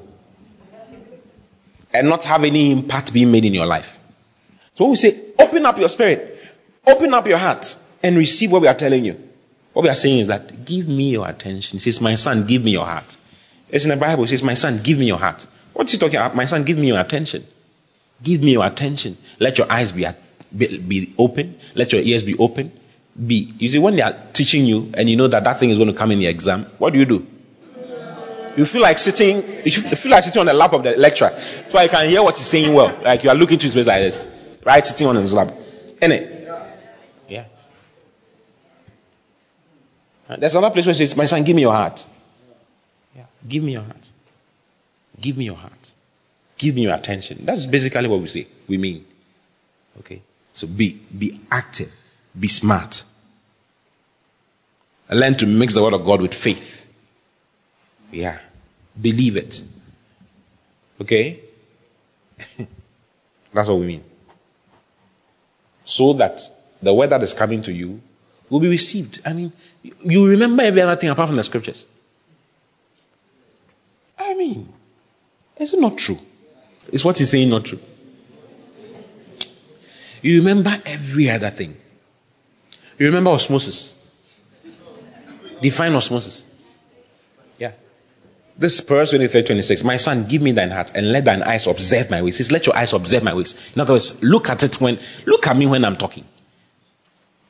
And 1.92 2.08
not 2.08 2.24
have 2.24 2.44
any 2.44 2.72
impact 2.72 3.12
being 3.12 3.32
made 3.32 3.44
in 3.44 3.54
your 3.54 3.66
life. 3.66 3.98
So 4.74 4.84
when 4.84 4.90
we 4.90 4.96
say, 4.96 5.18
open 5.38 5.64
up 5.64 5.78
your 5.78 5.88
spirit, 5.88 6.38
open 6.86 7.14
up 7.14 7.26
your 7.26 7.38
heart, 7.38 7.76
and 8.02 8.16
receive 8.16 8.52
what 8.52 8.62
we 8.62 8.68
are 8.68 8.74
telling 8.74 9.04
you. 9.04 9.27
What 9.78 9.84
we 9.84 9.90
are 9.90 9.94
saying 9.94 10.18
is 10.18 10.26
that 10.26 10.64
give 10.64 10.88
me 10.88 11.10
your 11.10 11.28
attention. 11.28 11.76
He 11.76 11.78
says, 11.78 12.00
My 12.00 12.16
son, 12.16 12.44
give 12.44 12.64
me 12.64 12.72
your 12.72 12.84
heart. 12.84 13.16
It's 13.68 13.84
in 13.84 13.90
the 13.90 13.96
Bible. 13.96 14.24
It 14.24 14.26
says, 14.26 14.42
My 14.42 14.54
son, 14.54 14.80
give 14.82 14.98
me 14.98 15.06
your 15.06 15.18
heart. 15.18 15.46
What's 15.72 15.92
he 15.92 15.98
talking 15.98 16.16
about? 16.16 16.34
My 16.34 16.46
son, 16.46 16.64
give 16.64 16.78
me 16.78 16.88
your 16.88 16.98
attention. 16.98 17.46
Give 18.20 18.42
me 18.42 18.50
your 18.54 18.66
attention. 18.66 19.16
Let 19.38 19.56
your 19.56 19.70
eyes 19.70 19.92
be, 19.92 20.04
be, 20.56 20.78
be 20.78 21.14
open. 21.16 21.56
Let 21.76 21.92
your 21.92 22.02
ears 22.02 22.24
be 22.24 22.36
open. 22.38 22.72
Be. 23.24 23.54
You 23.60 23.68
see, 23.68 23.78
when 23.78 23.94
they 23.94 24.02
are 24.02 24.16
teaching 24.32 24.66
you 24.66 24.90
and 24.94 25.08
you 25.08 25.16
know 25.16 25.28
that 25.28 25.44
that 25.44 25.60
thing 25.60 25.70
is 25.70 25.78
going 25.78 25.92
to 25.92 25.96
come 25.96 26.10
in 26.10 26.18
the 26.18 26.26
exam, 26.26 26.64
what 26.78 26.92
do 26.92 26.98
you 26.98 27.04
do? 27.04 27.24
you 28.56 28.66
feel 28.66 28.82
like 28.82 28.98
sitting, 28.98 29.36
you 29.64 29.70
feel 29.70 30.10
like 30.10 30.24
sitting 30.24 30.40
on 30.40 30.46
the 30.46 30.54
lap 30.54 30.72
of 30.72 30.82
the 30.82 30.96
lecturer, 30.96 31.30
so 31.68 31.78
I 31.78 31.86
can 31.86 32.08
hear 32.08 32.20
what 32.20 32.36
he's 32.36 32.48
saying 32.48 32.74
well. 32.74 33.00
Like 33.04 33.22
you 33.22 33.30
are 33.30 33.36
looking 33.36 33.58
to 33.58 33.64
his 33.64 33.74
face 33.74 33.86
like 33.86 34.00
this, 34.00 34.28
right? 34.66 34.84
Sitting 34.84 35.06
on 35.06 35.14
his 35.14 35.32
lap, 35.32 35.52
isn't 36.00 36.10
it? 36.10 36.34
Yeah. 37.28 37.44
There's 40.36 40.54
another 40.54 40.72
place 40.72 40.86
where 40.86 40.94
he 40.94 41.06
says, 41.06 41.16
"My 41.16 41.24
son, 41.24 41.42
give 41.42 41.56
me 41.56 41.62
your 41.62 41.72
heart. 41.72 42.04
Yeah. 43.16 43.24
Give 43.48 43.62
me 43.62 43.72
your 43.72 43.82
heart. 43.82 44.10
Give 45.20 45.36
me 45.36 45.46
your 45.46 45.56
heart. 45.56 45.92
Give 46.58 46.74
me 46.74 46.82
your 46.82 46.94
attention." 46.94 47.44
That's 47.44 47.66
basically 47.66 48.08
what 48.08 48.20
we 48.20 48.28
say. 48.28 48.46
We 48.68 48.76
mean, 48.76 49.04
okay. 50.00 50.20
So 50.52 50.66
be 50.66 51.00
be 51.16 51.40
active, 51.50 51.92
be 52.38 52.48
smart. 52.48 53.04
And 55.08 55.20
learn 55.20 55.34
to 55.36 55.46
mix 55.46 55.74
the 55.74 55.82
word 55.82 55.94
of 55.94 56.04
God 56.04 56.20
with 56.20 56.34
faith. 56.34 56.84
Yeah. 58.10 58.38
Believe 59.00 59.36
it. 59.36 59.62
Okay? 61.00 61.40
That's 63.54 63.68
what 63.68 63.78
we 63.78 63.86
mean. 63.86 64.04
So 65.84 66.12
that 66.14 66.42
the 66.82 66.92
word 66.92 67.10
that 67.10 67.22
is 67.22 67.32
coming 67.32 67.62
to 67.62 67.72
you 67.72 68.00
will 68.50 68.60
be 68.60 68.68
received. 68.68 69.20
I 69.24 69.32
mean, 69.32 69.52
you 69.82 70.28
remember 70.28 70.62
every 70.62 70.82
other 70.82 70.96
thing 70.96 71.10
apart 71.10 71.28
from 71.28 71.36
the 71.36 71.44
scriptures. 71.44 71.86
I 74.18 74.34
mean, 74.34 74.72
is 75.58 75.74
it 75.74 75.80
not 75.80 75.96
true? 75.96 76.18
Is 76.92 77.04
what 77.04 77.18
he's 77.18 77.30
saying 77.30 77.50
not 77.50 77.64
true? 77.64 77.78
You 80.22 80.38
remember 80.38 80.80
every 80.84 81.30
other 81.30 81.50
thing. 81.50 81.76
You 82.98 83.06
remember 83.06 83.30
osmosis. 83.30 83.94
Define 85.62 85.94
osmosis. 85.94 86.44
Yeah. 87.58 87.72
This 88.56 88.74
is 88.74 88.80
Proverbs 88.80 89.10
23, 89.10 89.44
26. 89.44 89.84
My 89.84 89.96
son, 89.96 90.26
give 90.26 90.42
me 90.42 90.52
thine 90.52 90.70
heart 90.70 90.90
and 90.94 91.12
let 91.12 91.24
thine 91.24 91.42
eyes 91.42 91.66
observe 91.66 92.10
my 92.10 92.22
ways. 92.22 92.36
He 92.36 92.42
says, 92.42 92.52
let 92.52 92.66
your 92.66 92.76
eyes 92.76 92.92
observe 92.92 93.22
my 93.22 93.34
ways. 93.34 93.54
In 93.74 93.80
other 93.80 93.94
words, 93.94 94.22
look 94.22 94.48
at 94.48 94.62
it 94.62 94.80
when, 94.80 94.98
look 95.26 95.46
at 95.46 95.56
me 95.56 95.66
when 95.66 95.84
I'm 95.84 95.96
talking. 95.96 96.24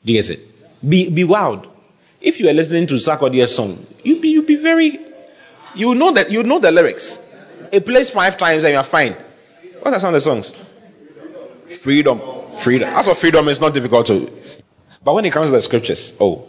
Do 0.05 0.13
you 0.13 0.23
get 0.23 0.31
it? 0.31 0.41
Be, 0.87 1.09
be 1.09 1.25
wild. 1.25 1.67
If 2.21 2.41
you 2.41 2.49
are 2.49 2.53
listening 2.53 2.87
to 2.89 2.95
Sarkodie's 2.95 3.55
song, 3.55 3.85
you 4.03 4.21
be, 4.21 4.29
you 4.29 4.43
be 4.43 4.57
very, 4.57 4.99
you 5.75 5.95
know 5.95 6.13
that, 6.13 6.31
you 6.31 6.43
know 6.43 6.59
the 6.59 6.73
lyrics. 6.73 7.25
It 7.71 7.85
plays 7.85 8.11
five 8.11 8.37
times 8.37 8.65
and 8.65 8.73
you're 8.73 8.83
fine. 8.83 9.13
What 9.81 9.95
are 9.95 10.01
some 10.01 10.09
of 10.09 10.15
the 10.15 10.21
songs? 10.21 10.55
Freedom. 11.81 12.21
Freedom. 12.59 12.89
As 12.89 13.07
for 13.07 13.15
freedom, 13.15 13.49
it's 13.49 13.61
not 13.61 13.73
difficult 13.73 14.07
to. 14.07 14.31
But 15.05 15.15
when 15.15 15.25
it 15.25 15.33
comes 15.33 15.49
to 15.49 15.53
the 15.53 15.63
scriptures, 15.63 16.17
oh, 16.21 16.47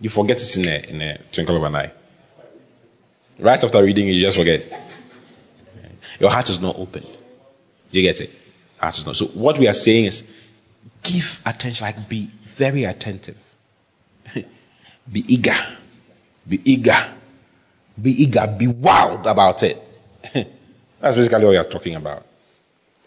you 0.00 0.08
forget 0.08 0.40
it 0.40 0.56
in 0.56 0.66
a, 0.66 0.94
in 0.94 1.02
a 1.02 1.18
twinkle 1.32 1.56
of 1.56 1.62
an 1.64 1.76
eye. 1.76 1.92
Right 3.38 3.62
after 3.62 3.82
reading 3.82 4.08
it, 4.08 4.12
you 4.12 4.22
just 4.22 4.36
forget. 4.36 4.62
Your 6.20 6.30
heart 6.30 6.48
is 6.48 6.60
not 6.60 6.78
open. 6.78 7.02
Do 7.02 8.00
you 8.00 8.02
get 8.02 8.20
it? 8.20 8.30
Heart 8.78 8.98
is 8.98 9.06
not. 9.06 9.16
So 9.16 9.26
what 9.26 9.58
we 9.58 9.68
are 9.68 9.74
saying 9.74 10.06
is 10.06 10.32
give 11.02 11.42
attention, 11.44 11.84
like 11.84 12.08
be 12.08 12.30
very 12.44 12.84
attentive. 12.84 13.36
Be 15.10 15.24
eager. 15.28 15.56
Be 16.48 16.60
eager. 16.64 16.96
Be 18.00 18.10
eager. 18.22 18.46
Be 18.58 18.66
wild 18.66 19.26
about 19.26 19.62
it. 19.62 19.80
That's 21.00 21.16
basically 21.16 21.44
what 21.44 21.50
we 21.50 21.56
are 21.56 21.64
talking 21.64 21.94
about. 21.94 22.24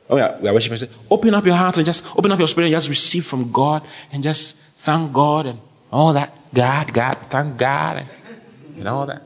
Oh, 0.10 0.18
yeah, 0.18 0.39
we 0.39 0.48
are 0.48 0.54
worshiping. 0.54 0.78
Say, 0.78 0.89
open 1.12 1.34
up 1.34 1.45
your 1.45 1.56
heart 1.56 1.78
and 1.78 1.86
just 1.86 2.06
open 2.18 2.32
up 2.32 2.39
your 2.39 2.48
spirit 2.48 2.68
and 2.68 2.76
just 2.76 2.88
receive 2.88 3.26
from 3.26 3.52
God 3.52 3.84
and 4.12 4.24
just 4.24 4.58
thank 4.58 5.12
God 5.12 5.48
and 5.48 5.60
all 5.91 6.14
that. 6.14 6.34
God, 6.54 6.93
God, 6.93 7.18
thank 7.30 7.58
God, 7.58 7.98
and, 7.98 8.08
and 8.78 8.88
all 8.88 9.06
that. 9.06 9.22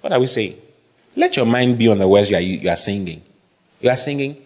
What 0.00 0.12
are 0.12 0.18
we 0.18 0.26
saying? 0.26 0.56
Let 1.14 1.36
your 1.36 1.46
mind 1.46 1.78
be 1.78 1.86
on 1.86 1.98
the 1.98 2.08
words 2.08 2.28
you 2.28 2.36
are, 2.36 2.40
you 2.40 2.68
are 2.68 2.76
singing. 2.76 3.22
You 3.80 3.90
are 3.90 3.96
singing, 3.96 4.44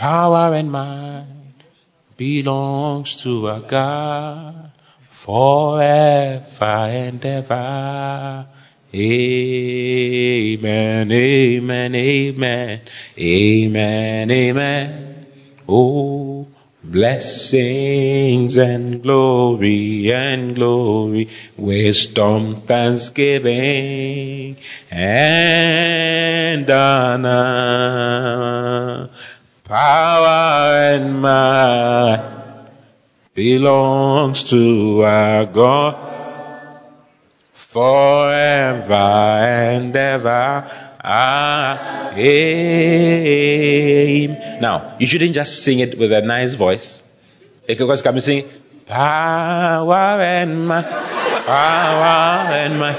Power 0.00 0.54
and 0.54 0.72
might 0.72 1.26
belongs 2.16 3.16
to 3.16 3.48
our 3.50 3.60
God 3.60 4.69
forever 5.20 6.64
and 6.64 7.24
ever. 7.26 8.46
Amen, 8.94 11.12
amen, 11.12 11.94
amen, 11.94 12.80
amen, 13.18 14.30
amen. 14.30 15.26
Oh, 15.68 16.46
blessings 16.82 18.56
and 18.56 19.02
glory 19.02 20.10
and 20.10 20.54
glory, 20.54 21.28
wisdom, 21.58 22.56
thanksgiving, 22.56 24.56
and 24.90 26.70
honor, 26.70 28.30
power 29.64 30.94
and 30.94 31.20
might 31.20 32.39
belongs 33.40 34.44
to 34.44 35.00
our 35.00 35.46
God 35.46 35.96
forever 37.52 38.92
and 38.92 39.96
ever. 39.96 40.70
Amen. 41.02 42.20
Now, 44.60 44.94
you 45.00 45.06
shouldn't 45.06 45.32
just 45.32 45.64
sing 45.64 45.78
it 45.78 45.96
with 45.98 46.12
a 46.12 46.20
nice 46.20 46.52
voice. 46.52 47.02
Because 47.66 48.02
come 48.02 48.16
and 48.16 48.22
sing 48.22 48.44
power 48.84 50.20
and 50.20 50.68
my 50.68 50.82
power 50.82 52.52
and 52.52 52.78
my 52.78 52.94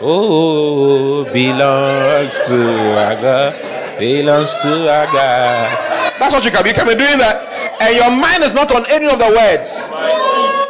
oh 0.00 1.22
belongs 1.32 2.40
to 2.48 2.58
our 2.98 3.14
God, 3.14 3.54
belongs 4.00 4.56
to 4.62 4.90
our 4.90 5.06
God. 5.06 5.70
That's 6.18 6.34
what 6.34 6.44
you 6.44 6.50
can 6.50 6.64
be. 6.64 6.70
You 6.70 6.74
can 6.74 6.88
be 6.88 6.96
doing 6.96 7.18
that, 7.18 7.61
and 7.80 7.96
your 7.96 8.10
mind 8.10 8.42
is 8.42 8.54
not 8.54 8.72
on 8.72 8.84
any 8.88 9.06
of 9.06 9.18
the 9.18 9.28
words. 9.28 9.88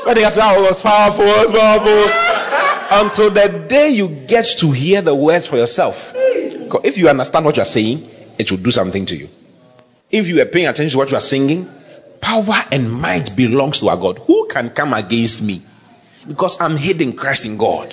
When 0.04 0.16
they 0.16 0.28
say, 0.30 0.40
"Oh, 0.42 0.62
was 0.62 0.82
powerful, 0.82 1.24
powerful." 1.52 2.32
until 2.92 3.30
the 3.30 3.64
day 3.68 3.88
you 3.88 4.08
get 4.08 4.44
to 4.58 4.70
hear 4.70 5.00
the 5.00 5.14
words 5.14 5.46
for 5.46 5.56
yourself. 5.56 6.12
If 6.84 6.98
you 6.98 7.08
understand 7.08 7.44
what 7.44 7.56
you're 7.56 7.64
saying, 7.64 8.08
it 8.38 8.50
will 8.50 8.58
do 8.58 8.70
something 8.70 9.06
to 9.06 9.16
you. 9.16 9.28
If 10.10 10.28
you 10.28 10.40
are 10.42 10.46
paying 10.46 10.66
attention 10.66 10.92
to 10.92 10.98
what 10.98 11.10
you 11.10 11.16
are 11.16 11.20
singing, 11.20 11.68
power 12.20 12.62
and 12.70 12.92
might 12.92 13.34
belongs 13.34 13.80
to 13.80 13.88
our 13.88 13.96
God. 13.96 14.18
Who 14.26 14.46
can 14.48 14.70
come 14.70 14.92
against 14.92 15.42
me? 15.42 15.62
Because 16.28 16.60
I'm 16.60 16.76
hidden 16.76 17.14
Christ 17.14 17.46
in 17.46 17.56
God. 17.56 17.92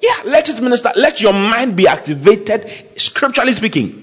Yeah, 0.00 0.14
let 0.24 0.48
it 0.48 0.62
minister. 0.62 0.90
Let 0.96 1.20
your 1.20 1.32
mind 1.32 1.76
be 1.76 1.86
activated, 1.86 2.70
scripturally 2.96 3.52
speaking, 3.52 4.02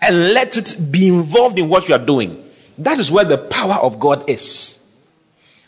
and 0.00 0.32
let 0.32 0.56
it 0.56 0.76
be 0.90 1.08
involved 1.08 1.58
in 1.58 1.68
what 1.68 1.88
you 1.88 1.94
are 1.94 2.04
doing. 2.04 2.44
That 2.78 2.98
is 2.98 3.10
where 3.10 3.24
the 3.24 3.38
power 3.38 3.74
of 3.74 3.98
God 3.98 4.28
is. 4.30 4.76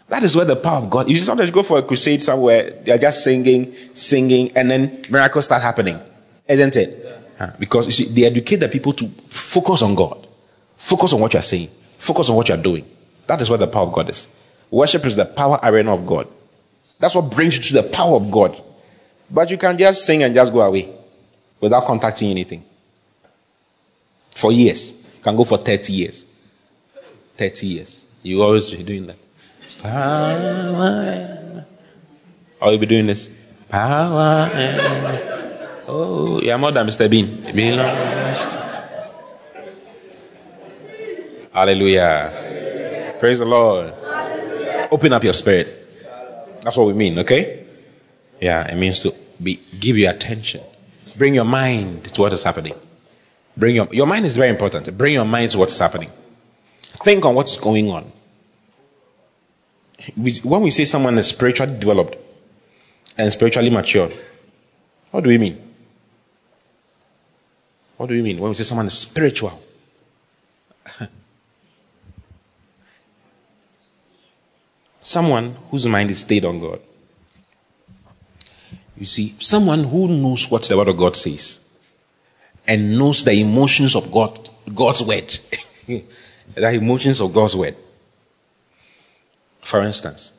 That 0.09 0.23
is 0.23 0.35
where 0.35 0.45
the 0.45 0.57
power 0.57 0.79
of 0.79 0.91
God. 0.91 1.09
You 1.09 1.17
sometimes 1.17 1.51
go 1.51 1.63
for 1.63 1.79
a 1.79 1.83
crusade 1.83 2.23
somewhere, 2.23 2.71
they 2.71 2.93
are 2.93 2.99
just 2.99 3.23
singing, 3.23 3.75
singing, 3.95 4.51
and 4.57 4.71
then 4.71 5.05
miracles 5.09 5.45
start 5.45 5.63
happening, 5.63 5.99
isn't 6.49 6.77
it? 6.77 7.07
Because 7.59 7.87
you 7.87 7.93
see, 7.93 8.05
they 8.05 8.27
educate 8.27 8.57
the 8.57 8.69
people 8.69 8.93
to 8.95 9.09
focus 9.29 9.83
on 9.83 9.95
God, 9.95 10.27
focus 10.77 11.13
on 11.13 11.21
what 11.21 11.33
you 11.33 11.39
are 11.39 11.43
saying, 11.43 11.69
focus 11.97 12.29
on 12.29 12.37
what 12.37 12.49
you 12.49 12.55
are 12.55 12.63
doing. 12.63 12.85
That 13.27 13.41
is 13.41 13.49
where 13.49 13.59
the 13.59 13.67
power 13.67 13.85
of 13.85 13.93
God 13.93 14.11
is. 14.11 14.29
Worship 14.71 15.07
is 15.07 15.17
the 15.17 15.25
power 15.25 15.59
arena 15.63 15.95
of 15.95 16.07
God. 16.07 16.29
That's 16.99 17.15
what 17.15 17.31
brings 17.31 17.57
you 17.57 17.63
to 17.63 17.83
the 17.83 17.83
power 17.85 18.17
of 18.17 18.31
God. 18.31 18.61
But 19.31 19.51
you 19.51 19.57
can 19.57 19.79
just 19.79 20.05
sing 20.05 20.23
and 20.23 20.35
just 20.35 20.53
go 20.53 20.61
away 20.61 20.89
without 21.61 21.85
contacting 21.85 22.31
anything. 22.31 22.65
For 24.35 24.53
years. 24.53 24.93
You 24.93 25.23
can 25.23 25.37
go 25.37 25.45
for 25.45 25.57
30 25.57 25.93
years. 25.93 26.27
30 27.41 27.67
years. 27.67 28.07
You 28.23 28.43
always 28.43 28.69
be 28.69 28.83
doing 28.83 29.07
that. 29.07 29.17
Power. 29.83 31.65
Are 32.61 32.73
you 32.73 32.79
be 32.79 32.85
doing 32.85 33.07
this? 33.07 33.31
Power. 33.71 34.51
Oh, 35.89 36.39
yeah, 36.43 36.59
more 36.59 36.71
than 36.71 36.87
Mr. 36.87 37.09
Bean. 37.09 37.27
Hallelujah. 41.51 43.17
Praise 43.19 43.39
the 43.39 43.47
Lord. 43.47 43.95
Open 44.93 45.15
up 45.15 45.25
your 45.25 45.33
spirit. 45.33 45.67
That's 46.63 46.77
what 46.77 46.89
we 46.89 46.93
mean, 46.93 47.19
okay? 47.21 47.65
Yeah, 48.39 48.71
it 48.71 48.77
means 48.77 48.99
to 49.01 49.15
be 49.43 49.59
give 49.81 49.97
you 49.97 50.11
attention. 50.11 50.61
Bring 51.17 51.35
your 51.35 51.47
mind 51.47 52.05
to 52.05 52.21
what 52.21 52.35
is 52.35 52.43
happening. 52.43 52.75
Bring 53.57 53.77
your 53.77 53.89
your 53.93 54.07
mind 54.07 54.27
is 54.27 54.37
very 54.37 54.51
important. 54.51 54.95
Bring 54.99 55.15
your 55.15 55.25
mind 55.25 55.53
to 55.53 55.59
what's 55.59 55.79
happening. 55.79 56.11
Think 57.05 57.25
on 57.25 57.35
what's 57.35 57.57
going 57.57 57.91
on 57.91 58.11
when 60.17 60.63
we 60.63 60.71
say 60.71 60.85
someone 60.85 61.19
is 61.19 61.27
spiritually 61.29 61.79
developed 61.79 62.17
and 63.19 63.31
spiritually 63.33 63.71
mature, 63.71 64.11
what 65.11 65.23
do 65.25 65.29
we 65.29 65.39
mean? 65.39 65.61
What 67.97 68.09
do 68.09 68.15
we 68.15 68.23
mean 68.23 68.39
when 68.39 68.49
we 68.49 68.55
say 68.55 68.63
someone 68.63 68.87
is 68.87 68.97
spiritual? 68.99 69.61
someone 75.01 75.55
whose 75.71 75.87
mind 75.87 76.11
is 76.11 76.21
stayed 76.21 76.45
on 76.45 76.61
God. 76.61 76.81
You 78.97 79.07
see, 79.07 79.35
someone 79.39 79.85
who 79.85 80.09
knows 80.09 80.51
what 80.51 80.63
the 80.65 80.77
Word 80.77 80.89
of 80.89 80.97
God 80.97 81.17
says. 81.17 81.67
and 82.67 82.99
knows 82.99 83.25
the 83.25 83.33
emotions 83.33 83.97
of 83.97 84.13
God, 84.13 84.39
God's 84.75 85.03
word. 85.03 85.39
the 86.55 86.71
emotions 86.73 87.21
of 87.21 87.33
God's 87.33 87.57
word. 87.57 87.77
For 89.63 89.81
instance, 89.83 90.33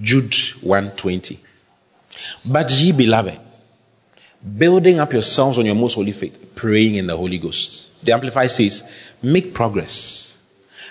Jude 0.00 0.34
120. 0.60 1.38
But 2.46 2.70
ye 2.70 2.92
beloved, 2.92 3.38
building 4.58 4.98
up 5.00 5.12
yourselves 5.12 5.58
on 5.58 5.66
your 5.66 5.74
most 5.74 5.94
holy 5.94 6.12
faith, 6.12 6.52
praying 6.54 6.96
in 6.96 7.06
the 7.06 7.16
Holy 7.16 7.38
Ghost. 7.38 8.04
The 8.04 8.12
Amplified 8.12 8.50
says, 8.50 8.88
make 9.22 9.54
progress. 9.54 10.38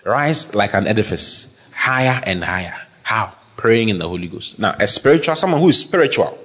Rise 0.03 0.53
like 0.55 0.73
an 0.73 0.87
edifice, 0.87 1.71
higher 1.73 2.21
and 2.25 2.43
higher. 2.43 2.75
How? 3.03 3.33
Praying 3.55 3.89
in 3.89 3.99
the 3.99 4.07
Holy 4.07 4.27
Ghost. 4.27 4.59
Now, 4.59 4.75
a 4.79 4.87
spiritual, 4.87 5.35
someone 5.35 5.61
who 5.61 5.69
is 5.69 5.79
spiritual, 5.79 6.37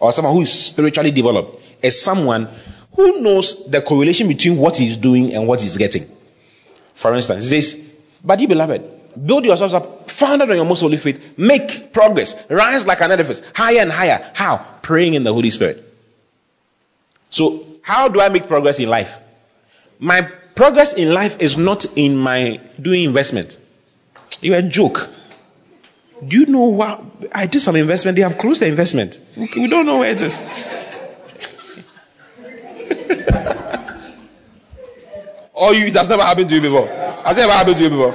or 0.00 0.12
someone 0.12 0.34
who 0.34 0.42
is 0.42 0.52
spiritually 0.52 1.10
developed, 1.10 1.60
is 1.82 2.00
someone 2.00 2.48
who 2.94 3.20
knows 3.20 3.68
the 3.70 3.82
correlation 3.82 4.28
between 4.28 4.56
what 4.56 4.76
he's 4.76 4.96
doing 4.96 5.34
and 5.34 5.46
what 5.46 5.60
he's 5.60 5.76
getting. 5.76 6.06
For 7.02 7.12
instance, 7.16 7.50
says, 7.50 7.84
But 8.24 8.38
ye 8.38 8.46
beloved, 8.46 8.80
build 9.26 9.44
yourselves 9.44 9.74
up, 9.74 10.08
founded 10.08 10.48
on 10.50 10.56
your 10.56 10.64
most 10.64 10.82
holy 10.82 10.96
faith, 10.96 11.36
make 11.36 11.92
progress, 11.92 12.48
rise 12.48 12.86
like 12.86 13.00
an 13.00 13.10
edifice, 13.10 13.42
higher 13.56 13.80
and 13.80 13.90
higher. 13.90 14.30
How? 14.34 14.64
Praying 14.82 15.14
in 15.14 15.24
the 15.24 15.32
Holy 15.32 15.50
Spirit. 15.50 15.82
So, 17.28 17.66
how 17.82 18.06
do 18.06 18.20
I 18.20 18.28
make 18.28 18.46
progress 18.46 18.78
in 18.78 18.88
life? 18.88 19.18
My 19.98 20.22
progress 20.54 20.92
in 20.92 21.12
life 21.12 21.42
is 21.42 21.58
not 21.58 21.84
in 21.96 22.16
my 22.16 22.60
doing 22.80 23.02
investment. 23.02 23.58
You're 24.40 24.58
a 24.58 24.62
joke. 24.62 25.10
Do 26.24 26.38
you 26.38 26.46
know 26.46 26.66
what? 26.66 27.02
I 27.34 27.46
did 27.46 27.62
some 27.62 27.74
investment. 27.74 28.14
They 28.14 28.22
have 28.22 28.38
closed 28.38 28.62
the 28.62 28.68
investment. 28.68 29.18
We 29.36 29.66
don't 29.66 29.86
know 29.86 29.98
where 29.98 30.12
it 30.12 30.20
is. 30.20 30.38
Or 35.62 35.74
you, 35.74 35.86
it 35.86 35.94
has 35.94 36.08
never 36.08 36.22
happened 36.22 36.48
to 36.48 36.56
you 36.56 36.60
before. 36.60 36.88
Has 36.88 37.38
it 37.38 37.42
ever 37.42 37.52
happened 37.52 37.76
to 37.76 37.84
you 37.84 37.90
before? 37.90 38.14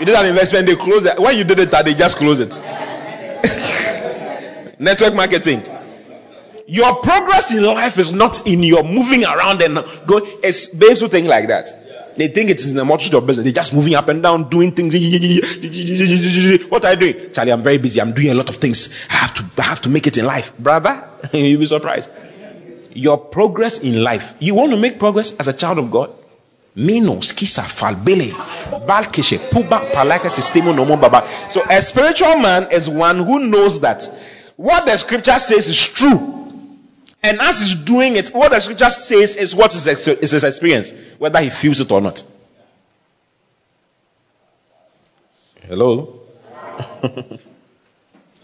You 0.00 0.06
did 0.06 0.14
an 0.14 0.26
investment, 0.26 0.66
they 0.66 0.76
closed 0.76 1.06
it. 1.06 1.20
When 1.20 1.36
you 1.36 1.44
did 1.44 1.58
it, 1.58 1.70
they 1.70 1.94
just 1.94 2.16
closed 2.16 2.40
it. 2.40 2.58
Network 4.78 5.14
marketing. 5.14 5.62
Your 6.66 6.94
progress 7.02 7.54
in 7.54 7.64
life 7.64 7.98
is 7.98 8.14
not 8.14 8.46
in 8.46 8.62
your 8.62 8.82
moving 8.82 9.24
around 9.24 9.60
and 9.60 9.84
going. 10.06 10.24
It's 10.42 10.68
babes 10.68 11.00
who 11.00 11.08
think 11.08 11.28
like 11.28 11.48
that. 11.48 11.68
They 12.16 12.28
think 12.28 12.48
it's 12.48 12.66
in 12.66 12.76
the 12.76 12.84
multitude 12.84 13.14
of 13.14 13.26
business. 13.26 13.44
They're 13.44 13.52
just 13.52 13.74
moving 13.74 13.94
up 13.94 14.08
and 14.08 14.22
down, 14.22 14.48
doing 14.48 14.72
things. 14.72 14.94
What 16.70 16.84
are 16.84 16.94
you 16.94 16.98
doing? 16.98 17.32
Charlie, 17.32 17.52
I'm 17.52 17.62
very 17.62 17.78
busy. 17.78 18.00
I'm 18.00 18.12
doing 18.12 18.30
a 18.30 18.34
lot 18.34 18.48
of 18.48 18.56
things. 18.56 18.94
I 19.10 19.14
have 19.14 19.34
to, 19.34 19.44
I 19.58 19.64
have 19.64 19.82
to 19.82 19.90
make 19.90 20.06
it 20.06 20.16
in 20.16 20.24
life. 20.24 20.56
Brother, 20.58 21.06
you'll 21.32 21.60
be 21.60 21.66
surprised. 21.66 22.08
Your 22.94 23.18
progress 23.18 23.80
in 23.80 24.02
life. 24.02 24.34
You 24.38 24.54
want 24.54 24.72
to 24.72 24.78
make 24.78 24.98
progress 24.98 25.38
as 25.38 25.46
a 25.46 25.52
child 25.52 25.78
of 25.78 25.90
God? 25.90 26.10
Mino, 26.76 27.20
skisa, 27.20 27.62
falbele, 27.62 28.30
balkishe, 28.86 29.38
puba, 29.50 29.80
palaka, 29.92 30.28
systemo, 30.30 30.74
no 30.74 30.96
baba. 30.96 31.26
So 31.50 31.62
a 31.68 31.82
spiritual 31.82 32.36
man 32.36 32.68
is 32.70 32.88
one 32.88 33.18
who 33.18 33.40
knows 33.40 33.80
that 33.80 34.04
what 34.56 34.84
the 34.84 34.96
scripture 34.96 35.38
says 35.38 35.68
is 35.68 35.88
true. 35.88 36.36
And 37.22 37.40
as 37.40 37.60
he's 37.60 37.74
doing 37.74 38.16
it, 38.16 38.28
what 38.28 38.50
the 38.52 38.60
scripture 38.60 38.88
says 38.88 39.36
is 39.36 39.54
what 39.54 39.74
is 39.74 39.84
his 39.84 40.44
experience, 40.44 40.92
whether 41.18 41.40
he 41.40 41.50
feels 41.50 41.80
it 41.80 41.90
or 41.90 42.00
not. 42.00 42.22
Hello? 45.62 46.20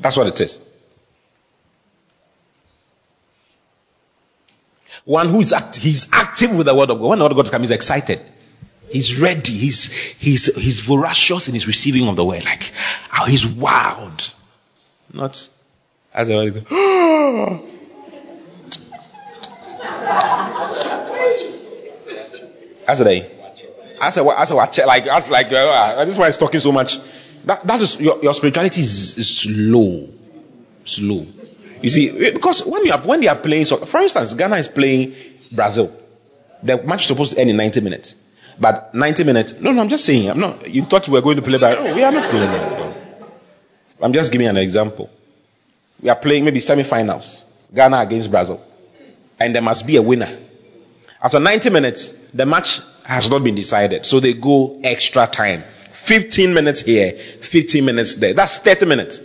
That's 0.01 0.17
what 0.17 0.27
it 0.27 0.41
is. 0.41 0.66
One 5.07 5.29
who 5.29 5.41
is 5.41 5.53
act, 5.53 5.77
he's 5.77 6.13
active 6.13 6.55
with 6.55 6.67
the 6.67 6.75
word 6.75 6.91
of 6.91 6.99
God. 6.99 7.07
When 7.07 7.19
the 7.21 7.25
word 7.25 7.31
of 7.31 7.37
God 7.37 7.49
comes, 7.49 7.63
he's 7.63 7.71
excited. 7.71 8.21
He's 8.91 9.21
ready. 9.21 9.53
He's 9.53 9.93
he's 9.93 10.53
he's 10.57 10.81
voracious 10.81 11.47
in 11.47 11.55
his 11.55 11.69
receiving 11.69 12.09
of 12.09 12.17
the 12.17 12.25
word. 12.25 12.45
Like, 12.45 12.73
oh, 13.17 13.25
he's 13.27 13.47
wild. 13.47 14.35
Not 15.13 15.49
as 16.13 16.29
a 16.29 16.35
word. 16.35 16.67
As 22.89 23.01
a 23.01 23.05
day. 23.05 23.29
As 24.01 24.17
a 24.17 24.41
as 24.41 24.51
a 24.53 24.55
like 24.55 25.07
as 25.09 25.31
like 25.31 25.53
uh, 25.53 26.05
this 26.05 26.15
is 26.15 26.19
why 26.19 26.27
he's 26.27 26.39
talking 26.39 26.61
so 26.61 26.71
much. 26.71 26.99
That 27.45 27.65
that 27.65 27.81
is 27.81 28.01
your, 28.01 28.23
your 28.23 28.35
spirituality 28.35 28.81
is, 28.81 29.19
is 29.19 29.39
slow, 29.39 30.09
slow. 30.85 31.27
You 31.87 31.91
see, 31.91 32.09
eh, 32.09 32.33
because 32.33 32.67
when 32.67 32.85
you 32.85 32.91
are 32.91 32.99
when 32.99 33.21
they 33.21 33.29
are 33.29 33.37
playing, 33.37 33.65
so 33.65 33.77
for 33.77 34.01
instance, 34.01 34.35
Ghana 34.35 34.57
is 34.57 34.67
playing 34.67 35.15
Brazil. 35.53 35.89
The 36.61 36.83
match 36.83 37.03
is 37.03 37.07
supposed 37.07 37.35
to 37.35 37.41
end 37.41 37.49
in 37.51 37.57
90 37.57 37.81
minutes, 37.81 38.17
but 38.59 38.93
90 38.93 39.23
minutes. 39.23 39.61
No, 39.61 39.71
no, 39.71 39.83
I'm 39.83 39.89
just 39.89 40.05
saying. 40.05 40.29
I'm 40.29 40.41
not. 40.41 40.69
You 40.69 40.83
thought 40.83 41.07
we 41.07 41.13
were 41.13 41.21
going 41.21 41.37
to 41.37 41.43
play 41.43 41.59
by? 41.59 41.77
Oh, 41.77 41.95
we 41.95 42.03
are 42.03 42.11
not 42.11 42.29
playing. 42.29 42.51
No. 42.51 42.97
I'm 44.03 44.13
just 44.13 44.33
giving 44.33 44.49
an 44.49 44.57
example. 44.57 45.09
We 46.03 46.09
are 46.09 46.17
playing 46.17 46.45
maybe 46.45 46.59
semi-finals, 46.59 47.45
Ghana 47.73 47.99
against 48.01 48.33
Brazil, 48.33 48.61
and 49.39 49.55
there 49.55 49.63
must 49.63 49.87
be 49.87 49.95
a 49.95 50.03
winner. 50.03 50.37
After 51.23 51.39
90 51.39 51.71
minutes, 51.71 52.31
the 52.35 52.47
match 52.47 52.81
has 53.05 53.31
not 53.31 53.45
been 53.45 53.55
decided, 53.55 54.05
so 54.05 54.19
they 54.19 54.35
go 54.35 54.81
extra 54.83 55.29
time. 55.29 55.63
15 55.93 56.53
minutes 56.53 56.81
here, 56.81 57.13
15 57.13 57.85
minutes 57.85 58.17
there. 58.17 58.35
That's 58.35 58.59
30 58.59 58.87
minutes. 58.87 59.21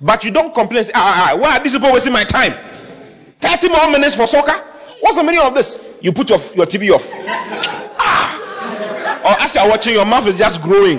But 0.00 0.24
you 0.24 0.30
don't 0.30 0.54
complain. 0.54 0.84
Say, 0.84 0.92
ah, 0.94 1.00
ah, 1.00 1.32
ah, 1.34 1.36
why 1.38 1.56
are 1.56 1.62
these 1.62 1.72
people 1.72 1.92
wasting 1.92 2.12
my 2.12 2.24
time? 2.24 2.52
30 3.40 3.68
more 3.68 3.90
minutes 3.90 4.14
for 4.14 4.26
soccer? 4.26 4.52
What's 5.00 5.16
the 5.16 5.24
meaning 5.24 5.40
of 5.40 5.54
this? 5.54 5.84
You 6.00 6.12
put 6.12 6.28
your, 6.30 6.38
your 6.54 6.66
TV 6.66 6.90
off. 6.94 7.10
Ah. 8.00 9.20
Or 9.24 9.42
as 9.42 9.54
you're 9.56 9.68
watching, 9.68 9.92
your 9.94 10.06
mouth 10.06 10.26
is 10.28 10.38
just 10.38 10.62
growing. 10.62 10.98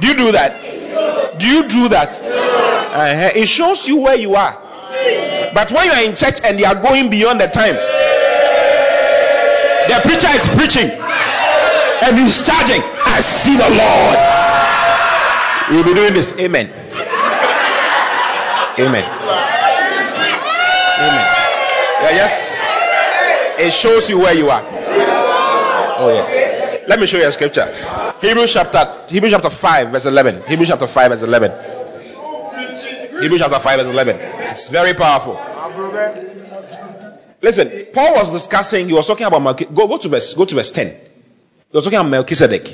Do 0.00 0.08
you 0.08 0.16
do 0.16 0.32
that? 0.32 1.38
Do 1.38 1.46
you 1.46 1.68
do 1.68 1.88
that? 1.88 2.20
Uh-huh. 2.20 3.30
It 3.34 3.46
shows 3.46 3.86
you 3.86 3.96
where 3.98 4.16
you 4.16 4.34
are. 4.34 4.52
But 5.54 5.70
when 5.70 5.86
you 5.86 5.92
are 5.92 6.02
in 6.02 6.14
church 6.16 6.40
and 6.44 6.58
you 6.58 6.66
are 6.66 6.74
going 6.74 7.10
beyond 7.10 7.40
the 7.40 7.46
time, 7.46 7.74
the 9.86 10.00
preacher 10.02 10.28
is 10.34 10.48
preaching 10.48 10.90
and 12.02 12.18
he's 12.18 12.44
charging. 12.44 12.82
I 13.06 13.20
see 13.20 13.56
the 13.56 13.70
Lord. 13.70 14.33
We'll 15.70 15.84
be 15.84 15.94
doing 15.94 16.12
this. 16.12 16.32
Amen. 16.38 16.68
Amen. 18.78 19.04
Amen. 20.98 21.26
Yeah, 22.02 22.10
yes. 22.10 22.60
It 23.58 23.72
shows 23.72 24.10
you 24.10 24.18
where 24.18 24.34
you 24.34 24.50
are. 24.50 24.62
Oh, 25.96 26.10
yes. 26.12 26.88
Let 26.88 27.00
me 27.00 27.06
show 27.06 27.18
you 27.18 27.26
a 27.26 27.32
scripture. 27.32 27.72
Hebrews 28.20 28.52
chapter 28.52 29.06
Hebrews 29.08 29.32
chapter 29.32 29.50
5, 29.50 29.88
verse 29.88 30.06
11. 30.06 30.42
Hebrews 30.42 30.68
chapter 30.68 30.86
5, 30.86 31.10
verse 31.12 31.22
11. 31.22 31.50
Hebrews 33.22 33.40
chapter 33.40 33.58
5, 33.58 33.80
verse 33.80 33.88
11. 33.88 34.16
It's 34.50 34.68
very 34.68 34.92
powerful. 34.92 35.40
Listen, 37.40 37.86
Paul 37.92 38.14
was 38.14 38.32
discussing, 38.32 38.86
he 38.86 38.92
was 38.92 39.06
talking 39.06 39.26
about. 39.26 39.56
Go, 39.56 39.86
go 39.86 39.98
to 39.98 40.08
verse, 40.08 40.34
go 40.34 40.44
to 40.44 40.54
verse 40.54 40.70
10. 40.70 40.88
He 40.88 40.96
was 41.72 41.84
talking 41.84 41.98
about 41.98 42.10
Melchizedek. 42.10 42.68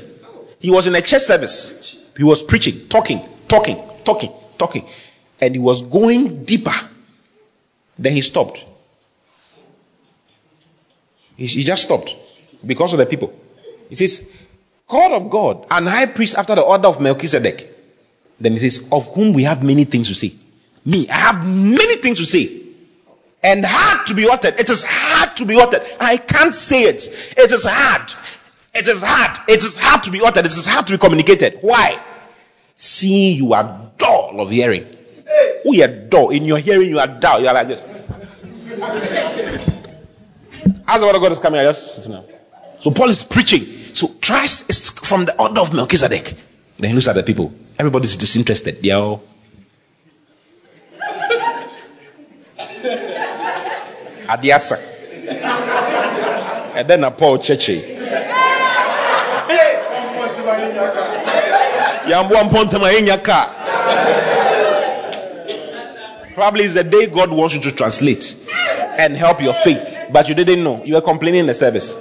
He 0.58 0.70
was 0.70 0.86
in 0.86 0.94
a 0.94 1.02
church 1.02 1.22
service. 1.22 1.99
He 2.16 2.24
was 2.24 2.42
preaching, 2.42 2.88
talking, 2.88 3.20
talking, 3.48 3.80
talking, 4.04 4.32
talking. 4.58 4.86
And 5.40 5.54
he 5.54 5.60
was 5.60 5.82
going 5.82 6.44
deeper. 6.44 6.74
Then 7.98 8.12
he 8.12 8.22
stopped. 8.22 8.64
He, 11.36 11.46
he 11.46 11.62
just 11.62 11.84
stopped 11.84 12.14
because 12.66 12.92
of 12.92 12.98
the 12.98 13.06
people. 13.06 13.34
He 13.88 13.94
says, 13.94 14.36
God 14.86 15.12
of 15.12 15.30
God, 15.30 15.66
and 15.70 15.88
high 15.88 16.06
priest 16.06 16.36
after 16.36 16.54
the 16.54 16.62
order 16.62 16.88
of 16.88 17.00
Melchizedek. 17.00 17.68
Then 18.40 18.52
he 18.52 18.58
says, 18.58 18.88
Of 18.90 19.06
whom 19.14 19.32
we 19.32 19.44
have 19.44 19.62
many 19.62 19.84
things 19.84 20.08
to 20.08 20.14
say. 20.14 20.32
Me, 20.84 21.08
I 21.08 21.14
have 21.14 21.46
many 21.46 21.96
things 21.96 22.18
to 22.18 22.24
say. 22.24 22.60
And 23.42 23.64
hard 23.64 24.06
to 24.06 24.14
be 24.14 24.28
uttered. 24.28 24.58
It 24.58 24.68
is 24.68 24.84
hard 24.86 25.36
to 25.36 25.46
be 25.46 25.58
uttered. 25.60 25.82
I 25.98 26.16
can't 26.16 26.54
say 26.54 26.82
it. 26.82 27.06
It 27.36 27.52
is 27.52 27.64
hard. 27.64 28.12
It 28.74 28.88
is 28.88 29.02
hard. 29.02 29.38
It 29.48 29.62
is 29.62 29.76
hard 29.76 30.02
to 30.04 30.10
be 30.10 30.20
uttered. 30.20 30.46
It 30.46 30.52
is 30.52 30.66
hard 30.66 30.86
to 30.86 30.92
be 30.94 30.98
communicated. 30.98 31.58
Why? 31.60 32.00
Seeing 32.76 33.36
you 33.36 33.52
are 33.52 33.90
dull 33.98 34.40
of 34.40 34.50
hearing. 34.50 34.86
Oh, 35.66 35.72
you're 35.72 35.88
dull. 35.88 36.30
In 36.30 36.44
your 36.44 36.58
hearing, 36.58 36.88
you 36.88 36.98
are 36.98 37.06
dull. 37.06 37.40
You 37.40 37.48
are 37.48 37.54
like 37.54 37.68
this. 37.68 37.82
As 40.86 41.00
the 41.00 41.06
word 41.06 41.16
of 41.16 41.22
God 41.22 41.32
is 41.32 41.40
coming, 41.40 41.60
I 41.60 41.64
just 41.64 42.02
sit 42.02 42.12
now. 42.12 42.24
So 42.80 42.90
Paul 42.90 43.10
is 43.10 43.22
preaching. 43.22 43.66
So 43.92 44.08
Christ 44.22 44.70
is 44.70 44.90
from 44.90 45.24
the 45.26 45.40
order 45.40 45.60
of 45.60 45.74
Melchizedek. 45.74 46.34
Then 46.78 46.90
he 46.90 46.94
looks 46.94 47.08
at 47.08 47.14
the 47.14 47.22
people. 47.22 47.52
Everybody's 47.78 48.16
disinterested. 48.16 48.82
They 48.82 48.90
are 48.90 49.02
all. 49.02 49.22
Adiasa. 54.26 54.78
And 56.74 56.88
then 56.88 57.12
Paul 57.12 57.38
Cheche. 57.38 57.99
Probably 66.34 66.64
it's 66.64 66.74
the 66.74 66.84
day 66.84 67.06
God 67.06 67.30
wants 67.30 67.54
you 67.54 67.60
to 67.62 67.72
translate. 67.72 68.36
and 68.98 69.16
help 69.16 69.40
your 69.40 69.54
faith, 69.54 69.98
but 70.12 70.28
you 70.28 70.34
didn't 70.34 70.62
know. 70.62 70.82
You 70.84 70.94
were 70.94 71.00
complaining 71.00 71.40
in 71.40 71.46
the 71.46 71.54
service. 71.54 71.96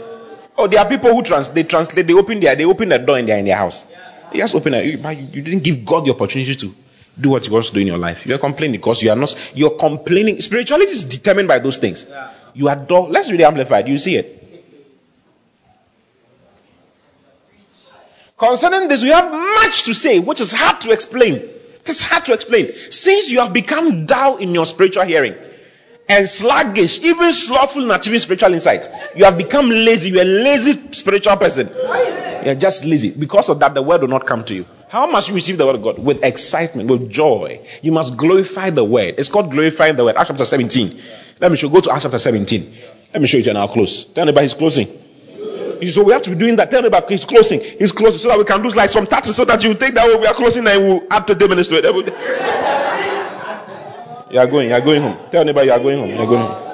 Oh, 0.57 0.67
there 0.67 0.79
are 0.81 0.87
people 0.89 1.13
who 1.13 1.21
trans 1.23 1.49
they 1.49 1.63
translate, 1.63 2.05
they 2.07 2.13
open 2.13 2.39
their 2.39 2.55
they 2.55 2.65
open 2.65 2.89
the 2.89 2.99
door 2.99 3.17
and 3.17 3.27
they're 3.27 3.37
in 3.37 3.45
their 3.45 3.55
house. 3.55 3.91
You 4.33 4.41
just 4.41 4.53
open 4.55 4.73
it, 4.73 5.01
but 5.01 5.17
you 5.17 5.41
didn't 5.41 5.63
give 5.63 5.85
God 5.85 6.05
the 6.05 6.11
opportunity 6.11 6.55
to 6.55 6.75
do 7.19 7.29
what 7.29 7.45
He 7.45 7.51
wants 7.51 7.69
to 7.69 7.73
do 7.75 7.79
in 7.79 7.87
your 7.87 7.97
life. 7.97 8.25
You 8.25 8.35
are 8.35 8.39
complaining 8.39 8.79
because 8.79 9.01
you 9.01 9.09
are 9.11 9.15
not 9.15 9.33
you're 9.53 9.77
complaining. 9.77 10.41
Spirituality 10.41 10.91
is 10.91 11.03
determined 11.05 11.47
by 11.47 11.59
those 11.59 11.77
things. 11.77 12.11
You 12.53 12.67
adore. 12.67 13.07
Let's 13.09 13.31
read 13.31 13.39
the 13.39 13.47
amplified. 13.47 13.87
You 13.87 13.97
see 13.97 14.17
it. 14.17 14.38
Concerning 18.39 18.87
this, 18.87 19.03
we 19.03 19.09
have 19.09 19.29
much 19.29 19.83
to 19.83 19.93
say, 19.93 20.17
which 20.17 20.39
is 20.39 20.53
hard 20.53 20.79
to 20.81 20.91
explain. 20.91 21.35
It 21.35 21.89
is 21.89 22.01
hard 22.01 22.23
to 22.25 22.33
explain. 22.33 22.71
Since 22.89 23.29
you 23.29 23.39
have 23.41 23.51
become 23.51 24.05
dull 24.05 24.37
in 24.37 24.53
your 24.53 24.65
spiritual 24.65 25.03
hearing 25.03 25.35
and 26.07 26.27
sluggish, 26.27 27.01
even 27.01 27.33
slothful 27.33 27.83
in 27.83 27.91
achieving 27.91 28.19
spiritual 28.19 28.53
insight, 28.53 28.87
you 29.13 29.25
have 29.25 29.37
become 29.37 29.69
lazy. 29.69 30.11
You're 30.11 30.21
a 30.21 30.25
lazy 30.25 30.71
spiritual 30.93 31.35
person. 31.35 31.67
You're 32.45 32.55
just 32.55 32.85
lazy. 32.85 33.11
Because 33.11 33.49
of 33.49 33.59
that, 33.59 33.73
the 33.73 33.81
word 33.81 34.01
will 34.01 34.07
not 34.07 34.25
come 34.25 34.45
to 34.45 34.55
you. 34.55 34.65
How 34.87 35.05
must 35.05 35.27
you 35.27 35.35
receive 35.35 35.57
the 35.57 35.65
word 35.65 35.75
of 35.75 35.81
God? 35.81 35.99
With 35.99 36.23
excitement, 36.23 36.89
with 36.89 37.11
joy. 37.11 37.59
You 37.81 37.91
must 37.91 38.15
glorify 38.15 38.69
the 38.69 38.85
word. 38.85 39.15
It's 39.17 39.27
called 39.27 39.51
glorifying 39.51 39.97
the 39.97 40.05
word. 40.05 40.15
Acts 40.15 40.29
chapter 40.29 40.45
17. 40.45 40.97
Let 41.41 41.51
me 41.51 41.57
show. 41.57 41.67
Go 41.67 41.81
to 41.81 41.91
Acts 41.91 42.03
chapter 42.03 42.17
17. 42.17 42.73
Let 43.13 43.21
me 43.21 43.27
show 43.27 43.37
you 43.37 43.49
and 43.49 43.57
I'll 43.57 43.67
close. 43.67 44.05
Tell 44.05 44.23
anybody 44.23 44.45
he's 44.45 44.53
closing. 44.53 44.87
So 45.87 46.03
we 46.03 46.11
have 46.13 46.21
to 46.23 46.29
be 46.31 46.35
doing 46.35 46.55
that. 46.57 46.69
Tell 46.69 46.79
anybody 46.79 47.05
he's 47.09 47.25
closing. 47.25 47.61
He's 47.61 47.91
closing 47.91 48.19
so 48.19 48.27
that 48.29 48.37
we 48.37 48.43
can 48.43 48.61
do 48.61 48.69
like 48.69 48.89
some 48.89 49.05
taxes 49.05 49.35
so 49.35 49.45
that 49.45 49.63
you 49.63 49.73
take 49.73 49.93
that 49.93 50.07
way. 50.07 50.15
We 50.17 50.27
are 50.27 50.33
closing 50.33 50.67
and 50.67 50.83
we'll 50.83 51.07
add 51.09 51.25
to 51.27 51.35
the 51.35 51.47
ministry. 51.47 51.77
You 54.31 54.39
are 54.39 54.47
going. 54.47 54.69
You 54.69 54.75
are 54.75 54.81
going 54.81 55.01
home. 55.01 55.17
Tell 55.31 55.41
anybody 55.41 55.67
you 55.67 55.73
are 55.73 55.79
going 55.79 55.97
home. 55.97 56.09
You 56.09 56.19
are 56.19 56.25
going 56.25 56.41
home. 56.41 56.69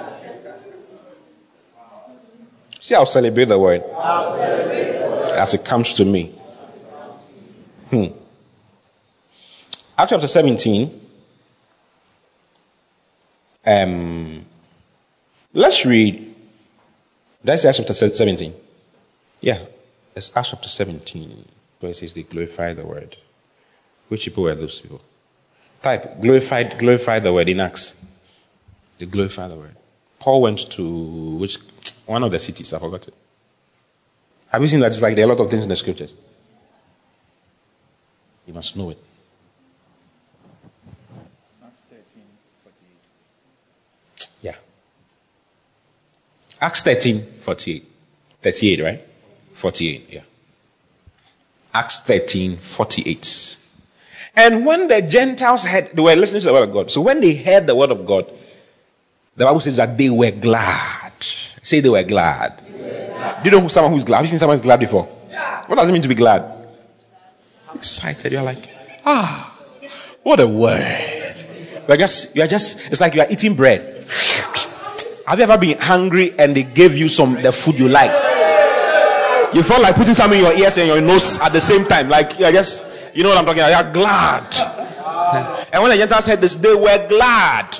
See, 2.81 2.95
I'll 2.95 3.05
celebrate 3.05 3.45
the 3.45 3.57
word. 3.57 3.83
As 5.37 5.53
it 5.53 5.63
comes 5.63 5.93
to 5.93 6.05
me. 6.05 6.27
Hmm. 7.89 8.05
Acts 9.97 10.09
chapter 10.09 10.27
17. 10.27 11.01
Um, 13.65 14.45
let's 15.53 15.85
read. 15.85 16.35
That's 17.43 17.63
Acts 17.65 17.77
chapter 17.77 17.93
17. 17.93 18.53
Yeah, 19.45 19.63
it's 20.15 20.35
Acts 20.35 20.49
chapter 20.49 20.67
17, 20.67 21.45
where 21.79 21.91
it 21.91 21.95
says 21.95 22.15
they 22.15 22.23
glorify 22.23 22.73
the 22.73 22.83
word. 22.83 23.15
Which 24.07 24.23
people 24.23 24.41
were 24.41 24.55
those 24.55 24.81
people? 24.81 25.01
Type 25.83 26.19
glorified, 26.19 26.79
glorify 26.79 27.19
the 27.19 27.31
word 27.31 27.47
in 27.47 27.59
Acts. 27.59 27.93
They 28.97 29.05
glorify 29.05 29.47
the 29.47 29.55
word. 29.55 29.75
Paul 30.17 30.41
went 30.41 30.71
to 30.71 30.83
which 31.37 31.59
one 32.07 32.23
of 32.23 32.31
the 32.31 32.39
cities, 32.39 32.73
I 32.73 32.79
forgot 32.79 33.07
it. 33.07 33.13
Have 34.47 34.63
you 34.63 34.67
seen 34.67 34.79
that? 34.79 34.87
It's 34.87 35.01
like 35.03 35.13
there 35.15 35.27
are 35.27 35.29
a 35.29 35.35
lot 35.35 35.43
of 35.43 35.51
things 35.51 35.61
in 35.61 35.69
the 35.69 35.75
scriptures. 35.75 36.15
You 38.47 38.53
must 38.55 38.75
know 38.75 38.89
it. 38.89 38.97
Acts 41.63 41.81
13, 41.81 42.23
48. 42.63 44.27
Yeah. 44.41 44.55
Acts 46.59 46.81
13, 46.81 47.21
48. 47.21 47.85
38, 48.41 48.81
right? 48.81 49.03
48, 49.55 50.07
yeah. 50.09 50.21
Acts 51.73 52.01
13, 52.01 52.57
48. 52.57 53.57
And 54.35 54.65
when 54.65 54.89
the 54.89 55.01
Gentiles 55.01 55.63
had, 55.63 55.95
they 55.95 56.01
were 56.01 56.15
listening 56.15 56.41
to 56.41 56.47
the 56.47 56.53
word 56.53 56.67
of 56.67 56.73
God. 56.73 56.91
So 56.91 56.99
when 56.99 57.21
they 57.21 57.33
heard 57.35 57.65
the 57.65 57.75
word 57.75 57.89
of 57.89 58.05
God, 58.05 58.29
the 59.37 59.45
Bible 59.45 59.61
says 59.61 59.77
that 59.77 59.97
they 59.97 60.09
were 60.09 60.31
glad. 60.31 61.13
Say 61.63 61.79
they 61.79 61.89
were 61.89 62.03
glad. 62.03 62.61
Do 62.67 63.49
you 63.49 63.51
know 63.51 63.67
someone 63.69 63.93
who's 63.93 64.03
glad? 64.03 64.17
Have 64.17 64.25
you 64.25 64.29
seen 64.29 64.39
someone 64.39 64.57
who's 64.57 64.61
glad 64.61 64.79
before? 64.79 65.07
Yeah. 65.29 65.65
What 65.67 65.77
does 65.77 65.87
it 65.87 65.93
mean 65.93 66.01
to 66.01 66.09
be 66.09 66.15
glad? 66.15 66.67
Excited. 67.73 68.33
You're 68.33 68.43
like, 68.43 68.57
ah, 69.05 69.57
what 70.23 70.41
a 70.41 70.47
word. 70.47 71.35
You're 71.87 71.97
just, 71.97 72.35
you're 72.35 72.47
just, 72.47 72.91
it's 72.91 72.99
like 72.99 73.13
you 73.13 73.21
are 73.21 73.27
eating 73.29 73.55
bread. 73.55 74.05
Have 75.25 75.39
you 75.39 75.43
ever 75.43 75.57
been 75.57 75.77
hungry 75.77 76.37
and 76.37 76.55
they 76.55 76.63
gave 76.63 76.95
you 76.95 77.07
some 77.07 77.41
the 77.41 77.53
food 77.53 77.79
you 77.79 77.87
like? 77.87 78.24
You 79.55 79.63
felt 79.63 79.81
like 79.81 79.95
putting 79.95 80.13
something 80.13 80.37
in 80.37 80.45
your 80.45 80.53
ears 80.53 80.77
and 80.77 80.85
your 80.85 80.99
nose 80.99 81.39
at 81.39 81.53
the 81.53 81.61
same 81.61 81.85
time. 81.85 82.09
Like 82.09 82.37
you're 82.37 82.51
just, 82.51 83.15
you 83.15 83.23
know 83.23 83.29
what 83.29 83.37
I'm 83.37 83.45
talking 83.45 83.61
about? 83.61 83.85
You're 83.85 83.93
glad. 83.93 84.81
And 85.71 85.81
when 85.81 85.91
the 85.91 85.97
Gentiles 85.97 86.25
heard 86.27 86.39
this, 86.39 86.55
they 86.55 86.73
were 86.73 87.07
glad. 87.07 87.77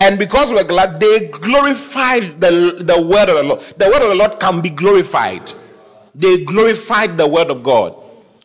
And 0.00 0.18
because 0.18 0.52
we're 0.52 0.64
glad, 0.64 1.00
they 1.00 1.28
glorified 1.28 2.40
the, 2.40 2.78
the 2.80 3.00
word 3.00 3.28
of 3.28 3.36
the 3.36 3.42
Lord. 3.42 3.60
The 3.76 3.86
word 3.86 4.02
of 4.02 4.08
the 4.10 4.14
Lord 4.14 4.38
can 4.38 4.60
be 4.60 4.70
glorified. 4.70 5.42
They 6.14 6.44
glorified 6.44 7.18
the 7.18 7.26
word 7.26 7.50
of 7.50 7.62
God. 7.62 7.94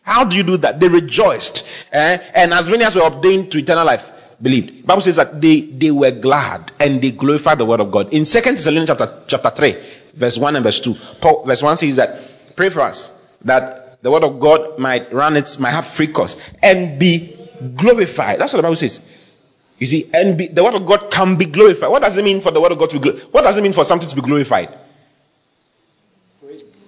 How 0.02 0.24
do 0.24 0.36
you 0.36 0.42
do 0.42 0.56
that? 0.58 0.80
They 0.80 0.88
rejoiced. 0.88 1.66
Eh? 1.92 2.18
And 2.34 2.52
as 2.52 2.68
many 2.68 2.84
as 2.84 2.94
were 2.96 3.02
ordained 3.02 3.52
to 3.52 3.58
eternal 3.58 3.86
life 3.86 4.10
believed. 4.42 4.82
The 4.82 4.86
Bible 4.86 5.02
says 5.02 5.16
that 5.16 5.40
they, 5.40 5.62
they 5.62 5.90
were 5.90 6.10
glad 6.10 6.72
and 6.80 7.00
they 7.00 7.12
glorified 7.12 7.58
the 7.58 7.66
word 7.66 7.80
of 7.80 7.90
God. 7.90 8.12
In 8.12 8.24
Second 8.24 8.56
Thessalonians 8.56 8.88
chapter, 8.88 9.22
chapter 9.26 9.50
3, 9.50 9.76
verse 10.14 10.36
1 10.36 10.56
and 10.56 10.62
verse 10.62 10.80
2, 10.80 10.94
Paul, 11.20 11.44
verse 11.44 11.62
1 11.62 11.76
says 11.76 11.96
that 11.96 12.33
pray 12.56 12.68
for 12.68 12.80
us 12.80 13.20
that 13.42 14.02
the 14.02 14.10
word 14.10 14.24
of 14.24 14.38
God 14.38 14.78
might 14.78 15.12
run 15.12 15.36
its 15.36 15.58
might 15.58 15.70
have 15.70 15.86
free 15.86 16.08
course 16.08 16.36
and 16.62 16.98
be 16.98 17.36
glorified. 17.76 18.38
That's 18.38 18.52
what 18.52 18.58
the 18.58 18.62
Bible 18.62 18.76
says. 18.76 19.06
You 19.78 19.86
see, 19.86 20.10
and 20.14 20.38
be, 20.38 20.46
the 20.46 20.62
word 20.62 20.74
of 20.74 20.86
God 20.86 21.10
can 21.10 21.36
be 21.36 21.46
glorified. 21.46 21.90
What 21.90 22.02
does 22.02 22.16
it 22.16 22.24
mean 22.24 22.40
for 22.40 22.50
the 22.50 22.60
word 22.60 22.72
of 22.72 22.78
God 22.78 22.90
to 22.90 23.00
be? 23.00 23.10
What 23.10 23.42
does 23.42 23.56
it 23.56 23.62
mean 23.62 23.72
for 23.72 23.84
something 23.84 24.08
to 24.08 24.14
be 24.14 24.22
glorified? 24.22 24.68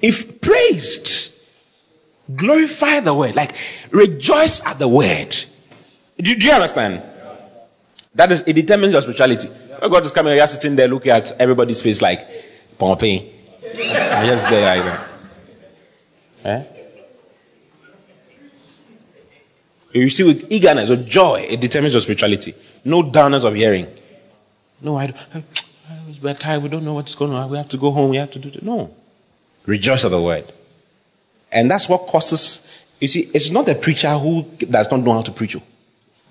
If 0.03 0.41
praised, 0.41 1.35
glorify 2.35 3.01
the 3.01 3.15
word, 3.15 3.35
like 3.35 3.55
rejoice 3.91 4.65
at 4.65 4.79
the 4.79 4.89
word. 4.89 5.35
Do, 6.19 6.35
do 6.35 6.47
you 6.47 6.53
understand? 6.53 7.03
That 8.15 8.33
is, 8.33 8.47
it 8.47 8.53
determines 8.55 8.93
your 8.93 9.03
spirituality. 9.03 9.49
God 9.81 10.07
is 10.07 10.13
coming, 10.13 10.37
you're 10.37 10.47
sitting 10.47 10.77
there 10.77 10.89
looking 10.89 11.13
at 11.13 11.33
everybody's 11.41 11.83
face 11.83 12.01
like, 12.01 12.27
pumping. 12.79 13.31
I'm 13.63 14.27
just 14.27 14.49
there 14.49 14.77
like 14.77 14.85
that. 14.85 15.16
Eh? 16.47 16.63
You 19.93 20.11
see, 20.11 20.25
with 20.25 20.53
eagerness, 20.53 20.91
or 20.91 20.97
joy, 20.97 21.47
it 21.49 21.61
determines 21.61 21.95
your 21.95 22.01
spirituality. 22.01 22.55
No 22.85 23.03
downness 23.03 23.45
of 23.45 23.55
hearing. 23.55 23.89
No, 24.81 24.97
I 24.97 25.09
don't. 25.09 25.45
We're 26.23 26.35
tired. 26.35 26.63
We 26.63 26.69
don't 26.69 26.85
know 26.85 26.95
what's 26.95 27.15
going 27.15 27.33
on. 27.33 27.51
We 27.51 27.57
have 27.57 27.69
to 27.71 27.77
go 27.77 27.91
home. 27.91 28.11
We 28.11 28.17
have 28.17 28.31
to 28.33 28.39
do. 28.39 28.59
No. 28.63 28.95
Rejoice 29.65 30.05
at 30.05 30.11
the 30.11 30.21
word. 30.21 30.45
And 31.51 31.71
that's 31.71 31.89
what 31.89 32.07
causes. 32.07 32.69
You 33.01 33.09
see, 33.09 33.31
it's 33.35 33.51
not 33.51 33.67
the 33.67 33.75
preacher 33.75 34.13
who 34.17 34.43
does 34.59 34.91
not 34.91 35.01
know 35.01 35.13
how 35.15 35.23
to 35.23 35.33
preach. 35.33 35.57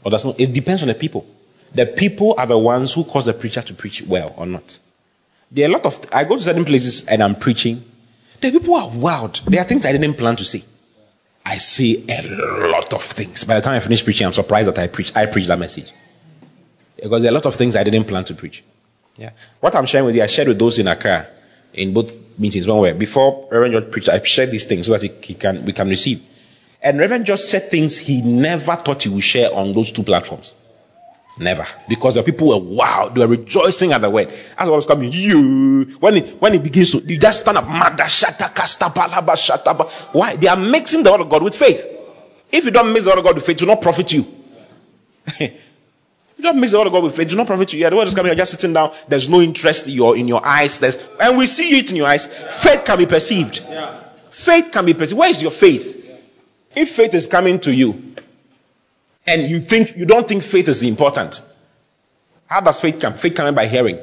Or 0.04 0.12
does 0.12 0.24
not. 0.24 0.40
It 0.40 0.54
depends 0.54 0.82
on 0.82 0.88
the 0.88 0.96
people. 0.96 1.26
The 1.74 1.86
people 1.86 2.36
are 2.38 2.48
the 2.48 2.58
ones 2.58 2.94
who 2.94 3.04
cause 3.04 3.26
the 3.26 3.34
preacher 3.34 3.62
to 3.62 3.74
preach 3.74 4.02
well 4.04 4.34
or 4.38 4.46
not. 4.46 4.80
There 5.52 5.66
are 5.66 5.70
a 5.70 5.74
lot 5.74 5.86
of. 5.86 6.00
I 6.12 6.24
go 6.24 6.38
to 6.38 6.42
certain 6.42 6.66
places 6.66 7.06
and 7.08 7.22
I'm 7.22 7.36
preaching. 7.36 7.84
The 8.52 8.60
people 8.60 8.76
are 8.76 8.90
wild. 8.90 9.42
There 9.48 9.60
are 9.60 9.64
things 9.64 9.86
I 9.86 9.92
didn't 9.92 10.14
plan 10.16 10.36
to 10.36 10.46
say. 10.46 10.64
I 11.46 11.58
say 11.58 12.04
a 12.08 12.22
lot 12.70 12.94
of 12.94 13.04
things. 13.04 13.44
By 13.44 13.56
the 13.56 13.62
time 13.62 13.76
I 13.76 13.80
finish 13.80 14.04
preaching, 14.04 14.28
I'm 14.28 14.34
surprised 14.34 14.68
that 14.68 14.78
I 14.78 14.88
preach. 14.88 15.16
I 15.16 15.26
preach 15.26 15.48
that 15.48 15.58
message 15.58 15.92
because 16.96 17.22
there 17.22 17.32
are 17.32 17.34
a 17.34 17.36
lot 17.36 17.46
of 17.46 17.56
things 17.56 17.76
I 17.76 17.84
didn't 17.84 18.06
plan 18.06 18.24
to 18.26 18.34
preach. 18.34 18.64
Yeah. 19.18 19.32
What 19.60 19.76
I'm 19.76 19.86
sharing 19.86 20.06
with 20.06 20.16
you, 20.16 20.24
I 20.24 20.28
shared 20.28 20.48
with 20.48 20.60
those 20.60 20.78
in 20.80 20.88
Accra 20.88 21.28
in 21.74 21.94
both 21.94 22.14
meetings. 22.38 22.68
One 22.68 22.80
way 22.80 22.94
before 22.94 23.48
Reverend 23.52 23.74
George 23.74 23.92
preached, 23.92 24.10
I 24.10 24.22
shared 24.22 24.52
these 24.52 24.66
things 24.66 24.88
so 24.88 24.94
that 24.94 25.02
he, 25.02 25.10
he 25.22 25.34
can 25.34 25.66
we 25.66 25.74
can 25.74 25.90
receive. 25.90 26.24
And 26.82 27.00
Reverend 27.00 27.26
George 27.26 27.40
said 27.40 27.72
things 27.72 27.98
he 27.98 28.22
never 28.22 28.76
thought 28.76 29.04
he 29.04 29.10
would 29.10 29.24
share 29.24 29.54
on 29.54 29.74
those 29.74 29.92
two 29.92 30.04
platforms. 30.04 30.56
Never. 31.38 31.68
Because 31.90 32.16
the 32.16 32.24
people 32.24 32.48
were 32.48 32.58
wow, 32.58 33.10
they 33.10 33.20
were 33.20 33.28
rejoicing 33.36 33.92
at 33.92 34.00
the 34.00 34.10
word. 34.10 34.32
As 34.58 34.70
I 34.70 34.72
was 34.72 34.86
coming, 34.86 35.12
you 35.12 35.98
when 36.00 36.16
it 36.18 36.42
when 36.42 36.54
it 36.54 36.64
begins 36.64 36.92
to 36.92 37.00
you 37.00 37.18
just 37.18 37.42
stand 37.42 37.58
up, 37.58 37.66
Why? 40.14 40.36
They 40.38 40.48
are 40.48 40.56
mixing 40.56 41.04
the 41.04 41.12
word 41.12 41.22
of 41.22 41.30
God 41.30 41.44
with 41.44 41.56
faith. 41.56 41.86
If 42.52 42.64
you 42.64 42.72
don't 42.72 42.94
mix 42.94 43.04
the 43.04 43.12
word 43.12 43.18
of 43.18 43.26
God 43.26 43.36
with 43.36 43.46
faith, 43.46 43.62
it 43.62 43.66
will 43.66 43.76
not 43.76 43.82
profit 43.82 44.14
you. 44.14 44.26
you 45.40 45.50
don't 46.42 46.58
mix 46.58 46.72
the 46.72 46.78
word 46.78 46.88
of 46.88 46.94
God 46.94 47.04
with 47.04 47.16
faith, 47.16 47.28
it 47.28 47.32
will 47.34 47.40
not 47.40 47.48
profit 47.48 47.74
you. 47.74 47.80
Yeah, 47.80 47.90
the 47.90 47.98
word 47.98 48.08
is 48.08 48.14
coming, 48.14 48.30
you're 48.30 48.38
just 48.38 48.52
sitting 48.52 48.72
down, 48.72 48.94
there's 49.10 49.28
no 49.28 49.42
interest 49.42 49.90
in 49.90 49.94
your 49.94 50.16
in 50.16 50.30
your 50.30 50.46
eyes. 50.46 50.80
There's 50.80 51.06
and 51.20 51.38
we 51.38 51.48
see 51.48 51.78
it 51.78 51.90
in 51.90 51.98
your 51.98 52.08
eyes. 52.08 52.28
Faith 52.28 52.86
can 52.86 52.98
be 52.98 53.06
perceived. 53.06 53.60
Faith 54.30 54.72
can 54.72 54.86
be 54.86 54.94
perceived. 54.94 55.20
Where 55.20 55.30
is 55.30 55.42
your 55.42 55.52
faith? 55.52 56.02
If 56.74 56.92
faith 56.92 57.14
is 57.14 57.28
coming 57.28 57.60
to 57.62 57.74
you, 57.74 58.16
and 59.28 59.50
you 59.50 59.60
think 59.60 59.96
you 59.96 60.06
don't 60.06 60.28
think 60.28 60.44
faith 60.44 60.68
is 60.68 60.84
important. 60.84 61.42
How 62.48 62.62
does 62.62 62.80
faith 62.80 63.00
come? 63.00 63.14
Faith 63.14 63.36
coming 63.36 63.56
by 63.56 63.68
hearing, 63.68 64.00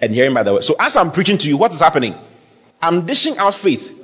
and 0.00 0.12
hearing 0.12 0.34
by 0.34 0.42
the 0.42 0.54
word. 0.54 0.64
So 0.64 0.76
as 0.78 0.96
I'm 0.96 1.10
preaching 1.10 1.38
to 1.38 1.48
you, 1.48 1.56
what 1.56 1.72
is 1.72 1.80
happening? 1.80 2.14
I'm 2.82 3.06
dishing 3.06 3.36
out 3.38 3.54
faith. 3.54 3.94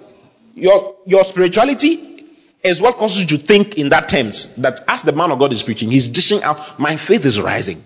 Your 0.55 0.97
your 1.05 1.25
spirituality 1.25 2.27
is 2.63 2.81
what 2.81 2.97
causes 2.97 3.21
you 3.21 3.39
to 3.39 3.39
think 3.39 3.77
in 3.77 3.91
that 3.91 4.09
terms. 4.09 4.57
That 4.57 4.81
as 4.89 5.03
the 5.03 5.13
man 5.13 5.31
of 5.31 5.39
God 5.39 5.53
is 5.53 5.63
preaching, 5.63 5.91
he's 5.91 6.09
dishing 6.09 6.43
out. 6.43 6.79
My 6.79 6.97
faith 6.97 7.25
is 7.27 7.41
rising. 7.41 7.83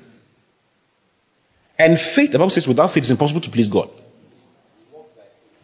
And 1.78 1.98
faith, 1.98 2.32
the 2.32 2.38
Bible 2.38 2.50
says, 2.50 2.66
without 2.66 2.90
faith, 2.90 3.04
it's 3.04 3.10
impossible 3.10 3.40
to 3.40 3.50
please 3.50 3.68
God. 3.68 3.88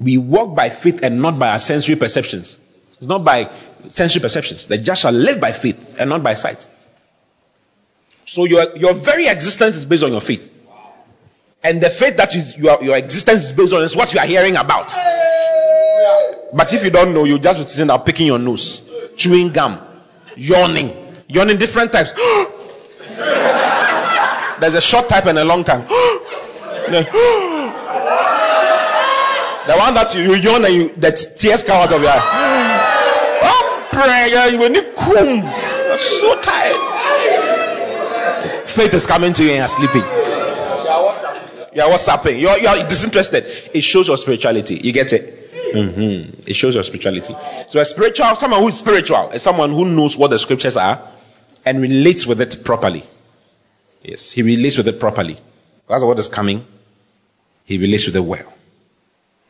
We 0.01 0.17
walk 0.19 0.55
by 0.55 0.71
faith 0.71 1.03
and 1.03 1.21
not 1.21 1.39
by 1.39 1.51
our 1.51 1.59
sensory 1.59 1.97
perceptions. 1.97 2.61
It's 2.93 3.07
not 3.07 3.25
by 3.25 3.51
sensory 3.89 4.21
perceptions. 4.21 4.67
The 4.67 4.79
just 4.79 5.03
shall 5.03 5.13
live 5.13 5.41
by 5.41 5.53
faith 5.53 5.97
and 5.99 6.11
not 6.11 6.23
by 6.23 6.35
sight. 6.35 6.69
So 8.27 8.45
your, 8.45 8.77
your 8.77 8.95
very 8.95 9.27
existence 9.27 9.77
is 9.77 9.85
based 9.85 10.03
on 10.03 10.13
your 10.13 10.21
faith. 10.21 10.51
And 11.63 11.81
the 11.81 11.91
faith 11.91 12.17
that 12.17 12.35
is 12.35 12.59
your, 12.59 12.83
your 12.83 12.97
existence 12.97 13.45
is 13.45 13.53
based 13.53 13.73
on 13.73 13.83
is 13.83 13.97
what 13.97 14.13
you 14.13 14.21
are 14.21 14.27
hearing 14.27 14.57
about. 14.57 14.93
But 16.53 16.73
if 16.73 16.85
you 16.85 16.91
don't 16.91 17.13
know, 17.15 17.25
you 17.25 17.39
just 17.39 17.59
be 17.59 17.65
sitting 17.65 17.89
there 17.89 17.99
picking 17.99 18.27
your 18.27 18.39
nose, 18.39 18.91
chewing 19.17 19.51
gum, 19.51 19.81
yawning, 20.37 20.93
yawning 21.29 21.57
different 21.57 21.91
types. 21.93 22.13
There's 24.61 24.75
a 24.75 24.81
short 24.81 25.09
type 25.09 25.27
and 25.27 25.39
a 25.39 25.45
long 25.45 25.65
type. 25.65 25.87
The 29.67 29.75
one 29.77 29.95
that 29.95 30.15
you, 30.15 30.35
yawn 30.35 30.63
and 30.67 30.75
you, 30.75 30.89
the 30.97 31.11
tears 31.11 31.63
come 31.63 31.81
out 31.81 31.91
of 31.91 32.03
your 32.03 32.11
eye. 32.13 32.21
Oh, 33.43 33.89
prayer, 33.91 34.51
you 34.53 34.69
need 34.69 34.85
so 35.97 36.39
tired. 36.43 36.94
Faith 38.75 38.93
is 38.95 39.07
coming 39.07 39.33
to 39.33 39.45
you 39.45 39.51
and 39.51 39.59
you're 39.59 39.69
sleeping. 39.69 40.03
Yeah, 41.75 41.87
what's 41.89 42.07
happening? 42.07 42.41
You're, 42.41 42.59
you're 42.59 42.87
disinterested. 42.89 43.45
It 43.73 43.83
shows 43.83 44.09
your 44.09 44.17
spirituality. 44.17 44.77
You 44.77 44.93
get 44.93 45.13
it? 45.13 45.51
Mm-hmm. 45.75 46.43
It 46.47 46.55
shows 46.55 46.75
your 46.75 46.85
spirituality. 46.85 47.35
So 47.69 47.81
a 47.81 47.85
spiritual, 47.85 48.35
someone 48.37 48.61
who 48.61 48.69
is 48.69 48.79
spiritual, 48.79 49.31
is 49.31 49.43
someone 49.43 49.71
who 49.71 49.85
knows 49.85 50.17
what 50.17 50.31
the 50.31 50.39
scriptures 50.39 50.77
are 50.77 51.01
and 51.65 51.81
relates 51.81 52.27
with 52.27 52.41
it 52.41 52.63
properly. 52.65 53.05
Yes, 54.03 54.33
he 54.33 54.43
relates 54.43 54.77
with 54.77 54.89
it 54.89 55.01
properly. 55.01 55.37
That's 55.89 56.05
what 56.05 56.19
is 56.19 56.29
coming. 56.29 56.65
He 57.65 57.79
relates 57.79 58.07
with 58.07 58.17
it 58.17 58.21
well. 58.21 58.53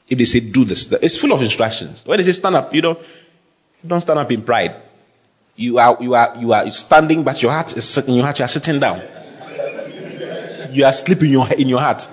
If 0.09 0.19
they 0.19 0.25
say 0.25 0.41
do 0.41 0.65
this, 0.65 0.93
it's 0.93 1.17
full 1.17 1.33
of 1.33 1.41
instructions. 1.43 2.05
When 2.07 2.19
they 2.19 2.25
say 2.25 2.33
stand 2.33 2.57
up, 2.57 2.75
you 2.75 2.83
don't, 2.83 2.99
don't 3.87 4.01
stand 4.01 4.19
up 4.19 4.31
in 4.31 4.43
pride. 4.43 4.77
You 5.57 5.79
are, 5.79 5.97
you 6.01 6.15
are, 6.15 6.37
you 6.39 6.53
are 6.53 6.71
standing, 6.73 7.23
but 7.23 7.43
your 7.43 7.53
heart 7.53 7.77
is 7.77 8.09
in 8.09 8.15
your 8.15 8.25
heart. 8.25 8.39
You 8.39 8.45
are 8.45 8.49
sitting 8.49 8.81
down. 8.81 9.01
You 10.75 10.85
are 10.85 10.93
sleeping 10.93 11.27
in 11.27 11.33
your, 11.33 11.53
in 11.53 11.69
your 11.69 11.81
heart. 11.81 12.09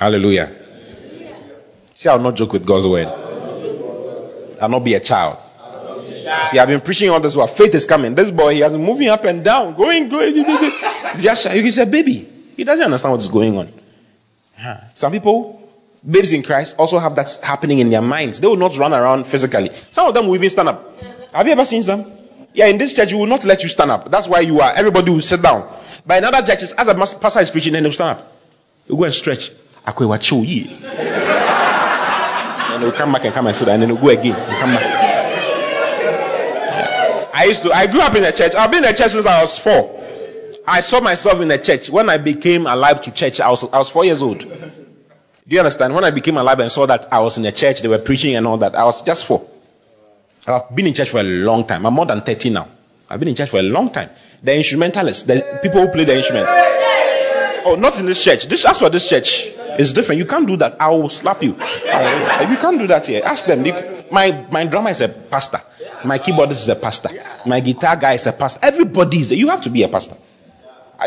Hallelujah. 0.00 0.50
See, 1.94 2.08
I'll 2.08 2.18
not 2.18 2.36
joke 2.36 2.54
with 2.54 2.64
God's 2.64 2.86
word. 2.86 3.06
I'll 4.58 4.70
not 4.70 4.82
be 4.82 4.94
a 4.94 5.00
child. 5.00 5.38
See, 6.46 6.58
I've 6.58 6.68
been 6.68 6.80
preaching 6.80 7.10
on 7.10 7.20
this 7.20 7.36
word. 7.36 7.48
Faith 7.48 7.74
is 7.74 7.84
coming. 7.84 8.14
This 8.14 8.30
boy, 8.30 8.54
he 8.54 8.60
has 8.60 8.72
been 8.72 8.82
moving 8.82 9.08
up 9.08 9.24
and 9.24 9.44
down, 9.44 9.74
going, 9.74 10.08
going. 10.08 10.42
Just, 11.18 11.48
he's 11.48 11.76
a 11.76 11.84
baby. 11.84 12.26
He 12.56 12.64
doesn't 12.64 12.84
understand 12.84 13.12
what's 13.12 13.28
going 13.28 13.58
on. 13.58 13.68
Some 14.94 15.12
people, 15.12 15.70
babes 16.08 16.32
in 16.32 16.42
Christ 16.42 16.76
also 16.78 16.98
have 16.98 17.14
that 17.16 17.38
happening 17.42 17.80
in 17.80 17.90
their 17.90 18.02
minds. 18.02 18.40
They 18.40 18.46
will 18.46 18.56
not 18.56 18.76
run 18.78 18.94
around 18.94 19.26
physically. 19.26 19.70
Some 19.90 20.08
of 20.08 20.14
them 20.14 20.26
will 20.26 20.36
even 20.36 20.48
stand 20.48 20.70
up. 20.70 20.98
Have 21.32 21.46
you 21.46 21.52
ever 21.52 21.66
seen 21.66 21.82
some? 21.82 22.10
Yeah, 22.54 22.68
in 22.68 22.78
this 22.78 22.96
church, 22.96 23.12
we 23.12 23.18
will 23.18 23.26
not 23.26 23.44
let 23.44 23.62
you 23.62 23.68
stand 23.68 23.90
up. 23.90 24.10
That's 24.10 24.26
why 24.28 24.40
you 24.40 24.60
are. 24.60 24.72
Everybody 24.72 25.10
will 25.10 25.20
sit 25.20 25.42
down. 25.42 25.68
But 26.08 26.16
in 26.18 26.24
other 26.24 26.40
churches, 26.44 26.72
as 26.72 26.88
a 26.88 26.94
pastor 26.94 27.40
is 27.40 27.50
preaching, 27.50 27.74
then 27.74 27.82
they'll 27.82 27.92
stand 27.92 28.18
up. 28.18 28.32
You 28.86 28.96
go 28.96 29.04
and 29.04 29.12
stretch. 29.12 29.52
And 29.86 29.94
they'll 32.82 32.92
come 32.92 33.12
back 33.12 33.26
and 33.26 33.34
come 33.34 33.46
and 33.46 33.54
sit 33.54 33.66
down, 33.66 33.74
and 33.74 33.82
then 33.82 33.90
they'll 33.90 34.02
go 34.02 34.08
again 34.08 34.34
come 34.58 34.70
back. 34.70 35.04
I 37.34 37.44
used 37.44 37.62
to, 37.62 37.72
I 37.72 37.86
grew 37.86 38.00
up 38.00 38.14
in 38.16 38.24
a 38.24 38.32
church. 38.32 38.54
I've 38.54 38.70
been 38.70 38.84
in 38.84 38.90
a 38.90 38.96
church 38.96 39.10
since 39.10 39.26
I 39.26 39.42
was 39.42 39.58
four. 39.58 40.02
I 40.66 40.80
saw 40.80 40.98
myself 41.00 41.42
in 41.42 41.50
a 41.50 41.58
church. 41.58 41.90
When 41.90 42.08
I 42.08 42.16
became 42.16 42.66
alive 42.66 43.02
to 43.02 43.10
church, 43.12 43.38
I 43.38 43.50
was, 43.50 43.70
I 43.70 43.76
was 43.76 43.90
four 43.90 44.06
years 44.06 44.22
old. 44.22 44.38
Do 44.38 44.48
you 45.46 45.58
understand? 45.58 45.94
When 45.94 46.04
I 46.04 46.10
became 46.10 46.38
alive 46.38 46.58
and 46.60 46.72
saw 46.72 46.86
that 46.86 47.12
I 47.12 47.20
was 47.20 47.36
in 47.36 47.44
a 47.44 47.52
church, 47.52 47.82
they 47.82 47.88
were 47.88 47.98
preaching 47.98 48.34
and 48.34 48.46
all 48.46 48.56
that, 48.56 48.74
I 48.74 48.84
was 48.84 49.02
just 49.02 49.26
four. 49.26 49.46
I've 50.46 50.74
been 50.74 50.86
in 50.86 50.94
church 50.94 51.10
for 51.10 51.20
a 51.20 51.22
long 51.22 51.66
time. 51.66 51.84
I'm 51.84 51.92
more 51.92 52.06
than 52.06 52.22
30 52.22 52.48
now. 52.48 52.66
I've 53.10 53.20
been 53.20 53.28
in 53.28 53.34
church 53.34 53.50
for 53.50 53.58
a 53.58 53.62
long 53.62 53.90
time. 53.90 54.08
The 54.42 54.56
instrumentalists, 54.56 55.24
the 55.24 55.58
people 55.62 55.80
who 55.80 55.88
play 55.92 56.04
the 56.04 56.16
instrument. 56.16 56.46
Oh, 57.64 57.76
not 57.78 57.98
in 57.98 58.06
this 58.06 58.22
church. 58.22 58.46
This, 58.46 58.64
as 58.64 58.78
for 58.78 58.88
this 58.88 59.08
church, 59.08 59.48
it's 59.78 59.92
different. 59.92 60.18
You 60.18 60.26
can't 60.26 60.46
do 60.46 60.56
that. 60.56 60.80
I 60.80 60.88
will 60.88 61.08
slap 61.08 61.42
you. 61.42 61.56
Uh, 61.60 62.46
you 62.50 62.56
can't 62.56 62.78
do 62.78 62.86
that 62.86 63.06
here. 63.06 63.22
Ask 63.24 63.44
them. 63.44 63.62
My, 64.10 64.46
my 64.50 64.64
drummer 64.66 64.90
is 64.90 65.00
a 65.00 65.08
pastor. 65.08 65.60
My 66.04 66.18
keyboardist 66.18 66.62
is 66.62 66.68
a 66.68 66.76
pastor. 66.76 67.10
My 67.46 67.60
guitar 67.60 67.96
guy 67.96 68.14
is 68.14 68.26
a 68.26 68.32
pastor. 68.32 68.60
Everybody 68.62 69.20
is. 69.20 69.32
A, 69.32 69.36
you 69.36 69.48
have 69.48 69.60
to 69.62 69.70
be 69.70 69.82
a 69.82 69.88
pastor. 69.88 70.16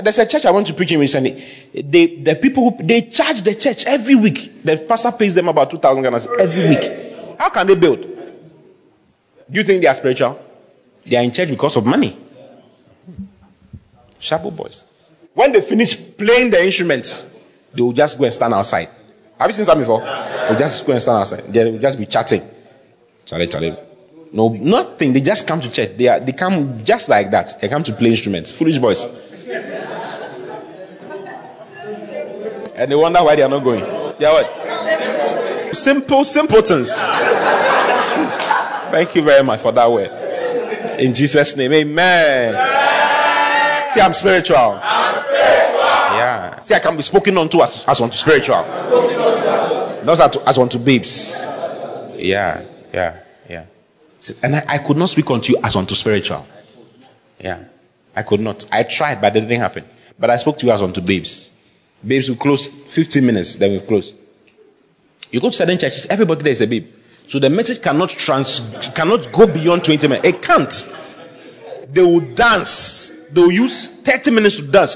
There's 0.03 0.19
a 0.19 0.25
church 0.25 0.45
I 0.45 0.51
went 0.51 0.67
to 0.67 0.73
preach 0.73 0.91
in 0.91 0.99
recently. 0.99 1.43
They, 1.73 2.17
the 2.17 2.35
people 2.35 2.69
who, 2.69 2.83
they 2.83 3.01
charge 3.03 3.41
the 3.41 3.55
church 3.55 3.85
every 3.85 4.15
week. 4.15 4.63
The 4.63 4.77
pastor 4.77 5.11
pays 5.11 5.35
them 5.35 5.49
about 5.49 5.69
2,000 5.69 6.03
Ghana 6.03 6.19
every 6.39 6.69
week. 6.69 7.37
How 7.39 7.49
can 7.49 7.67
they 7.67 7.75
build? 7.75 7.99
Do 7.99 9.59
you 9.59 9.63
think 9.63 9.81
they 9.81 9.87
are 9.87 9.95
spiritual? 9.95 10.39
They 11.05 11.17
are 11.17 11.23
in 11.23 11.31
church 11.31 11.49
because 11.49 11.75
of 11.75 11.85
money. 11.85 12.17
Sharp 14.21 14.43
boys. 14.55 14.85
When 15.33 15.51
they 15.51 15.61
finish 15.61 15.95
playing 16.15 16.51
the 16.51 16.63
instruments, 16.63 17.33
they 17.73 17.81
will 17.81 17.91
just 17.91 18.17
go 18.17 18.25
and 18.25 18.33
stand 18.33 18.53
outside. 18.53 18.87
Have 19.39 19.49
you 19.49 19.53
seen 19.53 19.65
some 19.65 19.79
before? 19.79 20.01
They'll 20.01 20.57
just 20.57 20.85
go 20.85 20.93
and 20.93 21.01
stand 21.01 21.17
outside. 21.17 21.43
They 21.51 21.71
will 21.71 21.79
just 21.79 21.97
be 21.97 22.05
chatting. 22.05 22.41
Charlie, 23.25 23.47
Charlie. 23.47 23.75
No, 24.31 24.49
nothing. 24.49 25.11
They 25.11 25.21
just 25.21 25.47
come 25.47 25.59
to 25.61 25.71
church. 25.71 25.97
They, 25.97 26.07
are, 26.07 26.19
they 26.19 26.31
come 26.31 26.83
just 26.85 27.09
like 27.09 27.31
that. 27.31 27.59
They 27.59 27.67
come 27.67 27.83
to 27.83 27.93
play 27.93 28.11
instruments. 28.11 28.51
Foolish 28.51 28.77
boys. 28.77 29.05
And 32.75 32.91
they 32.91 32.95
wonder 32.95 33.23
why 33.23 33.35
they 33.35 33.41
are 33.43 33.49
not 33.49 33.63
going. 33.63 33.81
They 34.19 34.25
are 34.25 34.43
what? 34.43 35.75
Simple 35.75 36.23
simpletons. 36.23 36.95
Thank 38.91 39.15
you 39.15 39.21
very 39.23 39.43
much 39.43 39.61
for 39.61 39.71
that 39.71 39.91
word. 39.91 40.99
In 40.99 41.13
Jesus' 41.13 41.55
name, 41.55 41.73
amen. 41.73 42.53
See, 43.93 44.01
I'm 44.01 44.13
spiritual. 44.13 44.79
I'm 44.81 45.13
spiritual. 45.13 45.79
Yeah. 46.17 46.59
See, 46.61 46.75
I 46.75 46.79
can 46.79 46.95
be 46.95 47.01
spoken 47.01 47.37
unto 47.37 47.61
as, 47.61 47.85
as 47.87 47.99
unto 47.99 48.15
spiritual. 48.15 48.63
Those 50.03 50.19
are 50.19 50.29
to, 50.29 50.47
as 50.47 50.57
unto 50.57 50.79
babes. 50.79 51.45
Yeah, 52.15 52.63
yeah, 52.93 53.19
yeah. 53.49 53.65
And 54.43 54.55
I, 54.55 54.65
I 54.67 54.77
could 54.77 54.97
not 54.97 55.09
speak 55.09 55.29
unto 55.29 55.53
you 55.53 55.59
as 55.63 55.75
unto 55.75 55.95
spiritual. 55.95 56.45
Yeah. 57.39 57.63
I 58.15 58.23
could 58.23 58.39
not. 58.39 58.65
I 58.71 58.83
tried, 58.83 59.19
but 59.21 59.35
it 59.35 59.41
didn't 59.41 59.59
happen. 59.59 59.85
But 60.17 60.29
I 60.29 60.37
spoke 60.37 60.57
to 60.59 60.65
you 60.65 60.71
as 60.71 60.81
unto 60.81 61.01
babes. 61.01 61.51
Babes 62.05 62.29
will 62.29 62.37
close 62.37 62.67
15 62.67 63.25
minutes, 63.25 63.55
then 63.55 63.71
we'll 63.71 63.81
close. 63.81 64.13
You 65.31 65.39
go 65.39 65.49
to 65.49 65.55
certain 65.55 65.77
churches, 65.77 66.07
everybody 66.07 66.43
there 66.43 66.51
is 66.51 66.61
a 66.61 66.67
babe. 66.67 66.87
So 67.27 67.39
the 67.39 67.49
message 67.49 67.81
cannot 67.81 68.09
trans 68.09 68.59
cannot 68.93 69.31
go 69.31 69.47
beyond 69.47 69.85
20 69.85 70.07
minutes. 70.07 70.27
It 70.27 70.41
can't. 70.41 70.95
They 71.93 72.01
will 72.01 72.19
dance. 72.19 73.20
They 73.33 73.41
will 73.41 73.51
use 73.51 74.01
30 74.01 74.31
minutes 74.31 74.55
to 74.57 74.63
dance. 74.67 74.95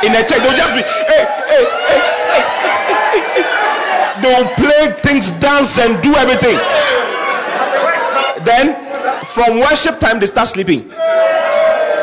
In 0.00 0.14
a 0.14 0.22
church, 0.22 0.38
they'll 0.38 0.54
just 0.54 0.74
be 0.74 0.82
hey, 0.82 1.26
hey, 1.48 1.64
hey, 1.88 2.04
hey. 2.32 3.48
They 4.22 4.30
will 4.34 4.48
play 4.54 4.92
things, 5.02 5.30
dance, 5.38 5.78
and 5.78 6.02
do 6.02 6.14
everything. 6.14 6.58
Then 8.44 8.74
from 9.26 9.60
worship 9.60 9.98
time 9.98 10.20
they 10.20 10.26
start 10.26 10.48
sleeping. 10.48 10.88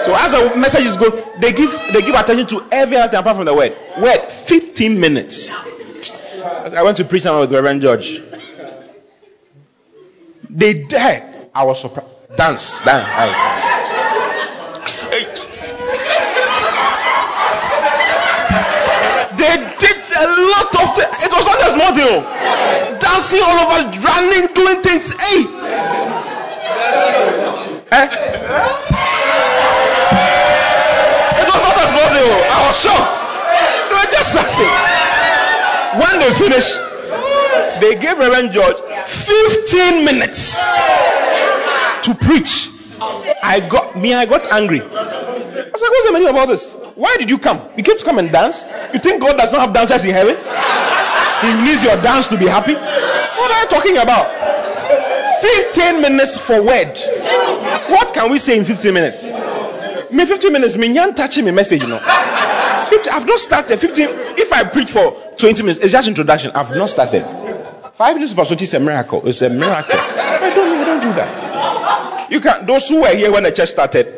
So 0.05 0.13
as 0.15 0.31
the 0.33 0.53
message 0.55 0.85
is 0.85 0.97
good, 0.97 1.23
they 1.39 1.51
give 1.51 1.71
they 1.91 2.01
give 2.01 2.15
attention 2.15 2.47
to 2.47 2.63
every 2.71 2.97
other 2.97 3.09
thing 3.09 3.19
apart 3.19 3.37
from 3.37 3.45
the 3.45 3.53
word. 3.53 3.75
Word, 3.99 4.29
15 4.29 4.99
minutes. 4.99 5.49
I 6.73 6.83
went 6.83 6.97
to 6.97 7.05
preach 7.05 7.23
some 7.23 7.39
with 7.39 7.51
Reverend 7.51 7.81
George. 7.81 8.21
They 10.55 10.83
died. 10.83 11.49
I 11.53 11.63
was 11.63 11.81
surprised. 11.81 12.07
Dance, 12.37 12.81
dance. 12.83 13.05
They 19.37 19.57
did 19.79 19.97
a 20.15 20.25
lot 20.55 20.71
of 20.79 20.87
things. 20.95 21.23
It 21.27 21.31
was 21.31 21.45
not 21.45 21.59
a 21.59 21.69
small 21.75 21.91
deal. 21.93 22.21
Dancing 22.99 23.41
all 23.43 23.67
over, 23.67 23.83
running, 23.99 24.47
doing 24.55 24.79
things. 24.81 25.11
Hey, 25.19 25.43
Eh? 27.91 28.07
It 31.35 31.47
was 31.47 31.61
not 31.63 31.77
a 31.77 31.87
small 31.91 32.09
deal. 32.15 32.33
I 32.47 32.57
was 32.65 32.75
shocked. 32.79 33.11
They 33.89 33.95
were 33.95 34.09
just 34.11 34.33
dancing. 34.33 34.73
When 35.99 36.19
they 36.19 36.31
finished, 36.33 36.79
they 37.81 37.95
gave 37.95 38.17
Reverend 38.17 38.51
George 38.51 38.77
15 38.79 40.05
minutes 40.05 40.59
to 40.59 42.15
preach. 42.21 42.69
I 43.43 43.65
got 43.69 43.95
me, 43.95 44.13
I 44.13 44.25
got 44.25 44.51
angry. 44.51 44.81
I 44.81 44.85
was 44.85 45.81
like, 45.81 45.91
what's 45.91 46.07
the 46.07 46.11
meaning 46.13 46.29
of 46.29 46.35
all 46.35 46.47
this? 46.47 46.75
Why 46.95 47.15
did 47.17 47.29
you 47.29 47.37
come? 47.37 47.61
You 47.75 47.83
came 47.83 47.97
to 47.97 48.03
come 48.03 48.19
and 48.19 48.31
dance? 48.31 48.65
You 48.93 48.99
think 48.99 49.21
God 49.21 49.37
does 49.37 49.51
not 49.51 49.61
have 49.61 49.73
dancers 49.73 50.05
in 50.05 50.11
heaven? 50.11 50.37
He 51.41 51.53
needs 51.65 51.83
your 51.83 51.99
dance 52.01 52.27
to 52.29 52.37
be 52.37 52.47
happy? 52.47 52.73
What 52.73 53.51
are 53.51 53.61
you 53.63 53.67
talking 53.69 53.97
about? 53.97 54.31
15 55.41 56.01
minutes 56.01 56.37
for 56.37 56.61
word. 56.61 56.97
What 57.89 58.13
can 58.13 58.31
we 58.31 58.37
say 58.37 58.57
in 58.57 58.63
15 58.65 58.93
minutes? 58.93 59.29
Me 60.11 60.25
15 60.25 60.53
minutes, 60.53 60.77
me 60.77 60.87
nyan 60.87 61.15
touching 61.15 61.43
me 61.43 61.51
message, 61.51 61.81
you 61.81 61.87
know. 61.89 61.99
50, 62.89 63.09
I've 63.09 63.27
not 63.27 63.39
started 63.39 63.77
15. 63.77 64.07
If 64.37 64.53
I 64.53 64.63
preach 64.63 64.91
for 64.91 65.11
20 65.37 65.63
minutes, 65.63 65.79
it's 65.79 65.91
just 65.91 66.07
introduction. 66.07 66.51
I've 66.55 66.71
not 66.71 66.89
started. 66.89 67.44
Five 67.95 68.15
minutes 68.15 68.33
Pastor 68.33 68.55
is 68.61 68.73
a 68.73 68.79
miracle. 68.79 69.25
It's 69.25 69.41
a 69.41 69.49
miracle. 69.49 69.97
I 69.97 70.51
don't, 70.53 70.79
I 70.79 70.83
don't 70.83 71.01
do 71.01 71.13
that. 71.13 72.27
You 72.29 72.41
can 72.41 72.65
those 72.65 72.89
who 72.89 73.01
were 73.01 73.15
here 73.15 73.31
when 73.31 73.43
the 73.43 73.53
church 73.53 73.69
started. 73.69 74.13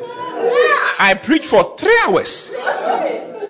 I 1.00 1.14
preached 1.14 1.46
for 1.46 1.78
three 1.78 1.96
hours. 2.08 2.52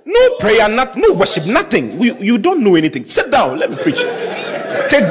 No 0.05 0.35
prayer, 0.37 0.67
not 0.67 0.97
no 0.97 1.13
worship, 1.13 1.45
nothing. 1.45 1.97
We, 1.97 2.13
you 2.15 2.37
don't 2.37 2.61
know 2.61 2.75
anything. 2.75 3.05
Sit 3.05 3.31
down, 3.31 3.57
let 3.57 3.69
me 3.69 3.77
preach. 3.77 3.99
Take 4.89 5.07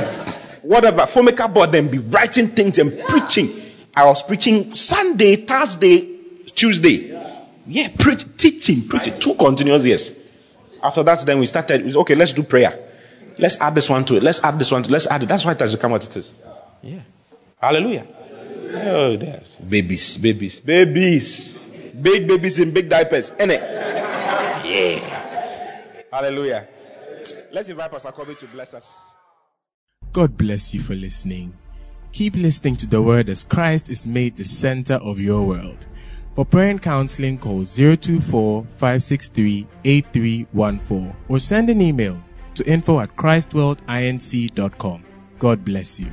whatever, 0.62 1.06
Formica 1.06 1.48
board 1.48 1.74
and 1.74 1.90
be 1.90 1.96
writing 1.96 2.48
things 2.48 2.78
and 2.78 2.98
preaching. 3.08 3.48
I 3.96 4.04
was 4.04 4.22
preaching 4.22 4.74
Sunday, 4.74 5.36
Thursday, 5.36 6.14
Tuesday. 6.54 7.18
Yeah, 7.66 7.88
preach, 7.98 8.26
teaching, 8.36 8.86
preaching. 8.86 9.18
Two 9.18 9.34
continuous 9.34 9.86
years. 9.86 10.20
After 10.82 11.02
that, 11.04 11.24
then 11.24 11.38
we 11.38 11.46
started. 11.46 11.96
Okay, 11.96 12.14
let's 12.14 12.34
do 12.34 12.42
prayer. 12.42 12.82
Let's 13.38 13.60
add 13.60 13.74
this 13.74 13.88
one 13.88 14.04
to 14.06 14.16
it. 14.16 14.22
Let's 14.22 14.42
add 14.42 14.58
this 14.58 14.72
one. 14.72 14.82
To, 14.82 14.90
let's 14.90 15.06
add 15.06 15.22
it. 15.22 15.26
That's 15.26 15.44
why 15.44 15.52
it 15.52 15.60
has 15.60 15.74
become 15.74 15.92
what 15.92 16.04
it 16.04 16.16
is. 16.16 16.34
Yeah. 16.82 17.00
Hallelujah. 17.60 18.06
Oh, 18.72 19.16
there's 19.16 19.56
babies, 19.56 20.18
babies, 20.18 20.60
babies, 20.60 21.52
big 22.00 22.26
babies 22.26 22.58
in 22.60 22.72
big 22.72 22.88
diapers. 22.88 23.30
Innit? 23.32 23.60
Yeah. 24.64 26.02
Hallelujah. 26.12 26.68
Let's 27.52 27.68
invite 27.68 27.90
Pastor 27.90 28.12
Kobe 28.12 28.34
to 28.34 28.46
bless 28.48 28.74
us. 28.74 29.14
God 30.12 30.36
bless 30.36 30.74
you 30.74 30.80
for 30.80 30.94
listening. 30.94 31.54
Keep 32.12 32.36
listening 32.36 32.76
to 32.76 32.86
the 32.86 33.02
word 33.02 33.28
as 33.28 33.44
Christ 33.44 33.90
is 33.90 34.06
made 34.06 34.36
the 34.36 34.44
center 34.44 34.94
of 34.94 35.20
your 35.20 35.46
world. 35.46 35.86
For 36.34 36.44
prayer 36.44 36.70
and 36.70 36.80
counseling, 36.80 37.38
call 37.38 37.64
024 37.64 38.64
563 38.64 39.66
8314 39.84 41.16
or 41.28 41.38
send 41.38 41.70
an 41.70 41.80
email 41.80 42.22
to 42.56 42.66
info 42.66 43.00
at 43.00 43.14
christworldinc.com. 43.16 45.04
God 45.38 45.64
bless 45.64 46.00
you. 46.00 46.12